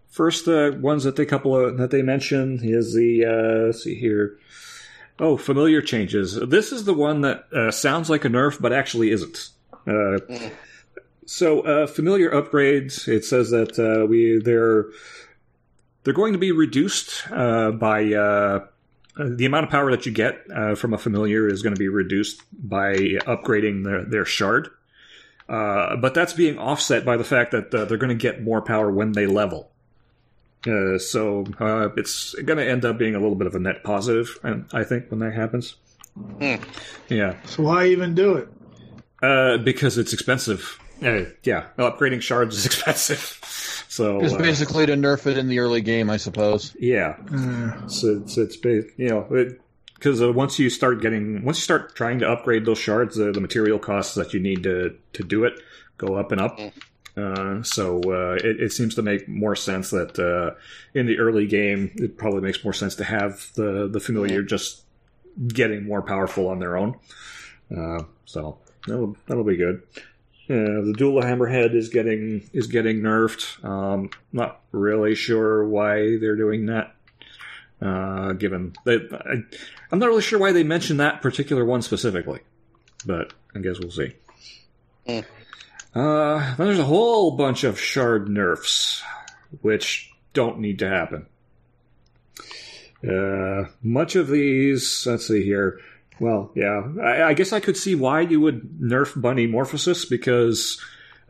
first, 0.10 0.46
the 0.46 0.78
ones 0.82 1.04
that 1.04 1.16
they 1.16 1.26
couple 1.26 1.56
of, 1.56 1.78
that 1.78 1.92
they 1.92 2.02
mention 2.02 2.60
is 2.62 2.94
the 2.94 3.26
uh, 3.26 3.66
let's 3.68 3.84
see 3.84 3.96
here. 3.96 4.38
Oh, 5.20 5.38
familiar 5.38 5.82
changes. 5.82 6.34
This 6.36 6.72
is 6.72 6.86
the 6.86 6.94
one 6.94 7.22
that 7.22 7.46
uh, 7.54 7.72
sounds 7.72 8.10
like 8.10 8.26
a 8.26 8.30
nerf, 8.30 8.60
but 8.60 8.74
actually 8.74 9.12
isn't. 9.12 9.50
Uh, 9.86 10.18
so, 11.26 11.62
uh, 11.62 11.88
familiar 11.88 12.32
upgrades. 12.32 13.08
It 13.08 13.24
says 13.24 13.52
that 13.52 13.78
uh, 13.78 14.08
we 14.08 14.40
they're 14.40 14.86
they're 16.04 16.14
going 16.14 16.34
to 16.34 16.40
be 16.40 16.52
reduced 16.52 17.30
by 17.30 18.04
the 18.04 19.46
amount 19.46 19.66
of 19.66 19.70
power 19.70 19.92
that 19.92 20.06
you 20.06 20.12
get 20.12 20.46
from 20.78 20.94
a 20.94 20.98
familiar 20.98 21.48
is 21.48 21.62
going 21.62 21.76
to 21.76 21.80
be 21.80 21.90
reduced 21.90 22.42
by 22.52 22.96
upgrading 22.96 23.84
their, 23.84 24.04
their 24.06 24.26
shard. 24.26 24.70
Uh, 25.52 25.98
but 25.98 26.14
that's 26.14 26.32
being 26.32 26.58
offset 26.58 27.04
by 27.04 27.18
the 27.18 27.24
fact 27.26 27.52
that 27.52 27.74
uh, 27.76 27.84
they're 27.86 27.98
going 27.98 28.08
to 28.18 28.22
get 28.22 28.42
more 28.42 28.62
power 28.62 28.90
when 28.90 29.12
they 29.12 29.26
level. 29.28 29.70
Uh, 30.66 30.98
so 30.98 31.44
uh, 31.60 31.90
it's 31.98 32.34
going 32.36 32.58
to 32.58 32.66
end 32.66 32.86
up 32.86 32.98
being 32.98 33.16
a 33.16 33.20
little 33.20 33.36
bit 33.36 33.48
of 33.48 33.56
a 33.56 33.60
net 33.60 33.84
positive, 33.84 34.40
and 34.44 34.66
I 34.72 34.84
think 34.86 35.10
when 35.12 35.20
that 35.20 35.34
happens. 35.34 35.76
Hmm. 36.16 36.56
Yeah, 37.10 37.36
So 37.46 37.64
why 37.64 37.88
even 37.88 38.16
do 38.16 38.36
it? 38.36 38.48
uh, 39.22 39.58
because 39.58 39.98
it's 39.98 40.14
expensive. 40.14 40.80
Uh, 41.04 41.26
yeah, 41.44 41.66
upgrading 41.78 42.22
shards 42.22 42.58
is 42.58 42.66
expensive. 42.72 43.40
So 43.90 44.22
It's 44.22 44.34
uh, 44.34 44.38
basically 44.38 44.86
to 44.86 44.94
nerf 44.94 45.26
it 45.28 45.38
in 45.38 45.48
the 45.48 45.60
early 45.60 45.82
game, 45.82 46.10
I 46.10 46.18
suppose. 46.18 46.76
yeah, 46.80 47.16
Uh, 47.34 47.88
So 47.88 48.22
it's 48.24 48.38
it's 48.38 48.58
you 48.64 49.10
know 49.10 49.28
because 50.02 50.20
uh, 50.20 50.34
once 50.34 50.58
you 50.58 50.68
start 50.72 51.00
getting 51.00 51.46
once 51.46 51.60
you 51.60 51.62
start 51.62 51.96
trying 51.96 52.18
to 52.20 52.28
upgrade 52.28 52.66
those 52.66 52.80
shards, 52.80 53.20
uh, 53.20 53.32
the 53.32 53.40
material 53.40 53.78
costs 53.78 54.16
that 54.16 54.34
you 54.34 54.40
need 54.40 54.64
to 54.64 54.98
to 55.14 55.24
do 55.24 55.44
it 55.44 55.54
go 55.98 56.16
up 56.16 56.32
and 56.32 56.42
up. 56.42 56.58
Mm. 56.58 56.72
Uh, 57.16 57.62
so 57.62 58.00
uh, 58.08 58.34
it, 58.44 58.60
it 58.62 58.72
seems 58.72 58.96
to 58.96 59.04
make 59.04 59.28
more 59.28 59.56
sense 59.56 59.92
that 59.92 60.18
uh, 60.18 60.58
in 60.96 61.06
the 61.06 61.20
early 61.20 61.46
game, 61.46 61.92
it 61.98 62.18
probably 62.18 62.42
makes 62.42 62.64
more 62.64 62.74
sense 62.74 62.96
to 62.96 63.04
have 63.04 63.52
the 63.54 63.88
the 63.88 64.00
familiar 64.00 64.42
just 64.42 64.86
getting 65.48 65.86
more 65.86 66.02
powerful 66.02 66.48
on 66.48 66.58
their 66.58 66.78
own. 66.78 66.98
Uh, 67.76 68.04
so 68.26 68.58
that'll 68.88 69.16
that'll 69.28 69.44
be 69.44 69.58
good. 69.58 69.84
Uh, 70.50 70.82
the 70.82 70.96
dual 70.98 71.22
hammerhead 71.22 71.76
is 71.76 71.90
getting 71.90 72.50
is 72.54 72.66
getting 72.66 73.02
nerfed. 73.02 73.64
Um, 73.64 74.10
not 74.32 74.62
really 74.72 75.14
sure 75.14 75.64
why 75.68 76.18
they're 76.18 76.36
doing 76.36 76.66
that. 76.66 76.96
Uh, 77.82 78.34
given 78.34 78.74
that 78.86 79.10
I, 79.12 79.56
I'm 79.92 79.98
not 79.98 80.08
really 80.08 80.22
sure 80.22 80.38
why 80.38 80.52
they 80.52 80.64
mentioned 80.64 81.00
that 81.00 81.22
particular 81.24 81.66
one 81.66 81.82
specifically, 81.82 82.42
but 83.06 83.34
I 83.56 83.60
guess 83.60 83.80
we'll 83.80 83.90
see. 83.90 84.14
Hmm. 85.08 85.20
Uh, 85.94 86.56
then 86.56 86.68
there's 86.68 86.80
a 86.80 86.84
whole 86.84 87.32
bunch 87.32 87.64
of 87.64 87.80
shard 87.80 88.30
nerfs, 88.30 89.02
which 89.62 90.12
don't 90.34 90.60
need 90.60 90.80
to 90.80 90.88
happen. 90.88 91.26
Uh, 93.08 93.64
much 93.82 94.16
of 94.16 94.28
these, 94.28 95.06
let's 95.08 95.28
see 95.28 95.44
here. 95.44 95.80
Well, 96.20 96.52
yeah, 96.56 96.84
I, 97.02 97.24
I 97.24 97.34
guess 97.34 97.52
I 97.52 97.60
could 97.60 97.76
see 97.76 97.96
why 97.96 98.22
you 98.22 98.40
would 98.42 98.80
nerf 98.80 99.20
Bunny 99.20 99.48
Morphosis 99.48 100.08
because 100.08 100.80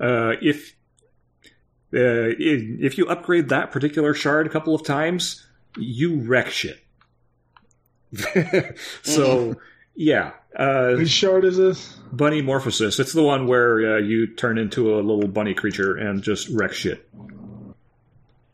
uh, 0.02 0.34
if 0.42 0.76
uh, 1.94 2.36
if 2.38 2.94
if 2.94 2.98
you 2.98 3.08
upgrade 3.08 3.50
that 3.50 3.72
particular 3.72 4.14
shard 4.14 4.48
a 4.48 4.50
couple 4.50 4.76
of 4.76 4.84
times, 4.84 5.48
you 5.78 6.22
wreck 6.22 6.50
shit. 6.50 6.80
so, 9.04 9.56
yeah, 9.96 10.32
uh, 10.56 10.96
which 10.96 11.10
shard 11.10 11.46
is 11.46 11.58
this? 11.58 11.94
Bunny 12.12 12.42
Morphosis. 12.42 13.00
It's 13.00 13.14
the 13.14 13.24
one 13.24 13.48
where 13.48 13.96
uh, 13.96 14.00
you 14.00 14.28
turn 14.36 14.58
into 14.58 14.96
a 14.96 15.00
little 15.02 15.28
bunny 15.28 15.54
creature 15.54 15.96
and 15.96 16.22
just 16.22 16.50
wreck 16.50 16.74
shit. 16.74 17.08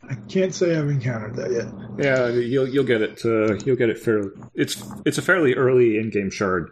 I 0.10 0.16
can't 0.30 0.54
say 0.54 0.78
I've 0.78 0.88
encountered 0.88 1.36
that 1.36 1.52
yet. 1.52 1.68
Yeah, 1.98 2.30
you'll 2.30 2.68
you'll 2.68 2.86
get 2.86 3.02
it. 3.02 3.26
Uh, 3.26 3.56
you'll 3.66 3.76
get 3.76 3.90
it 3.90 4.00
fairly. 4.00 4.30
It's 4.54 4.82
it's 5.06 5.18
a 5.18 5.22
fairly 5.22 5.56
early 5.56 5.98
in-game 5.98 6.30
shard, 6.30 6.72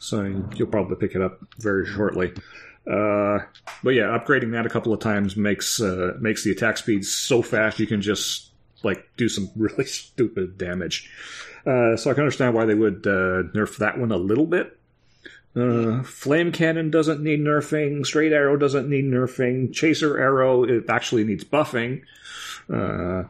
so 0.00 0.22
you'll 0.56 0.68
probably 0.68 0.96
pick 0.96 1.14
it 1.14 1.22
up 1.22 1.38
very 1.58 1.86
shortly. 1.86 2.32
Uh, 2.90 3.38
but 3.84 3.90
yeah, 3.90 4.18
upgrading 4.18 4.52
that 4.52 4.66
a 4.66 4.68
couple 4.68 4.92
of 4.92 4.98
times 4.98 5.36
makes 5.36 5.80
uh, 5.80 6.14
makes 6.20 6.42
the 6.42 6.50
attack 6.50 6.76
speed 6.76 7.04
so 7.04 7.40
fast 7.40 7.78
you 7.78 7.86
can 7.86 8.02
just 8.02 8.51
like 8.84 9.04
do 9.16 9.28
some 9.28 9.50
really 9.56 9.84
stupid 9.84 10.58
damage. 10.58 11.10
Uh, 11.66 11.96
so 11.96 12.10
I 12.10 12.14
can 12.14 12.24
understand 12.24 12.54
why 12.54 12.64
they 12.64 12.74
would 12.74 13.06
uh, 13.06 13.48
nerf 13.54 13.76
that 13.78 13.98
one 13.98 14.12
a 14.12 14.16
little 14.16 14.46
bit. 14.46 14.78
Uh, 15.54 16.02
flame 16.02 16.50
cannon 16.50 16.90
doesn't 16.90 17.22
need 17.22 17.40
nerfing. 17.40 18.06
Straight 18.06 18.32
arrow 18.32 18.56
doesn't 18.56 18.88
need 18.88 19.04
nerfing. 19.04 19.72
Chaser 19.72 20.18
arrow 20.18 20.64
it 20.64 20.88
actually 20.88 21.24
needs 21.24 21.44
buffing. 21.44 22.02
Uh, 22.72 23.24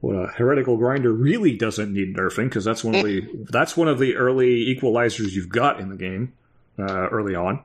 well, 0.00 0.26
heretical 0.26 0.76
grinder 0.76 1.12
really 1.12 1.56
doesn't 1.56 1.92
need 1.92 2.16
nerfing 2.16 2.44
because 2.44 2.64
that's 2.64 2.82
one 2.82 2.96
of 2.96 3.04
the 3.04 3.46
that's 3.50 3.76
one 3.76 3.86
of 3.86 4.00
the 4.00 4.16
early 4.16 4.66
equalizers 4.66 5.32
you've 5.32 5.48
got 5.48 5.78
in 5.78 5.88
the 5.88 5.96
game 5.96 6.32
uh, 6.78 7.08
early 7.08 7.36
on. 7.36 7.62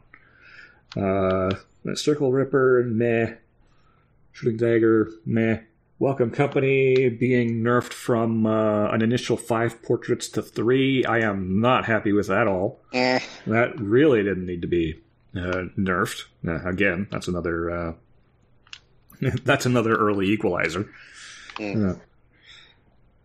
Uh, 0.96 1.56
circle 1.96 2.32
ripper, 2.32 2.84
meh. 2.88 3.34
Shooting 4.32 4.58
dagger, 4.58 5.10
meh. 5.26 5.62
Welcome 6.00 6.30
Company 6.30 7.10
being 7.10 7.64
nerfed 7.64 7.92
from 7.92 8.46
uh, 8.46 8.92
an 8.92 9.02
initial 9.02 9.36
five 9.36 9.82
portraits 9.82 10.30
to 10.30 10.44
three. 10.44 11.04
I 11.04 11.22
am 11.22 11.60
not 11.60 11.86
happy 11.86 12.12
with 12.12 12.28
that 12.28 12.42
at 12.42 12.48
all. 12.48 12.80
Eh. 12.94 13.20
That 13.48 13.80
really 13.80 14.22
didn't 14.22 14.46
need 14.46 14.62
to 14.62 14.68
be 14.68 15.02
uh, 15.36 15.66
nerfed. 15.76 16.26
Uh, 16.48 16.64
again, 16.70 17.08
that's 17.10 17.28
another 17.28 17.72
uh, 17.72 17.94
that's 19.44 19.66
another 19.66 19.96
early 19.96 20.28
equalizer. 20.28 20.88
Mm. 21.56 21.96
Uh, 21.96 22.00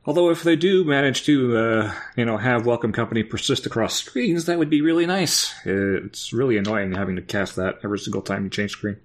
although 0.07 0.31
if 0.31 0.43
they 0.43 0.57
do 0.57 0.82
manage 0.82 1.24
to 1.24 1.55
uh, 1.59 1.94
you 2.16 2.24
know 2.24 2.39
have 2.39 2.65
Welcome 2.65 2.93
Company 2.94 3.23
persist 3.23 3.66
across 3.66 3.97
screens, 3.97 4.47
that 4.47 4.59
would 4.59 4.70
be 4.70 4.81
really 4.81 5.05
nice. 5.05 5.55
It's 5.66 6.32
really 6.32 6.57
annoying 6.57 6.94
having 6.94 7.16
to 7.16 7.23
cast 7.23 7.57
that 7.57 7.81
every 7.85 7.99
single 7.99 8.23
time 8.23 8.44
you 8.44 8.51
change 8.51 8.70
screen. 8.70 8.97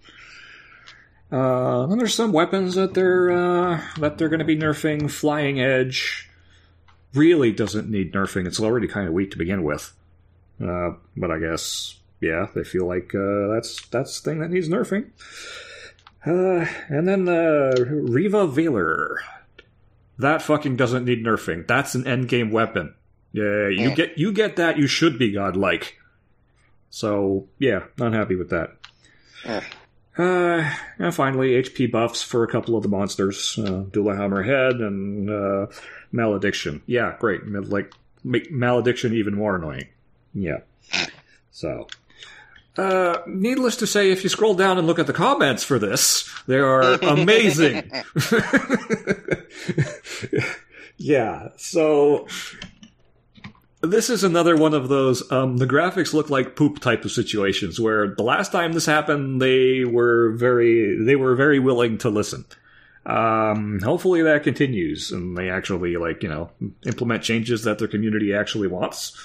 Uh, 1.32 1.86
then 1.88 1.98
there's 1.98 2.14
some 2.16 2.32
weapons 2.32 2.76
that 2.76 2.94
they're 2.94 3.30
uh, 3.32 3.82
that 4.00 4.18
they're 4.18 4.30
going 4.30 4.40
to 4.40 4.46
be 4.46 4.58
nerfing. 4.58 5.12
Flying 5.12 5.60
Edge 5.60 6.30
really 7.14 7.52
doesn't 7.52 7.90
need 7.90 8.14
nerfing. 8.14 8.48
It's 8.48 8.60
already 8.60 8.88
kind 8.88 9.08
of 9.08 9.14
weak 9.14 9.32
to 9.32 9.38
begin 9.38 9.64
with. 9.64 9.94
Uh, 10.64 10.92
but 11.18 11.30
I 11.32 11.40
guess 11.40 12.00
yeah, 12.22 12.48
they 12.56 12.64
feel 12.64 12.88
like 12.88 13.14
uh, 13.14 13.48
that's 13.54 13.86
that's 13.88 14.20
the 14.22 14.30
thing 14.30 14.40
that 14.40 14.52
needs 14.52 14.70
nerfing. 14.70 15.10
Uh, 16.26 16.66
and 16.90 17.08
then 17.08 17.28
uh, 17.28 17.74
Riva 17.78 18.48
Veiler. 18.48 19.18
That 20.20 20.42
fucking 20.42 20.78
doesn't 20.78 21.06
need 21.06 21.24
nerfing. 21.24 21.68
That's 21.68 21.94
an 21.94 22.04
endgame 22.06 22.52
weapon. 22.52 22.96
Yeah, 23.34 23.68
you 23.68 23.90
Yeah. 23.90 23.94
get 23.96 24.18
you 24.18 24.32
get 24.32 24.56
that. 24.56 24.78
You 24.78 24.88
should 24.88 25.20
be 25.20 25.32
godlike. 25.32 25.98
So 26.90 27.50
yeah, 27.60 27.84
not 27.98 28.14
happy 28.14 28.36
with 28.36 28.50
that. 28.50 28.78
Yeah. 29.46 29.64
Uh, 30.18 30.70
and 30.98 31.14
finally, 31.14 31.62
HP 31.62 31.92
buffs 31.92 32.24
for 32.24 32.44
a 32.44 32.48
couple 32.48 32.76
of 32.76 32.84
the 32.84 32.90
monsters, 32.90 33.58
uh, 33.60 33.84
Dula 33.92 34.16
Hammerhead 34.16 34.82
and 34.82 35.30
uh, 35.30 35.68
Malediction. 36.12 36.82
Yeah, 36.88 37.16
great. 37.20 37.46
Like 37.46 37.94
make 38.24 38.52
Malediction 38.52 39.14
even 39.14 39.36
more 39.36 39.56
annoying. 39.56 39.88
Yeah. 40.34 40.60
So, 41.52 41.88
uh, 42.78 43.20
needless 43.28 43.78
to 43.78 43.88
say, 43.88 44.12
if 44.12 44.24
you 44.24 44.30
scroll 44.30 44.54
down 44.54 44.78
and 44.78 44.88
look 44.88 45.00
at 45.00 45.08
the 45.08 45.14
comments 45.14 45.64
for 45.64 45.80
this, 45.80 46.30
they 46.48 46.60
are 46.60 46.82
amazing. 47.04 47.92
yeah. 50.98 51.50
So 51.58 52.28
this 53.88 54.10
is 54.10 54.24
another 54.24 54.56
one 54.56 54.74
of 54.74 54.90
those 54.90 55.30
um, 55.32 55.58
the 55.58 55.68
graphics 55.68 56.14
look 56.14 56.30
like 56.30 56.56
poop 56.56 56.80
type 56.80 57.06
of 57.06 57.12
situations 57.12 57.80
where 57.80 58.14
the 58.16 58.24
last 58.24 58.52
time 58.52 58.74
this 58.74 58.86
happened 58.86 59.42
they 59.42 59.84
were 59.84 60.32
very 60.32 61.04
they 61.04 61.16
were 61.16 61.36
very 61.36 61.60
willing 61.60 61.98
to 62.00 62.10
listen. 62.10 62.46
Um, 63.06 63.80
hopefully 63.82 64.22
that 64.24 64.44
continues 64.44 65.12
and 65.12 65.38
they 65.38 65.50
actually 65.50 65.96
like 65.98 66.24
you 66.24 66.30
know 66.30 66.52
implement 66.86 67.24
changes 67.24 67.64
that 67.64 67.80
their 67.80 67.88
community 67.88 68.34
actually 68.34 68.68
wants. 68.68 69.18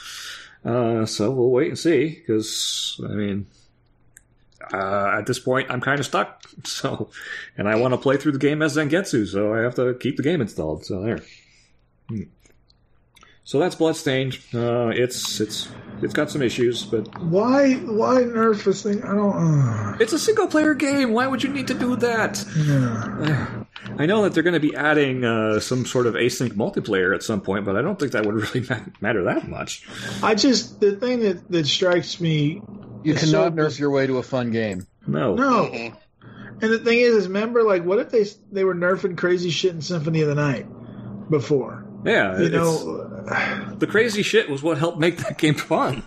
Uh, 0.64 1.04
so 1.04 1.30
we'll 1.30 1.50
wait 1.50 1.68
and 1.68 1.78
see 1.78 2.10
because 2.10 3.00
i 3.04 3.12
mean 3.12 3.46
uh, 4.72 5.16
at 5.18 5.26
this 5.26 5.40
point 5.40 5.70
i'm 5.70 5.80
kind 5.80 6.00
of 6.00 6.06
stuck. 6.06 6.42
So 6.64 7.10
and 7.56 7.68
i 7.68 7.74
want 7.74 7.94
to 7.94 7.98
play 7.98 8.16
through 8.18 8.32
the 8.32 8.38
game 8.38 8.62
as 8.62 8.76
zangetsu 8.76 9.26
so 9.26 9.54
i 9.54 9.58
have 9.60 9.74
to 9.76 9.94
keep 9.94 10.16
the 10.16 10.22
game 10.22 10.40
installed. 10.40 10.84
So 10.84 11.02
there. 11.02 11.20
Hmm. 12.08 12.22
So 13.44 13.58
that's 13.58 13.74
Bloodstained. 13.74 14.38
Uh, 14.54 14.88
it's 14.88 15.40
it's 15.40 15.68
it's 16.00 16.14
got 16.14 16.30
some 16.30 16.42
issues, 16.42 16.84
but 16.84 17.06
Why 17.22 17.74
why 17.74 18.22
nerf 18.22 18.64
this 18.64 18.82
thing? 18.84 19.02
I 19.02 19.14
don't. 19.14 19.32
Uh, 19.36 19.96
it's 20.00 20.12
a 20.12 20.18
single 20.18 20.46
player 20.46 20.74
game. 20.74 21.12
Why 21.12 21.26
would 21.26 21.42
you 21.42 21.48
need 21.50 21.66
to 21.68 21.74
do 21.74 21.96
that? 21.96 22.44
yeah. 22.56 23.64
I 23.98 24.06
know 24.06 24.22
that 24.22 24.32
they're 24.32 24.44
going 24.44 24.54
to 24.54 24.60
be 24.60 24.76
adding 24.76 25.24
uh, 25.24 25.58
some 25.58 25.84
sort 25.86 26.06
of 26.06 26.14
async 26.14 26.50
multiplayer 26.52 27.14
at 27.14 27.22
some 27.24 27.40
point, 27.40 27.64
but 27.64 27.76
I 27.76 27.82
don't 27.82 27.98
think 27.98 28.12
that 28.12 28.24
would 28.24 28.34
really 28.54 28.66
ma- 28.70 28.84
matter 29.00 29.24
that 29.24 29.48
much. 29.48 29.86
I 30.22 30.34
just 30.36 30.80
the 30.80 30.94
thing 30.96 31.20
that 31.20 31.50
that 31.50 31.66
strikes 31.66 32.20
me. 32.20 32.62
You 33.02 33.14
is 33.14 33.20
cannot 33.24 33.52
so- 33.54 33.56
nerf 33.56 33.78
your 33.78 33.90
way 33.90 34.06
to 34.06 34.18
a 34.18 34.22
fun 34.22 34.52
game. 34.52 34.86
No. 35.06 35.34
No. 35.34 35.64
And 35.64 36.70
the 36.70 36.78
thing 36.78 37.00
is, 37.00 37.16
is 37.16 37.26
remember, 37.26 37.64
like, 37.64 37.84
what 37.84 37.98
if 37.98 38.10
they 38.10 38.24
they 38.52 38.62
were 38.62 38.74
nerfing 38.74 39.16
crazy 39.18 39.50
shit 39.50 39.72
in 39.74 39.82
Symphony 39.82 40.20
of 40.20 40.28
the 40.28 40.36
Night 40.36 40.66
before? 41.28 41.81
Yeah, 42.04 42.38
You 42.38 42.44
it's- 42.46 42.52
know, 42.84 43.74
the 43.78 43.86
crazy 43.86 44.22
shit 44.22 44.48
was 44.50 44.62
what 44.62 44.78
helped 44.78 44.98
make 44.98 45.18
that 45.18 45.38
game 45.38 45.54
fun. 45.54 46.02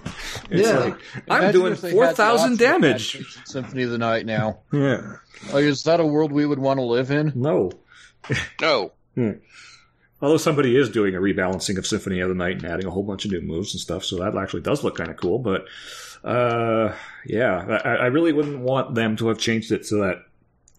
It's 0.49 0.67
Yeah. 0.67 0.77
like 0.79 0.97
I'm 1.29 1.51
doing 1.51 1.73
if 1.73 1.81
they 1.81 1.89
had 1.89 1.95
four 1.95 2.07
the 2.07 2.13
thousand 2.13 2.53
option 2.53 2.67
of 2.67 2.81
damage. 2.81 3.39
Symphony 3.45 3.83
of 3.83 3.91
the 3.91 3.97
Night 3.97 4.25
now. 4.25 4.59
Yeah. 4.73 5.13
Like, 5.53 5.63
is 5.63 5.83
that 5.83 5.99
a 5.99 6.05
world 6.05 6.31
we 6.31 6.45
would 6.45 6.59
want 6.59 6.77
to 6.79 6.83
live 6.83 7.11
in? 7.11 7.31
No. 7.35 7.71
No. 8.61 8.91
Although 10.21 10.37
somebody 10.37 10.75
is 10.75 10.89
doing 10.89 11.15
a 11.15 11.19
rebalancing 11.19 11.77
of 11.77 11.85
Symphony 11.85 12.19
of 12.19 12.29
the 12.29 12.35
Night 12.35 12.57
and 12.57 12.65
adding 12.65 12.85
a 12.87 12.89
whole 12.91 13.03
bunch 13.03 13.25
of 13.25 13.31
new 13.31 13.41
moves 13.41 13.73
and 13.73 13.81
stuff, 13.81 14.03
so 14.03 14.17
that 14.17 14.35
actually 14.35 14.61
does 14.61 14.83
look 14.83 14.95
kind 14.97 15.09
of 15.09 15.17
cool. 15.17 15.39
But 15.39 15.65
uh, 16.23 16.93
yeah, 17.25 17.79
I, 17.85 17.89
I 17.95 18.05
really 18.07 18.33
wouldn't 18.33 18.59
want 18.59 18.95
them 18.95 19.15
to 19.17 19.27
have 19.27 19.37
changed 19.37 19.71
it 19.71 19.85
so 19.85 19.97
that 19.99 20.23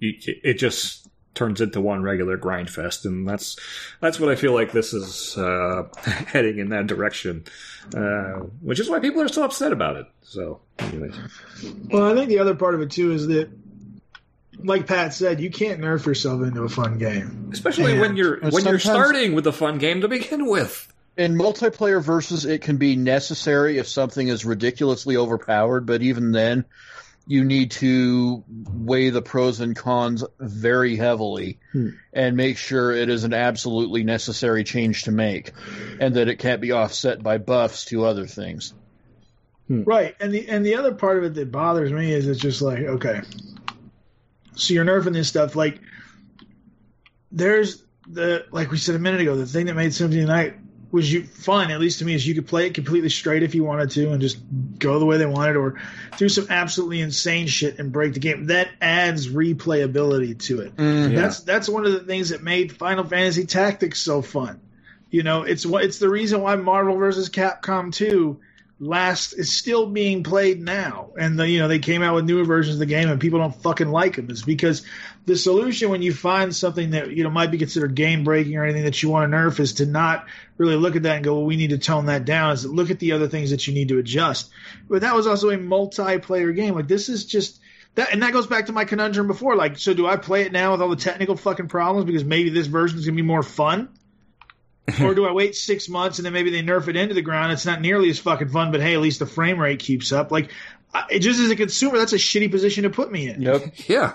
it 0.00 0.54
just 0.54 1.05
turns 1.36 1.60
into 1.60 1.80
one 1.80 2.02
regular 2.02 2.36
grind 2.36 2.68
fest, 2.70 3.04
and 3.06 3.28
that's 3.28 3.56
that's 4.00 4.18
what 4.18 4.28
I 4.30 4.34
feel 4.34 4.52
like 4.52 4.72
this 4.72 4.92
is 4.92 5.38
uh, 5.38 5.84
heading 6.26 6.58
in 6.58 6.70
that 6.70 6.88
direction, 6.88 7.44
uh, 7.96 8.40
which 8.60 8.80
is 8.80 8.90
why 8.90 8.98
people 8.98 9.22
are 9.22 9.28
so 9.28 9.44
upset 9.44 9.70
about 9.72 9.96
it. 9.96 10.06
So, 10.22 10.60
anyways. 10.80 11.14
well, 11.90 12.10
I 12.10 12.14
think 12.14 12.28
the 12.28 12.40
other 12.40 12.56
part 12.56 12.74
of 12.74 12.80
it 12.80 12.90
too 12.90 13.12
is 13.12 13.28
that, 13.28 13.48
like 14.58 14.86
Pat 14.88 15.14
said, 15.14 15.40
you 15.40 15.50
can't 15.50 15.80
nerf 15.80 16.06
yourself 16.06 16.42
into 16.42 16.62
a 16.62 16.68
fun 16.68 16.98
game. 16.98 17.50
especially 17.52 17.94
Yeah. 17.94 18.00
when 18.00 18.16
you're 18.16 18.40
when 18.50 18.64
you're 18.64 18.78
starting 18.80 19.34
with 19.34 19.46
a 19.46 19.52
fun 19.52 19.78
game 19.78 20.00
to 20.00 20.08
begin 20.08 20.46
with. 20.46 20.92
In 21.16 21.34
multiplayer 21.34 22.02
versus, 22.02 22.44
it 22.44 22.60
can 22.60 22.76
be 22.76 22.94
necessary 22.94 23.78
if 23.78 23.88
something 23.88 24.28
is 24.28 24.44
ridiculously 24.44 25.16
overpowered, 25.16 25.86
but 25.86 26.02
even 26.02 26.32
then, 26.32 26.66
you 27.26 27.44
need 27.44 27.72
to 27.72 28.44
weigh 28.48 29.10
the 29.10 29.22
pros 29.22 29.60
and 29.60 29.74
cons 29.74 30.22
very 30.38 30.94
heavily 30.96 31.58
Hmm. 31.72 31.88
and 32.12 32.36
make 32.36 32.56
sure 32.56 32.92
it 32.92 33.08
is 33.08 33.24
an 33.24 33.34
absolutely 33.34 34.04
necessary 34.04 34.62
change 34.62 35.04
to 35.04 35.10
make 35.10 35.52
and 36.00 36.14
that 36.14 36.28
it 36.28 36.38
can't 36.38 36.60
be 36.60 36.72
offset 36.72 37.22
by 37.22 37.38
buffs 37.38 37.86
to 37.86 38.04
other 38.04 38.26
things. 38.26 38.72
Right, 39.68 40.14
and 40.20 40.32
the 40.32 40.48
and 40.48 40.64
the 40.64 40.76
other 40.76 40.94
part 40.94 41.18
of 41.18 41.24
it 41.24 41.34
that 41.34 41.50
bothers 41.50 41.90
me 41.90 42.12
is 42.12 42.28
it's 42.28 42.38
just 42.38 42.62
like 42.62 42.78
okay, 42.78 43.22
so 44.54 44.74
you're 44.74 44.84
nerfing 44.84 45.12
this 45.12 45.26
stuff 45.26 45.56
like 45.56 45.80
there's 47.32 47.82
the 48.08 48.46
like 48.52 48.70
we 48.70 48.78
said 48.78 48.94
a 48.94 49.00
minute 49.00 49.20
ago 49.20 49.34
the 49.34 49.44
thing 49.44 49.66
that 49.66 49.74
made 49.74 49.92
Symphony 49.92 50.20
of 50.22 50.28
the 50.28 50.32
Night 50.32 50.54
was 50.90 51.12
you 51.12 51.24
fun 51.24 51.70
at 51.70 51.80
least 51.80 51.98
to 51.98 52.04
me 52.04 52.14
is 52.14 52.26
you 52.26 52.34
could 52.34 52.46
play 52.46 52.66
it 52.66 52.74
completely 52.74 53.08
straight 53.08 53.42
if 53.42 53.54
you 53.54 53.64
wanted 53.64 53.90
to 53.90 54.12
and 54.12 54.20
just 54.20 54.38
go 54.78 54.98
the 54.98 55.04
way 55.04 55.16
they 55.16 55.26
wanted 55.26 55.56
or 55.56 55.80
do 56.16 56.28
some 56.28 56.46
absolutely 56.48 57.00
insane 57.00 57.46
shit 57.46 57.78
and 57.78 57.92
break 57.92 58.14
the 58.14 58.20
game 58.20 58.46
that 58.46 58.68
adds 58.80 59.28
replayability 59.28 60.38
to 60.38 60.60
it. 60.60 60.76
Mm-hmm. 60.76 61.12
Yeah. 61.12 61.20
That's 61.20 61.40
that's 61.40 61.68
one 61.68 61.86
of 61.86 61.92
the 61.92 62.00
things 62.00 62.30
that 62.30 62.42
made 62.42 62.72
Final 62.76 63.04
Fantasy 63.04 63.46
Tactics 63.46 64.00
so 64.00 64.22
fun. 64.22 64.60
You 65.10 65.22
know, 65.22 65.42
it's 65.42 65.64
what 65.64 65.84
it's 65.84 65.98
the 65.98 66.08
reason 66.08 66.40
why 66.40 66.56
Marvel 66.56 66.96
vs. 66.96 67.30
Capcom 67.30 67.92
2 67.92 68.40
last 68.78 69.32
is 69.32 69.56
still 69.56 69.86
being 69.86 70.22
played 70.22 70.60
now. 70.60 71.10
And 71.18 71.38
the, 71.38 71.48
you 71.48 71.58
know, 71.58 71.68
they 71.68 71.78
came 71.78 72.02
out 72.02 72.14
with 72.14 72.26
newer 72.26 72.44
versions 72.44 72.76
of 72.76 72.80
the 72.80 72.86
game 72.86 73.08
and 73.08 73.20
people 73.20 73.38
don't 73.38 73.54
fucking 73.54 73.90
like 73.90 74.16
them 74.16 74.30
is 74.30 74.42
because 74.42 74.82
the 75.24 75.36
solution 75.36 75.88
when 75.90 76.02
you 76.02 76.12
find 76.12 76.54
something 76.54 76.90
that, 76.90 77.10
you 77.10 77.24
know, 77.24 77.30
might 77.30 77.50
be 77.50 77.58
considered 77.58 77.94
game 77.94 78.22
breaking 78.22 78.56
or 78.56 78.64
anything 78.64 78.84
that 78.84 79.02
you 79.02 79.08
want 79.08 79.30
to 79.30 79.36
nerf 79.36 79.60
is 79.60 79.74
to 79.74 79.86
not 79.86 80.26
really 80.58 80.76
look 80.76 80.94
at 80.94 81.04
that 81.04 81.16
and 81.16 81.24
go, 81.24 81.36
well, 81.36 81.46
we 81.46 81.56
need 81.56 81.70
to 81.70 81.78
tone 81.78 82.06
that 82.06 82.26
down. 82.26 82.52
Is 82.52 82.66
look 82.66 82.90
at 82.90 82.98
the 82.98 83.12
other 83.12 83.28
things 83.28 83.50
that 83.50 83.66
you 83.66 83.72
need 83.72 83.88
to 83.88 83.98
adjust. 83.98 84.50
But 84.88 85.00
that 85.00 85.14
was 85.14 85.26
also 85.26 85.50
a 85.50 85.56
multiplayer 85.56 86.54
game. 86.54 86.74
Like 86.74 86.88
this 86.88 87.08
is 87.08 87.24
just 87.24 87.60
that 87.94 88.12
and 88.12 88.22
that 88.22 88.34
goes 88.34 88.46
back 88.46 88.66
to 88.66 88.72
my 88.72 88.84
conundrum 88.84 89.26
before. 89.26 89.56
Like, 89.56 89.78
so 89.78 89.94
do 89.94 90.06
I 90.06 90.16
play 90.16 90.42
it 90.42 90.52
now 90.52 90.72
with 90.72 90.82
all 90.82 90.90
the 90.90 90.96
technical 90.96 91.36
fucking 91.36 91.68
problems 91.68 92.04
because 92.04 92.24
maybe 92.24 92.50
this 92.50 92.66
version 92.66 92.98
is 92.98 93.06
gonna 93.06 93.16
be 93.16 93.22
more 93.22 93.42
fun? 93.42 93.88
Or 95.00 95.14
do 95.14 95.26
I 95.26 95.32
wait 95.32 95.54
six 95.56 95.88
months 95.88 96.18
and 96.18 96.26
then 96.26 96.32
maybe 96.32 96.50
they 96.50 96.62
nerf 96.62 96.88
it 96.88 96.96
into 96.96 97.14
the 97.14 97.22
ground? 97.22 97.52
It's 97.52 97.66
not 97.66 97.80
nearly 97.80 98.10
as 98.10 98.18
fucking 98.18 98.48
fun, 98.48 98.70
but 98.72 98.80
hey, 98.80 98.94
at 98.94 99.00
least 99.00 99.18
the 99.18 99.26
frame 99.26 99.58
rate 99.58 99.80
keeps 99.80 100.12
up. 100.12 100.30
Like, 100.30 100.50
I, 100.94 101.18
just 101.18 101.40
as 101.40 101.50
a 101.50 101.56
consumer, 101.56 101.98
that's 101.98 102.12
a 102.12 102.16
shitty 102.16 102.50
position 102.50 102.84
to 102.84 102.90
put 102.90 103.10
me 103.10 103.28
in. 103.28 103.42
Yep. 103.42 103.74
Yeah. 103.88 104.12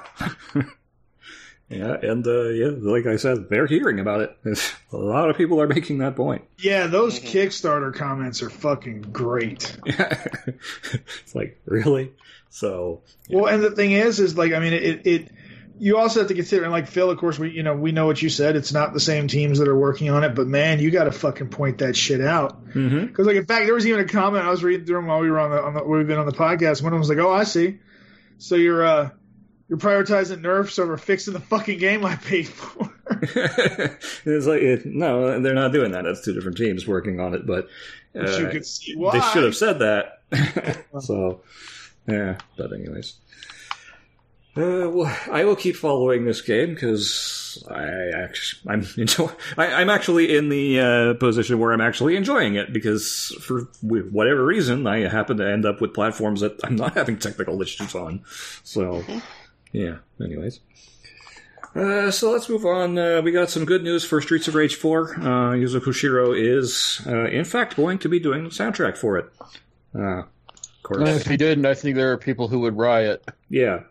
yeah, 1.69 1.95
and 2.01 2.25
uh, 2.25 2.49
yeah, 2.49 2.71
like 2.79 3.05
I 3.05 3.15
said, 3.15 3.49
they're 3.49 3.67
hearing 3.67 3.99
about 3.99 4.21
it. 4.21 4.37
A 4.91 4.97
lot 4.97 5.29
of 5.29 5.37
people 5.37 5.61
are 5.61 5.67
making 5.67 5.99
that 5.99 6.15
point. 6.15 6.43
Yeah, 6.57 6.87
those 6.87 7.19
Kickstarter 7.19 7.93
comments 7.93 8.41
are 8.41 8.49
fucking 8.49 9.03
great. 9.03 9.77
it's 9.85 11.35
like 11.35 11.61
really. 11.65 12.11
So 12.49 13.01
Well, 13.29 13.47
and 13.47 13.63
the 13.63 13.71
thing 13.71 13.93
is, 13.93 14.19
is 14.19 14.37
like, 14.37 14.51
I 14.51 14.59
mean, 14.59 14.73
it, 14.73 15.07
it, 15.07 15.31
you 15.81 15.97
also 15.97 16.19
have 16.19 16.27
to 16.27 16.35
consider, 16.35 16.61
and 16.61 16.71
like 16.71 16.87
Phil, 16.87 17.09
of 17.09 17.17
course, 17.17 17.39
we, 17.39 17.49
you 17.49 17.63
know, 17.63 17.73
we 17.73 17.91
know 17.91 18.05
what 18.05 18.21
you 18.21 18.29
said. 18.29 18.55
It's 18.55 18.71
not 18.71 18.93
the 18.93 18.99
same 18.99 19.27
teams 19.27 19.57
that 19.57 19.67
are 19.67 19.75
working 19.75 20.11
on 20.11 20.23
it, 20.23 20.35
but 20.35 20.45
man, 20.45 20.79
you 20.79 20.91
got 20.91 21.05
to 21.05 21.11
fucking 21.11 21.49
point 21.49 21.79
that 21.79 21.95
shit 21.95 22.21
out. 22.21 22.63
Because, 22.71 23.25
like, 23.25 23.35
in 23.35 23.47
fact, 23.47 23.65
there 23.65 23.73
was 23.73 23.87
even 23.87 23.99
a 23.99 24.07
comment 24.07 24.45
I 24.45 24.51
was 24.51 24.63
reading 24.63 24.85
through 24.85 24.97
them 24.97 25.07
while 25.07 25.21
we 25.21 25.31
were 25.31 25.39
on 25.39 25.49
the, 25.49 25.59
on 25.59 25.73
the 25.73 25.83
we've 25.83 26.05
been 26.05 26.19
on 26.19 26.27
the 26.27 26.33
podcast. 26.33 26.83
One 26.83 26.93
of 26.93 26.97
them 26.97 26.99
was 26.99 27.09
like, 27.09 27.17
"Oh, 27.17 27.33
I 27.33 27.45
see. 27.45 27.79
So 28.37 28.53
you're, 28.53 28.85
uh, 28.85 29.09
you're 29.69 29.79
prioritizing 29.79 30.41
nerfs 30.41 30.77
over 30.77 30.97
fixing 30.97 31.33
the 31.33 31.39
fucking 31.39 31.79
game 31.79 32.05
I 32.05 32.15
paid 32.15 32.47
for." 32.47 32.93
it's 33.09 34.45
like 34.45 34.61
it, 34.61 34.85
no, 34.85 35.39
they're 35.39 35.55
not 35.55 35.71
doing 35.71 35.93
that. 35.93 36.03
That's 36.03 36.23
two 36.23 36.33
different 36.33 36.57
teams 36.57 36.87
working 36.87 37.19
on 37.19 37.33
it, 37.33 37.47
but 37.47 37.69
uh, 38.15 38.51
could 38.51 38.67
see 38.67 38.95
why. 38.95 39.13
they 39.17 39.25
should 39.31 39.45
have 39.45 39.55
said 39.55 39.79
that. 39.79 40.85
so, 40.99 41.41
yeah. 42.07 42.37
But 42.55 42.71
anyways, 42.71 43.15
uh, 44.57 44.89
well, 44.89 45.17
I 45.31 45.45
will 45.45 45.55
keep 45.55 45.75
following 45.77 46.25
this 46.25 46.41
game 46.41 46.73
because 46.73 47.63
I 47.69 48.09
actually 48.15 48.71
I'm 48.71 48.85
enjoy. 48.97 49.29
I, 49.57 49.67
I'm 49.67 49.89
actually 49.89 50.35
in 50.35 50.49
the 50.49 50.79
uh, 50.79 51.13
position 51.15 51.59
where 51.59 51.71
I'm 51.71 51.81
actually 51.81 52.15
enjoying 52.15 52.55
it 52.55 52.73
because 52.73 53.35
for 53.41 53.61
whatever 53.81 54.45
reason 54.45 54.87
I 54.87 55.07
happen 55.07 55.37
to 55.37 55.49
end 55.49 55.65
up 55.65 55.79
with 55.79 55.93
platforms 55.93 56.41
that 56.41 56.59
I'm 56.63 56.75
not 56.75 56.93
having 56.95 57.17
technical 57.17 57.61
issues 57.61 57.95
on. 57.95 58.23
So, 58.63 59.03
yeah. 59.71 59.97
Anyways. 60.19 60.59
Uh, 61.73 62.11
so 62.11 62.31
let's 62.31 62.49
move 62.49 62.65
on. 62.65 62.97
Uh, 62.97 63.21
we 63.21 63.31
got 63.31 63.49
some 63.49 63.63
good 63.63 63.83
news 63.83 64.03
for 64.03 64.21
Streets 64.21 64.49
of 64.49 64.55
Rage 64.55 64.75
4. 64.75 65.13
Uh, 65.13 65.19
Yuzo 65.53 65.79
Koshiro 65.79 66.37
is, 66.37 67.01
uh, 67.07 67.27
in 67.27 67.45
fact, 67.45 67.77
going 67.77 67.97
to 67.99 68.09
be 68.09 68.19
doing 68.19 68.43
the 68.43 68.49
soundtrack 68.49 68.97
for 68.97 69.17
it. 69.17 69.31
Uh, 69.95 70.19
of 70.19 70.83
course. 70.83 71.09
If 71.09 71.27
he 71.27 71.37
didn't, 71.37 71.65
I 71.65 71.73
think 71.73 71.95
there 71.95 72.11
are 72.11 72.17
people 72.17 72.49
who 72.49 72.59
would 72.59 72.77
riot. 72.77 73.23
Yeah. 73.49 73.83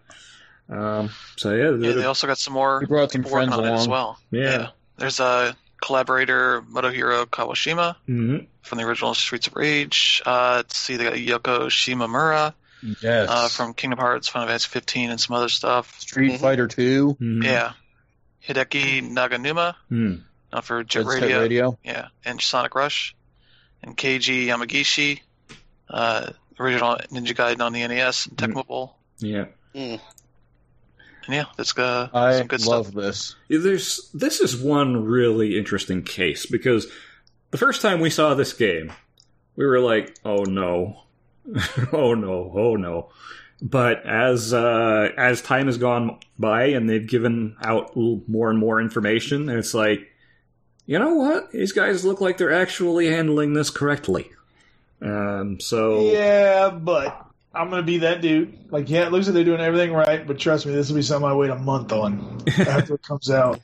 Um, 0.71 1.11
so 1.37 1.53
yeah, 1.55 1.71
Yeah, 1.89 1.95
they 1.95 2.05
also 2.05 2.27
got 2.27 2.39
some 2.39 2.55
more 2.55 2.81
He 2.81 2.87
brought 2.87 3.11
some 3.13 3.25
friends 3.25 3.53
on 3.53 3.65
it 3.65 3.71
as 3.73 3.87
along. 3.87 3.89
well. 3.91 4.21
yeah. 4.31 4.69
There's 4.99 5.19
a 5.21 5.57
collaborator, 5.83 6.63
Motohiro 6.63 7.25
Kawashima, 7.27 7.97
Mhm. 8.09 8.47
from 8.63 8.79
the 8.79 8.85
original 8.85 9.15
Streets 9.15 9.47
of 9.47 9.57
Rage. 9.57 10.23
Uh, 10.27 10.55
let's 10.59 10.77
see, 10.77 10.97
they 10.97 11.05
got 11.05 11.15
Yoko 11.15 11.67
Shimamura 11.69 12.53
Yes. 13.03 13.29
uh, 13.31 13.49
from 13.49 13.75
Kingdom 13.75 13.99
Hearts, 13.99 14.29
Final 14.29 14.49
Fantasy 14.49 14.69
15, 14.69 15.11
and 15.11 15.21
some 15.21 15.35
other 15.37 15.49
stuff. 15.49 15.99
Street 16.01 16.33
Mhm. 16.33 16.41
Fighter 16.41 16.69
2. 16.69 17.17
Mhm. 17.21 17.45
Yeah. 17.45 17.73
Hideki 18.47 19.11
Naganuma 19.11 19.75
Mhm. 19.91 20.23
uh, 20.53 20.61
for 20.61 20.85
Jet 20.85 21.01
Jet 21.05 21.07
Radio. 21.07 21.41
Radio. 21.41 21.79
Yeah, 21.85 22.09
and 22.25 22.41
Sonic 22.41 22.75
Rush, 22.75 23.15
and 23.83 23.97
Keiji 23.97 24.47
Yamagishi, 24.47 25.21
uh, 25.89 26.31
original 26.59 26.97
Ninja 27.11 27.35
Gaiden 27.35 27.61
on 27.65 27.73
the 27.73 27.83
NES 27.83 28.27
and 28.27 28.37
Tecmo 28.37 28.67
Bowl. 28.67 28.97
Yeah. 29.19 29.47
Mm. 29.75 30.01
And 31.27 31.35
yeah, 31.35 31.45
that's 31.57 31.77
uh, 31.77 32.09
I 32.13 32.39
some 32.39 32.47
good 32.47 32.67
love 32.67 32.89
stuff. 32.89 33.03
this. 33.03 33.35
There's 33.49 34.11
this 34.13 34.41
is 34.41 34.57
one 34.57 35.05
really 35.05 35.59
interesting 35.59 36.03
case 36.03 36.47
because 36.47 36.87
the 37.51 37.59
first 37.59 37.83
time 37.83 38.01
we 38.01 38.11
saw 38.11 38.35
this 38.35 38.53
game, 38.53 38.93
we 39.57 39.67
were 39.67 39.81
like, 39.81 40.17
"Oh 40.25 40.45
no, 40.45 41.03
oh 41.93 42.15
no, 42.15 42.53
oh 42.55 42.77
no." 42.77 43.11
But 43.63 44.07
as 44.07 44.55
uh, 44.55 45.11
as 45.17 45.43
time 45.43 45.67
has 45.67 45.77
gone 45.77 46.19
by 46.39 46.67
and 46.67 46.89
they've 46.89 47.07
given 47.07 47.57
out 47.63 47.95
more 47.95 48.51
and 48.51 48.59
more 48.59 48.81
information, 48.81 49.49
it's 49.51 49.75
like, 49.75 50.09
you 50.87 50.99
know 50.99 51.15
what? 51.15 51.53
These 51.53 51.73
guys 51.73 52.05
look 52.05 52.21
like 52.23 52.39
they're 52.39 52.53
actually 52.53 53.09
handling 53.09 53.53
this 53.53 53.69
correctly. 53.69 54.31
Um, 55.03 55.61
so 55.61 56.11
Yeah, 56.11 56.71
but 56.71 57.30
I'm 57.55 57.71
gonna 57.71 57.83
be 57.83 57.99
that 57.99 58.21
dude. 58.21 58.71
Like, 58.71 58.89
yeah, 58.89 59.07
it 59.07 59.13
looks 59.13 59.27
like 59.27 59.35
they're 59.35 59.45
doing 59.45 59.61
everything 59.61 59.93
right, 59.93 60.27
but 60.27 60.39
trust 60.39 60.67
me, 60.67 60.73
this 60.73 60.89
will 60.89 60.97
be 60.97 61.03
something 61.03 61.29
I 61.29 61.35
wait 61.35 61.51
a 61.51 61.57
month 61.57 61.93
on 61.93 62.43
after 62.59 62.95
it 62.95 63.03
comes 63.03 63.31
out. 63.31 63.61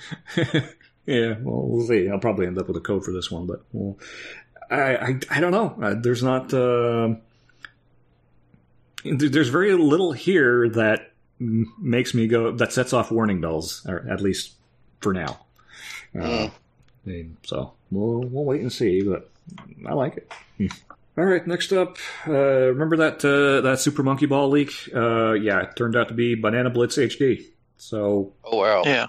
yeah, 0.36 1.34
well, 1.40 1.66
we'll 1.66 1.86
see. 1.86 2.08
I'll 2.08 2.20
probably 2.20 2.46
end 2.46 2.58
up 2.58 2.68
with 2.68 2.76
a 2.76 2.80
code 2.80 3.04
for 3.04 3.12
this 3.12 3.30
one, 3.30 3.46
but 3.46 3.64
well, 3.72 3.98
I, 4.70 4.96
I, 4.96 5.20
I 5.30 5.40
don't 5.40 5.52
know. 5.52 5.76
Uh, 5.82 5.94
there's 6.00 6.22
not. 6.22 6.54
Uh, 6.54 7.16
there's 9.04 9.48
very 9.48 9.74
little 9.74 10.12
here 10.12 10.68
that 10.70 11.12
makes 11.40 12.14
me 12.14 12.28
go. 12.28 12.52
That 12.52 12.72
sets 12.72 12.92
off 12.92 13.10
warning 13.10 13.40
bells, 13.40 13.84
or 13.88 14.06
at 14.08 14.20
least 14.20 14.52
for 15.00 15.12
now. 15.12 15.40
Uh. 16.18 16.50
I 17.06 17.10
mean, 17.10 17.36
so 17.42 17.72
we'll 17.90 18.20
we'll 18.20 18.44
wait 18.44 18.60
and 18.60 18.72
see, 18.72 19.02
but 19.02 19.30
I 19.86 19.94
like 19.94 20.16
it. 20.58 20.72
All 21.18 21.24
right, 21.24 21.44
next 21.48 21.72
up, 21.72 21.98
uh, 22.28 22.30
remember 22.32 22.96
that 22.98 23.24
uh, 23.24 23.60
that 23.62 23.80
Super 23.80 24.04
Monkey 24.04 24.26
Ball 24.26 24.48
leak? 24.50 24.70
Uh, 24.94 25.32
yeah, 25.32 25.62
it 25.62 25.74
turned 25.74 25.96
out 25.96 26.06
to 26.08 26.14
be 26.14 26.36
Banana 26.36 26.70
Blitz 26.70 26.96
HD. 26.96 27.44
So 27.76 28.34
Oh 28.44 28.58
wow. 28.58 28.82
Yeah. 28.86 29.06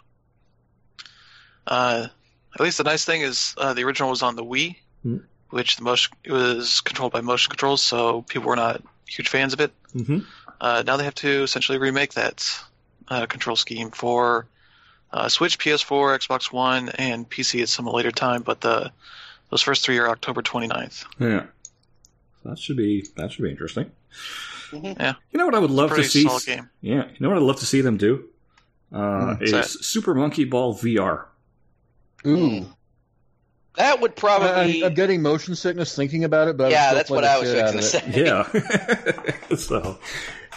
Uh, 1.67 2.07
at 2.55 2.61
least 2.61 2.79
the 2.79 2.83
nice 2.83 3.05
thing 3.05 3.21
is 3.21 3.53
uh, 3.57 3.73
the 3.73 3.83
original 3.83 4.09
was 4.09 4.23
on 4.23 4.35
the 4.35 4.43
Wii, 4.43 4.77
Hmm. 5.03 5.17
which 5.51 5.77
the 5.77 5.83
motion 5.83 6.15
it 6.23 6.31
was 6.31 6.81
controlled 6.81 7.13
by 7.13 7.21
motion 7.21 7.51
controls, 7.51 7.81
so 7.83 8.23
people 8.23 8.47
were 8.49 8.55
not 8.55 8.81
huge 9.07 9.29
fans 9.29 9.53
of 9.53 9.61
it. 9.61 9.71
mhm. 9.95 10.25
Uh, 10.59 10.83
now 10.85 10.97
they 10.97 11.03
have 11.03 11.15
to 11.15 11.43
essentially 11.43 11.77
remake 11.77 12.13
that 12.15 12.43
uh, 13.07 13.27
control 13.27 13.55
scheme 13.55 13.91
for 13.91 14.45
uh, 15.13 15.29
Switch, 15.29 15.57
PS4, 15.59 16.17
Xbox 16.19 16.51
One, 16.51 16.89
and 16.89 17.29
PC 17.29 17.61
at 17.61 17.69
some 17.69 17.85
later 17.85 18.11
time. 18.11 18.41
But 18.41 18.61
the 18.61 18.91
those 19.51 19.61
first 19.61 19.85
three 19.85 19.97
are 19.99 20.09
October 20.09 20.41
29th. 20.41 21.05
Yeah. 21.19 21.45
That 22.45 22.57
should 22.57 22.77
be 22.77 23.05
that 23.15 23.31
should 23.31 23.43
be 23.43 23.49
interesting. 23.49 23.91
Mhm. 24.71 24.99
Yeah. 24.99 25.13
You 25.31 25.37
know 25.39 25.45
what 25.45 25.55
I 25.55 25.59
would 25.59 25.71
love 25.71 25.95
to 25.95 26.03
see? 26.03 26.27
game. 26.45 26.69
Yeah. 26.81 27.05
You 27.05 27.17
know 27.19 27.29
what 27.29 27.37
I'd 27.37 27.43
love 27.43 27.59
to 27.59 27.65
see 27.65 27.81
them 27.81 27.97
do? 27.97 28.25
Uh, 28.91 29.35
is 29.41 29.53
what's 29.53 29.85
Super 29.85 30.15
Monkey 30.15 30.45
Ball 30.45 30.73
VR. 30.73 31.25
Ooh. 32.25 32.65
That 33.75 34.01
would 34.01 34.15
probably. 34.15 34.49
I, 34.49 34.53
probably. 34.53 34.83
am 34.83 34.93
getting 34.93 35.21
motion 35.21 35.55
sickness 35.55 35.95
thinking 35.95 36.23
about 36.23 36.47
it, 36.47 36.57
but 36.57 36.71
yeah, 36.71 36.87
still 36.87 36.95
that's 36.95 37.09
what 37.09 37.23
I 37.23 37.39
was 37.39 37.49
shit 37.49 37.63
out 37.63 37.73
fixing 37.73 38.01
of 38.01 38.51
to 38.51 38.51
say. 38.51 39.31
Yeah. 39.49 39.55
so. 39.55 39.99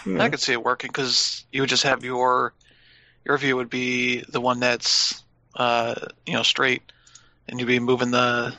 yeah. 0.07 0.23
I 0.23 0.29
could 0.29 0.41
see 0.41 0.53
it 0.53 0.65
working 0.65 0.89
because 0.89 1.45
you 1.53 1.63
would 1.63 1.71
just 1.71 1.85
have 1.85 2.05
your 2.05 2.53
your 3.25 3.39
view 3.39 3.57
would 3.57 3.71
be 3.71 4.25
the 4.29 4.41
one 4.41 4.61
that's 4.61 5.23
uh, 5.55 5.95
you 6.27 6.33
know 6.33 6.43
straight, 6.43 6.83
and 7.49 7.61
you'd 7.61 7.67
be 7.67 7.79
moving 7.79 8.11
the 8.11 8.55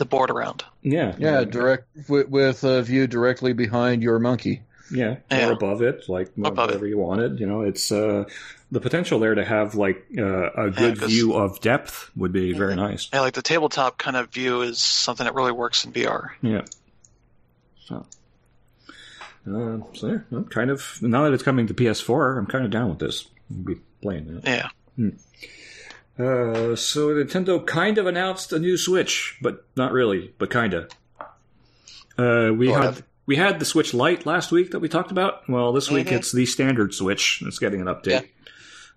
the 0.00 0.04
board 0.04 0.30
around. 0.30 0.64
Yeah. 0.82 1.14
Yeah, 1.18 1.44
direct 1.44 1.86
with, 2.08 2.28
with 2.28 2.64
a 2.64 2.82
view 2.82 3.06
directly 3.06 3.52
behind 3.52 4.02
your 4.02 4.18
monkey. 4.18 4.62
Yeah, 4.92 5.18
Yeah. 5.30 5.50
or 5.50 5.52
above 5.52 5.82
it, 5.82 6.08
like 6.08 6.30
Above 6.36 6.56
whatever 6.56 6.84
you 6.88 6.98
wanted. 6.98 7.38
You 7.38 7.46
know, 7.46 7.60
it's 7.62 7.92
uh, 7.92 8.24
the 8.72 8.80
potential 8.80 9.20
there 9.20 9.36
to 9.36 9.44
have 9.44 9.76
like 9.76 10.04
uh, 10.18 10.50
a 10.50 10.70
good 10.70 10.98
'cause- 10.98 11.08
view 11.08 11.34
of 11.34 11.60
depth 11.60 12.10
would 12.16 12.32
be 12.32 12.52
very 12.54 12.74
nice. 12.74 13.08
And 13.12 13.22
like 13.22 13.34
the 13.34 13.42
tabletop 13.42 13.98
kind 13.98 14.16
of 14.16 14.30
view 14.30 14.62
is 14.62 14.78
something 14.80 15.24
that 15.26 15.34
really 15.36 15.52
works 15.52 15.84
in 15.84 15.92
VR. 15.92 16.30
Yeah. 16.42 16.62
So, 17.86 18.04
uh, 19.46 19.78
so 19.94 20.06
yeah, 20.08 20.18
I'm 20.32 20.44
kind 20.46 20.70
of 20.70 20.98
now 21.02 21.22
that 21.24 21.32
it's 21.34 21.42
coming 21.44 21.66
to 21.68 21.74
PS4, 21.74 22.38
I'm 22.38 22.46
kind 22.46 22.64
of 22.64 22.70
down 22.72 22.88
with 22.90 22.98
this. 22.98 23.26
I'll 23.50 23.58
be 23.62 23.76
playing 24.02 24.40
that. 24.42 24.44
Yeah, 24.98 25.10
Uh, 26.18 26.76
so 26.76 27.08
Nintendo 27.08 27.64
kind 27.66 27.96
of 27.98 28.06
announced 28.06 28.52
a 28.52 28.58
new 28.58 28.76
Switch, 28.76 29.38
but 29.40 29.64
not 29.76 29.92
really, 29.92 30.34
but 30.38 30.50
kind 30.50 30.74
of. 30.74 30.90
Uh, 32.18 32.52
we 32.52 32.66
Sort 32.68 32.82
had 32.82 32.88
of. 32.90 33.02
we 33.26 33.36
had 33.36 33.58
the 33.58 33.64
Switch 33.64 33.94
Lite 33.94 34.26
last 34.26 34.52
week 34.52 34.72
that 34.72 34.80
we 34.80 34.88
talked 34.88 35.10
about. 35.10 35.48
Well, 35.48 35.72
this 35.72 35.90
week 35.90 36.08
Mhm. 36.08 36.12
it's 36.18 36.32
the 36.32 36.44
standard 36.46 36.92
Switch. 36.92 37.42
It's 37.46 37.58
getting 37.58 37.80
an 37.80 37.86
update. 37.86 38.26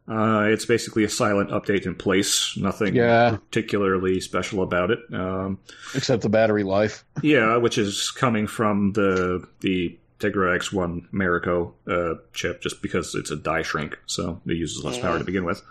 Uh, 0.06 0.48
it's 0.50 0.66
basically 0.66 1.06
a 1.06 1.10
silent 1.10 1.50
update 1.50 1.86
in 1.86 1.96
place. 1.96 2.58
Nothing 2.58 2.94
Yeah. 2.96 3.38
particularly 3.38 4.20
special 4.20 4.62
about 4.62 4.92
it. 4.92 5.00
Um, 5.14 5.60
Except 5.96 6.24
the 6.24 6.30
battery 6.30 6.64
life. 6.64 7.06
yeah, 7.24 7.56
which 7.56 7.78
is 7.78 8.12
coming 8.12 8.46
from 8.48 8.92
the 8.94 9.48
the 9.62 9.98
Tegra 10.20 10.58
X1 10.58 11.08
Mariko 11.14 11.72
uh, 11.88 12.16
chip, 12.34 12.62
just 12.62 12.82
because 12.82 13.16
it's 13.16 13.32
a 13.32 13.36
die 13.38 13.62
shrink, 13.62 13.98
so 14.06 14.42
it 14.46 14.56
uses 14.58 14.84
less 14.84 14.98
power 15.00 15.18
to 15.18 15.24
begin 15.24 15.46
with. 15.46 15.62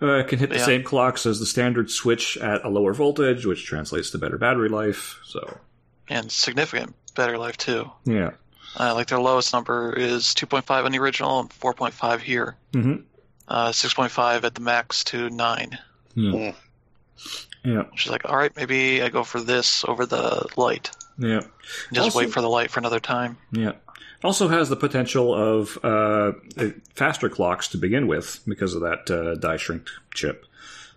Uh, 0.00 0.18
it 0.18 0.28
can 0.28 0.38
hit 0.38 0.50
the 0.50 0.56
Yeah. 0.56 0.64
same 0.64 0.82
clocks 0.84 1.26
as 1.26 1.40
the 1.40 1.46
standard 1.46 1.90
Switch 1.90 2.36
at 2.36 2.64
a 2.64 2.68
lower 2.68 2.92
voltage, 2.94 3.44
which 3.46 3.64
translates 3.66 4.10
to 4.10 4.18
better 4.18 4.38
battery 4.38 4.68
life. 4.68 5.18
So 5.24 5.58
and 6.08 6.30
significant 6.30 6.94
better 7.16 7.36
life 7.36 7.56
too. 7.56 7.90
yeah, 8.04 8.30
Uh, 8.78 8.94
like 8.94 9.08
their 9.08 9.18
lowest 9.18 9.52
number 9.52 9.92
is 9.92 10.34
2.5 10.34 10.84
on 10.84 10.92
the 10.92 10.98
original 10.98 11.40
and 11.40 11.50
4.5 11.50 12.20
here. 12.20 12.56
Mm-hmm. 12.72 13.02
Uh, 13.48 13.72
6.5 13.72 14.44
at 14.44 14.54
the 14.54 14.60
max 14.60 15.02
to 15.04 15.28
9. 15.30 15.78
Yeah. 16.14 16.52
Yeah. 17.64 17.82
She's 17.96 18.10
like, 18.12 18.22
all 18.24 18.36
right, 18.36 18.54
maybe 18.56 19.02
I 19.02 19.08
go 19.08 19.24
for 19.24 19.40
this 19.40 19.84
over 19.86 20.06
the 20.06 20.46
light. 20.56 20.90
Yeah. 21.18 21.40
Just 21.92 22.04
Also- 22.04 22.18
wait 22.20 22.30
for 22.32 22.40
the 22.40 22.48
light 22.48 22.70
for 22.70 22.78
another 22.78 23.00
time. 23.00 23.36
Yeah. 23.50 23.72
Also 24.24 24.48
has 24.48 24.68
the 24.68 24.76
potential 24.76 25.32
of 25.34 25.78
uh, 25.84 26.32
faster 26.94 27.28
clocks 27.28 27.68
to 27.68 27.78
begin 27.78 28.06
with 28.08 28.40
because 28.46 28.74
of 28.74 28.80
that 28.82 29.08
uh, 29.10 29.34
die 29.36 29.56
shrink 29.56 29.88
chip. 30.12 30.44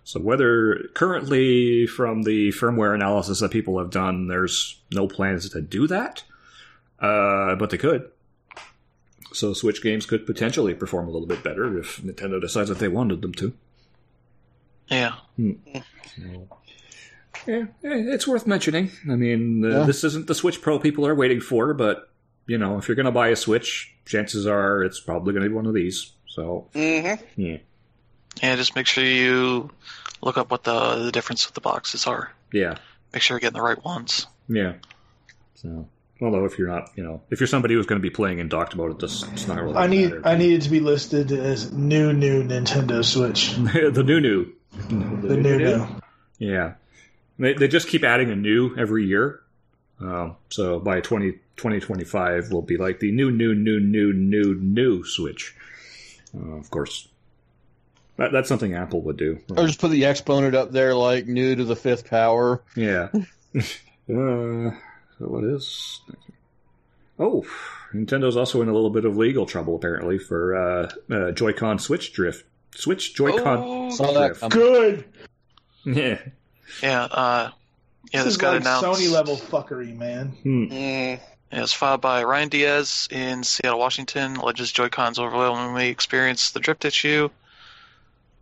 So 0.04 0.18
whether 0.18 0.88
currently 0.94 1.86
from 1.86 2.24
the 2.24 2.50
firmware 2.50 2.94
analysis 2.94 3.38
that 3.38 3.52
people 3.52 3.78
have 3.78 3.90
done, 3.90 4.26
there's 4.26 4.80
no 4.92 5.06
plans 5.06 5.48
to 5.50 5.60
do 5.60 5.86
that, 5.86 6.24
uh, 6.98 7.54
but 7.54 7.70
they 7.70 7.78
could. 7.78 8.10
So 9.32 9.52
Switch 9.54 9.80
games 9.82 10.04
could 10.04 10.26
potentially 10.26 10.74
perform 10.74 11.06
a 11.06 11.10
little 11.12 11.28
bit 11.28 11.44
better 11.44 11.78
if 11.78 12.02
Nintendo 12.02 12.40
decides 12.40 12.68
that 12.68 12.80
they 12.80 12.88
wanted 12.88 13.22
them 13.22 13.32
to. 13.34 13.52
Yeah. 14.88 15.14
Yeah, 17.46 17.66
it's 17.82 18.26
worth 18.28 18.46
mentioning. 18.46 18.90
I 19.10 19.16
mean, 19.16 19.64
uh, 19.64 19.68
Yeah. 19.80 19.84
this 19.84 20.04
isn't 20.04 20.26
the 20.26 20.34
Switch 20.34 20.60
Pro 20.60 20.78
people 20.78 21.06
are 21.06 21.14
waiting 21.14 21.40
for, 21.40 21.72
but 21.74 22.08
you 22.46 22.58
know, 22.58 22.78
if 22.78 22.88
you're 22.88 22.94
going 22.96 23.06
to 23.06 23.12
buy 23.12 23.28
a 23.28 23.36
Switch, 23.36 23.94
chances 24.04 24.46
are 24.46 24.82
it's 24.82 25.00
probably 25.00 25.32
going 25.32 25.44
to 25.44 25.48
be 25.48 25.54
one 25.54 25.66
of 25.66 25.74
these. 25.74 26.12
So, 26.28 26.68
hmm 26.72 27.14
yeah, 27.36 27.58
Yeah, 28.42 28.56
just 28.56 28.74
make 28.74 28.86
sure 28.86 29.04
you 29.04 29.70
look 30.22 30.38
up 30.38 30.50
what 30.50 30.64
the, 30.64 30.96
the 31.04 31.12
difference 31.12 31.46
of 31.46 31.52
the 31.54 31.60
boxes 31.60 32.06
are. 32.06 32.32
yeah, 32.52 32.76
Make 33.12 33.22
sure 33.22 33.34
you're 33.36 33.40
getting 33.40 33.56
the 33.58 33.62
right 33.62 33.82
ones. 33.84 34.26
yeah. 34.48 34.74
So, 35.56 35.86
although 36.20 36.44
if 36.46 36.58
you're 36.58 36.68
not, 36.68 36.90
you 36.96 37.04
know, 37.04 37.20
if 37.30 37.38
you're 37.40 37.46
somebody 37.46 37.74
who's 37.74 37.86
going 37.86 38.00
to 38.00 38.02
be 38.02 38.10
playing 38.10 38.40
and 38.40 38.48
docked 38.50 38.74
about 38.74 38.90
it 38.90 38.98
does, 38.98 39.24
it's 39.32 39.46
not 39.46 39.62
really. 39.62 39.76
I 39.76 39.86
need 39.86 40.10
matter. 40.10 40.22
I 40.26 40.36
need 40.36 40.54
it 40.54 40.62
to 40.62 40.70
be 40.70 40.80
listed 40.80 41.30
as 41.30 41.70
new 41.72 42.12
new 42.12 42.42
Nintendo 42.42 43.04
Switch. 43.04 43.52
the 43.56 44.02
new 44.02 44.20
new, 44.20 44.52
The 44.88 45.36
new 45.36 45.58
new. 45.58 45.86
Yeah, 46.38 46.72
they 47.38 47.52
they 47.54 47.68
just 47.68 47.86
keep 47.88 48.02
adding 48.02 48.30
a 48.30 48.36
new 48.36 48.74
every 48.76 49.04
year. 49.06 49.41
Um, 50.02 50.36
so 50.48 50.80
by 50.80 51.00
20, 51.00 51.32
2025 51.56 52.50
will 52.50 52.62
be 52.62 52.76
like 52.76 53.00
the 53.00 53.12
new 53.12 53.30
new 53.30 53.54
new 53.54 53.78
new 53.78 54.12
new 54.12 54.54
new 54.54 55.04
Switch. 55.04 55.54
Uh, 56.34 56.56
of 56.56 56.70
course, 56.70 57.08
that, 58.16 58.32
that's 58.32 58.48
something 58.48 58.74
Apple 58.74 59.02
would 59.02 59.16
do. 59.16 59.38
Or 59.56 59.66
just 59.66 59.80
put 59.80 59.90
the 59.90 60.04
exponent 60.06 60.54
up 60.54 60.70
there 60.72 60.94
like 60.94 61.26
new 61.26 61.54
to 61.54 61.64
the 61.64 61.76
fifth 61.76 62.08
power. 62.08 62.62
Yeah. 62.74 63.08
uh, 63.54 63.60
so 64.08 64.72
what 65.18 65.44
is? 65.44 66.00
Oh, 67.18 67.44
Nintendo's 67.92 68.36
also 68.36 68.62
in 68.62 68.68
a 68.68 68.72
little 68.72 68.90
bit 68.90 69.04
of 69.04 69.16
legal 69.16 69.46
trouble 69.46 69.76
apparently 69.76 70.18
for 70.18 70.56
uh, 70.56 70.90
uh, 71.10 71.32
Joy-Con 71.32 71.78
Switch 71.78 72.12
drift. 72.12 72.46
Switch 72.74 73.14
Joy-Con. 73.14 73.58
Oh, 73.60 73.90
Saw 73.90 74.12
that 74.12 74.38
drift. 74.38 74.50
Good. 74.50 75.04
Yeah. 75.84 76.20
yeah. 76.80 77.02
Uh, 77.02 77.50
yeah, 78.12 78.20
this 78.20 78.24
this 78.24 78.32
is 78.34 78.38
got 78.38 78.52
like 78.52 78.60
announced. 78.62 79.00
Sony 79.00 79.10
level 79.10 79.36
fuckery, 79.36 79.96
man. 79.96 80.28
Hmm. 80.28 80.64
Mm. 80.64 81.20
Yeah, 81.52 81.62
it's 81.62 81.72
filed 81.72 82.00
by 82.00 82.24
Ryan 82.24 82.48
Diaz 82.48 83.08
in 83.10 83.42
Seattle, 83.44 83.78
Washington. 83.78 84.36
Alleges 84.36 84.72
Joy-Cons 84.72 85.18
overwhelmingly 85.18 85.88
experience 85.88 86.52
the 86.52 86.60
drift 86.60 86.84
issue. 86.84 87.28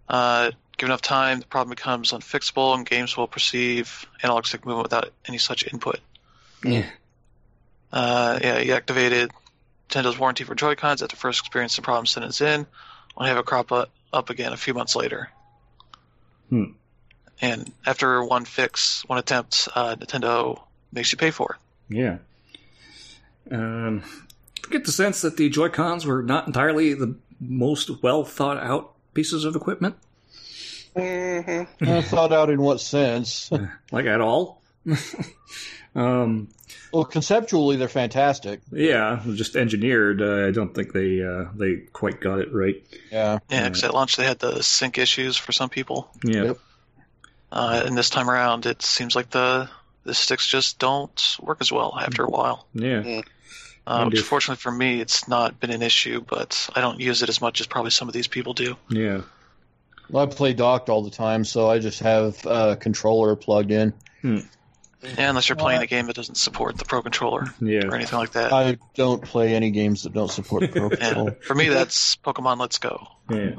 Uh, 0.09 0.51
given 0.77 0.91
enough 0.91 1.03
time, 1.03 1.41
the 1.41 1.47
problem 1.47 1.71
becomes 1.71 2.13
unfixable, 2.13 2.75
and 2.75 2.87
games 2.87 3.17
will 3.17 3.27
perceive 3.27 4.07
analog 4.23 4.47
stick 4.47 4.65
movement 4.65 4.85
without 4.85 5.13
any 5.27 5.39
such 5.39 5.67
input. 5.73 5.99
Yeah. 6.65 6.87
Uh, 7.93 8.39
yeah, 8.41 8.59
he 8.61 8.73
activated 8.73 9.31
Nintendo's 9.89 10.19
warranty 10.19 10.45
for 10.45 10.55
Joy-Cons 10.55 11.03
after 11.03 11.17
first 11.17 11.41
experiencing 11.41 11.83
the 11.83 11.87
problem 11.87 12.07
sentence 12.07 12.41
in. 12.41 12.67
Only 13.17 13.29
have 13.29 13.39
it 13.39 13.47
crop 13.47 13.73
up, 13.73 13.91
up 14.13 14.31
again 14.31 14.53
a 14.53 14.57
few 14.57 14.75
months 14.75 14.95
later. 14.95 15.31
Hmm. 16.49 16.65
And 17.41 17.73
after 17.87 18.23
one 18.25 18.45
fix, 18.45 19.03
one 19.07 19.19
attempt, 19.19 19.69
uh, 19.75 19.97
Nintendo 19.97 20.61
makes 20.93 21.11
you 21.13 21.19
pay 21.19 21.31
for 21.31 21.57
it. 21.91 21.95
Yeah. 21.97 22.19
Um, 23.51 24.03
I 24.67 24.71
get 24.71 24.85
the 24.85 24.93
sense 24.93 25.23
that 25.23 25.37
the 25.37 25.49
Joy 25.49 25.69
Cons 25.71 26.07
were 26.07 26.23
not 26.23 26.47
entirely 26.47 26.95
the 26.95 27.15
most 27.41 28.03
well 28.03 28.25
thought 28.25 28.59
out 28.59 28.93
pieces 29.15 29.45
of 29.45 29.57
equipment, 29.57 29.97
hmm 30.95 31.63
Uh, 31.81 32.03
thought 32.03 32.33
out 32.33 32.51
in 32.51 32.61
what 32.61 32.81
sense? 32.81 33.51
like 33.93 34.07
at 34.07 34.21
all. 34.21 34.61
um, 35.95 36.49
Well, 36.93 37.05
conceptually, 37.05 37.77
they're 37.77 37.89
fantastic. 37.89 38.61
yeah, 38.73 39.23
just 39.35 39.57
engineered. 39.57 40.21
Uh, 40.23 40.47
I 40.47 40.51
don't 40.51 40.75
think 40.75 40.93
they 40.93 41.23
uh, 41.23 41.47
they 41.55 41.77
quite 41.93 42.21
got 42.21 42.39
it 42.41 42.53
right. 42.53 42.83
Yeah. 43.11 43.39
Yeah, 43.51 43.69
because 43.69 43.85
at 43.85 43.95
launch 43.95 44.17
they 44.17 44.25
had 44.25 44.39
the 44.39 44.63
sync 44.63 44.99
issues 44.99 45.37
for 45.37 45.53
some 45.53 45.71
people. 45.71 46.11
Yeah. 46.25 46.45
Yep. 46.45 46.59
Uh, 47.53 47.83
and 47.85 47.97
this 47.97 48.11
time 48.11 48.31
around, 48.31 48.67
it 48.67 48.83
seems 48.83 49.15
like 49.17 49.31
the 49.31 49.69
the 50.05 50.15
sticks 50.15 50.47
just 50.47 50.79
don't 50.79 51.37
work 51.41 51.59
as 51.61 51.71
well 51.71 51.97
after 51.99 52.25
a 52.25 52.29
while. 52.31 52.67
Yeah. 52.75 53.21
Uh, 53.87 54.03
And 54.03 54.11
which 54.13 54.21
fortunately 54.21 54.61
for 54.61 54.71
me, 54.71 55.01
it's 55.01 55.27
not 55.29 55.59
been 55.61 55.71
an 55.71 55.83
issue, 55.83 56.21
but 56.27 56.69
I 56.75 56.81
don't 56.81 57.01
use 57.01 57.23
it 57.23 57.29
as 57.29 57.41
much 57.41 57.61
as 57.61 57.67
probably 57.67 57.91
some 57.91 58.09
of 58.09 58.15
these 58.15 58.29
people 58.29 58.55
do. 58.55 58.77
Yeah. 58.89 59.23
Well, 60.09 60.23
I 60.25 60.27
play 60.27 60.55
docked 60.55 60.89
all 60.89 61.03
the 61.03 61.11
time, 61.11 61.45
so 61.45 61.69
I 61.69 61.79
just 61.79 62.01
have 62.01 62.45
a 62.47 62.77
controller 62.77 63.37
plugged 63.37 63.71
in. 63.71 63.93
Yeah, 64.23 64.43
unless 65.31 65.49
you're 65.49 65.57
playing 65.57 65.83
a 65.83 65.87
game 65.87 66.07
that 66.07 66.17
doesn't 66.17 66.35
support 66.37 66.77
the 66.77 66.85
Pro 66.85 67.01
Controller 67.03 67.55
or 67.63 67.95
anything 67.95 68.19
like 68.19 68.33
that. 68.33 68.53
I 68.53 68.77
don't 68.95 69.23
play 69.23 69.55
any 69.55 69.71
games 69.71 70.03
that 70.03 70.13
don't 70.13 70.31
support 70.31 70.63
the 70.63 70.69
Pro 70.69 70.91
Controller. 70.91 71.33
For 71.43 71.55
me, 71.55 71.69
that's 71.69 72.17
Pokemon 72.17 72.59
Let's 72.59 72.79
Go. 72.79 73.07
Yeah. 73.31 73.53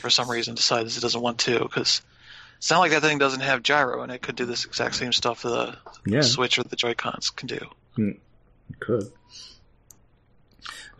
For 0.00 0.10
some 0.10 0.30
reason, 0.30 0.54
decides 0.54 0.96
it 0.96 1.00
doesn't 1.00 1.20
want 1.20 1.38
to 1.40 1.58
because 1.60 2.02
it's 2.60 2.70
not 2.70 2.80
like 2.80 2.90
that 2.90 3.00
thing 3.00 3.16
doesn't 3.18 3.40
have 3.40 3.62
gyro 3.62 4.02
and 4.02 4.12
it 4.12 4.20
could 4.20 4.36
do 4.36 4.44
this 4.44 4.66
exact 4.66 4.94
same 4.94 5.12
stuff 5.12 5.40
the 5.42 5.74
Yeah. 6.06 6.20
Switch 6.20 6.58
or 6.58 6.62
the 6.62 6.76
Joy 6.76 6.92
Cons 6.94 7.30
can 7.30 7.48
do. 7.48 7.58
Could. 8.78 9.04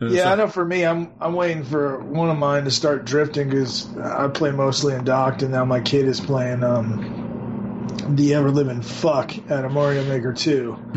Uh, 0.01 0.07
Yeah, 0.07 0.23
so- 0.23 0.29
I 0.31 0.35
know. 0.35 0.47
For 0.47 0.65
me, 0.65 0.83
I'm 0.85 1.11
I'm 1.21 1.33
waiting 1.33 1.63
for 1.63 1.99
one 1.99 2.29
of 2.29 2.37
mine 2.37 2.63
to 2.65 2.71
start 2.71 3.05
drifting 3.05 3.49
because 3.49 3.87
I 3.97 4.27
play 4.29 4.49
mostly 4.51 4.95
in 4.95 5.03
docked, 5.03 5.43
and 5.43 5.51
now 5.51 5.63
my 5.63 5.79
kid 5.81 6.05
is 6.07 6.19
playing 6.19 6.63
um, 6.63 7.87
the 8.09 8.33
ever 8.33 8.49
living 8.49 8.81
fuck 8.81 9.31
out 9.51 9.63
of 9.63 9.71
Mario 9.71 10.03
Maker 10.05 10.33
Two. 10.33 10.77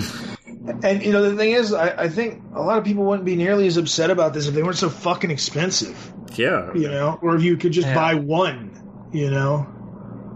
And 0.82 1.04
you 1.04 1.12
know 1.12 1.20
the 1.30 1.36
thing 1.36 1.50
is, 1.52 1.74
I, 1.74 2.04
I 2.04 2.08
think 2.08 2.42
a 2.54 2.62
lot 2.62 2.78
of 2.78 2.84
people 2.84 3.04
wouldn't 3.04 3.26
be 3.26 3.36
nearly 3.36 3.66
as 3.66 3.76
upset 3.76 4.08
about 4.08 4.32
this 4.32 4.46
if 4.48 4.54
they 4.54 4.62
weren't 4.62 4.78
so 4.78 4.88
fucking 4.88 5.30
expensive. 5.30 6.10
Yeah. 6.36 6.72
You 6.72 6.88
know, 6.88 7.18
or 7.20 7.36
if 7.36 7.42
you 7.42 7.58
could 7.58 7.72
just 7.72 7.86
Yeah. 7.88 7.94
buy 7.94 8.14
one. 8.14 8.70
You 9.12 9.30
know, 9.30 9.66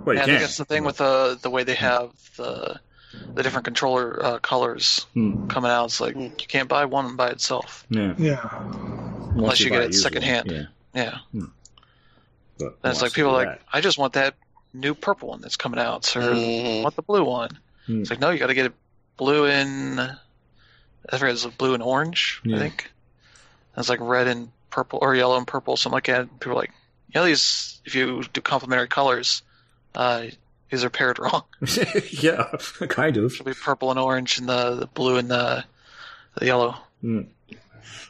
Well, 0.05 0.15
you 0.15 0.19
yeah, 0.19 0.23
I 0.23 0.27
think 0.27 0.39
can't. 0.39 0.41
that's 0.43 0.57
the 0.57 0.65
thing 0.65 0.85
with 0.85 0.97
the 0.99 1.39
the 1.41 1.51
way 1.51 1.65
they 1.65 1.75
have 1.75 2.11
the 2.37 2.81
the 3.35 3.43
different 3.43 3.65
controller 3.65 4.25
uh, 4.25 4.39
colors 4.39 5.07
Hmm. 5.15 5.49
coming 5.49 5.71
out. 5.71 5.87
It's 5.87 6.01
like 6.01 6.15
Hmm. 6.15 6.23
you 6.23 6.47
can't 6.49 6.69
buy 6.69 6.85
one 6.87 7.17
by 7.17 7.29
itself. 7.29 7.87
Yeah. 7.91 8.15
yeah. 8.19 8.49
Unless 9.35 9.61
you 9.61 9.71
buy 9.71 9.77
get 9.79 9.85
it 9.91 9.95
secondhand. 9.95 10.51
one. 10.51 10.69
Yeah, 10.95 11.19
Yeah. 11.33 11.43
But 12.59 12.79
and 12.83 12.91
it's 12.91 13.03
like 13.03 13.13
people 13.13 13.31
are 13.31 13.45
like, 13.45 13.61
I 13.73 13.81
just 13.81 13.99
want 13.99 14.15
that 14.15 14.35
new 14.75 14.95
purple 14.95 15.29
one 15.29 15.41
that's 15.41 15.57
coming 15.57 15.79
out, 15.79 16.17
or 16.17 16.21
Mhm. 16.21 16.81
I 16.81 16.83
want 16.83 16.97
the 16.97 17.03
blue 17.03 17.25
one. 17.25 17.51
Hmm. 17.87 18.01
It's 18.01 18.11
like 18.11 18.21
no, 18.21 18.31
you 18.31 18.39
got 18.39 18.49
to 18.49 18.55
get 18.55 18.67
it 18.67 18.73
blue 19.17 19.47
and 19.47 20.01
I 20.01 20.17
forget 21.19 21.35
it's 21.35 21.47
blue 21.47 21.75
and 21.75 21.83
orange. 21.83 22.41
Yeah. 22.45 22.57
I 22.57 22.59
think 22.59 22.91
it's 23.77 23.89
like 23.89 24.01
red 24.01 24.27
and 24.27 24.51
purple 24.71 24.99
or 25.01 25.15
yellow 25.15 25.37
and 25.39 25.47
purple, 25.47 25.77
something 25.77 25.95
like 25.97 26.07
that. 26.07 26.29
People 26.41 26.53
are 26.53 26.61
like, 26.61 26.73
you 27.13 27.21
know, 27.21 27.25
these 27.27 27.81
if 27.85 27.95
you 27.95 28.23
do 28.33 28.41
complementary 28.41 28.89
colors, 28.89 29.43
uh, 29.95 30.27
these 30.71 30.85
are 30.85 30.91
paired 30.91 31.19
wrong. 31.21 31.45
yeah, 32.11 32.45
kind 32.89 33.17
of. 33.17 33.33
It'll 33.33 33.45
be 33.45 33.55
purple 33.55 33.91
and 33.91 33.99
orange, 33.99 34.39
and 34.39 34.49
the, 34.49 34.75
the 34.77 34.87
blue 34.87 35.17
and 35.17 35.31
the, 35.31 35.65
the 36.37 36.47
yellow. 36.47 36.77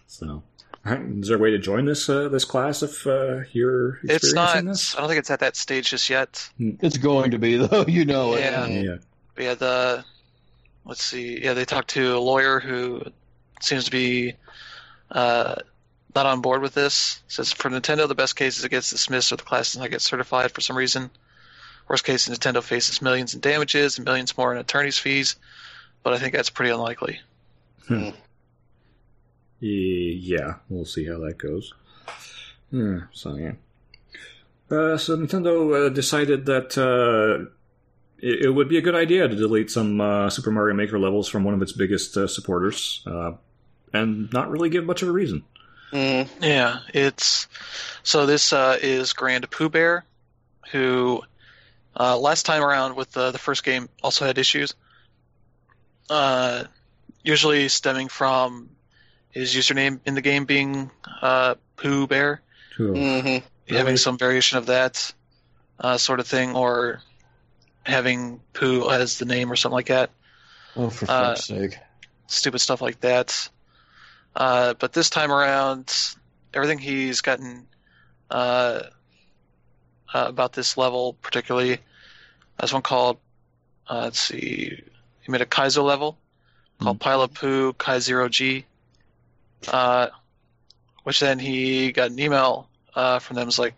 So, 0.07 0.27
all 0.27 0.43
right, 0.85 1.01
is 1.01 1.29
there 1.29 1.37
a 1.37 1.41
way 1.41 1.51
to 1.51 1.59
join 1.59 1.85
this 1.85 2.09
uh, 2.09 2.29
this 2.29 2.45
class 2.45 2.83
if 2.83 3.07
uh, 3.07 3.41
you're 3.53 3.97
experiencing 3.97 4.15
It's 4.15 4.35
not. 4.35 4.65
this? 4.65 4.97
I 4.97 5.01
don't 5.01 5.09
think 5.09 5.21
it's 5.21 5.31
at 5.31 5.41
that 5.41 5.57
stage 5.57 5.91
just 5.91 6.09
yet. 6.11 6.49
It's 6.59 6.97
going 6.99 7.33
to 7.33 7.39
be, 7.39 7.57
though. 7.57 7.85
You 7.87 8.05
know 8.05 8.35
it. 8.35 8.41
Yeah. 8.41 8.67
Yeah. 8.67 8.97
Yeah, 9.39 9.55
the 9.55 10.05
let's 10.85 11.05
see. 11.05 11.43
Yeah, 11.43 11.55
they 11.55 11.65
talked 11.65 11.91
to 11.91 12.17
a 12.17 12.19
lawyer 12.19 12.59
who 12.59 13.03
seems 13.61 13.85
to 13.85 13.91
be 13.91 14.35
uh, 15.11 15.57
not 16.15 16.27
on 16.27 16.41
board 16.41 16.63
with 16.63 16.75
this. 16.75 17.23
Says 17.29 17.53
for 17.53 17.71
Nintendo, 17.71 18.09
the 18.09 18.15
best 18.15 18.35
case 18.35 18.59
is 18.59 18.65
it 18.65 18.71
gets 18.71 18.91
dismissed 18.91 19.31
or 19.31 19.37
the 19.37 19.43
class 19.45 19.73
does 19.73 19.81
not 19.81 19.91
get 19.91 20.01
certified 20.01 20.51
for 20.51 20.61
some 20.61 20.77
reason. 20.77 21.11
Worst 21.89 22.05
case, 22.05 22.29
Nintendo 22.29 22.63
faces 22.63 23.01
millions 23.01 23.35
in 23.35 23.41
damages 23.41 23.97
and 23.99 24.05
millions 24.05 24.37
more 24.37 24.53
in 24.53 24.59
attorney's 24.59 24.99
fees. 24.99 25.37
But 26.03 26.13
I 26.13 26.19
think 26.19 26.35
that's 26.35 26.51
pretty 26.51 26.71
unlikely. 26.71 27.21
Yeah, 29.61 30.55
we'll 30.69 30.85
see 30.85 31.07
how 31.07 31.19
that 31.21 31.39
goes. 31.39 31.73
Yeah, 32.71 33.01
so 33.13 33.37
yeah. 33.37 33.53
Uh, 34.71 34.99
so 34.99 35.17
Nintendo 35.17 35.87
uh, 35.87 35.89
decided 35.89 36.47
that 36.47 36.77
uh, 36.77 37.51
it, 38.19 38.47
it 38.47 38.51
would 38.51 38.69
be 38.69 38.77
a 38.77 38.83
good 38.83 38.95
idea 38.95 39.27
to 39.27 39.35
delete 39.35 39.71
some 39.71 40.01
uh, 40.01 40.29
Super 40.29 40.51
Mario 40.51 40.75
Maker 40.77 40.99
levels 40.99 41.29
from 41.29 41.45
one 41.45 41.55
of 41.55 41.63
its 41.63 41.73
biggest 41.73 42.17
uh, 42.17 42.27
supporters. 42.27 43.03
Uh, 43.07 43.33
and 43.93 44.31
not 44.33 44.51
really 44.51 44.69
give 44.69 44.85
much 44.85 45.03
of 45.03 45.09
a 45.09 45.13
reason. 45.13 45.45
Mm, 45.93 46.29
Yeah, 46.41 46.81
it's 46.93 47.49
so 48.03 48.27
this 48.27 48.53
uh, 48.53 48.77
is 48.81 49.15
Grand 49.15 49.51
Pooh 49.51 49.71
Bear, 49.71 50.05
who 50.71 51.23
uh, 51.99 52.17
last 52.19 52.47
time 52.47 52.63
around 52.63 52.97
with 52.97 53.11
the 53.13 53.31
the 53.33 53.39
first 53.39 53.65
game 53.65 53.89
also 54.03 54.25
had 54.25 54.39
issues. 54.39 54.75
Uh, 56.09 56.65
usually 57.23 57.69
stemming 57.69 58.09
from 58.09 58.71
his 59.31 59.55
username 59.55 60.01
in 60.07 60.15
the 60.15 60.23
game 60.23 60.45
being 60.47 60.91
uh, 61.21 61.55
Pooh 61.77 62.07
Bear, 62.07 62.41
mhm. 62.79 63.43
having 63.69 63.97
some 63.97 64.17
variation 64.17 64.59
of 64.59 64.67
that 64.67 65.13
uh, 65.79 65.99
sort 65.99 66.21
of 66.21 66.27
thing, 66.27 66.55
or 66.57 67.03
having 67.83 68.41
Pooh 68.55 68.89
as 68.89 69.19
the 69.19 69.25
name 69.27 69.53
or 69.53 69.57
something 69.57 69.75
like 69.75 69.87
that. 69.89 70.11
Oh, 70.77 70.89
for 70.91 71.05
Uh, 71.11 71.35
fuck's 71.35 71.45
sake! 71.47 71.79
stupid 72.27 72.61
stuff 72.61 72.81
like 72.81 73.01
that. 73.01 73.49
Uh, 74.37 74.75
but 74.75 74.93
this 74.93 75.11
time 75.11 75.33
around, 75.33 75.93
everything 76.55 76.79
he's 76.79 77.21
gotten 77.23 77.67
uh, 78.31 78.83
uh, 80.15 80.25
about 80.29 80.53
this 80.53 80.77
level, 80.77 81.15
particularly, 81.23 81.81
there's 82.59 82.73
one 82.73 82.83
called, 82.83 83.19
uh, 83.89 84.03
let's 84.05 84.21
see, 84.21 84.83
he 85.21 85.33
made 85.33 85.41
a 85.41 85.47
Kaizo 85.47 85.85
level 85.85 86.19
called 86.81 87.01
Pile 87.01 87.23
of 87.23 87.35
Poo 87.35 87.73
Kai 87.73 87.99
Zero 87.99 88.29
G, 88.29 88.65
uh, 89.69 90.09
which 91.05 91.21
then 91.21 91.39
he 91.39 91.93
got 91.93 92.11
an 92.11 92.19
email 92.19 92.69
uh, 92.95 93.19
from 93.19 93.37
them. 93.37 93.49
It's 93.49 93.59
like, 93.59 93.75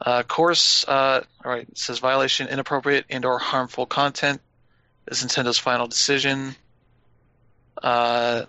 uh, 0.00 0.22
course, 0.22 0.84
uh, 0.88 1.22
all 1.44 1.52
right, 1.52 1.68
it 1.68 1.78
says 1.78 1.98
violation, 1.98 2.48
inappropriate 2.48 3.06
and 3.10 3.24
or 3.24 3.38
harmful 3.38 3.86
content 3.86 4.40
is 5.08 5.22
Nintendo's 5.22 5.58
final 5.58 5.86
decision. 5.86 6.54
Uh, 7.82 8.44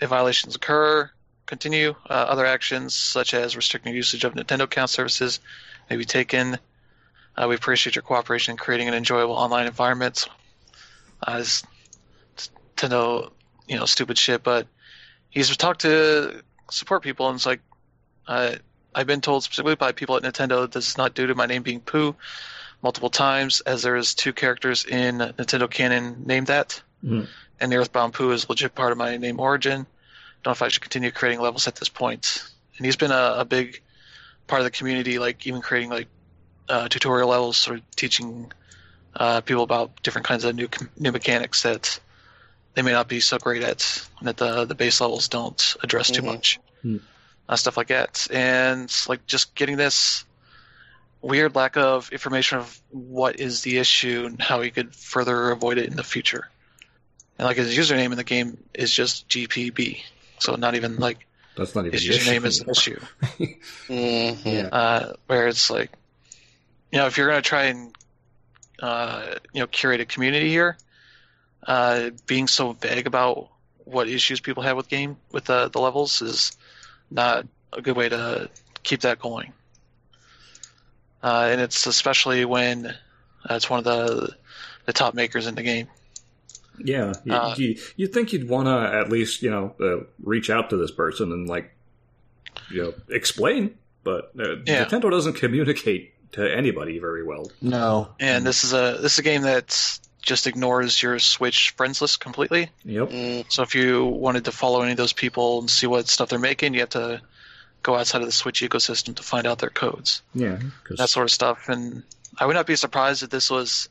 if 0.00 0.08
violations 0.08 0.56
occur, 0.56 1.10
continue. 1.46 1.94
Uh, 2.08 2.12
other 2.12 2.46
actions, 2.46 2.94
such 2.94 3.34
as 3.34 3.56
restricting 3.56 3.94
usage 3.94 4.24
of 4.24 4.34
Nintendo 4.34 4.62
account 4.62 4.90
services, 4.90 5.40
may 5.90 5.96
be 5.96 6.04
taken. 6.04 6.58
Uh, 7.38 7.46
we 7.46 7.54
appreciate 7.54 7.94
your 7.94 8.02
cooperation 8.02 8.52
in 8.52 8.56
creating 8.56 8.88
an 8.88 8.94
enjoyable 8.94 9.34
online 9.34 9.66
environment. 9.66 10.26
Uh, 11.22 11.36
it's, 11.40 11.62
it's 12.34 12.50
Nintendo, 12.76 13.30
you 13.68 13.76
know, 13.76 13.84
stupid 13.84 14.18
shit, 14.18 14.42
but 14.42 14.66
he's 15.30 15.56
talked 15.56 15.82
to 15.82 16.42
support 16.68 17.02
people, 17.04 17.28
and 17.28 17.36
it's 17.36 17.46
like, 17.46 17.60
uh, 18.26 18.56
I've 18.92 19.06
been 19.06 19.20
told 19.20 19.44
specifically 19.44 19.76
by 19.76 19.92
people 19.92 20.16
at 20.16 20.24
Nintendo 20.24 20.68
this 20.70 20.88
is 20.88 20.98
not 20.98 21.14
due 21.14 21.28
to 21.28 21.34
my 21.36 21.46
name 21.46 21.62
being 21.62 21.80
Pooh 21.80 22.16
multiple 22.82 23.10
times, 23.10 23.60
as 23.60 23.82
there 23.82 23.94
is 23.94 24.14
two 24.14 24.32
characters 24.32 24.84
in 24.84 25.18
Nintendo 25.18 25.70
canon 25.70 26.24
named 26.26 26.48
that 26.48 26.82
Mhm. 27.04 27.28
and 27.60 27.70
the 27.70 27.76
Earthbound 27.76 28.14
Pooh 28.14 28.32
is 28.32 28.48
legit 28.48 28.74
part 28.74 28.90
of 28.90 28.98
my 28.98 29.16
name 29.16 29.38
origin. 29.38 29.86
Don't 30.42 30.46
know 30.46 30.52
if 30.52 30.62
I 30.62 30.68
should 30.68 30.82
continue 30.82 31.12
creating 31.12 31.40
levels 31.40 31.68
at 31.68 31.76
this 31.76 31.88
point. 31.88 32.42
And 32.76 32.84
he's 32.84 32.96
been 32.96 33.12
a, 33.12 33.34
a 33.38 33.44
big 33.44 33.80
part 34.48 34.60
of 34.60 34.64
the 34.64 34.72
community, 34.72 35.20
like 35.20 35.46
even 35.46 35.60
creating 35.60 35.90
like 35.90 36.08
uh, 36.68 36.88
tutorial 36.88 37.28
levels, 37.28 37.56
sort 37.56 37.78
of 37.78 37.90
teaching 37.96 38.52
uh, 39.16 39.40
people 39.40 39.62
about 39.62 40.02
different 40.02 40.26
kinds 40.26 40.44
of 40.44 40.54
new 40.54 40.68
new 40.98 41.12
mechanics 41.12 41.62
that 41.62 41.98
they 42.74 42.82
may 42.82 42.92
not 42.92 43.08
be 43.08 43.20
so 43.20 43.38
great 43.38 43.62
at, 43.62 44.08
that 44.22 44.36
the 44.36 44.64
the 44.64 44.74
base 44.74 45.00
levels 45.00 45.28
don't 45.28 45.76
address 45.82 46.10
too 46.10 46.22
Mhm. 46.22 46.26
much. 46.26 46.58
Hmm. 46.82 46.96
Uh, 47.48 47.56
stuff 47.56 47.76
like 47.78 47.88
that, 47.88 48.26
and 48.30 48.92
like 49.08 49.24
just 49.26 49.54
getting 49.54 49.76
this 49.78 50.24
weird 51.22 51.54
lack 51.56 51.76
of 51.76 52.12
information 52.12 52.58
of 52.58 52.80
what 52.90 53.40
is 53.40 53.62
the 53.62 53.78
issue 53.78 54.24
and 54.26 54.40
how 54.40 54.60
he 54.60 54.70
could 54.70 54.94
further 54.94 55.50
avoid 55.50 55.78
it 55.78 55.86
in 55.86 55.96
the 55.96 56.04
future. 56.04 56.48
And 57.38 57.46
like 57.46 57.56
his 57.56 57.76
username 57.76 58.10
in 58.12 58.16
the 58.18 58.24
game 58.24 58.58
is 58.74 58.92
just 58.92 59.26
GPB, 59.28 60.02
so 60.38 60.54
not 60.56 60.74
even 60.74 60.96
like 60.96 61.26
That's 61.56 61.74
not 61.74 61.86
even 61.86 61.92
his 61.92 62.02
the 62.06 62.14
issue. 62.14 62.30
username 62.30 62.44
is 62.46 62.60
an 62.60 62.70
issue. 62.70 63.00
Mhm. 63.88 64.44
Yeah. 64.44 64.68
Uh, 64.70 65.12
where 65.26 65.48
it's 65.48 65.70
like, 65.70 65.90
you 66.92 66.98
know, 66.98 67.06
if 67.06 67.16
you're 67.16 67.28
gonna 67.28 67.42
try 67.42 67.64
and 67.64 67.94
uh, 68.80 69.34
you 69.52 69.60
know 69.60 69.66
curate 69.66 70.00
a 70.00 70.04
community 70.04 70.48
here, 70.48 70.76
uh, 71.66 72.10
being 72.26 72.46
so 72.46 72.72
vague 72.72 73.06
about 73.06 73.50
what 73.84 74.08
issues 74.08 74.40
people 74.40 74.62
have 74.62 74.76
with 74.76 74.88
game 74.88 75.16
with 75.32 75.44
the 75.44 75.68
the 75.68 75.80
levels 75.80 76.20
is 76.22 76.56
not 77.10 77.46
a 77.72 77.82
good 77.82 77.96
way 77.96 78.08
to 78.08 78.48
keep 78.82 79.00
that 79.00 79.18
going. 79.18 79.52
Uh, 81.22 81.48
and 81.50 81.60
it's 81.60 81.86
especially 81.86 82.44
when 82.44 82.86
uh, 82.86 83.54
it's 83.54 83.68
one 83.68 83.78
of 83.78 83.84
the 83.84 84.34
the 84.86 84.92
top 84.92 85.14
makers 85.14 85.46
in 85.46 85.54
the 85.54 85.62
game. 85.62 85.88
Yeah, 86.82 87.12
you, 87.24 87.32
Uh, 87.32 87.54
you, 87.58 87.76
you'd 87.96 88.12
think 88.12 88.32
you'd 88.32 88.48
want 88.48 88.66
to 88.66 88.96
at 88.96 89.10
least, 89.10 89.42
you 89.42 89.50
know, 89.50 89.74
uh, 89.80 90.04
reach 90.22 90.48
out 90.48 90.70
to 90.70 90.76
this 90.76 90.92
person 90.92 91.32
and, 91.32 91.48
like, 91.48 91.74
you 92.70 92.82
know, 92.82 92.94
explain. 93.08 93.76
But 94.04 94.30
uh, 94.38 94.58
Yeah. 94.64 94.84
Nintendo 94.84 95.10
doesn't 95.10 95.32
communicate 95.34 96.14
to 96.32 96.54
anybody 96.56 96.98
very 96.98 97.22
well. 97.24 97.50
No, 97.60 98.08
And 98.20 98.44
this 98.46 98.64
is 98.64 98.72
a 98.72 98.98
this 99.00 99.14
is 99.14 99.18
a 99.18 99.22
game 99.22 99.42
that 99.42 99.98
just 100.20 100.46
ignores 100.46 101.02
your 101.02 101.18
Switch 101.18 101.70
friends 101.76 102.02
list 102.02 102.20
completely. 102.20 102.70
Yep. 102.84 103.08
Mm, 103.10 103.44
So 103.52 103.62
if 103.62 103.74
you 103.74 104.04
wanted 104.04 104.44
to 104.44 104.52
follow 104.52 104.82
any 104.82 104.90
of 104.92 104.96
those 104.98 105.12
people 105.14 105.60
and 105.60 105.70
see 105.70 105.86
what 105.86 106.06
stuff 106.08 106.28
they're 106.28 106.38
making, 106.38 106.74
you 106.74 106.80
have 106.80 106.90
to 106.90 107.22
go 107.82 107.94
outside 107.96 108.20
of 108.20 108.26
the 108.26 108.32
Switch 108.32 108.60
ecosystem 108.60 109.14
to 109.16 109.22
find 109.22 109.46
out 109.46 109.58
their 109.58 109.70
codes, 109.70 110.22
Yeah. 110.34 110.58
'cause- 110.84 110.98
that 110.98 111.08
sort 111.08 111.24
of 111.24 111.30
stuff. 111.30 111.68
And 111.68 112.02
I 112.36 112.44
would 112.46 112.54
not 112.54 112.66
be 112.66 112.76
surprised 112.76 113.22
if 113.22 113.30
this 113.30 113.48
was 113.50 113.88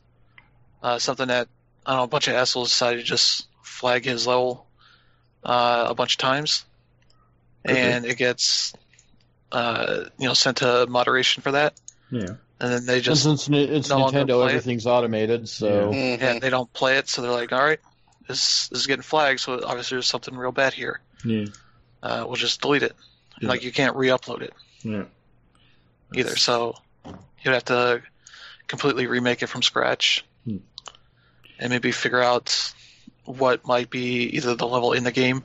uh, 0.84 1.00
something 1.00 1.28
that 1.30 1.48
I 1.86 1.92
don't 1.92 2.00
know 2.00 2.04
a 2.04 2.08
bunch 2.08 2.28
of 2.28 2.36
assholes 2.36 2.70
decided 2.70 2.98
to 3.00 3.04
just 3.04 3.48
flag 3.64 4.06
his 4.06 4.28
level 4.28 4.68
uh, 5.44 5.86
a 5.90 5.96
bunch 5.96 6.14
of 6.14 6.18
times, 6.20 6.66
Could 7.66 7.74
be. 7.74 7.80
and 7.80 8.06
it 8.06 8.18
gets 8.18 8.74
uh, 9.52 10.04
you 10.20 10.28
know 10.28 10.34
sent 10.34 10.58
to 10.58 10.86
moderation 10.88 11.42
for 11.42 11.54
that, 11.54 11.74
yeah. 12.12 12.26
and 12.60 12.72
then 12.74 12.86
they 12.86 13.02
just 13.02 13.24
since 13.24 13.48
it's, 13.48 13.72
it's 13.72 13.90
no 13.90 14.00
longer 14.00 14.20
Nintendo, 14.20 14.28
play 14.40 14.46
it. 14.46 14.50
everything's 14.56 14.86
automated. 14.88 15.50
So 15.50 15.92
mhm. 15.92 16.22
and 16.22 16.42
they 16.42 16.50
don't 16.50 16.72
play 16.74 16.98
it, 16.98 17.10
so 17.10 17.22
they're 17.22 17.32
like, 17.32 17.52
all 17.52 17.64
right, 17.64 17.80
this, 18.28 18.68
this 18.70 18.80
is 18.82 18.88
getting 18.88 19.04
flagged, 19.04 19.40
so 19.40 19.62
obviously 19.66 19.96
there's 19.96 20.08
something 20.08 20.36
real 20.36 20.52
bad 20.52 20.74
here. 20.74 21.00
Yeah. 21.26 21.46
Uh, 22.04 22.24
we'll 22.28 22.36
just 22.36 22.62
delete 22.62 22.84
it. 22.84 22.94
And, 23.36 23.44
Yeah. 23.44 23.50
Like 23.50 23.64
you 23.64 23.72
can't 23.72 23.96
re-upload 23.96 24.42
it 24.42 24.54
Yeah. 24.84 25.04
either, 26.14 26.36
so 26.36 26.76
you'd 27.44 27.54
have 27.54 27.66
to 27.66 28.02
completely 28.68 29.08
remake 29.08 29.42
it 29.44 29.48
from 29.48 29.62
scratch, 29.62 30.26
Hmm. 30.46 30.58
and 31.60 31.70
maybe 31.72 31.92
figure 31.92 32.22
out 32.22 32.74
what 33.26 33.66
might 33.66 33.90
be 33.90 34.24
either 34.38 34.56
the 34.56 34.68
level 34.68 34.94
in 34.94 35.04
the 35.04 35.12
game, 35.12 35.44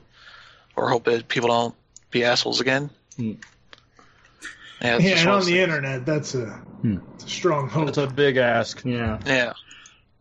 or 0.75 0.89
hope 0.89 1.03
that 1.05 1.27
people 1.27 1.49
don't 1.49 1.75
be 2.11 2.23
assholes 2.23 2.61
again. 2.61 2.89
Hmm. 3.17 3.33
Yeah, 4.83 4.97
Yeah, 4.99 5.19
and 5.19 5.29
on 5.29 5.45
the 5.45 5.59
internet, 5.59 6.05
that's 6.05 6.35
a, 6.35 6.47
Hmm. 6.81 6.97
it's 7.15 7.23
a 7.25 7.29
strong 7.29 7.69
hope. 7.69 7.87
it's 7.89 7.97
a 7.97 8.07
big 8.07 8.37
ask. 8.37 8.83
Yeah. 8.83 9.19
Yeah. 9.25 9.53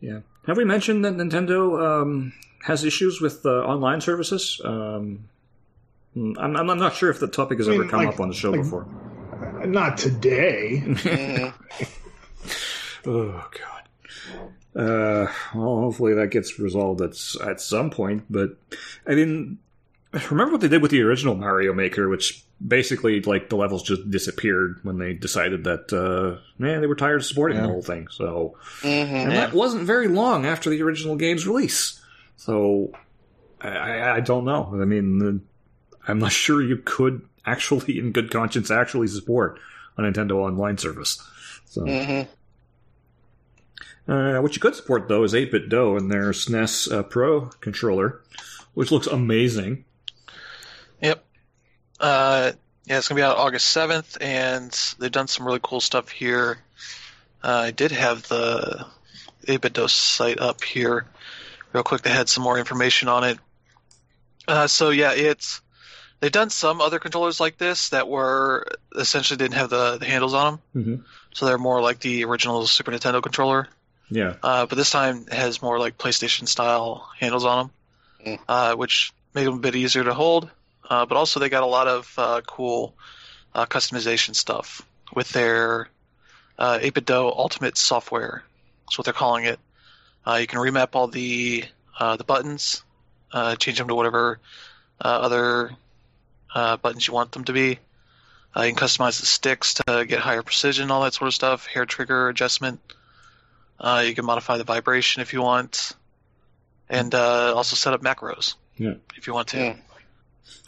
Yeah. 0.00 0.20
Have 0.46 0.56
we 0.56 0.64
mentioned 0.64 1.04
that 1.04 1.14
Nintendo 1.14 2.02
um, 2.02 2.32
has 2.64 2.84
issues 2.84 3.20
with 3.20 3.44
uh, 3.44 3.50
online 3.50 4.00
services? 4.00 4.60
Um, 4.64 5.28
I'm, 6.16 6.56
I'm 6.56 6.66
not 6.78 6.94
sure 6.94 7.10
if 7.10 7.18
the 7.20 7.26
topic 7.28 7.58
has 7.58 7.68
I 7.68 7.72
mean, 7.72 7.80
ever 7.82 7.90
come 7.90 8.04
like- 8.04 8.14
up 8.14 8.20
on 8.20 8.28
the 8.28 8.34
show 8.34 8.50
like- 8.50 8.60
before. 8.62 8.86
Not 9.64 9.98
today. 9.98 10.82
Oh 13.04 13.48
God. 13.50 14.80
Uh, 14.80 15.26
well, 15.54 15.80
hopefully 15.80 16.14
that 16.14 16.28
gets 16.28 16.58
resolved 16.58 17.00
at 17.00 17.16
at 17.44 17.60
some 17.60 17.90
point. 17.90 18.24
But 18.30 18.56
I 19.06 19.14
mean, 19.16 19.58
remember 20.30 20.52
what 20.52 20.60
they 20.60 20.68
did 20.68 20.82
with 20.82 20.92
the 20.92 21.02
original 21.02 21.34
Mario 21.34 21.72
Maker, 21.74 22.08
which 22.08 22.44
basically 22.66 23.20
like 23.22 23.48
the 23.48 23.56
levels 23.56 23.82
just 23.82 24.08
disappeared 24.10 24.78
when 24.82 24.98
they 24.98 25.12
decided 25.14 25.64
that 25.64 25.92
uh, 25.92 26.40
man 26.58 26.80
they 26.80 26.86
were 26.86 26.94
tired 26.94 27.16
of 27.20 27.24
supporting 27.26 27.56
Yeah. 27.56 27.62
the 27.64 27.68
whole 27.72 27.82
thing. 27.82 28.08
So 28.10 28.56
Mhm. 28.82 28.84
and 29.12 29.32
that 29.32 29.52
wasn't 29.52 29.84
very 29.84 30.08
long 30.08 30.46
after 30.46 30.70
the 30.70 30.82
original 30.82 31.16
game's 31.16 31.46
release. 31.46 32.00
So 32.36 32.92
I, 33.60 33.68
I, 33.70 34.16
I 34.16 34.20
don't 34.20 34.44
know. 34.44 34.70
I 34.80 34.84
mean, 34.84 35.42
I'm 36.06 36.18
not 36.18 36.32
sure 36.44 36.62
you 36.62 36.76
could 36.84 37.22
actually, 37.46 37.98
in 37.98 38.12
good 38.12 38.30
conscience, 38.30 38.70
actually 38.70 39.08
support 39.08 39.58
a 39.98 40.02
Nintendo 40.02 40.32
Online 40.36 40.78
service. 40.78 41.20
So. 41.66 41.82
Mhm. 41.82 42.28
Uh, 44.08 44.40
what 44.40 44.54
you 44.54 44.60
could 44.60 44.74
support 44.74 45.08
though 45.08 45.22
is 45.22 45.32
8BitDo 45.32 45.96
and 45.96 46.10
their 46.10 46.30
SNES 46.32 46.90
uh, 46.92 47.02
Pro 47.04 47.42
controller, 47.60 48.20
which 48.74 48.90
looks 48.90 49.06
amazing. 49.06 49.84
Yep. 52.02 52.10
Uh, 52.10 52.52
yeah, 52.86 52.98
it's 52.98 53.08
gonna 53.08 53.18
be 53.20 53.22
out 53.22 53.36
August 53.36 53.66
seventh, 53.70 54.18
and 54.20 54.72
they've 54.98 55.12
done 55.12 55.28
some 55.28 55.46
really 55.46 55.60
cool 55.62 55.80
stuff 55.80 56.08
here. 56.08 56.58
Uh, 57.42 57.64
I 57.66 57.70
did 57.70 57.92
have 57.92 58.26
the 58.28 58.86
8BitDo 59.46 59.88
site 59.88 60.40
up 60.40 60.62
here, 60.64 61.06
real 61.72 61.82
quick. 61.84 62.02
They 62.02 62.10
had 62.10 62.28
some 62.28 62.42
more 62.44 62.58
information 62.58 63.08
on 63.08 63.24
it. 63.24 63.38
Uh, 64.48 64.66
so 64.66 64.90
yeah, 64.90 65.12
it's 65.12 65.60
they've 66.20 66.32
done 66.32 66.50
some 66.50 66.80
other 66.80 66.98
controllers 66.98 67.38
like 67.40 67.56
this 67.58 67.90
that 67.90 68.08
were 68.08 68.66
essentially 68.96 69.36
didn't 69.38 69.54
have 69.54 69.70
the, 69.70 69.98
the 69.98 70.06
handles 70.06 70.34
on 70.34 70.54
them, 70.54 70.60
Mm-hmm. 70.84 71.02
so 71.34 71.46
they're 71.46 71.58
more 71.58 71.80
like 71.80 72.00
the 72.00 72.24
original 72.24 72.66
Super 72.66 72.90
Nintendo 72.90 73.22
controller. 73.22 73.68
Yeah, 74.10 74.34
Uh, 74.42 74.66
but 74.66 74.76
this 74.76 74.90
time 74.90 75.24
it 75.28 75.32
has 75.34 75.62
more 75.62 75.78
like 75.78 75.96
PlayStation 75.98 76.46
style 76.48 77.08
handles 77.18 77.44
on 77.44 77.58
them, 77.58 77.70
Mm. 78.26 78.38
uh, 78.48 78.74
which 78.76 79.12
made 79.34 79.46
them 79.46 79.54
a 79.54 79.58
bit 79.60 79.74
easier 79.76 80.04
to 80.04 80.14
hold. 80.14 80.50
Uh, 80.88 81.06
but 81.06 81.16
also 81.16 81.40
they 81.40 81.48
got 81.48 81.62
a 81.62 81.66
lot 81.66 81.88
of 81.88 82.12
uh, 82.18 82.40
cool 82.46 82.94
uh, 83.54 83.66
customization 83.66 84.34
stuff 84.34 84.82
with 85.14 85.30
their 85.30 85.88
uh, 86.58 86.78
8BitDo 86.78 87.36
Ultimate 87.36 87.76
software. 87.76 88.42
That's 88.86 88.98
what 88.98 89.04
they're 89.04 89.14
calling 89.14 89.44
it. 89.44 89.58
Uh, 90.26 90.34
you 90.34 90.46
can 90.46 90.58
remap 90.58 90.90
all 90.94 91.08
the 91.08 91.64
uh, 91.98 92.16
the 92.16 92.24
buttons, 92.24 92.82
uh, 93.32 93.56
change 93.56 93.78
them 93.78 93.88
to 93.88 93.94
whatever 93.94 94.38
uh, 95.04 95.08
other 95.08 95.70
uh, 96.54 96.76
buttons 96.76 97.06
you 97.06 97.14
want 97.14 97.32
them 97.32 97.44
to 97.44 97.52
be. 97.52 97.78
Uh, 98.56 98.62
you 98.62 98.74
can 98.74 98.86
customize 98.86 99.20
the 99.20 99.26
sticks 99.26 99.74
to 99.74 100.04
get 100.06 100.20
higher 100.20 100.42
precision, 100.42 100.90
all 100.90 101.02
that 101.02 101.14
sort 101.14 101.28
of 101.28 101.34
stuff. 101.34 101.66
Hair 101.66 101.86
trigger 101.86 102.28
adjustment. 102.28 102.80
Uh, 103.80 104.04
you 104.06 104.14
can 104.14 104.24
modify 104.24 104.58
the 104.58 104.64
vibration 104.64 105.22
if 105.22 105.32
you 105.32 105.42
want, 105.42 105.92
and 106.88 107.14
uh, 107.14 107.52
also 107.54 107.74
set 107.76 107.92
up 107.94 108.02
macros 108.02 108.54
Yeah. 108.76 108.94
if 109.16 109.26
you 109.26 109.32
want 109.34 109.48
to. 109.48 109.58
Yeah. 109.58 109.76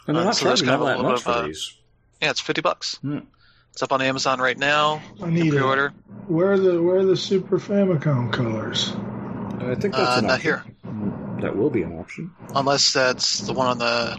And 0.06 0.16
Uh, 0.16 0.24
not 0.24 0.36
so 0.36 0.47
there's 0.47 0.60
charging 0.60 0.66
kind 0.68 0.74
of 0.74 0.81
a 0.82 0.85
that 0.90 0.97
little 0.98 1.12
much 1.12 1.24
bit 1.24 1.28
of, 1.28 1.35
for 1.36 1.43
uh, 1.43 1.47
these. 1.47 1.74
Yeah, 2.22 2.31
it's 2.31 2.40
fifty 2.40 2.60
bucks. 2.62 2.97
Hmm. 2.97 3.18
It's 3.72 3.82
up 3.82 3.93
on 3.93 4.01
Amazon 4.02 4.39
right 4.40 4.56
now. 4.56 5.02
I 5.22 5.31
need 5.31 5.47
it. 5.47 5.51
Pre-order. 5.51 5.93
Where 6.28 6.52
are 6.52 6.59
the 6.59 6.81
where 6.82 6.97
are 6.98 7.05
the 7.05 7.16
Super 7.16 7.59
Famicom 7.59 8.32
colors? 8.32 8.93
I 9.60 9.74
think 9.74 9.94
that's 9.94 10.16
Uh, 10.16 10.18
an 10.18 10.26
not 10.26 10.35
option. 10.35 10.40
here, 10.40 10.64
That 11.40 11.56
will 11.56 11.70
be 11.70 11.82
an 11.82 11.98
option. 11.98 12.31
unless 12.55 12.93
that's 12.93 13.40
the 13.40 13.52
one 13.52 13.66
on 13.68 13.78
the. 13.78 14.16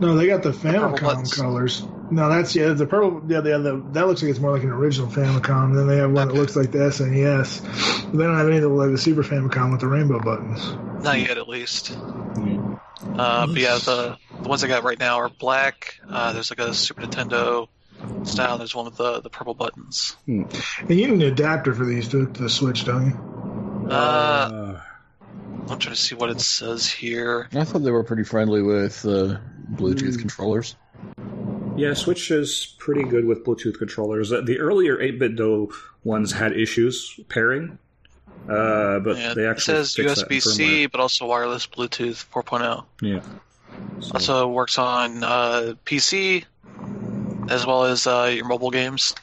No, 0.00 0.14
they 0.16 0.26
got 0.26 0.42
the 0.42 0.50
Famicom 0.52 1.00
buttons. 1.02 1.34
colors. 1.34 1.86
No, 2.10 2.28
that's 2.28 2.54
yeah, 2.54 2.68
the 2.72 2.86
purple. 2.86 3.22
Yeah, 3.28 3.40
the 3.40 3.54
other 3.54 3.80
that 3.92 4.06
looks 4.06 4.22
like 4.22 4.30
it's 4.30 4.38
more 4.38 4.52
like 4.52 4.62
an 4.62 4.70
original 4.70 5.08
Famicom. 5.10 5.74
Then 5.74 5.86
they 5.88 5.96
have 5.96 6.12
one 6.12 6.28
that 6.28 6.34
looks 6.34 6.54
like 6.56 6.70
the 6.70 6.78
SNES. 6.78 8.04
But 8.12 8.16
they 8.18 8.24
don't 8.24 8.36
have 8.36 8.48
anything 8.48 8.74
like 8.76 8.90
the 8.90 8.98
Super 8.98 9.22
Famicom 9.24 9.72
with 9.72 9.80
the 9.80 9.88
rainbow 9.88 10.20
buttons. 10.20 10.72
Not 11.04 11.18
yet, 11.20 11.36
at 11.38 11.48
least. 11.48 11.88
Hmm. 11.88 12.55
Uh, 13.02 13.46
but 13.46 13.56
yeah, 13.58 13.78
the 13.78 14.16
the 14.42 14.48
ones 14.48 14.64
I 14.64 14.68
got 14.68 14.84
right 14.84 14.98
now 14.98 15.16
are 15.18 15.28
black. 15.28 16.00
Uh, 16.08 16.32
there's 16.32 16.50
like 16.50 16.60
a 16.60 16.72
Super 16.74 17.02
Nintendo 17.02 17.68
style. 18.24 18.58
There's 18.58 18.74
one 18.74 18.86
with 18.86 18.96
the 18.96 19.20
the 19.20 19.30
purple 19.30 19.54
buttons. 19.54 20.16
And 20.26 20.50
you 20.88 20.94
need 20.96 21.10
an 21.10 21.22
adapter 21.22 21.74
for 21.74 21.84
these 21.84 22.08
to, 22.08 22.26
to 22.26 22.42
the 22.42 22.50
Switch, 22.50 22.84
don't 22.84 23.06
you? 23.06 23.90
Uh, 23.90 23.92
Uh, 23.94 24.80
I'm 25.68 25.78
trying 25.78 25.94
to 25.94 26.00
see 26.00 26.14
what 26.14 26.30
it 26.30 26.40
says 26.40 26.86
here. 26.88 27.48
I 27.54 27.64
thought 27.64 27.82
they 27.82 27.90
were 27.90 28.04
pretty 28.04 28.22
friendly 28.24 28.62
with 28.62 29.04
uh, 29.04 29.38
Bluetooth 29.74 30.18
controllers. 30.18 30.76
yeah, 31.76 31.92
Switch 31.94 32.30
is 32.30 32.74
pretty 32.78 33.02
good 33.04 33.24
with 33.24 33.44
Bluetooth 33.44 33.76
controllers. 33.78 34.32
Uh, 34.32 34.40
The 34.42 34.58
earlier 34.60 34.96
8BitDo 34.96 35.72
ones 36.04 36.32
had 36.32 36.52
issues 36.52 37.18
pairing, 37.28 37.78
uh, 38.48 38.98
but 39.00 39.16
Yeah, 39.16 39.34
they 39.34 39.48
it 39.48 39.60
says 39.60 39.96
in 39.98 40.06
USB-C, 40.06 40.86
but 40.86 41.00
also 41.00 41.26
wireless 41.26 41.66
Bluetooth 41.66 42.24
4.0. 42.32 42.84
Yeah. 43.02 43.20
So- 44.00 44.10
Also 44.14 44.48
works 44.48 44.78
on 44.78 45.22
uh, 45.24 45.74
PC 45.84 46.44
as 47.48 47.66
well 47.66 47.84
as 47.84 48.06
uh, 48.06 48.30
your 48.34 48.46
mobile 48.46 48.70
games. 48.70 49.14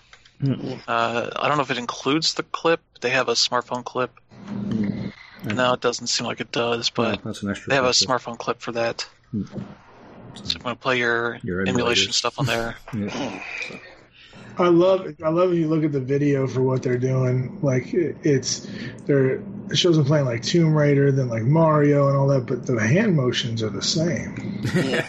Hmm. 0.42 0.74
Uh, 0.88 1.30
I 1.36 1.48
don't 1.48 1.58
know 1.58 1.64
if 1.64 1.72
it 1.72 1.78
includes 1.78 2.34
the 2.34 2.44
clip. 2.44 2.82
They 3.02 3.10
have 3.12 3.30
a 3.30 3.34
smartphone 3.34 3.84
clip. 3.86 4.12
Hmm. 4.48 5.10
No, 5.46 5.74
it 5.74 5.82
doesn't 5.82 6.08
seem 6.08 6.26
like 6.28 6.40
it 6.40 6.52
does, 6.52 6.90
but 6.90 7.20
Oh, 7.20 7.22
that's 7.26 7.44
an 7.44 7.50
extra. 7.50 7.70
they 7.70 7.76
have 7.76 7.86
a 7.86 7.90
smartphone 7.90 8.38
clip 8.38 8.62
for 8.62 8.72
that. 8.74 9.08
Hmm. 9.32 9.44
So 10.36 10.58
you 10.58 10.64
want 10.64 10.80
to 10.80 10.84
play 10.84 10.98
your, 10.98 11.38
Your 11.44 11.62
emulation 11.68 12.12
stuff 12.12 12.40
on 12.40 12.46
there. 12.46 12.76
Yeah. 12.94 13.40
I 14.58 14.68
love 14.68 15.06
it. 15.08 15.18
I 15.24 15.30
love 15.30 15.50
when 15.50 15.58
you 15.60 15.68
look 15.68 15.84
at 15.84 15.92
the 15.92 16.00
video 16.00 16.48
for 16.48 16.62
what 16.62 16.84
they're 16.84 16.98
doing. 16.98 17.60
Like 17.62 17.94
it- 17.94 18.18
it's 18.24 18.68
they're 19.06 19.42
it 19.70 19.78
shows 19.78 19.96
them 19.96 20.06
playing 20.06 20.26
like 20.26 20.44
Tomb 20.44 20.74
Raider, 20.76 21.12
then 21.12 21.30
like 21.30 21.44
Mario 21.44 22.08
and 22.10 22.18
all 22.18 22.28
that, 22.28 22.46
but 22.46 22.66
the 22.66 22.80
hand 22.80 23.16
motions 23.16 23.64
are 23.64 23.70
the 23.70 23.82
same. 23.82 24.62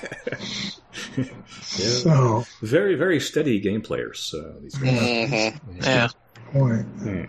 So 1.63 2.45
Very, 2.63 2.95
very 2.95 3.19
steady 3.21 3.59
game 3.61 3.83
players. 3.83 4.33
Uh, 4.37 4.55
these 4.63 4.75
guys. 4.77 4.91
Mhm. 5.01 5.83
Yeah. 5.83 6.09
point. 6.53 6.87
Yeah. 7.05 7.27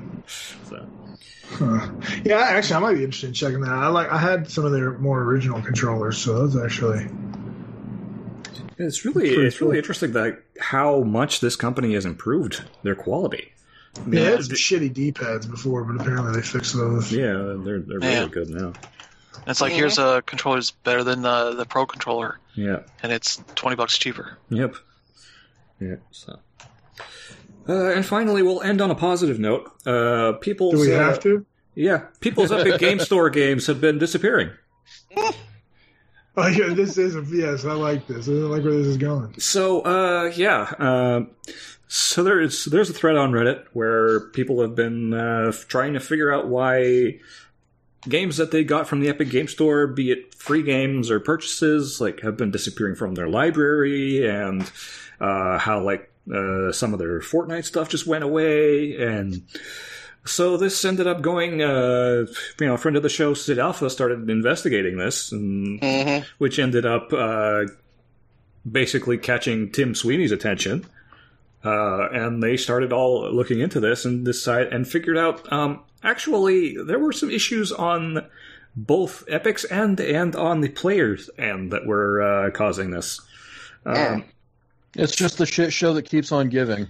So, 0.63 0.87
Huh. 1.47 1.89
Yeah, 2.23 2.37
actually, 2.39 2.75
I 2.75 2.79
might 2.79 2.93
be 2.95 3.03
interested 3.03 3.27
in 3.27 3.33
checking 3.33 3.61
that. 3.61 3.69
out. 3.71 3.83
I 3.83 3.87
like 3.87 4.09
I 4.11 4.17
had 4.17 4.49
some 4.49 4.65
of 4.65 4.71
their 4.71 4.97
more 4.97 5.21
original 5.23 5.61
controllers, 5.61 6.17
so 6.17 6.33
those 6.47 6.55
actually. 6.57 7.07
It's 8.77 9.05
really, 9.05 9.29
Pretty 9.33 9.47
it's 9.47 9.61
really 9.61 9.73
cool. 9.73 9.77
interesting 9.77 10.11
that 10.13 10.41
how 10.59 11.01
much 11.01 11.39
this 11.39 11.55
company 11.55 11.93
has 11.93 12.05
improved 12.05 12.63
their 12.83 12.95
quality. 12.95 13.51
I 13.97 13.99
mean, 14.01 14.13
Yeah, 14.13 14.19
they 14.25 14.31
had 14.31 14.43
some 14.45 14.55
th- 14.55 14.59
shitty 14.61 14.93
D 14.93 15.11
pads 15.11 15.45
before, 15.45 15.83
but 15.85 16.01
apparently 16.01 16.33
they 16.33 16.41
fixed 16.41 16.73
those. 16.75 17.11
yeah, 17.11 17.33
they're 17.63 17.79
they're 17.79 17.99
Yeah. 18.01 18.19
really 18.19 18.29
good 18.29 18.49
now. 18.49 18.67
And 18.67 19.47
it's 19.51 19.61
like 19.61 19.73
here's 19.73 19.97
a 19.97 20.23
controller 20.25 20.57
that's 20.57 20.71
better 20.71 21.03
than 21.03 21.21
the 21.21 21.53
the 21.55 21.65
Pro 21.65 21.85
controller, 21.85 22.39
Yeah. 22.55 22.79
and 23.03 23.11
it's 23.11 23.41
twenty 23.55 23.75
bucks 23.75 23.97
cheaper. 23.97 24.37
Yep. 24.49 24.75
Yeah. 25.79 25.95
So. 26.11 26.39
Uh, 27.67 27.91
and 27.93 28.05
finally, 28.05 28.43
we'll 28.43 28.61
end 28.61 28.79
on 28.81 28.91
a 28.91 28.95
positive 28.95 29.39
note. 29.39 29.71
Uh, 29.85 30.33
people's 30.33 30.75
Do 30.75 30.79
we 30.81 30.93
uh, 30.93 30.99
have 30.99 31.19
to? 31.21 31.45
yeah, 31.73 32.05
people's 32.19 32.51
Epic 32.51 32.79
Game 32.79 32.99
Store 33.09 33.29
games 33.29 33.65
have 33.67 33.81
been 33.81 33.97
disappearing. 33.97 34.51
Yeah, 36.51 36.73
this 36.73 36.97
is 36.97 37.15
a 37.15 37.23
yes. 37.29 37.63
I 37.65 37.73
like 37.73 38.07
this. 38.07 38.27
I 38.27 38.31
like 38.31 38.63
where 38.63 38.73
this 38.73 38.87
is 38.87 38.97
going. 38.97 39.39
So, 39.39 39.81
uh, 39.81 40.31
yeah. 40.35 40.63
Uh, 40.77 41.21
so 41.87 42.23
there's 42.23 42.65
there's 42.65 42.89
a 42.89 42.93
thread 42.93 43.15
on 43.15 43.31
Reddit 43.31 43.65
where 43.73 44.19
people 44.31 44.61
have 44.61 44.75
been 44.75 45.13
uh, 45.13 45.51
trying 45.67 45.93
to 45.93 45.99
figure 45.99 46.33
out 46.33 46.47
why 46.47 47.19
games 48.07 48.37
that 48.37 48.51
they 48.51 48.63
got 48.63 48.87
from 48.87 48.99
the 48.99 49.07
Epic 49.09 49.29
Game 49.29 49.47
Store, 49.47 49.87
be 49.87 50.11
it 50.11 50.35
free 50.35 50.63
games 50.63 51.09
or 51.09 51.19
purchases, 51.19 52.01
like 52.01 52.21
have 52.21 52.37
been 52.37 52.51
disappearing 52.51 52.95
from 52.95 53.15
their 53.15 53.27
library, 53.27 54.27
and 54.27 54.69
uh, 55.19 55.57
how 55.57 55.81
like 55.81 56.11
uh, 56.33 56.71
some 56.71 56.93
of 56.93 56.99
their 56.99 57.19
Fortnite 57.19 57.65
stuff 57.65 57.89
just 57.89 58.07
went 58.07 58.23
away, 58.23 58.97
and 58.97 59.43
so 60.25 60.57
this 60.57 60.83
ended 60.83 61.07
up 61.07 61.21
going. 61.21 61.61
Uh, 61.61 62.25
you 62.59 62.67
know, 62.67 62.73
a 62.73 62.77
friend 62.77 62.97
of 62.97 63.03
the 63.03 63.09
show, 63.09 63.33
SidAlpha, 63.33 63.89
started 63.91 64.29
investigating 64.29 64.97
this, 64.97 65.31
and 65.31 65.79
Mhm. 65.81 66.25
which 66.39 66.59
ended 66.59 66.85
up 66.85 67.13
uh, 67.13 67.65
basically 68.69 69.17
catching 69.17 69.71
Tim 69.71 69.93
Sweeney's 69.95 70.31
attention. 70.31 70.85
Uh, 71.63 72.07
and 72.11 72.43
they 72.43 72.57
started 72.57 72.93
all 72.93 73.31
looking 73.33 73.59
into 73.59 73.79
this 73.79 74.05
and 74.05 74.23
decide 74.23 74.67
and 74.67 74.87
figured 74.87 75.17
out 75.17 75.51
um, 75.51 75.79
actually 76.03 76.77
there 76.77 76.99
were 76.99 77.11
some 77.11 77.31
issues 77.31 77.71
on 77.71 78.23
both 78.75 79.23
Epic's 79.27 79.65
end 79.71 79.99
and 79.99 80.35
on 80.35 80.61
the 80.61 80.69
players' 80.69 81.27
end 81.39 81.71
that 81.71 81.87
were 81.87 82.21
uh, 82.21 82.51
causing 82.51 82.91
this. 82.91 83.19
Um, 83.85 84.25
It's 84.95 85.15
just 85.15 85.37
the 85.39 85.45
shit 85.47 85.73
show 85.73 85.93
that 85.95 86.03
keeps 86.09 86.31
on 86.31 86.49
giving. 86.49 86.87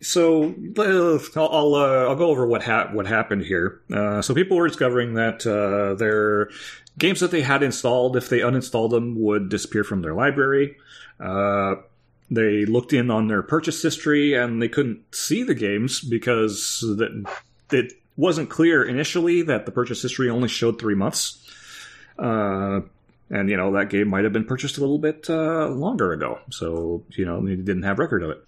So 0.00 0.54
uh, 0.78 1.18
I'll 1.36 1.74
uh, 1.74 2.08
I'll 2.08 2.16
go 2.16 2.30
over 2.30 2.46
what 2.46 2.62
ha- 2.62 2.88
what 2.92 3.06
happened 3.06 3.42
here. 3.42 3.80
Uh, 3.92 4.22
so 4.22 4.34
people 4.34 4.56
were 4.56 4.68
discovering 4.68 5.14
that 5.14 5.46
uh, 5.46 5.94
their 5.94 6.50
games 6.98 7.20
that 7.20 7.30
they 7.30 7.42
had 7.42 7.62
installed, 7.62 8.16
if 8.16 8.28
they 8.28 8.40
uninstalled 8.40 8.90
them, 8.90 9.20
would 9.20 9.48
disappear 9.48 9.84
from 9.84 10.02
their 10.02 10.14
library. 10.14 10.76
Uh, 11.18 11.76
they 12.30 12.64
looked 12.64 12.92
in 12.92 13.10
on 13.10 13.28
their 13.28 13.42
purchase 13.42 13.82
history 13.82 14.34
and 14.34 14.62
they 14.62 14.68
couldn't 14.68 15.14
see 15.14 15.42
the 15.42 15.54
games 15.54 16.00
because 16.00 16.80
that 16.80 17.26
it 17.72 17.92
wasn't 18.16 18.48
clear 18.48 18.84
initially 18.84 19.42
that 19.42 19.66
the 19.66 19.72
purchase 19.72 20.00
history 20.02 20.30
only 20.30 20.48
showed 20.48 20.78
three 20.78 20.94
months. 20.94 21.36
And 23.30 23.48
you 23.48 23.56
know 23.56 23.72
that 23.72 23.90
game 23.90 24.08
might 24.08 24.24
have 24.24 24.32
been 24.32 24.44
purchased 24.44 24.76
a 24.78 24.80
little 24.80 24.98
bit 24.98 25.30
uh, 25.30 25.68
longer 25.68 26.12
ago, 26.12 26.40
so 26.50 27.04
you 27.10 27.24
know 27.24 27.40
they 27.46 27.54
didn't 27.54 27.84
have 27.84 27.98
record 27.98 28.22
of 28.22 28.30
it. 28.30 28.44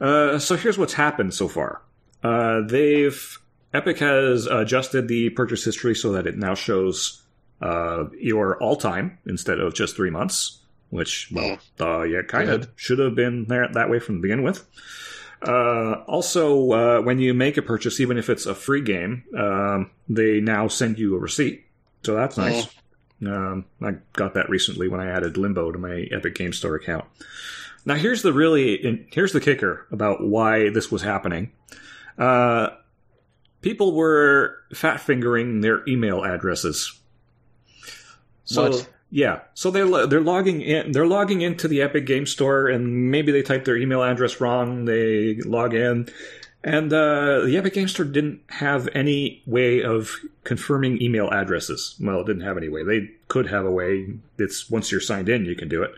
Uh, 0.00 0.38
so 0.38 0.56
here's 0.56 0.76
what's 0.76 0.94
happened 0.94 1.34
so 1.34 1.46
far. 1.46 1.82
Uh, 2.22 2.62
they've 2.66 3.38
Epic 3.72 3.98
has 3.98 4.46
adjusted 4.46 5.08
the 5.08 5.30
purchase 5.30 5.64
history 5.64 5.94
so 5.94 6.12
that 6.12 6.26
it 6.26 6.36
now 6.36 6.54
shows 6.54 7.22
uh, 7.60 8.04
your 8.18 8.60
all 8.62 8.76
time 8.76 9.18
instead 9.26 9.60
of 9.60 9.74
just 9.74 9.94
three 9.94 10.10
months, 10.10 10.58
which 10.90 11.30
well, 11.32 11.58
uh, 11.80 12.02
yeah, 12.02 12.22
kind 12.22 12.48
of 12.48 12.68
should 12.76 12.98
have 12.98 13.14
been 13.14 13.44
there 13.44 13.68
that 13.72 13.90
way 13.90 13.98
from 13.98 14.16
the 14.16 14.22
begin 14.22 14.42
with. 14.42 14.66
Uh, 15.46 16.02
also, 16.08 16.72
uh, 16.72 17.00
when 17.02 17.18
you 17.18 17.32
make 17.34 17.56
a 17.56 17.62
purchase, 17.62 18.00
even 18.00 18.18
if 18.18 18.28
it's 18.28 18.46
a 18.46 18.54
free 18.54 18.80
game, 18.80 19.22
um, 19.36 19.90
they 20.08 20.40
now 20.40 20.66
send 20.66 20.98
you 20.98 21.14
a 21.14 21.18
receipt, 21.18 21.64
so 22.02 22.14
that's 22.14 22.36
nice. 22.36 22.66
Um, 23.26 23.64
I 23.82 23.92
got 24.12 24.34
that 24.34 24.48
recently 24.48 24.88
when 24.88 25.00
I 25.00 25.10
added 25.10 25.36
Limbo 25.36 25.72
to 25.72 25.78
my 25.78 26.06
Epic 26.12 26.34
Game 26.34 26.52
Store 26.52 26.76
account. 26.76 27.04
Now, 27.84 27.94
here's 27.94 28.22
the 28.22 28.32
really 28.32 29.06
here's 29.12 29.32
the 29.32 29.40
kicker 29.40 29.86
about 29.90 30.22
why 30.24 30.70
this 30.70 30.90
was 30.90 31.02
happening. 31.02 31.52
Uh, 32.16 32.70
people 33.62 33.94
were 33.94 34.56
fat 34.74 35.00
fingering 35.00 35.60
their 35.60 35.82
email 35.88 36.22
addresses. 36.22 36.98
So 38.44 38.70
What? 38.70 38.88
yeah, 39.10 39.40
so 39.54 39.70
they're 39.70 40.06
they're 40.06 40.20
logging 40.20 40.60
in 40.60 40.92
they're 40.92 41.06
logging 41.06 41.40
into 41.40 41.68
the 41.68 41.82
Epic 41.82 42.06
Game 42.06 42.26
Store 42.26 42.68
and 42.68 43.10
maybe 43.10 43.32
they 43.32 43.42
type 43.42 43.64
their 43.64 43.76
email 43.76 44.02
address 44.02 44.40
wrong. 44.40 44.84
They 44.84 45.36
log 45.36 45.74
in 45.74 46.08
And 46.64 46.92
uh, 46.92 47.42
the 47.44 47.56
Epic 47.56 47.74
Game 47.74 47.88
Store 47.88 48.04
didn't 48.04 48.40
have 48.48 48.88
any 48.92 49.42
way 49.46 49.82
of 49.82 50.10
confirming 50.42 51.00
email 51.00 51.30
addresses. 51.30 51.96
Well, 52.00 52.20
it 52.20 52.26
didn't 52.26 52.42
have 52.42 52.56
any 52.56 52.68
way. 52.68 52.82
They 52.82 53.10
could 53.28 53.48
have 53.48 53.64
a 53.64 53.70
way. 53.70 54.08
It's 54.38 54.68
once 54.68 54.90
you're 54.90 55.00
signed 55.00 55.28
in, 55.28 55.44
you 55.44 55.54
can 55.54 55.68
do 55.68 55.82
it. 55.82 55.92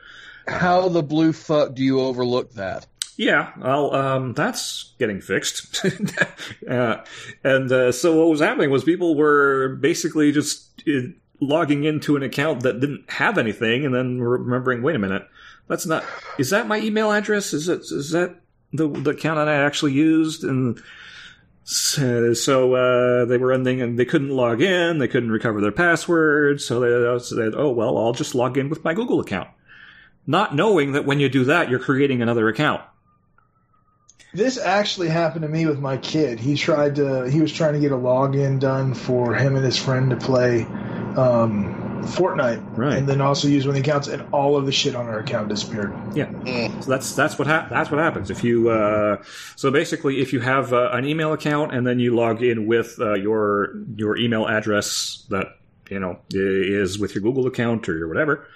How 0.47 0.89
the 0.89 1.03
blue 1.03 1.33
fuck 1.33 1.75
do 1.75 1.83
you 1.83 2.01
overlook 2.01 2.53
that? 2.55 2.87
Yeah, 3.17 3.53
well, 3.59 3.95
um, 3.95 4.33
that's 4.33 4.95
getting 4.99 5.21
fixed. 5.21 5.85
uh, 6.71 7.05
and 7.45 7.71
uh, 7.71 7.93
so 7.93 8.19
what 8.19 8.31
was 8.31 8.41
happening 8.41 8.71
was 8.71 8.83
people 8.83 9.15
were 9.15 9.77
basically 9.81 10.33
just 10.33 10.83
uh, 10.89 11.09
logging 11.39 11.85
into 11.85 12.17
an 12.17 12.23
account 12.23 12.63
that 12.63 12.81
didn't 12.81 13.11
have 13.11 13.37
anything, 13.37 13.85
and 13.85 13.95
then 13.95 14.21
remembering, 14.21 14.83
wait 14.83 14.97
a 14.97 14.99
minute, 14.99 15.29
that's 15.69 15.85
not. 15.87 16.03
Is 16.39 16.49
that 16.51 16.67
my 16.67 16.79
email 16.81 17.13
address? 17.13 17.53
Is 17.53 17.69
it? 17.69 17.81
Is 17.81 18.11
that 18.13 18.37
the 18.73 18.89
the 18.89 19.11
account 19.11 19.37
that 19.37 19.49
I 19.49 19.65
actually 19.65 19.93
used? 19.93 20.45
And 20.45 20.81
so, 21.65 22.35
so 22.35 22.75
uh, 22.75 23.25
they 23.27 23.39
were 23.39 23.53
ending, 23.53 23.81
and 23.81 23.99
they 23.99 24.05
couldn't 24.05 24.31
log 24.31 24.61
in. 24.61 24.99
They 24.99 25.09
couldn't 25.09 25.31
recover 25.31 25.61
their 25.61 25.73
password. 25.73 26.61
So 26.61 26.81
they 26.81 27.25
said, 27.25 27.55
"Oh 27.57 27.71
well, 27.71 27.97
I'll 27.99 28.13
just 28.13 28.35
log 28.35 28.59
in 28.59 28.69
with 28.69 28.85
my 28.85 28.95
Google 28.95 29.21
account." 29.21 29.49
Not 30.27 30.55
knowing 30.55 30.93
that 30.93 31.07
when 31.07 31.21
you 31.21 31.29
do 31.29 31.45
that, 31.45 31.71
you're 31.71 31.79
creating 31.79 32.23
another 32.23 32.49
account. 32.49 32.83
This 34.33 34.59
actually 34.59 35.09
happened 35.09 35.43
to 35.43 35.49
me 35.49 35.67
with 35.67 35.81
my 35.81 35.97
kid. 35.97 36.39
He 36.39 36.57
tried 36.57 36.97
to. 36.97 37.29
He 37.29 37.41
was 37.41 37.53
trying 37.53 37.75
to 37.75 37.81
get 37.81 37.93
a 37.93 37.97
login 37.97 38.61
done 38.61 38.95
for 38.95 39.35
him 39.35 39.57
and 39.57 39.65
his 39.65 39.77
friend 39.77 40.11
to 40.11 40.17
play 40.17 40.65
um, 41.17 41.90
Fortnite, 42.03 42.61
Right. 42.77 42.99
and 42.99 43.09
then 43.09 43.21
also 43.21 43.49
use 43.49 43.67
one 43.67 43.77
of 43.77 43.83
the 43.83 43.89
accounts, 43.89 44.09
and 44.09 44.23
all 44.33 44.57
of 44.57 44.67
the 44.67 44.73
shit 44.73 44.95
on 44.95 45.07
our 45.07 45.19
account 45.19 45.49
disappeared. 45.49 45.93
Yeah, 46.15 46.27
Mm. 46.27 46.83
so 46.85 46.91
that's 46.91 47.15
that's 47.15 47.39
what 47.39 47.47
hap 47.49 47.69
that's 47.71 47.91
what 47.91 48.01
happens 48.01 48.31
if 48.31 48.43
you. 48.45 48.71
Uh, 48.71 49.23
so 49.57 49.71
basically, 49.71 50.21
if 50.21 50.33
you 50.33 50.41
have 50.41 50.73
uh, 50.73 50.91
an 50.93 51.05
email 51.05 51.33
account 51.33 51.75
and 51.75 51.87
then 51.87 51.99
you 51.99 52.15
log 52.15 52.43
in 52.43 52.67
with 52.67 52.97
uh, 53.01 53.15
your 53.15 53.75
your 53.97 54.17
email 54.17 54.47
address 54.49 55.25
that 55.31 55.57
you 55.91 55.99
know 55.99 56.19
is 56.31 56.99
with 56.99 57.15
your 57.15 57.23
Google 57.23 57.47
account 57.47 57.89
or 57.89 57.97
your 57.97 58.09
whatever, 58.09 58.47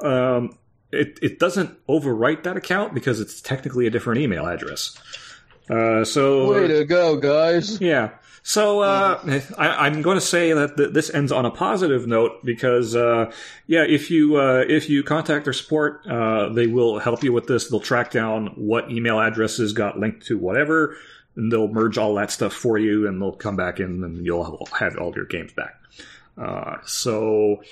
um, 0.00 0.56
it 0.92 1.18
it 1.22 1.38
doesn't 1.38 1.76
overwrite 1.86 2.42
that 2.44 2.56
account 2.56 2.94
because 2.94 3.20
it's 3.20 3.40
technically 3.40 3.86
a 3.86 3.90
different 3.90 4.20
email 4.20 4.46
address. 4.46 4.96
Uh, 5.70 6.04
so 6.04 6.50
Way 6.50 6.68
to 6.68 6.84
go, 6.84 7.16
guys! 7.16 7.80
yeah. 7.80 8.10
So 8.42 8.80
uh, 8.80 9.40
I, 9.58 9.86
I'm 9.86 10.02
going 10.02 10.16
to 10.16 10.24
say 10.24 10.52
that 10.52 10.76
th- 10.76 10.92
this 10.92 11.12
ends 11.12 11.30
on 11.30 11.44
a 11.44 11.50
positive 11.50 12.06
note 12.06 12.44
because, 12.44 12.96
uh, 12.96 13.30
yeah, 13.66 13.84
if 13.86 14.10
you 14.10 14.36
uh, 14.36 14.64
if 14.66 14.88
you 14.88 15.02
contact 15.02 15.44
their 15.44 15.52
support, 15.52 16.06
uh, 16.06 16.48
they 16.48 16.66
will 16.66 16.98
help 16.98 17.22
you 17.22 17.32
with 17.32 17.46
this. 17.46 17.68
They'll 17.68 17.80
track 17.80 18.10
down 18.10 18.48
what 18.56 18.90
email 18.90 19.20
addresses 19.20 19.72
got 19.74 19.98
linked 19.98 20.26
to 20.26 20.38
whatever, 20.38 20.96
and 21.36 21.52
they'll 21.52 21.68
merge 21.68 21.98
all 21.98 22.14
that 22.14 22.30
stuff 22.30 22.54
for 22.54 22.78
you, 22.78 23.06
and 23.06 23.20
they'll 23.20 23.32
come 23.32 23.56
back 23.56 23.78
in, 23.78 24.02
and 24.02 24.24
you'll 24.24 24.66
have 24.72 24.96
all 24.96 25.12
your 25.14 25.26
games 25.26 25.52
back. 25.52 25.78
Uh, 26.36 26.76
so. 26.84 27.62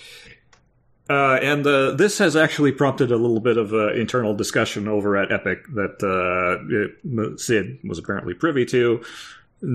Uh, 1.09 1.39
and 1.41 1.67
uh, 1.67 1.93
this 1.93 2.19
has 2.19 2.37
actually 2.37 2.71
prompted 2.71 3.11
a 3.11 3.17
little 3.17 3.41
bit 3.41 3.57
of 3.57 3.73
uh, 3.73 3.93
internal 3.95 4.35
discussion 4.35 4.87
over 4.87 5.17
at 5.17 5.33
Epic 5.33 5.67
that 5.75 6.03
uh, 6.03 6.59
it, 6.69 7.41
Sid 7.41 7.79
was 7.83 7.99
apparently 7.99 8.35
privy 8.35 8.67
to, 8.67 9.03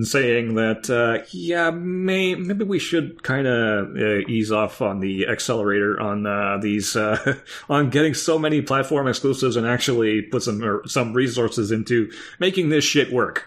saying 0.04 0.54
that 0.54 0.90
uh, 0.92 1.26
yeah, 1.32 1.72
may, 1.72 2.36
maybe 2.36 2.64
we 2.64 2.78
should 2.78 3.24
kind 3.24 3.48
of 3.48 3.96
uh, 3.96 4.28
ease 4.28 4.52
off 4.52 4.80
on 4.80 5.00
the 5.00 5.28
accelerator 5.28 6.00
on 6.00 6.60
these 6.62 6.96
on 7.70 7.90
getting 7.90 8.14
so 8.14 8.38
many 8.38 8.62
platform 8.62 9.08
exclusives 9.08 9.56
and 9.56 9.66
actually 9.66 10.22
put 10.22 10.44
some 10.44 10.82
some 10.86 11.14
resources 11.14 11.72
into 11.72 12.12
making 12.40 12.70
this 12.70 12.86
shit 12.86 13.12
work. 13.12 13.46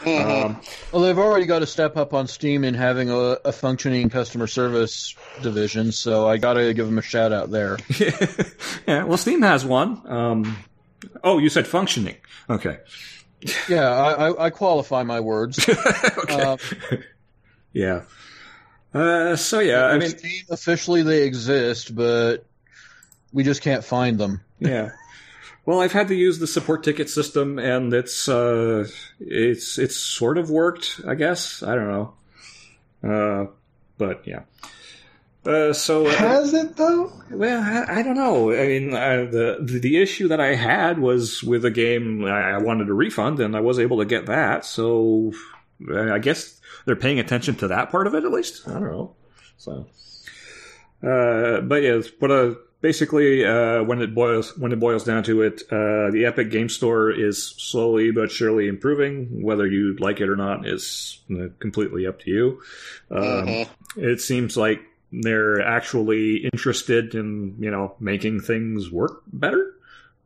Mhm. 0.00 0.44
Um, 0.44 0.60
Well, 0.92 1.02
they've 1.02 1.18
already 1.18 1.46
got 1.46 1.58
to 1.60 1.66
step 1.66 1.96
up 1.96 2.14
on 2.14 2.26
Steam 2.26 2.64
in 2.64 2.74
having 2.74 3.10
a, 3.10 3.14
a 3.44 3.52
functioning 3.52 4.08
customer 4.10 4.46
service 4.46 5.14
division, 5.42 5.92
so 5.92 6.26
I 6.28 6.36
got 6.38 6.54
to 6.54 6.72
give 6.74 6.86
them 6.86 6.98
a 6.98 7.02
shout 7.02 7.32
out 7.32 7.50
there. 7.50 7.78
yeah, 8.86 9.04
well, 9.04 9.18
Steam 9.18 9.42
has 9.42 9.64
one. 9.64 10.00
Um, 10.10 10.56
oh, 11.22 11.38
you 11.38 11.48
said 11.50 11.66
functioning. 11.66 12.16
Okay. 12.48 12.78
Yeah, 13.68 13.88
I, 13.90 14.28
I, 14.28 14.44
I 14.46 14.50
qualify 14.50 15.02
my 15.02 15.20
words. 15.20 15.66
okay. 16.18 16.42
Uh, 16.42 16.56
yeah. 17.72 18.02
Uh, 18.92 19.36
so 19.36 19.60
yeah, 19.60 19.84
I 19.84 19.98
mean, 19.98 20.10
Steam 20.10 20.44
officially 20.50 21.02
they 21.02 21.22
exist, 21.22 21.94
but 21.94 22.44
we 23.32 23.44
just 23.44 23.62
can't 23.62 23.84
find 23.84 24.18
them. 24.18 24.40
yeah. 24.58 24.90
Well, 25.66 25.80
I've 25.80 25.92
had 25.92 26.08
to 26.08 26.14
use 26.14 26.38
the 26.38 26.46
support 26.46 26.82
ticket 26.82 27.10
system, 27.10 27.58
and 27.58 27.92
it's 27.92 28.28
uh, 28.28 28.88
it's 29.20 29.78
it's 29.78 29.96
sort 29.96 30.38
of 30.38 30.50
worked, 30.50 31.00
I 31.06 31.14
guess. 31.14 31.62
I 31.62 31.74
don't 31.74 31.88
know, 31.88 32.14
uh, 33.08 33.46
but 33.98 34.26
yeah. 34.26 34.42
Uh, 35.44 35.72
so 35.72 36.06
uh, 36.06 36.10
Has 36.16 36.52
it 36.52 36.76
though? 36.76 37.10
well, 37.30 37.62
I, 37.62 38.00
I 38.00 38.02
don't 38.02 38.16
know. 38.16 38.52
I 38.52 38.66
mean, 38.66 38.92
uh, 38.94 39.26
the, 39.30 39.78
the 39.80 39.96
issue 39.96 40.28
that 40.28 40.40
I 40.40 40.54
had 40.54 40.98
was 40.98 41.42
with 41.42 41.64
a 41.64 41.70
game 41.70 42.24
I 42.26 42.52
I 42.52 42.58
wanted 42.58 42.88
a 42.88 42.92
refund, 42.94 43.40
and 43.40 43.56
I 43.56 43.60
was 43.60 43.78
able 43.78 43.98
to 43.98 44.04
get 44.04 44.26
that. 44.26 44.64
So 44.66 45.32
I 45.94 46.18
guess 46.18 46.60
they're 46.84 46.96
paying 46.96 47.18
attention 47.18 47.54
to 47.56 47.68
that 47.68 47.90
part 47.90 48.06
of 48.06 48.14
it, 48.14 48.24
at 48.24 48.30
least. 48.30 48.68
I 48.68 48.72
don't 48.72 48.82
know. 48.84 49.14
So, 49.56 49.86
uh, 51.02 51.60
but 51.62 51.82
yeah, 51.82 52.00
what 52.18 52.30
uh, 52.30 52.54
basically 52.80 53.44
uh, 53.44 53.82
when 53.84 54.00
it 54.00 54.14
boils 54.14 54.56
when 54.58 54.72
it 54.72 54.80
boils 54.80 55.04
down 55.04 55.22
to 55.24 55.42
it, 55.42 55.62
uh, 55.70 56.10
the 56.10 56.24
Epic 56.26 56.50
Game 56.50 56.68
Store 56.68 57.10
is 57.10 57.48
slowly 57.58 58.10
but 58.10 58.30
surely 58.30 58.68
improving. 58.68 59.42
Whether 59.42 59.66
you 59.66 59.96
like 59.98 60.20
it 60.20 60.28
or 60.28 60.36
not 60.36 60.66
is 60.66 61.20
completely 61.58 62.06
up 62.06 62.20
to 62.20 62.30
you. 62.30 62.62
Um, 63.10 63.22
Mhm. 63.46 63.68
it 63.96 64.20
seems 64.20 64.56
like 64.56 64.80
they're 65.12 65.60
actually 65.60 66.36
interested 66.52 67.14
in 67.14 67.56
you 67.58 67.70
know 67.70 67.94
making 67.98 68.38
things 68.40 68.92
work 68.92 69.22
better 69.32 69.74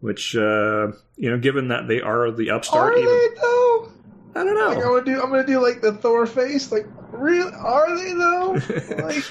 which 0.00 0.36
uh 0.36 0.88
you 1.16 1.30
know 1.30 1.38
given 1.38 1.68
that 1.68 1.88
they 1.88 2.02
are 2.02 2.30
the 2.30 2.50
Are 2.50 2.56
upstart 2.58 2.92
even 2.98 3.06
they 3.08 3.28
though? 3.40 3.88
i 4.36 4.44
don't 4.44 4.54
Like, 4.54 4.76
I'm 4.76 4.82
know 4.82 4.82
gonna 5.00 5.04
do. 5.06 5.22
I'm 5.22 5.30
gonna 5.30 5.46
do 5.46 5.58
like 5.62 5.80
the 5.80 5.92
Thor 5.94 6.26
face. 6.26 6.70
Like, 6.70 6.86
real? 7.12 7.50
Are 7.56 7.96
they 7.96 8.12
though? 8.12 8.52
like, 9.06 9.24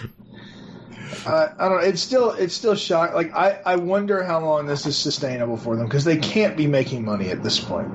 I, 1.26 1.53
I 1.57 1.69
don't 1.69 1.81
know. 1.81 1.88
It's 1.88 2.02
still. 2.02 2.31
It's 2.31 2.53
still 2.53 2.76
shock. 2.76 3.14
Like, 3.14 3.34
I. 3.34 3.60
I 3.65 3.76
wonder 3.77 4.23
how 4.23 4.40
long 4.40 4.65
this 4.65 4.85
is 4.85 4.98
sustainable 4.98 5.57
for 5.57 5.76
them 5.76 5.85
because 5.85 6.03
they 6.03 6.18
can't 6.18 6.57
be 6.57 6.68
making 6.68 7.06
money 7.06 7.30
at 7.30 7.44
this 7.44 7.60
point. 7.60 7.90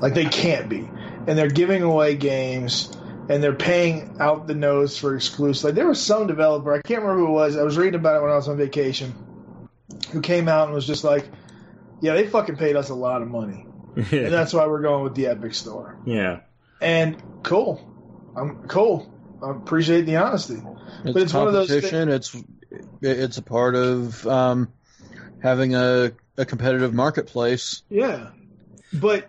Like, 0.00 0.14
they 0.14 0.24
can't 0.24 0.68
be, 0.68 0.88
and 1.26 1.38
they're 1.38 1.48
giving 1.48 1.82
away 1.82 2.16
games. 2.16 2.96
And 3.28 3.40
they're 3.40 3.54
paying 3.54 4.16
out 4.18 4.48
the 4.48 4.54
nose 4.54 4.98
for 4.98 5.14
exclusive. 5.14 5.64
Like 5.64 5.74
there 5.76 5.86
was 5.86 6.02
some 6.02 6.26
developer, 6.26 6.72
I 6.72 6.82
can't 6.82 7.02
remember 7.02 7.24
who 7.24 7.28
it 7.28 7.34
was. 7.34 7.56
I 7.56 7.62
was 7.62 7.78
reading 7.78 7.94
about 7.94 8.16
it 8.16 8.22
when 8.22 8.32
I 8.32 8.34
was 8.34 8.48
on 8.48 8.56
vacation, 8.56 9.14
who 10.10 10.20
came 10.20 10.48
out 10.48 10.66
and 10.66 10.74
was 10.74 10.86
just 10.86 11.04
like, 11.04 11.28
"Yeah, 12.00 12.14
they 12.14 12.26
fucking 12.26 12.56
paid 12.56 12.74
us 12.74 12.88
a 12.90 12.94
lot 12.94 13.22
of 13.22 13.28
money, 13.28 13.64
and 13.94 14.32
that's 14.32 14.52
why 14.52 14.66
we're 14.66 14.82
going 14.82 15.04
with 15.04 15.14
the 15.14 15.28
Epic 15.28 15.54
Store." 15.54 15.96
yeah 16.04 16.40
And 16.80 17.16
cool. 17.44 17.80
I'm 18.36 18.66
cool. 18.66 19.08
I 19.42 19.50
appreciate 19.50 20.02
the 20.02 20.16
honesty. 20.16 20.56
It's, 21.04 21.12
But 21.12 21.22
it's 21.22 21.34
one 21.34 21.48
of 21.48 21.52
those 21.52 21.68
competition. 21.68 22.08
It's 22.08 22.36
it's 23.00 23.38
a 23.38 23.42
part 23.42 23.74
of 23.74 24.26
um, 24.26 24.72
having 25.42 25.74
a, 25.74 26.12
a 26.36 26.44
competitive 26.44 26.94
marketplace. 26.94 27.82
Yeah. 27.88 28.30
But 28.92 29.28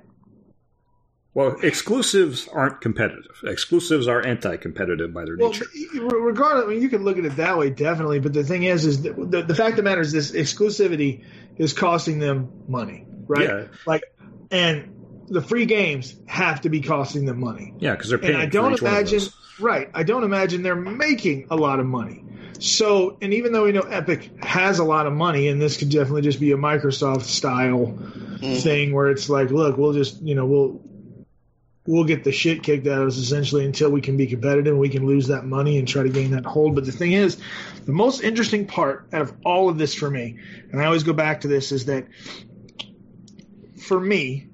well 1.34 1.58
exclusives 1.64 2.48
aren't 2.48 2.80
competitive 2.80 3.42
exclusives 3.46 4.08
are 4.08 4.26
anti-competitive 4.26 5.14
by 5.14 5.26
their 5.26 5.36
nature. 5.36 5.66
well, 5.96 6.10
nature 6.10 6.20
regardless, 6.20 6.66
I 6.66 6.68
mean, 6.70 6.82
you 6.82 6.90
can 6.90 7.04
look 7.04 7.18
at 7.18 7.26
it 7.26 7.38
that 7.38 7.58
way, 7.58 7.70
definitely. 7.70 8.20
But 8.20 8.34
the 8.34 8.44
thing 8.44 8.64
is, 8.64 8.86
is 8.86 9.02
the, 9.02 9.14
the 9.14 9.56
fact 9.56 9.72
of 9.72 9.78
the 9.78 9.84
matter 9.84 10.02
is, 10.02 10.12
this 10.12 10.32
exclusivity 10.32 11.24
is 11.58 11.74
costing 11.74 12.20
them 12.20 12.52
money, 12.68 13.06
right? 13.28 13.48
Yeah. 13.48 13.68
Like, 13.86 14.04
and 14.52 14.93
the 15.28 15.42
free 15.42 15.66
games 15.66 16.16
have 16.26 16.62
to 16.62 16.70
be 16.70 16.82
costing 16.82 17.26
them 17.26 17.40
money. 17.40 17.74
yeah 17.80 17.92
because 17.92 18.10
they're 18.10 18.18
paying 18.18 18.36
and 18.36 18.44
I 18.44 18.46
don't 18.48 18.74
each 18.74 18.82
imagine, 18.82 19.22
right? 19.60 19.90
I 19.94 20.04
don't 20.04 20.24
imagine 20.24 20.64
they're 20.64 20.76
making 20.76 21.48
a 21.50 21.56
lot 21.56 21.80
of 21.80 21.86
money. 21.86 22.24
So, 22.60 23.18
and 23.22 23.34
even 23.34 23.52
though 23.52 23.66
we 23.66 23.74
know 23.74 23.82
Epic 23.82 24.32
has 24.42 24.80
a 24.80 24.84
lot 24.84 25.06
of 25.06 25.14
money, 25.14 25.50
and 25.50 25.62
this 25.62 25.78
could 25.78 25.90
definitely 25.90 26.22
just 26.22 26.40
be 26.40 26.54
a 26.54 26.58
Microsoft 26.58 27.24
style 27.24 27.88
mm-hmm. 27.88 28.56
thing 28.56 28.94
where 28.94 29.10
it's 29.10 29.28
like, 29.28 29.52
look, 29.52 29.78
we'll 29.78 29.94
just, 29.94 30.22
you 30.22 30.34
know, 30.34 30.46
we'll 30.46 30.82
we'll 31.86 32.06
get 32.06 32.24
the 32.24 32.32
shit 32.32 32.64
kicked 32.64 32.88
out 32.88 33.02
of 33.02 33.08
us 33.10 33.18
essentially 33.18 33.66
until 33.66 33.90
we 33.90 34.00
can 34.00 34.16
be 34.16 34.28
competitive. 34.28 34.68
And 34.68 34.80
we 34.80 34.88
can 34.88 35.06
lose 35.06 35.28
that 35.28 35.46
money 35.46 35.78
and 35.78 35.86
try 35.86 36.04
to 36.04 36.10
gain 36.10 36.32
that 36.32 36.46
hold. 36.46 36.76
But 36.76 36.86
the 36.86 36.94
thing 36.94 37.12
is, 37.12 37.38
the 37.86 37.92
most 37.92 38.24
interesting 38.24 38.66
part 38.66 39.10
out 39.12 39.22
of 39.22 39.34
all 39.44 39.68
of 39.68 39.78
this 39.78 39.94
for 39.94 40.10
me, 40.10 40.40
and 40.72 40.82
I 40.82 40.86
always 40.86 41.04
go 41.04 41.14
back 41.14 41.42
to 41.42 41.50
this, 41.50 41.72
is 41.72 41.86
that 41.86 42.08
for 43.78 44.00
me, 44.00 44.48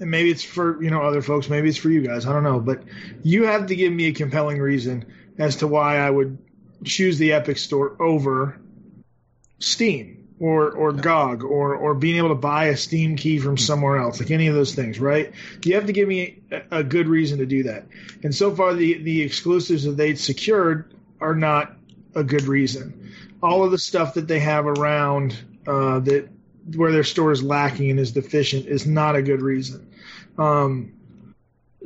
and 0.00 0.10
maybe 0.10 0.30
it's 0.30 0.42
for 0.42 0.82
you 0.82 0.90
know 0.90 1.02
other 1.02 1.22
folks, 1.22 1.48
maybe 1.48 1.68
it's 1.68 1.78
for 1.78 1.90
you 1.90 2.00
guys, 2.00 2.26
I 2.26 2.32
don't 2.32 2.42
know, 2.42 2.58
but 2.58 2.82
you 3.22 3.44
have 3.44 3.66
to 3.66 3.76
give 3.76 3.92
me 3.92 4.06
a 4.06 4.12
compelling 4.12 4.58
reason 4.58 5.04
as 5.38 5.56
to 5.56 5.66
why 5.66 5.98
I 5.98 6.10
would 6.10 6.38
choose 6.84 7.18
the 7.18 7.32
Epic 7.34 7.58
Store 7.58 7.94
over 8.00 8.58
Steam. 9.58 10.16
or 10.40 10.72
or 10.72 10.92
GOG 10.92 11.44
or 11.44 11.74
or 11.74 11.94
being 11.94 12.16
able 12.16 12.30
to 12.30 12.34
buy 12.34 12.66
a 12.66 12.76
Steam 12.76 13.14
key 13.16 13.38
from 13.38 13.58
somewhere 13.58 13.98
else, 13.98 14.20
like 14.20 14.30
any 14.30 14.46
of 14.48 14.54
those 14.54 14.74
things, 14.74 14.98
right? 14.98 15.32
You 15.64 15.74
have 15.74 15.86
to 15.86 15.92
give 15.92 16.08
me 16.08 16.40
a, 16.50 16.78
a 16.78 16.82
good 16.82 17.06
reason 17.08 17.38
to 17.38 17.46
do 17.46 17.64
that. 17.64 17.84
And 18.24 18.34
so 18.34 18.54
far, 18.56 18.74
the 18.74 19.02
the 19.02 19.22
exclusives 19.22 19.84
that 19.84 19.96
they've 19.98 20.18
secured 20.18 20.94
are 21.20 21.34
not 21.34 21.76
a 22.14 22.24
good 22.24 22.44
reason. 22.44 23.12
All 23.42 23.64
of 23.64 23.70
the 23.70 23.78
stuff 23.78 24.14
that 24.14 24.26
they 24.26 24.40
have 24.40 24.66
around 24.66 25.36
uh, 25.66 26.00
that 26.00 26.28
where 26.74 26.92
their 26.92 27.04
store 27.04 27.32
is 27.32 27.42
lacking 27.42 27.90
and 27.90 28.00
is 28.00 28.12
deficient 28.12 28.66
is 28.66 28.86
not 28.86 29.16
a 29.16 29.22
good 29.22 29.42
reason. 29.42 29.90
Um, 30.38 30.92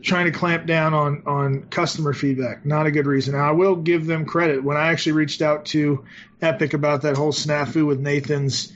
trying 0.03 0.27
to 0.27 0.33
clamp 0.33 0.67
down 0.67 0.95
on 0.95 1.23
on 1.27 1.63
customer 1.65 2.13
feedback. 2.13 2.65
Not 2.65 2.87
a 2.87 2.91
good 2.91 3.07
reason. 3.07 3.35
Now, 3.35 3.49
I 3.49 3.53
will 3.53 3.77
give 3.77 4.07
them 4.07 4.27
credit. 4.27 4.63
When 4.63 4.77
I 4.77 4.89
actually 4.89 5.13
reached 5.13 5.43
out 5.43 5.67
to 5.67 6.05
Epic 6.43 6.75
about 6.75 7.03
that 7.03 7.17
whole 7.17 7.33
snafu 7.33 7.87
with 7.87 8.01
Nathan's 8.01 8.73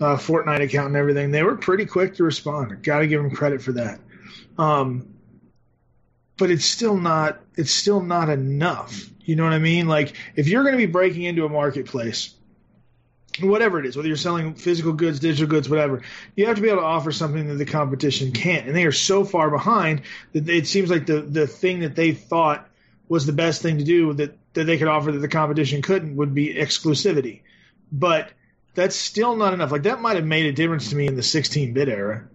uh, 0.00 0.16
Fortnite 0.16 0.62
account 0.62 0.88
and 0.88 0.96
everything, 0.96 1.30
they 1.30 1.42
were 1.42 1.56
pretty 1.56 1.86
quick 1.86 2.16
to 2.16 2.24
respond. 2.24 2.82
Got 2.82 3.00
to 3.00 3.06
give 3.06 3.22
them 3.22 3.30
credit 3.30 3.62
for 3.62 3.72
that. 3.72 4.00
Um, 4.58 5.14
but 6.36 6.50
it's 6.50 6.66
still 6.66 6.96
not 6.96 7.40
it's 7.56 7.72
still 7.72 8.00
not 8.00 8.28
enough. 8.28 9.08
You 9.20 9.36
know 9.36 9.44
what 9.44 9.52
I 9.52 9.58
mean? 9.58 9.88
Like 9.88 10.14
if 10.34 10.48
you're 10.48 10.62
going 10.62 10.74
to 10.74 10.78
be 10.78 10.86
breaking 10.86 11.22
into 11.22 11.44
a 11.44 11.48
marketplace 11.48 12.34
whatever 13.40 13.78
it 13.78 13.86
is, 13.86 13.96
whether 13.96 14.08
you're 14.08 14.16
selling 14.16 14.54
physical 14.54 14.92
goods, 14.92 15.20
digital 15.20 15.48
goods, 15.48 15.68
whatever, 15.68 16.02
you 16.34 16.46
have 16.46 16.56
to 16.56 16.62
be 16.62 16.68
able 16.68 16.80
to 16.80 16.86
offer 16.86 17.12
something 17.12 17.48
that 17.48 17.54
the 17.54 17.64
competition 17.64 18.32
can't. 18.32 18.66
And 18.66 18.76
they 18.76 18.84
are 18.84 18.92
so 18.92 19.24
far 19.24 19.50
behind 19.50 20.02
that 20.32 20.48
it 20.48 20.66
seems 20.66 20.90
like 20.90 21.06
the, 21.06 21.20
the 21.20 21.46
thing 21.46 21.80
that 21.80 21.96
they 21.96 22.12
thought 22.12 22.68
was 23.08 23.26
the 23.26 23.32
best 23.32 23.62
thing 23.62 23.78
to 23.78 23.84
do 23.84 24.12
that, 24.14 24.36
that 24.54 24.64
they 24.64 24.78
could 24.78 24.88
offer 24.88 25.12
that 25.12 25.18
the 25.18 25.28
competition 25.28 25.82
couldn't 25.82 26.16
would 26.16 26.34
be 26.34 26.54
exclusivity. 26.54 27.42
But 27.92 28.30
that's 28.74 28.96
still 28.96 29.36
not 29.36 29.54
enough. 29.54 29.72
Like 29.72 29.84
that 29.84 30.00
might 30.00 30.16
have 30.16 30.24
made 30.24 30.46
a 30.46 30.52
difference 30.52 30.90
to 30.90 30.96
me 30.96 31.06
in 31.06 31.16
the 31.16 31.22
16 31.22 31.72
bit 31.72 31.88
era. 31.88 32.28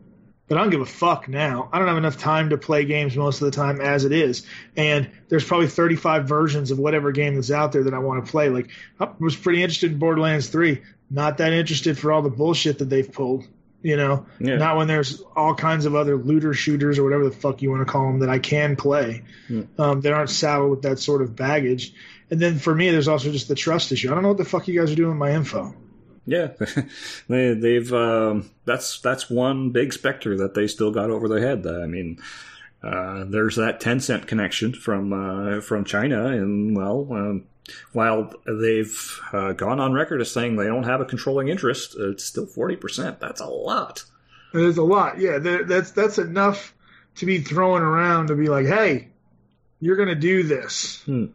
But 0.52 0.58
I 0.58 0.64
don't 0.64 0.70
give 0.72 0.82
a 0.82 0.86
fuck 0.86 1.30
now. 1.30 1.70
I 1.72 1.80
don't 1.80 1.88
have 1.88 1.96
enough 1.96 2.18
time 2.18 2.50
to 2.50 2.58
play 2.58 2.84
games 2.84 3.16
most 3.16 3.42
of 3.42 3.46
the 3.46 3.56
time 3.56 3.80
as 3.80 4.04
it 4.04 4.12
is. 4.12 4.46
And 4.76 5.10
there's 5.30 5.46
probably 5.46 5.68
35 5.68 6.26
versions 6.28 6.72
of 6.72 6.78
whatever 6.78 7.14
game 7.14 7.36
that's 7.36 7.52
out 7.52 7.72
there 7.72 7.86
that 7.86 7.94
I 7.94 8.00
want 8.00 8.26
to 8.26 8.30
play. 8.30 8.50
Like, 8.50 8.68
I 9.00 9.08
was 9.18 9.34
pretty 9.34 9.64
interested 9.64 9.94
in 9.94 9.98
Borderlands 9.98 10.50
3. 10.50 10.82
Not 11.10 11.38
that 11.38 11.54
interested 11.54 11.98
for 11.98 12.12
all 12.12 12.22
the 12.22 12.30
bullshit 12.30 12.80
that 12.80 12.90
they've 12.90 13.10
pulled. 13.10 13.48
You 13.82 13.96
know, 13.96 14.26
Yeah. 14.42 14.58
not 14.58 14.76
when 14.76 14.88
there's 14.90 15.22
all 15.38 15.56
kinds 15.56 15.86
of 15.86 15.96
other 15.96 16.18
looter 16.18 16.54
shooters 16.54 17.00
or 17.00 17.06
whatever 17.06 17.24
the 17.24 17.32
fuck 17.32 17.62
you 17.62 17.72
want 17.72 17.88
to 17.88 17.90
call 17.90 18.08
them 18.08 18.20
that 18.20 18.30
I 18.30 18.40
can 18.40 18.76
play. 18.76 19.24
Hmm. 19.48 19.62
Um, 19.78 20.02
that 20.02 20.12
aren't 20.12 20.32
saddled 20.32 20.70
with 20.72 20.82
that 20.82 21.00
sort 21.00 21.22
of 21.22 21.34
baggage. 21.34 21.94
And 22.30 22.42
then 22.42 22.60
for 22.60 22.76
me, 22.76 22.92
there's 22.92 23.08
also 23.08 23.32
just 23.32 23.48
the 23.48 23.56
trust 23.56 23.94
issue. 23.94 24.12
I 24.12 24.16
don't 24.16 24.24
know 24.24 24.28
what 24.30 24.38
the 24.38 24.44
fuck 24.44 24.68
you 24.68 24.78
guys 24.78 24.92
are 24.92 24.96
doing 24.96 25.12
with 25.12 25.18
my 25.18 25.32
info. 25.32 25.74
Yeah, 26.26 26.50
they, 27.28 27.54
they've 27.54 27.92
um, 27.94 28.52
that's 28.66 29.00
that's 29.02 29.30
one 29.30 29.72
big 29.72 29.94
specter 29.94 30.38
that 30.38 30.54
they 30.54 30.68
still 30.68 30.92
got 30.92 31.10
over 31.10 31.28
their 31.28 31.40
head. 31.40 31.66
I 31.66 31.88
mean, 31.88 32.20
uh, 32.84 33.26
there's 33.28 33.56
that 33.56 33.82
Tencent 33.82 34.28
connection 34.28 34.74
from 34.74 35.14
uh, 35.14 35.62
from 35.62 35.84
China, 35.84 36.28
and 36.28 36.76
well, 36.76 37.08
um, 37.12 37.46
while 37.94 38.34
they've 38.46 39.20
uh, 39.34 39.54
gone 39.54 39.80
on 39.80 39.94
record 39.94 40.22
as 40.22 40.32
saying 40.32 40.56
they 40.56 40.68
don't 40.68 40.84
have 40.84 41.02
a 41.02 41.06
controlling 41.06 41.48
interest, 41.48 41.96
it's 41.98 42.24
still 42.24 42.46
forty 42.46 42.76
percent. 42.76 43.20
That's 43.20 43.42
a 43.42 43.48
lot. 43.48 44.04
There's 44.54 44.78
a 44.78 44.84
lot. 44.84 45.20
Yeah, 45.20 45.40
that's 45.40 45.92
that's 45.92 46.18
enough 46.18 46.74
to 47.16 47.26
be 47.26 47.40
throwing 47.40 47.84
around 47.84 48.28
to 48.28 48.36
be 48.36 48.48
like, 48.48 48.66
hey, 48.66 49.10
you're 49.80 49.96
gonna 49.96 50.16
do 50.16 50.44
this. 50.44 51.02
Hmm. 51.06 51.28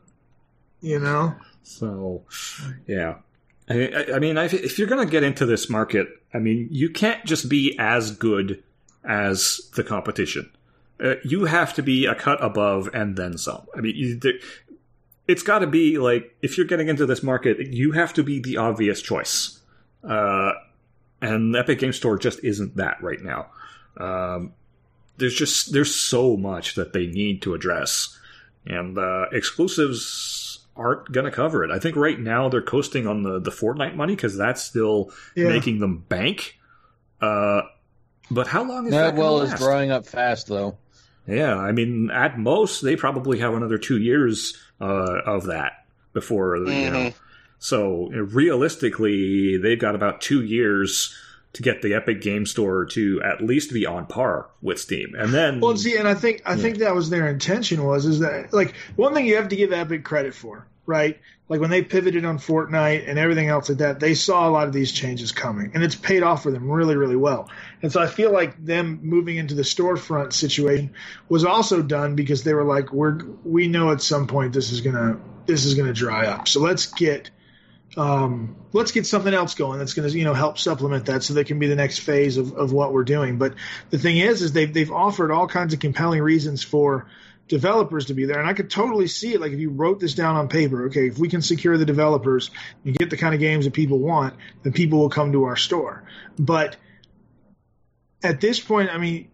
You 0.80 1.00
know? 1.00 1.34
So, 1.62 2.22
yeah. 2.86 3.16
I, 3.68 4.06
I- 4.14 4.18
mean, 4.18 4.36
if 4.38 4.54
if 4.54 4.78
you're 4.78 4.88
going 4.88 5.04
to 5.06 5.10
get 5.10 5.22
into 5.22 5.46
this 5.46 5.68
market, 5.68 6.08
I 6.32 6.38
mean, 6.38 6.68
you 6.70 6.90
can't 6.90 7.24
just 7.24 7.48
be 7.48 7.76
as 7.78 8.10
good 8.12 8.62
as 9.04 9.60
the 9.74 9.84
competition. 9.84 10.50
Uh, 11.02 11.14
you 11.24 11.44
have 11.44 11.74
to 11.74 11.82
be 11.82 12.06
a 12.06 12.14
cut 12.14 12.42
above 12.42 12.88
and 12.94 13.16
then 13.16 13.36
some. 13.36 13.66
I 13.76 13.80
mean, 13.80 13.94
you, 13.96 14.20
it's 15.28 15.42
got 15.42 15.58
to 15.60 15.66
be 15.66 15.98
like 15.98 16.34
if 16.42 16.56
you're 16.56 16.66
getting 16.66 16.88
into 16.88 17.06
this 17.06 17.22
market, 17.22 17.58
you 17.72 17.92
have 17.92 18.14
to 18.14 18.22
be 18.22 18.40
the 18.40 18.56
obvious 18.56 19.02
choice. 19.02 19.60
Uh, 20.02 20.52
and 21.20 21.54
Epic 21.56 21.78
Game 21.80 21.92
Store 21.92 22.18
just 22.18 22.42
isn't 22.44 22.76
that 22.76 23.02
right 23.02 23.20
now. 23.20 23.46
Um, 23.96 24.52
there's 25.16 25.34
just 25.34 25.72
there's 25.72 25.94
so 25.94 26.36
much 26.36 26.74
that 26.76 26.92
they 26.92 27.06
need 27.06 27.42
to 27.42 27.54
address, 27.54 28.16
and 28.66 28.96
uh, 28.98 29.26
exclusives 29.32 30.04
aren't 30.76 31.10
going 31.12 31.24
to 31.24 31.30
cover 31.30 31.64
it. 31.64 31.70
I 31.70 31.78
think 31.78 31.96
right 31.96 32.18
now 32.18 32.48
they're 32.48 32.62
coasting 32.62 33.06
on 33.06 33.22
the 33.22 33.38
the 33.40 33.50
Fortnite 33.50 33.94
money 33.96 34.14
because 34.14 34.36
that's 34.36 34.62
still 34.62 35.10
Yeah. 35.34 35.48
making 35.48 35.78
them 35.80 36.04
bank. 36.08 36.58
Uh, 37.20 37.62
but 38.30 38.46
how 38.48 38.62
long 38.64 38.86
is 38.86 38.90
that, 38.92 39.02
That 39.02 39.10
gonna 39.10 39.20
well 39.20 39.40
is 39.42 39.50
last? 39.50 39.60
drying 39.62 39.90
up 39.90 40.06
fast, 40.06 40.48
though. 40.48 40.76
Yeah, 41.26 41.56
I 41.56 41.72
mean, 41.72 42.10
at 42.10 42.38
most 42.38 42.82
they 42.82 42.94
probably 42.96 43.38
have 43.40 43.54
another 43.54 43.78
two 43.78 43.98
years 43.98 44.56
uh, 44.80 45.20
of 45.24 45.46
that 45.46 45.86
before 46.12 46.56
you 46.58 46.64
know. 46.64 46.96
Mhm. 47.10 47.14
So 47.58 48.08
realistically, 48.10 49.56
they've 49.56 49.78
got 49.78 49.94
about 49.94 50.20
two 50.20 50.42
years 50.42 51.14
to 51.56 51.62
get 51.62 51.82
the 51.82 51.94
Epic 51.94 52.20
Game 52.20 52.46
Store 52.46 52.84
to 52.86 53.20
at 53.22 53.42
least 53.42 53.72
be 53.72 53.86
on 53.86 54.06
par 54.06 54.48
with 54.62 54.78
Steam, 54.78 55.14
and 55.18 55.32
then 55.32 55.60
Well, 55.60 55.76
see, 55.76 55.96
and 55.96 56.06
I 56.06 56.14
think 56.14 56.42
I 56.46 56.56
think 56.56 56.78
that 56.78 56.94
was 56.94 57.10
their 57.10 57.28
intention 57.28 57.84
was 57.84 58.06
is 58.06 58.20
that 58.20 58.52
like 58.52 58.74
one 58.94 59.14
thing 59.14 59.26
you 59.26 59.36
have 59.36 59.48
to 59.48 59.56
give 59.56 59.72
Epic 59.72 60.04
credit 60.04 60.34
for, 60.34 60.66
right? 60.84 61.18
Like 61.48 61.60
when 61.60 61.70
they 61.70 61.82
pivoted 61.82 62.24
on 62.24 62.38
Fortnite 62.38 63.08
and 63.08 63.18
everything 63.18 63.48
else 63.48 63.68
like 63.68 63.78
that, 63.78 64.00
they 64.00 64.14
saw 64.14 64.48
a 64.48 64.50
lot 64.50 64.66
of 64.66 64.72
these 64.72 64.92
changes 64.92 65.32
coming, 65.32 65.72
and 65.74 65.82
it's 65.82 65.94
paid 65.94 66.22
off 66.22 66.42
for 66.42 66.50
them 66.50 66.70
really, 66.70 66.96
really 66.96 67.16
well. 67.16 67.48
And 67.82 67.92
so 67.92 68.02
I 68.02 68.06
feel 68.06 68.32
like 68.32 68.62
them 68.64 69.00
moving 69.02 69.36
into 69.36 69.54
the 69.54 69.62
storefront 69.62 70.32
situation 70.32 70.92
was 71.28 71.44
also 71.44 71.82
done 71.82 72.16
because 72.16 72.42
they 72.42 72.52
were 72.52 72.64
like, 72.64 72.92
we're 72.92 73.18
we 73.44 73.68
know 73.68 73.92
at 73.92 74.02
some 74.02 74.26
point 74.26 74.52
this 74.52 74.72
is 74.72 74.80
gonna 74.80 75.18
this 75.46 75.64
is 75.64 75.74
gonna 75.74 75.94
dry 75.94 76.26
up, 76.26 76.48
so 76.48 76.60
let's 76.60 76.86
get 76.86 77.30
um, 77.96 78.56
let's 78.72 78.92
get 78.92 79.06
something 79.06 79.32
else 79.32 79.54
going 79.54 79.78
that's 79.78 79.94
going 79.94 80.08
to 80.08 80.16
you 80.16 80.24
know 80.24 80.34
help 80.34 80.58
supplement 80.58 81.06
that 81.06 81.22
so 81.22 81.34
that 81.34 81.46
can 81.46 81.58
be 81.58 81.66
the 81.66 81.76
next 81.76 82.00
phase 82.00 82.36
of, 82.36 82.52
of 82.52 82.72
what 82.72 82.92
we're 82.92 83.04
doing. 83.04 83.38
But 83.38 83.54
the 83.90 83.98
thing 83.98 84.18
is 84.18 84.42
is 84.42 84.52
they've, 84.52 84.72
they've 84.72 84.92
offered 84.92 85.30
all 85.30 85.48
kinds 85.48 85.72
of 85.72 85.80
compelling 85.80 86.20
reasons 86.20 86.62
for 86.62 87.06
developers 87.48 88.06
to 88.06 88.14
be 88.14 88.24
there. 88.26 88.40
And 88.40 88.48
i 88.48 88.54
could 88.54 88.70
totally 88.70 89.06
see 89.06 89.32
it. 89.32 89.40
Like 89.40 89.52
if 89.52 89.60
you 89.60 89.70
wrote 89.70 90.00
this 90.00 90.14
down 90.14 90.36
on 90.36 90.48
paper 90.48 90.86
okay 90.86 91.08
if 91.08 91.18
we 91.18 91.28
can 91.28 91.42
secure 91.42 91.78
the 91.78 91.86
developers 91.86 92.50
and 92.84 92.96
get 92.96 93.08
the 93.08 93.16
kind 93.16 93.34
of 93.34 93.40
games 93.40 93.64
that 93.64 93.74
people 93.74 93.98
want 93.98 94.34
then 94.62 94.72
people 94.72 94.98
will 94.98 95.10
come 95.10 95.32
to 95.32 95.44
our 95.44 95.56
store. 95.56 96.04
But 96.38 96.76
at 98.22 98.40
this 98.40 98.58
point 98.58 98.90
i 98.90 98.98
mean 98.98 99.28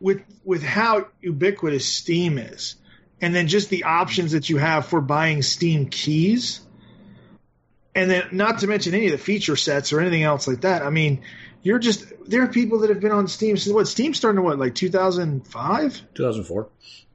with 0.00 0.22
with 0.44 0.62
how 0.62 1.06
ubiquitous 1.20 1.86
steam 1.86 2.38
is 2.38 2.76
and 3.20 3.34
then 3.34 3.48
just 3.48 3.68
the 3.68 3.84
options 3.84 4.32
that 4.32 4.48
you 4.48 4.56
have 4.56 4.86
for 4.86 5.00
buying 5.00 5.42
steam 5.42 5.86
keys 5.86 6.60
and 7.94 8.10
then 8.10 8.28
not 8.32 8.60
to 8.60 8.66
mention 8.66 8.94
any 8.94 9.06
of 9.06 9.12
the 9.12 9.18
feature 9.18 9.56
sets 9.56 9.92
or 9.92 10.00
anything 10.00 10.22
else 10.22 10.46
like 10.46 10.62
that. 10.62 10.82
I 10.82 10.90
mean, 10.90 11.22
you're 11.62 11.78
just 11.78 12.04
there 12.26 12.42
are 12.42 12.48
people 12.48 12.80
that 12.80 12.90
have 12.90 13.00
been 13.00 13.12
on 13.12 13.28
Steam 13.28 13.56
since 13.56 13.72
what 13.74 13.88
Steam 13.88 14.14
started 14.14 14.38
in 14.38 14.44
what 14.44 14.58
like 14.58 14.74
2005, 14.74 16.02
2004. 16.14 16.68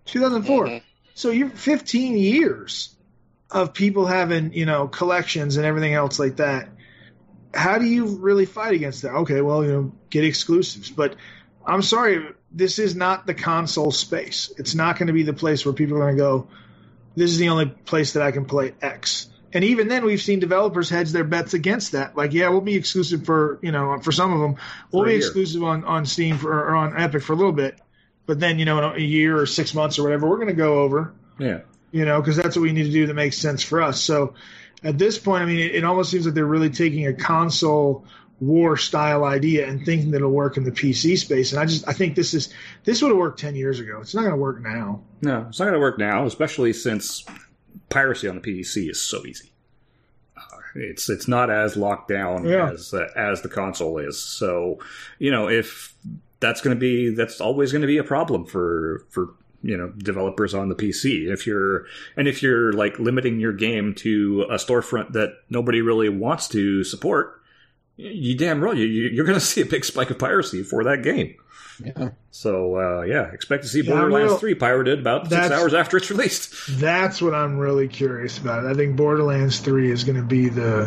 2004. 0.06 0.66
Mhm. 0.66 0.82
So 1.14 1.32
you're 1.32 1.50
15 1.50 2.18
years 2.18 2.96
of 3.50 3.74
people 3.74 4.06
having 4.06 4.54
you 4.54 4.66
know 4.66 4.88
collections 4.88 5.58
and 5.58 5.66
everything 5.66 5.94
else 5.94 6.20
like 6.20 6.38
that. 6.38 6.70
How 7.54 7.78
do 7.78 7.86
you 7.86 8.06
really 8.18 8.46
fight 8.46 8.74
against 8.74 9.04
that? 9.04 9.14
Okay, 9.14 9.42
well 9.42 9.64
you 9.64 9.72
know 9.72 9.92
get 10.10 10.26
exclusives, 10.26 10.90
but 10.90 11.16
I'm 11.66 11.82
sorry, 11.82 12.28
this 12.52 12.80
is 12.80 12.96
not 12.96 13.26
the 13.26 13.34
console 13.34 13.92
space. 13.92 14.52
It's 14.58 14.76
not 14.76 15.00
going 15.00 15.08
to 15.08 15.14
be 15.14 15.24
the 15.24 15.34
place 15.34 15.66
where 15.66 15.74
people 15.74 15.98
are 15.98 16.02
going 16.02 16.16
to 16.16 16.22
go. 16.22 16.48
This 17.16 17.32
is 17.32 17.38
the 17.38 17.50
only 17.50 17.66
place 17.66 18.14
that 18.14 18.24
I 18.24 18.32
can 18.32 18.46
play 18.46 18.74
X. 18.82 19.28
And 19.56 19.64
even 19.64 19.88
then, 19.88 20.06
we've 20.06 20.22
seen 20.22 20.40
developers 20.40 20.90
hedge 20.90 21.12
their 21.12 21.24
bets 21.24 21.54
against 21.54 21.94
that. 21.94 22.16
Like, 22.16 22.34
yeah, 22.34 22.50
we'll 22.50 22.62
be 22.62 22.76
exclusive 22.76 23.26
for 23.26 23.58
you 23.64 23.72
know 23.72 23.98
for 24.04 24.12
some 24.12 24.34
of 24.34 24.40
them, 24.42 24.58
we'll 24.92 25.04
For 25.04 25.08
be 25.08 25.16
exclusive 25.16 25.64
on 25.64 25.84
on 25.86 26.06
Steam 26.06 26.38
for, 26.38 26.52
or 26.52 26.76
on 26.76 26.96
Epic 27.02 27.24
for 27.24 27.34
a 27.34 27.38
little 27.38 27.54
bit, 27.54 27.80
but 28.28 28.40
then 28.40 28.60
you 28.60 28.66
know 28.66 28.78
in 28.92 29.02
a 29.02 29.04
year 29.04 29.40
or 29.40 29.46
six 29.46 29.74
months 29.74 29.98
or 29.98 30.04
whatever, 30.04 30.30
we're 30.30 30.36
going 30.36 30.50
to 30.50 30.54
go 30.54 30.80
over 30.80 31.14
Yeah. 31.40 31.62
you 31.92 32.04
know, 32.06 32.20
because 32.22 32.36
that's 32.36 32.56
what 32.58 32.64
we 32.64 32.74
need 32.74 32.84
to 32.84 32.92
do 32.92 33.08
that 33.08 33.14
makes 33.14 33.38
sense 33.38 33.64
for 33.64 33.82
us. 33.82 34.02
So 34.02 34.34
at 34.84 34.98
this 34.98 35.18
point, 35.18 35.42
I 35.42 35.46
mean, 35.46 35.60
it, 35.60 35.76
it 35.76 35.84
almost 35.86 36.12
seems 36.12 36.26
like 36.26 36.36
they're 36.36 36.46
really 36.46 36.70
taking 36.70 37.08
a 37.08 37.14
console 37.14 38.06
war 38.42 38.76
style 38.76 39.24
idea 39.24 39.66
and 39.66 39.86
thinking 39.86 40.12
that 40.12 40.18
it'll 40.18 40.30
work 40.32 40.58
in 40.58 40.66
the 40.66 40.72
PC 40.72 41.18
space. 41.18 41.54
And 41.54 41.62
I 41.62 41.66
just, 41.66 41.88
I 41.88 41.94
think 41.94 42.16
this 42.16 42.34
is, 42.34 42.54
this 42.84 43.02
would 43.02 43.08
have 43.08 43.18
worked 43.18 43.40
10 43.40 43.56
years 43.56 43.80
ago. 43.80 44.00
It's 44.02 44.14
not 44.14 44.22
going 44.22 44.34
to 44.34 44.38
work 44.38 44.62
now. 44.62 45.02
No, 45.22 45.46
it's 45.48 45.58
not 45.60 45.66
going 45.66 45.76
to 45.76 45.80
work 45.80 45.98
now, 45.98 46.26
especially 46.26 46.74
since 46.74 47.24
piracy 47.90 48.28
on 48.28 48.36
the 48.36 48.42
PC 48.42 48.90
is 48.90 49.02
so 49.02 49.26
easy. 49.26 49.52
Uh, 50.38 50.42
It's 50.76 51.10
it's 51.10 51.28
not 51.28 51.50
as 51.50 51.78
locked 51.78 52.10
down 52.10 52.46
Yeah. 52.46 52.72
as 52.72 52.94
uh, 52.94 53.08
as 53.16 53.42
the 53.42 53.50
console 53.50 53.98
is. 54.00 54.20
So, 54.20 54.80
you 55.20 55.32
know, 55.32 55.48
if 55.50 55.94
that's 56.40 56.62
going 56.62 56.76
to 56.76 56.80
be 56.80 57.10
that's 57.16 57.40
always 57.42 57.72
going 57.72 57.82
to 57.82 57.88
be 57.88 57.98
a 57.98 58.04
problem 58.04 58.46
for 58.46 59.06
for 59.10 59.30
you 59.64 59.76
know 59.78 59.90
developers 59.98 60.54
on 60.54 60.70
the 60.70 60.76
PC. 60.76 61.32
If 61.32 61.48
you're 61.48 61.86
and 62.18 62.28
if 62.28 62.44
you're 62.44 62.72
like 62.74 63.00
limiting 63.00 63.40
your 63.40 63.54
game 63.54 63.94
to 63.96 64.46
a 64.50 64.56
storefront 64.56 65.14
that 65.14 65.30
nobody 65.50 65.82
really 65.82 66.10
wants 66.10 66.48
to 66.50 66.84
support, 66.84 67.42
You 67.98 68.36
damn 68.38 68.62
right. 68.62 68.76
You, 68.78 68.86
you- 68.86 69.10
you're 69.10 69.26
going 69.26 69.40
to 69.44 69.46
see 69.46 69.62
a 69.62 69.66
big 69.66 69.86
spike 69.86 70.10
of 70.12 70.20
piracy 70.20 70.62
for 70.64 70.84
that 70.84 71.02
game. 71.02 71.36
Yeah. 71.84 72.10
So 72.32 72.76
uh, 72.78 73.02
yeah, 73.04 73.32
expect 73.32 73.64
to 73.64 73.70
see 73.70 73.82
Yeah, 73.82 73.92
Borderlands 73.94 74.32
real- 74.32 74.38
Three 74.40 74.56
pirated 74.56 75.00
about 75.00 75.30
six 75.30 75.52
hours 75.52 75.74
after 75.74 75.98
it's 75.98 76.10
released. 76.10 76.54
That's 76.80 77.22
what 77.22 77.34
I'm 77.34 77.58
really 77.58 77.88
curious 77.88 78.38
about. 78.38 78.66
I 78.66 78.74
think 78.74 78.96
Borderlands 78.96 79.60
Three 79.60 79.92
is 79.92 80.04
going 80.04 80.18
to 80.18 80.24
be 80.28 80.50
the 80.50 80.84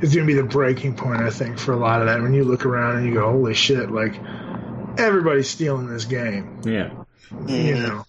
is 0.00 0.14
going 0.14 0.26
to 0.26 0.32
be 0.32 0.34
the 0.34 0.44
breaking 0.44 0.94
point. 0.96 1.22
I 1.22 1.30
think 1.30 1.58
for 1.58 1.72
a 1.72 1.76
lot 1.76 2.00
of 2.00 2.06
that. 2.08 2.20
When 2.20 2.34
you 2.34 2.44
look 2.44 2.66
around 2.66 2.98
and 2.98 3.06
you 3.06 3.14
go, 3.14 3.30
"Holy 3.30 3.54
shit!" 3.54 3.90
Like 3.90 4.14
everybody's 4.98 5.48
stealing 5.48 5.86
this 5.88 6.04
game. 6.04 6.60
Yeah, 6.64 6.90
You 7.46 7.74
know. 7.78 8.04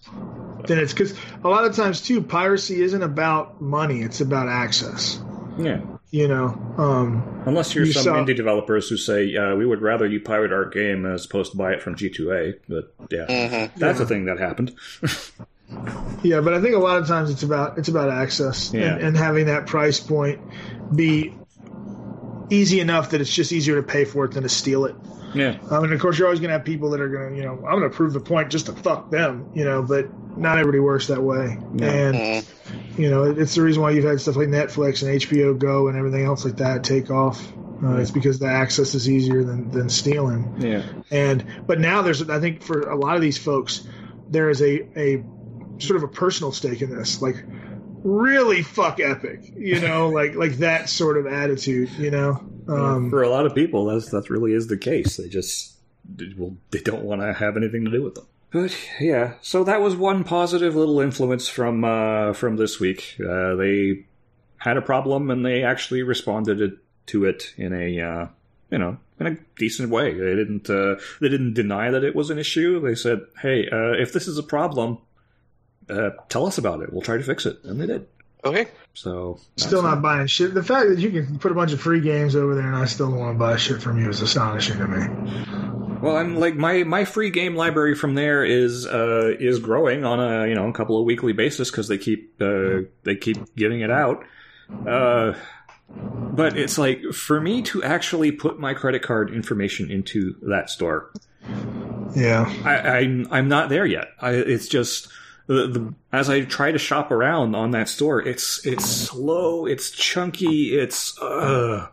Then 0.65 0.79
it's 0.79 0.91
because 0.93 1.13
a 1.43 1.47
lot 1.47 1.63
of 1.65 1.75
times 1.75 2.01
too, 2.01 2.21
piracy 2.21 2.81
isn't 2.81 3.01
about 3.03 3.61
money; 3.61 4.01
it's 4.01 4.19
about 4.21 4.49
access. 4.49 5.19
yeah. 5.57 5.79
You 6.09 6.27
know, 6.29 6.45
um, 6.77 7.43
Unless 7.45 7.75
you're 7.75 7.85
You 7.85 7.91
some 7.91 8.03
saw- 8.03 8.15
indie 8.15 8.35
developers 8.35 8.87
who 8.87 8.95
say 8.95 9.35
uh, 9.35 9.55
we 9.55 9.65
would 9.65 9.81
rather 9.81 10.05
you 10.07 10.21
pirate 10.21 10.53
our 10.53 10.63
game 10.65 11.05
as 11.05 11.25
opposed 11.25 11.51
to 11.51 11.57
buy 11.57 11.73
it 11.73 11.81
from 11.81 11.95
G2A. 11.95 12.59
But 12.69 12.93
yeah, 13.11 13.25
Mm-hmm. 13.27 13.79
that's 13.79 13.99
Yeah. 13.99 14.05
a 14.05 14.07
thing 14.07 14.25
that 14.25 14.39
happened. 14.39 14.73
Yeah, 16.23 16.39
but 16.39 16.53
I 16.53 16.61
think 16.61 16.75
a 16.75 16.79
lot 16.79 16.97
of 16.97 17.07
times 17.09 17.29
it's 17.29 17.43
about 17.43 17.77
it's 17.77 17.89
about 17.89 18.09
access 18.09 18.71
Yeah. 18.73 18.93
and, 18.95 19.01
and 19.09 19.17
having 19.17 19.47
that 19.47 19.67
price 19.67 19.99
point 19.99 20.39
be 20.95 21.33
easy 22.49 22.79
enough 22.79 23.09
that 23.09 23.19
it's 23.19 23.33
just 23.33 23.51
easier 23.51 23.75
to 23.75 23.83
pay 23.83 24.05
for 24.05 24.23
it 24.23 24.31
than 24.31 24.43
to 24.43 24.49
steal 24.49 24.85
it. 24.85 24.95
Yeah, 25.33 25.57
I 25.69 25.79
mean, 25.81 25.91
of 25.93 25.99
course, 25.99 26.17
you're 26.17 26.27
always 26.27 26.39
going 26.39 26.49
to 26.49 26.53
have 26.57 26.65
people 26.65 26.91
that 26.91 27.01
are 27.01 27.09
going 27.09 27.31
to, 27.31 27.37
you 27.37 27.43
know, 27.43 27.53
I'm 27.67 27.79
going 27.79 27.89
to 27.89 27.95
prove 27.95 28.13
the 28.13 28.19
point 28.19 28.49
just 28.51 28.67
to 28.67 28.73
fuck 28.73 29.09
them, 29.11 29.49
you 29.53 29.65
know, 29.65 29.83
but 29.83 30.05
not 30.35 30.57
everybody 30.57 30.79
works 30.79 31.07
that 31.07 31.21
way. 31.21 31.57
And, 31.79 32.15
Mm-hmm. 32.15 33.01
you 33.01 33.09
know, 33.09 33.23
it's 33.23 33.55
the 33.55 33.61
reason 33.61 33.81
why 33.81 33.91
you've 33.91 34.05
had 34.05 34.19
stuff 34.21 34.35
like 34.35 34.47
Netflix 34.47 35.01
and 35.03 35.11
HBO 35.21 35.57
Go 35.57 35.87
and 35.87 35.97
everything 35.97 36.25
else 36.25 36.45
like 36.45 36.57
that 36.57 36.83
take 36.83 37.11
off. 37.11 37.53
Uh, 37.83 37.97
It's 37.97 38.11
because 38.11 38.39
the 38.39 38.47
access 38.47 38.95
is 38.95 39.09
easier 39.09 39.43
than, 39.43 39.69
than 39.69 39.89
stealing. 39.89 40.55
yeah, 40.57 40.81
And 41.11 41.45
but 41.67 41.79
now 41.79 42.01
there's 42.01 42.27
I 42.29 42.39
think 42.39 42.63
for 42.63 42.89
a 42.89 42.95
lot 42.97 43.15
of 43.15 43.21
these 43.21 43.37
folks 43.37 43.87
there 44.29 44.49
is 44.49 44.61
a 44.61 44.81
a 44.99 45.23
sort 45.79 45.97
of 45.97 46.03
a 46.03 46.07
personal 46.07 46.51
stake 46.51 46.81
in 46.81 46.89
this, 46.89 47.21
like 47.21 47.35
really 48.03 48.63
fuck 48.63 48.99
epic, 48.99 49.53
you 49.55 49.79
know, 49.79 50.09
like 50.13 50.35
like 50.35 50.57
that 50.57 50.89
sort 50.89 51.17
of 51.17 51.27
attitude, 51.27 51.89
you 51.91 52.11
know. 52.11 52.43
Um, 52.67 53.09
for 53.09 53.23
a 53.23 53.29
lot 53.29 53.45
of 53.45 53.55
people, 53.55 53.85
that's 53.85 54.09
that 54.09 54.29
really 54.29 54.53
is 54.53 54.67
the 54.67 54.77
case. 54.77 55.17
They 55.17 55.29
just 55.29 55.75
well, 56.37 56.55
they 56.71 56.79
don't 56.79 57.03
want 57.03 57.21
to 57.21 57.33
have 57.33 57.57
anything 57.57 57.85
to 57.85 57.91
do 57.91 58.03
with 58.03 58.15
them. 58.15 58.25
But 58.51 58.77
yeah, 58.99 59.33
so 59.41 59.63
that 59.65 59.81
was 59.81 59.95
one 59.95 60.23
positive 60.23 60.75
little 60.75 60.99
influence 60.99 61.49
from 61.49 61.83
uh, 61.83 62.33
from 62.33 62.55
this 62.55 62.79
week. 62.79 63.17
Uh, 63.19 63.55
they 63.55 64.05
had 64.57 64.77
a 64.77 64.81
problem 64.81 65.29
and 65.29 65.45
they 65.45 65.63
actually 65.63 66.01
responded 66.03 66.79
to 67.07 67.25
it 67.25 67.53
in 67.57 67.73
a 67.73 68.01
uh, 68.01 68.27
you 68.71 68.77
know 68.77 68.97
in 69.19 69.27
a 69.27 69.37
decent 69.57 69.89
way. 69.89 70.13
They 70.13 70.35
didn't 70.35 70.69
uh, 70.69 70.95
they 71.19 71.29
didn't 71.29 71.53
deny 71.55 71.91
that 71.91 72.03
it 72.03 72.15
was 72.15 72.29
an 72.29 72.39
issue. 72.39 72.79
They 72.79 72.95
said, 72.95 73.21
"Hey, 73.41 73.67
uh, 73.69 73.91
if 73.91 74.13
this 74.13 74.27
is 74.27 74.37
a 74.37 74.43
problem, 74.43 74.99
uh, 75.89 76.11
tell 76.29 76.45
us 76.45 76.57
about 76.57 76.81
it. 76.81 76.91
We'll 76.91 77.01
try 77.01 77.17
to 77.17 77.23
fix 77.23 77.45
it," 77.45 77.59
and 77.63 77.79
they 77.79 77.87
did. 77.87 78.07
Okay. 78.43 78.67
So 78.93 79.39
still 79.57 79.83
not 79.83 80.01
buying 80.01 80.27
shit. 80.27 80.53
The 80.53 80.63
fact 80.63 80.89
that 80.89 80.99
you 80.99 81.11
can 81.11 81.37
put 81.39 81.51
a 81.51 81.55
bunch 81.55 81.73
of 81.73 81.81
free 81.81 82.01
games 82.01 82.35
over 82.35 82.55
there 82.55 82.65
and 82.67 82.75
I 82.75 82.85
still 82.85 83.09
don't 83.09 83.19
want 83.19 83.35
to 83.35 83.39
buy 83.39 83.57
shit 83.57 83.81
from 83.81 84.01
you 84.01 84.09
is 84.09 84.21
astonishing 84.21 84.77
to 84.77 84.87
me. 84.87 85.97
Well, 86.01 86.15
I'm 86.15 86.35
like 86.39 86.55
my 86.55 86.83
my 86.83 87.05
free 87.05 87.29
game 87.29 87.55
library 87.55 87.95
from 87.95 88.15
there 88.15 88.45
is 88.45 88.85
uh, 88.85 89.33
is 89.39 89.59
growing 89.59 90.05
on 90.05 90.19
a 90.19 90.47
you 90.47 90.55
know 90.55 90.67
a 90.69 90.73
couple 90.73 90.99
of 90.99 91.05
weekly 91.05 91.33
basis 91.33 91.69
because 91.71 91.87
they 91.87 91.97
keep 91.97 92.41
uh, 92.41 92.81
they 93.03 93.15
keep 93.15 93.55
giving 93.55 93.81
it 93.81 93.91
out. 93.91 94.23
Uh, 94.87 95.33
but 95.89 96.57
it's 96.57 96.77
like 96.77 97.01
for 97.13 97.39
me 97.41 97.61
to 97.63 97.83
actually 97.83 98.31
put 98.31 98.59
my 98.59 98.73
credit 98.73 99.01
card 99.01 99.33
information 99.33 99.89
into 99.89 100.35
that 100.43 100.69
store, 100.69 101.11
Yeah. 102.15 102.51
I, 102.63 102.99
I'm 102.99 103.27
I'm 103.31 103.47
not 103.47 103.69
there 103.69 103.85
yet. 103.85 104.09
I, 104.21 104.31
it's 104.31 104.67
just 104.67 105.07
the, 105.47 105.67
the 105.67 105.93
as 106.11 106.29
I 106.29 106.41
try 106.41 106.71
to 106.71 106.77
shop 106.77 107.11
around 107.11 107.55
on 107.55 107.71
that 107.71 107.89
store, 107.89 108.21
it's 108.21 108.65
it's 108.65 108.85
slow, 108.85 109.65
it's 109.65 109.89
chunky, 109.91 110.77
it's 110.77 111.17
uh, 111.21 111.87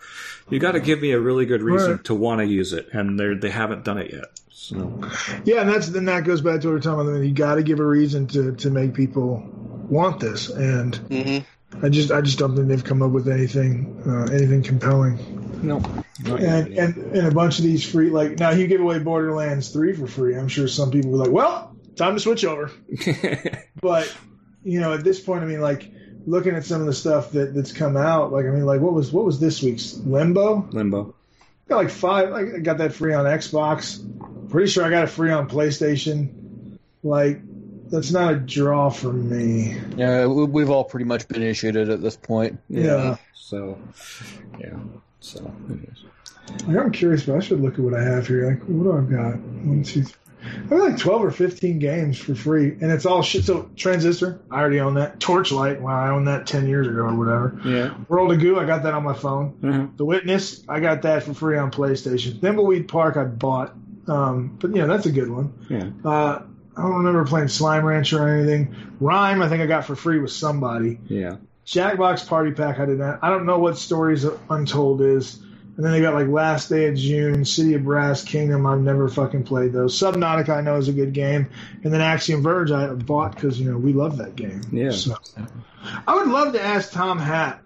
you 0.50 0.58
got 0.58 0.72
to 0.72 0.80
give 0.80 1.00
me 1.00 1.12
a 1.12 1.20
really 1.20 1.46
good 1.46 1.62
reason 1.62 1.92
Right. 1.92 2.04
to 2.04 2.14
want 2.14 2.40
to 2.40 2.46
use 2.46 2.72
it, 2.72 2.88
and 2.92 3.18
they 3.18 3.34
they 3.34 3.50
haven't 3.50 3.84
done 3.84 3.98
it 3.98 4.12
yet. 4.12 4.24
So 4.50 5.00
Yeah, 5.44 5.60
and 5.62 5.70
that's 5.70 5.88
then 5.88 6.06
that 6.06 6.24
goes 6.24 6.40
back 6.40 6.60
to 6.62 6.66
what 6.68 6.72
we 6.72 6.76
we're 6.76 6.80
talking 6.80 7.08
about. 7.08 7.20
You 7.24 7.32
got 7.32 7.54
to 7.56 7.62
give 7.62 7.80
a 7.80 7.86
reason 7.86 8.26
to, 8.28 8.54
to 8.56 8.70
make 8.70 8.94
people 8.94 9.42
want 9.88 10.20
this, 10.20 10.48
and 10.50 10.94
Mm-hmm. 10.94 11.84
I 11.84 11.88
just 11.88 12.12
I 12.12 12.20
just 12.20 12.38
don't 12.38 12.54
think 12.54 12.68
they've 12.68 12.84
come 12.84 13.02
up 13.02 13.10
with 13.10 13.28
anything 13.28 14.00
uh, 14.06 14.32
anything 14.32 14.62
compelling. 14.62 15.18
no, 15.62 15.78
not 16.22 16.40
And, 16.40 16.72
yet. 16.72 16.78
and 16.88 16.96
and 17.16 17.26
a 17.26 17.30
bunch 17.32 17.58
of 17.58 17.64
these 17.64 17.84
free 17.88 18.10
like 18.10 18.38
now 18.38 18.50
you 18.50 18.68
give 18.68 18.80
away 18.80 19.00
Borderlands 19.00 19.70
three 19.70 19.92
for 19.92 20.06
free. 20.06 20.36
I'm 20.36 20.46
sure 20.48 20.68
some 20.68 20.90
people 20.92 21.10
were 21.10 21.18
like, 21.18 21.32
well, 21.32 21.73
time 21.96 22.14
to 22.14 22.20
switch 22.20 22.44
over. 22.44 22.70
But 23.80 24.14
you 24.62 24.80
know, 24.80 24.94
at 24.94 25.04
this 25.04 25.20
point, 25.20 25.42
I 25.42 25.46
mean, 25.46 25.60
like 25.60 25.90
looking 26.26 26.54
at 26.54 26.64
some 26.64 26.80
of 26.80 26.86
the 26.86 26.94
stuff 26.94 27.32
that 27.32 27.54
that's 27.54 27.72
come 27.72 27.96
out, 27.98 28.32
like 28.32 28.46
I 28.46 28.48
mean, 28.50 28.64
like 28.64 28.80
what 28.80 28.94
was 28.94 29.12
what 29.12 29.24
was 29.26 29.38
this 29.40 29.62
week's 29.62 29.94
Limbo? 29.98 30.68
Limbo. 30.72 31.14
got 31.68 31.76
like 31.76 31.90
five. 31.90 32.30
Like, 32.30 32.46
I 32.54 32.58
got 32.60 32.78
that 32.78 32.94
free 32.94 33.12
on 33.12 33.26
Xbox. 33.26 34.00
Pretty 34.50 34.70
sure 34.70 34.84
I 34.84 34.90
got 34.90 35.04
it 35.04 35.08
free 35.08 35.30
on 35.32 35.48
PlayStation. 35.50 36.78
Like 37.02 37.40
that's 37.90 38.10
not 38.10 38.32
a 38.32 38.36
draw 38.36 38.88
for 38.88 39.12
me. 39.12 39.76
Yeah, 39.96 40.26
we- 40.26 40.44
we've 40.46 40.70
all 40.70 40.84
pretty 40.84 41.04
much 41.04 41.28
been 41.28 41.42
initiated 41.42 41.90
at 41.90 42.00
this 42.00 42.16
point. 42.16 42.58
Yeah. 42.70 43.16
So, 43.34 43.78
yeah. 44.58 44.78
So, 45.20 45.52
anyways. 45.68 46.04
I'm 46.82 46.90
curious, 46.92 47.24
but 47.26 47.36
I 47.36 47.40
should 47.40 47.60
look 47.60 47.74
at 47.74 47.80
what 47.80 47.92
I 47.94 48.02
have 48.02 48.26
here. 48.26 48.48
Like, 48.50 48.62
what 48.62 48.84
do 48.84 48.96
I've 48.96 49.10
got? 49.10 49.38
One, 49.38 49.82
two, 49.82 50.04
three. 50.04 50.14
I 50.70 50.74
like 50.74 50.98
12 50.98 51.24
or 51.24 51.30
15 51.30 51.78
games 51.78 52.18
for 52.18 52.34
free, 52.34 52.68
and 52.80 52.90
it's 52.90 53.06
all 53.06 53.22
shit. 53.22 53.44
So, 53.44 53.70
Transistor, 53.76 54.40
I 54.50 54.60
already 54.60 54.80
own 54.80 54.94
that. 54.94 55.20
Torchlight, 55.20 55.80
wow, 55.80 55.98
I 56.04 56.10
owned 56.10 56.28
that 56.28 56.46
10 56.46 56.66
years 56.66 56.86
ago 56.86 57.00
or 57.00 57.14
whatever. 57.14 57.58
yeah. 57.64 57.94
World 58.08 58.32
of 58.32 58.40
Goo, 58.40 58.58
I 58.58 58.64
got 58.66 58.82
that 58.84 58.94
on 58.94 59.02
my 59.04 59.14
phone. 59.14 59.54
Mhm. 59.62 59.96
The 59.96 60.04
Witness, 60.04 60.64
I 60.68 60.80
got 60.80 61.02
that 61.02 61.22
for 61.22 61.34
free 61.34 61.56
on 61.58 61.70
PlayStation. 61.70 62.38
Thimbleweed 62.40 62.88
Park, 62.88 63.16
I 63.16 63.24
bought. 63.24 63.74
Um, 64.06 64.56
but, 64.60 64.74
yeah, 64.76 64.86
that's 64.86 65.06
a 65.06 65.12
good 65.12 65.30
one. 65.30 65.52
Yeah. 65.68 65.88
Uh, 66.04 66.42
I 66.76 66.82
don't 66.82 66.96
remember 66.96 67.24
playing 67.24 67.48
Slime 67.48 67.84
Rancher 67.84 68.22
or 68.22 68.28
anything. 68.28 68.74
Rhyme, 69.00 69.40
I 69.42 69.48
think 69.48 69.62
I 69.62 69.66
got 69.66 69.84
for 69.84 69.94
free 69.96 70.18
with 70.18 70.32
somebody. 70.32 70.98
Yeah. 71.06 71.36
Jackbox 71.66 72.28
Party 72.28 72.50
Pack, 72.52 72.78
I 72.80 72.84
did 72.84 72.98
not. 72.98 73.20
I 73.22 73.30
don't 73.30 73.46
know 73.46 73.58
what 73.58 73.78
Stories 73.78 74.26
Untold 74.50 75.00
is. 75.00 75.40
And 75.76 75.84
then 75.84 75.92
they 75.92 76.00
got 76.00 76.14
like 76.14 76.28
Last 76.28 76.68
Day 76.68 76.86
of 76.86 76.94
June, 76.94 77.44
City 77.44 77.74
of 77.74 77.82
Brass, 77.82 78.22
Kingdom. 78.22 78.64
I've 78.64 78.80
never 78.80 79.08
fucking 79.08 79.42
played 79.42 79.72
those. 79.72 79.98
Subnautica, 79.98 80.50
I 80.50 80.60
know 80.60 80.76
is 80.76 80.86
a 80.88 80.92
good 80.92 81.12
game. 81.12 81.48
And 81.82 81.92
then 81.92 82.00
Axiom 82.00 82.42
Verge, 82.42 82.70
I 82.70 82.86
bought 82.94 83.34
because 83.34 83.58
you 83.58 83.70
know 83.70 83.76
we 83.78 83.92
love 83.92 84.16
that 84.18 84.36
game. 84.36 84.60
Yeah. 84.70 84.92
So, 84.92 85.16
I 86.06 86.14
would 86.14 86.28
love 86.28 86.52
to 86.52 86.62
ask 86.62 86.92
Tom 86.92 87.18
Happ 87.18 87.62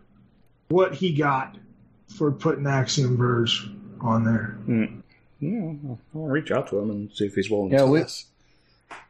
what 0.69 0.95
he 0.95 1.13
got 1.15 1.57
for 2.17 2.33
putting 2.33 2.67
Axiom 2.67 3.17
Verge 3.19 3.69
on 4.01 4.25
there. 4.25 4.57
Hmm. 4.65 4.85
Yeah. 5.41 5.73
I'll 5.91 5.99
I'll 6.15 6.23
reach 6.29 6.51
out 6.51 6.69
to 6.71 6.79
him 6.79 6.91
and 6.91 7.13
see 7.13 7.27
if 7.27 7.35
he's 7.35 7.51
willing 7.51 7.73
Yeah, 7.73 7.81
to 7.81 7.87
we- 7.89 8.05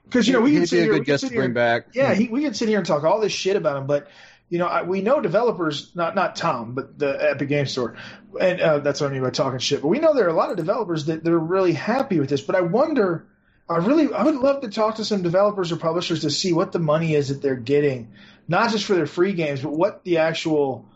Because 0.05 0.27
you 0.27 0.33
know 0.35 0.41
we 0.41 0.51
He'd 0.51 0.57
can 0.57 0.63
be 0.63 0.67
sit 0.67 0.79
a 0.81 0.83
here, 0.83 0.93
good 0.95 1.05
guest 1.05 1.21
sit 1.21 1.29
to 1.29 1.35
here- 1.35 1.43
bring 1.45 1.55
back. 1.55 1.87
Yeah, 1.95 2.13
hmm. 2.15 2.21
he, 2.21 2.29
we 2.29 2.43
can 2.43 2.53
sit 2.53 2.69
here 2.69 2.79
and 2.79 2.87
talk 2.87 3.05
all 3.05 3.21
this 3.21 3.33
shit 3.33 3.55
about 3.55 3.77
him, 3.77 3.87
but 3.87 4.09
you 4.49 4.59
know, 4.59 4.67
I, 4.67 4.83
we 4.83 5.03
know 5.03 5.21
developers, 5.21 5.95
not 5.95 6.15
not 6.15 6.37
Tom, 6.37 6.75
but 6.75 6.99
the 6.99 7.31
Epic 7.31 7.49
Game 7.49 7.67
Store, 7.67 7.97
and 8.41 8.61
uh, 8.61 8.79
that's 8.79 9.01
what 9.01 9.11
I 9.11 9.13
mean 9.13 9.23
by 9.23 9.31
talking 9.31 9.59
shit. 9.59 9.83
But 9.83 9.89
we 9.89 9.99
know 9.99 10.15
there 10.15 10.27
are 10.27 10.31
a 10.31 10.35
lot 10.35 10.51
of 10.51 10.57
developers 10.57 11.07
that 11.07 11.23
they're 11.23 11.39
really 11.39 11.73
happy 11.73 12.19
with 12.19 12.31
this. 12.31 12.41
But 12.41 12.57
I 12.57 12.63
wonder, 12.63 13.27
I 13.69 13.77
really, 13.77 14.13
I 14.13 14.23
would 14.23 14.37
love 14.37 14.63
to 14.63 14.71
talk 14.71 14.97
to 14.97 15.05
some 15.05 15.23
developers 15.23 15.71
or 15.71 15.77
publishers 15.77 16.23
to 16.23 16.31
see 16.31 16.53
what 16.53 16.73
the 16.73 16.79
money 16.79 17.15
is 17.15 17.29
that 17.29 17.43
they're 17.43 17.57
getting, 17.57 18.13
not 18.47 18.71
just 18.71 18.85
for 18.87 18.95
their 18.95 19.07
free 19.07 19.35
games, 19.35 19.61
but 19.61 19.73
what 19.73 20.03
the 20.05 20.19
actual 20.19 20.89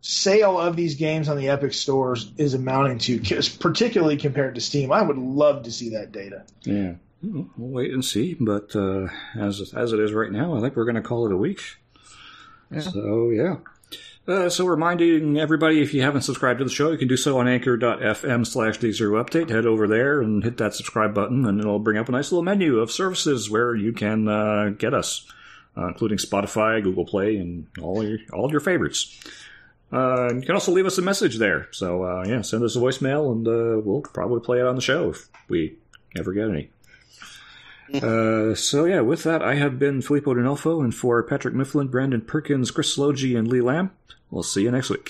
sale 0.00 0.58
of 0.58 0.76
these 0.76 0.96
games 0.96 1.28
on 1.28 1.38
the 1.38 1.48
Epic 1.48 1.72
stores 1.72 2.30
is 2.36 2.54
amounting 2.54 2.98
to, 2.98 3.40
particularly 3.58 4.16
compared 4.16 4.54
to 4.54 4.60
Steam. 4.60 4.92
I 4.92 5.02
would 5.02 5.18
love 5.18 5.64
to 5.64 5.72
see 5.72 5.90
that 5.90 6.12
data. 6.12 6.44
Yeah. 6.62 6.94
We'll 7.20 7.48
wait 7.56 7.92
and 7.92 8.04
see, 8.04 8.34
but 8.34 8.76
uh, 8.76 9.08
as 9.36 9.74
as 9.74 9.92
it 9.92 9.98
is 9.98 10.12
right 10.12 10.30
now, 10.30 10.54
I 10.54 10.60
think 10.60 10.76
we're 10.76 10.84
going 10.84 10.94
to 10.94 11.02
call 11.02 11.26
it 11.26 11.32
a 11.32 11.36
week. 11.36 11.60
So 12.80 13.30
yeah. 13.30 13.56
Uh, 14.26 14.50
so 14.50 14.66
reminding 14.66 15.38
everybody, 15.38 15.80
if 15.80 15.94
you 15.94 16.02
haven't 16.02 16.20
subscribed 16.20 16.58
to 16.58 16.64
the 16.64 16.70
show, 16.70 16.90
you 16.90 16.98
can 16.98 17.08
do 17.08 17.16
so 17.16 17.38
on 17.38 17.48
anchor.fm 17.48 18.46
slash 18.46 18.78
d0update. 18.78 19.48
Head 19.48 19.64
over 19.64 19.88
there 19.88 20.20
and 20.20 20.44
hit 20.44 20.58
that 20.58 20.74
subscribe 20.74 21.14
button, 21.14 21.46
and 21.46 21.58
it'll 21.58 21.78
bring 21.78 21.96
up 21.96 22.10
a 22.10 22.12
nice 22.12 22.30
little 22.30 22.42
menu 22.42 22.78
of 22.78 22.92
services 22.92 23.48
where 23.48 23.74
you 23.74 23.94
can 23.94 24.28
uh, 24.28 24.68
get 24.76 24.92
us, 24.92 25.26
uh, 25.78 25.86
including 25.88 26.18
Spotify, 26.18 26.82
Google 26.82 27.06
Play, 27.06 27.36
and 27.36 27.68
all 27.80 28.04
your 28.04 28.18
all 28.34 28.50
your 28.50 28.60
favorites. 28.60 29.18
Uh, 29.90 30.28
you 30.34 30.42
can 30.42 30.52
also 30.54 30.72
leave 30.72 30.84
us 30.84 30.98
a 30.98 31.02
message 31.02 31.38
there. 31.38 31.68
So 31.72 32.02
uh, 32.02 32.24
yeah, 32.26 32.42
send 32.42 32.62
us 32.64 32.76
a 32.76 32.80
voicemail, 32.80 33.32
and 33.32 33.48
uh, 33.48 33.80
we'll 33.82 34.02
probably 34.02 34.40
play 34.40 34.58
it 34.58 34.66
on 34.66 34.74
the 34.74 34.82
show 34.82 35.08
if 35.08 35.26
we 35.48 35.78
ever 36.14 36.34
get 36.34 36.50
any. 36.50 36.70
Uh, 37.94 38.54
so 38.54 38.84
yeah, 38.84 39.00
with 39.00 39.22
that, 39.24 39.42
I 39.42 39.54
have 39.54 39.78
been 39.78 40.02
Filippo 40.02 40.34
D'Onofo, 40.34 40.82
and 40.82 40.94
for 40.94 41.22
Patrick 41.22 41.54
Mifflin, 41.54 41.88
Brandon 41.88 42.20
Perkins, 42.20 42.70
Chris 42.70 42.98
Logie, 42.98 43.36
and 43.36 43.48
Lee 43.48 43.60
Lamb, 43.60 43.90
we'll 44.30 44.42
see 44.42 44.62
you 44.62 44.70
next 44.70 44.90
week. 44.90 45.06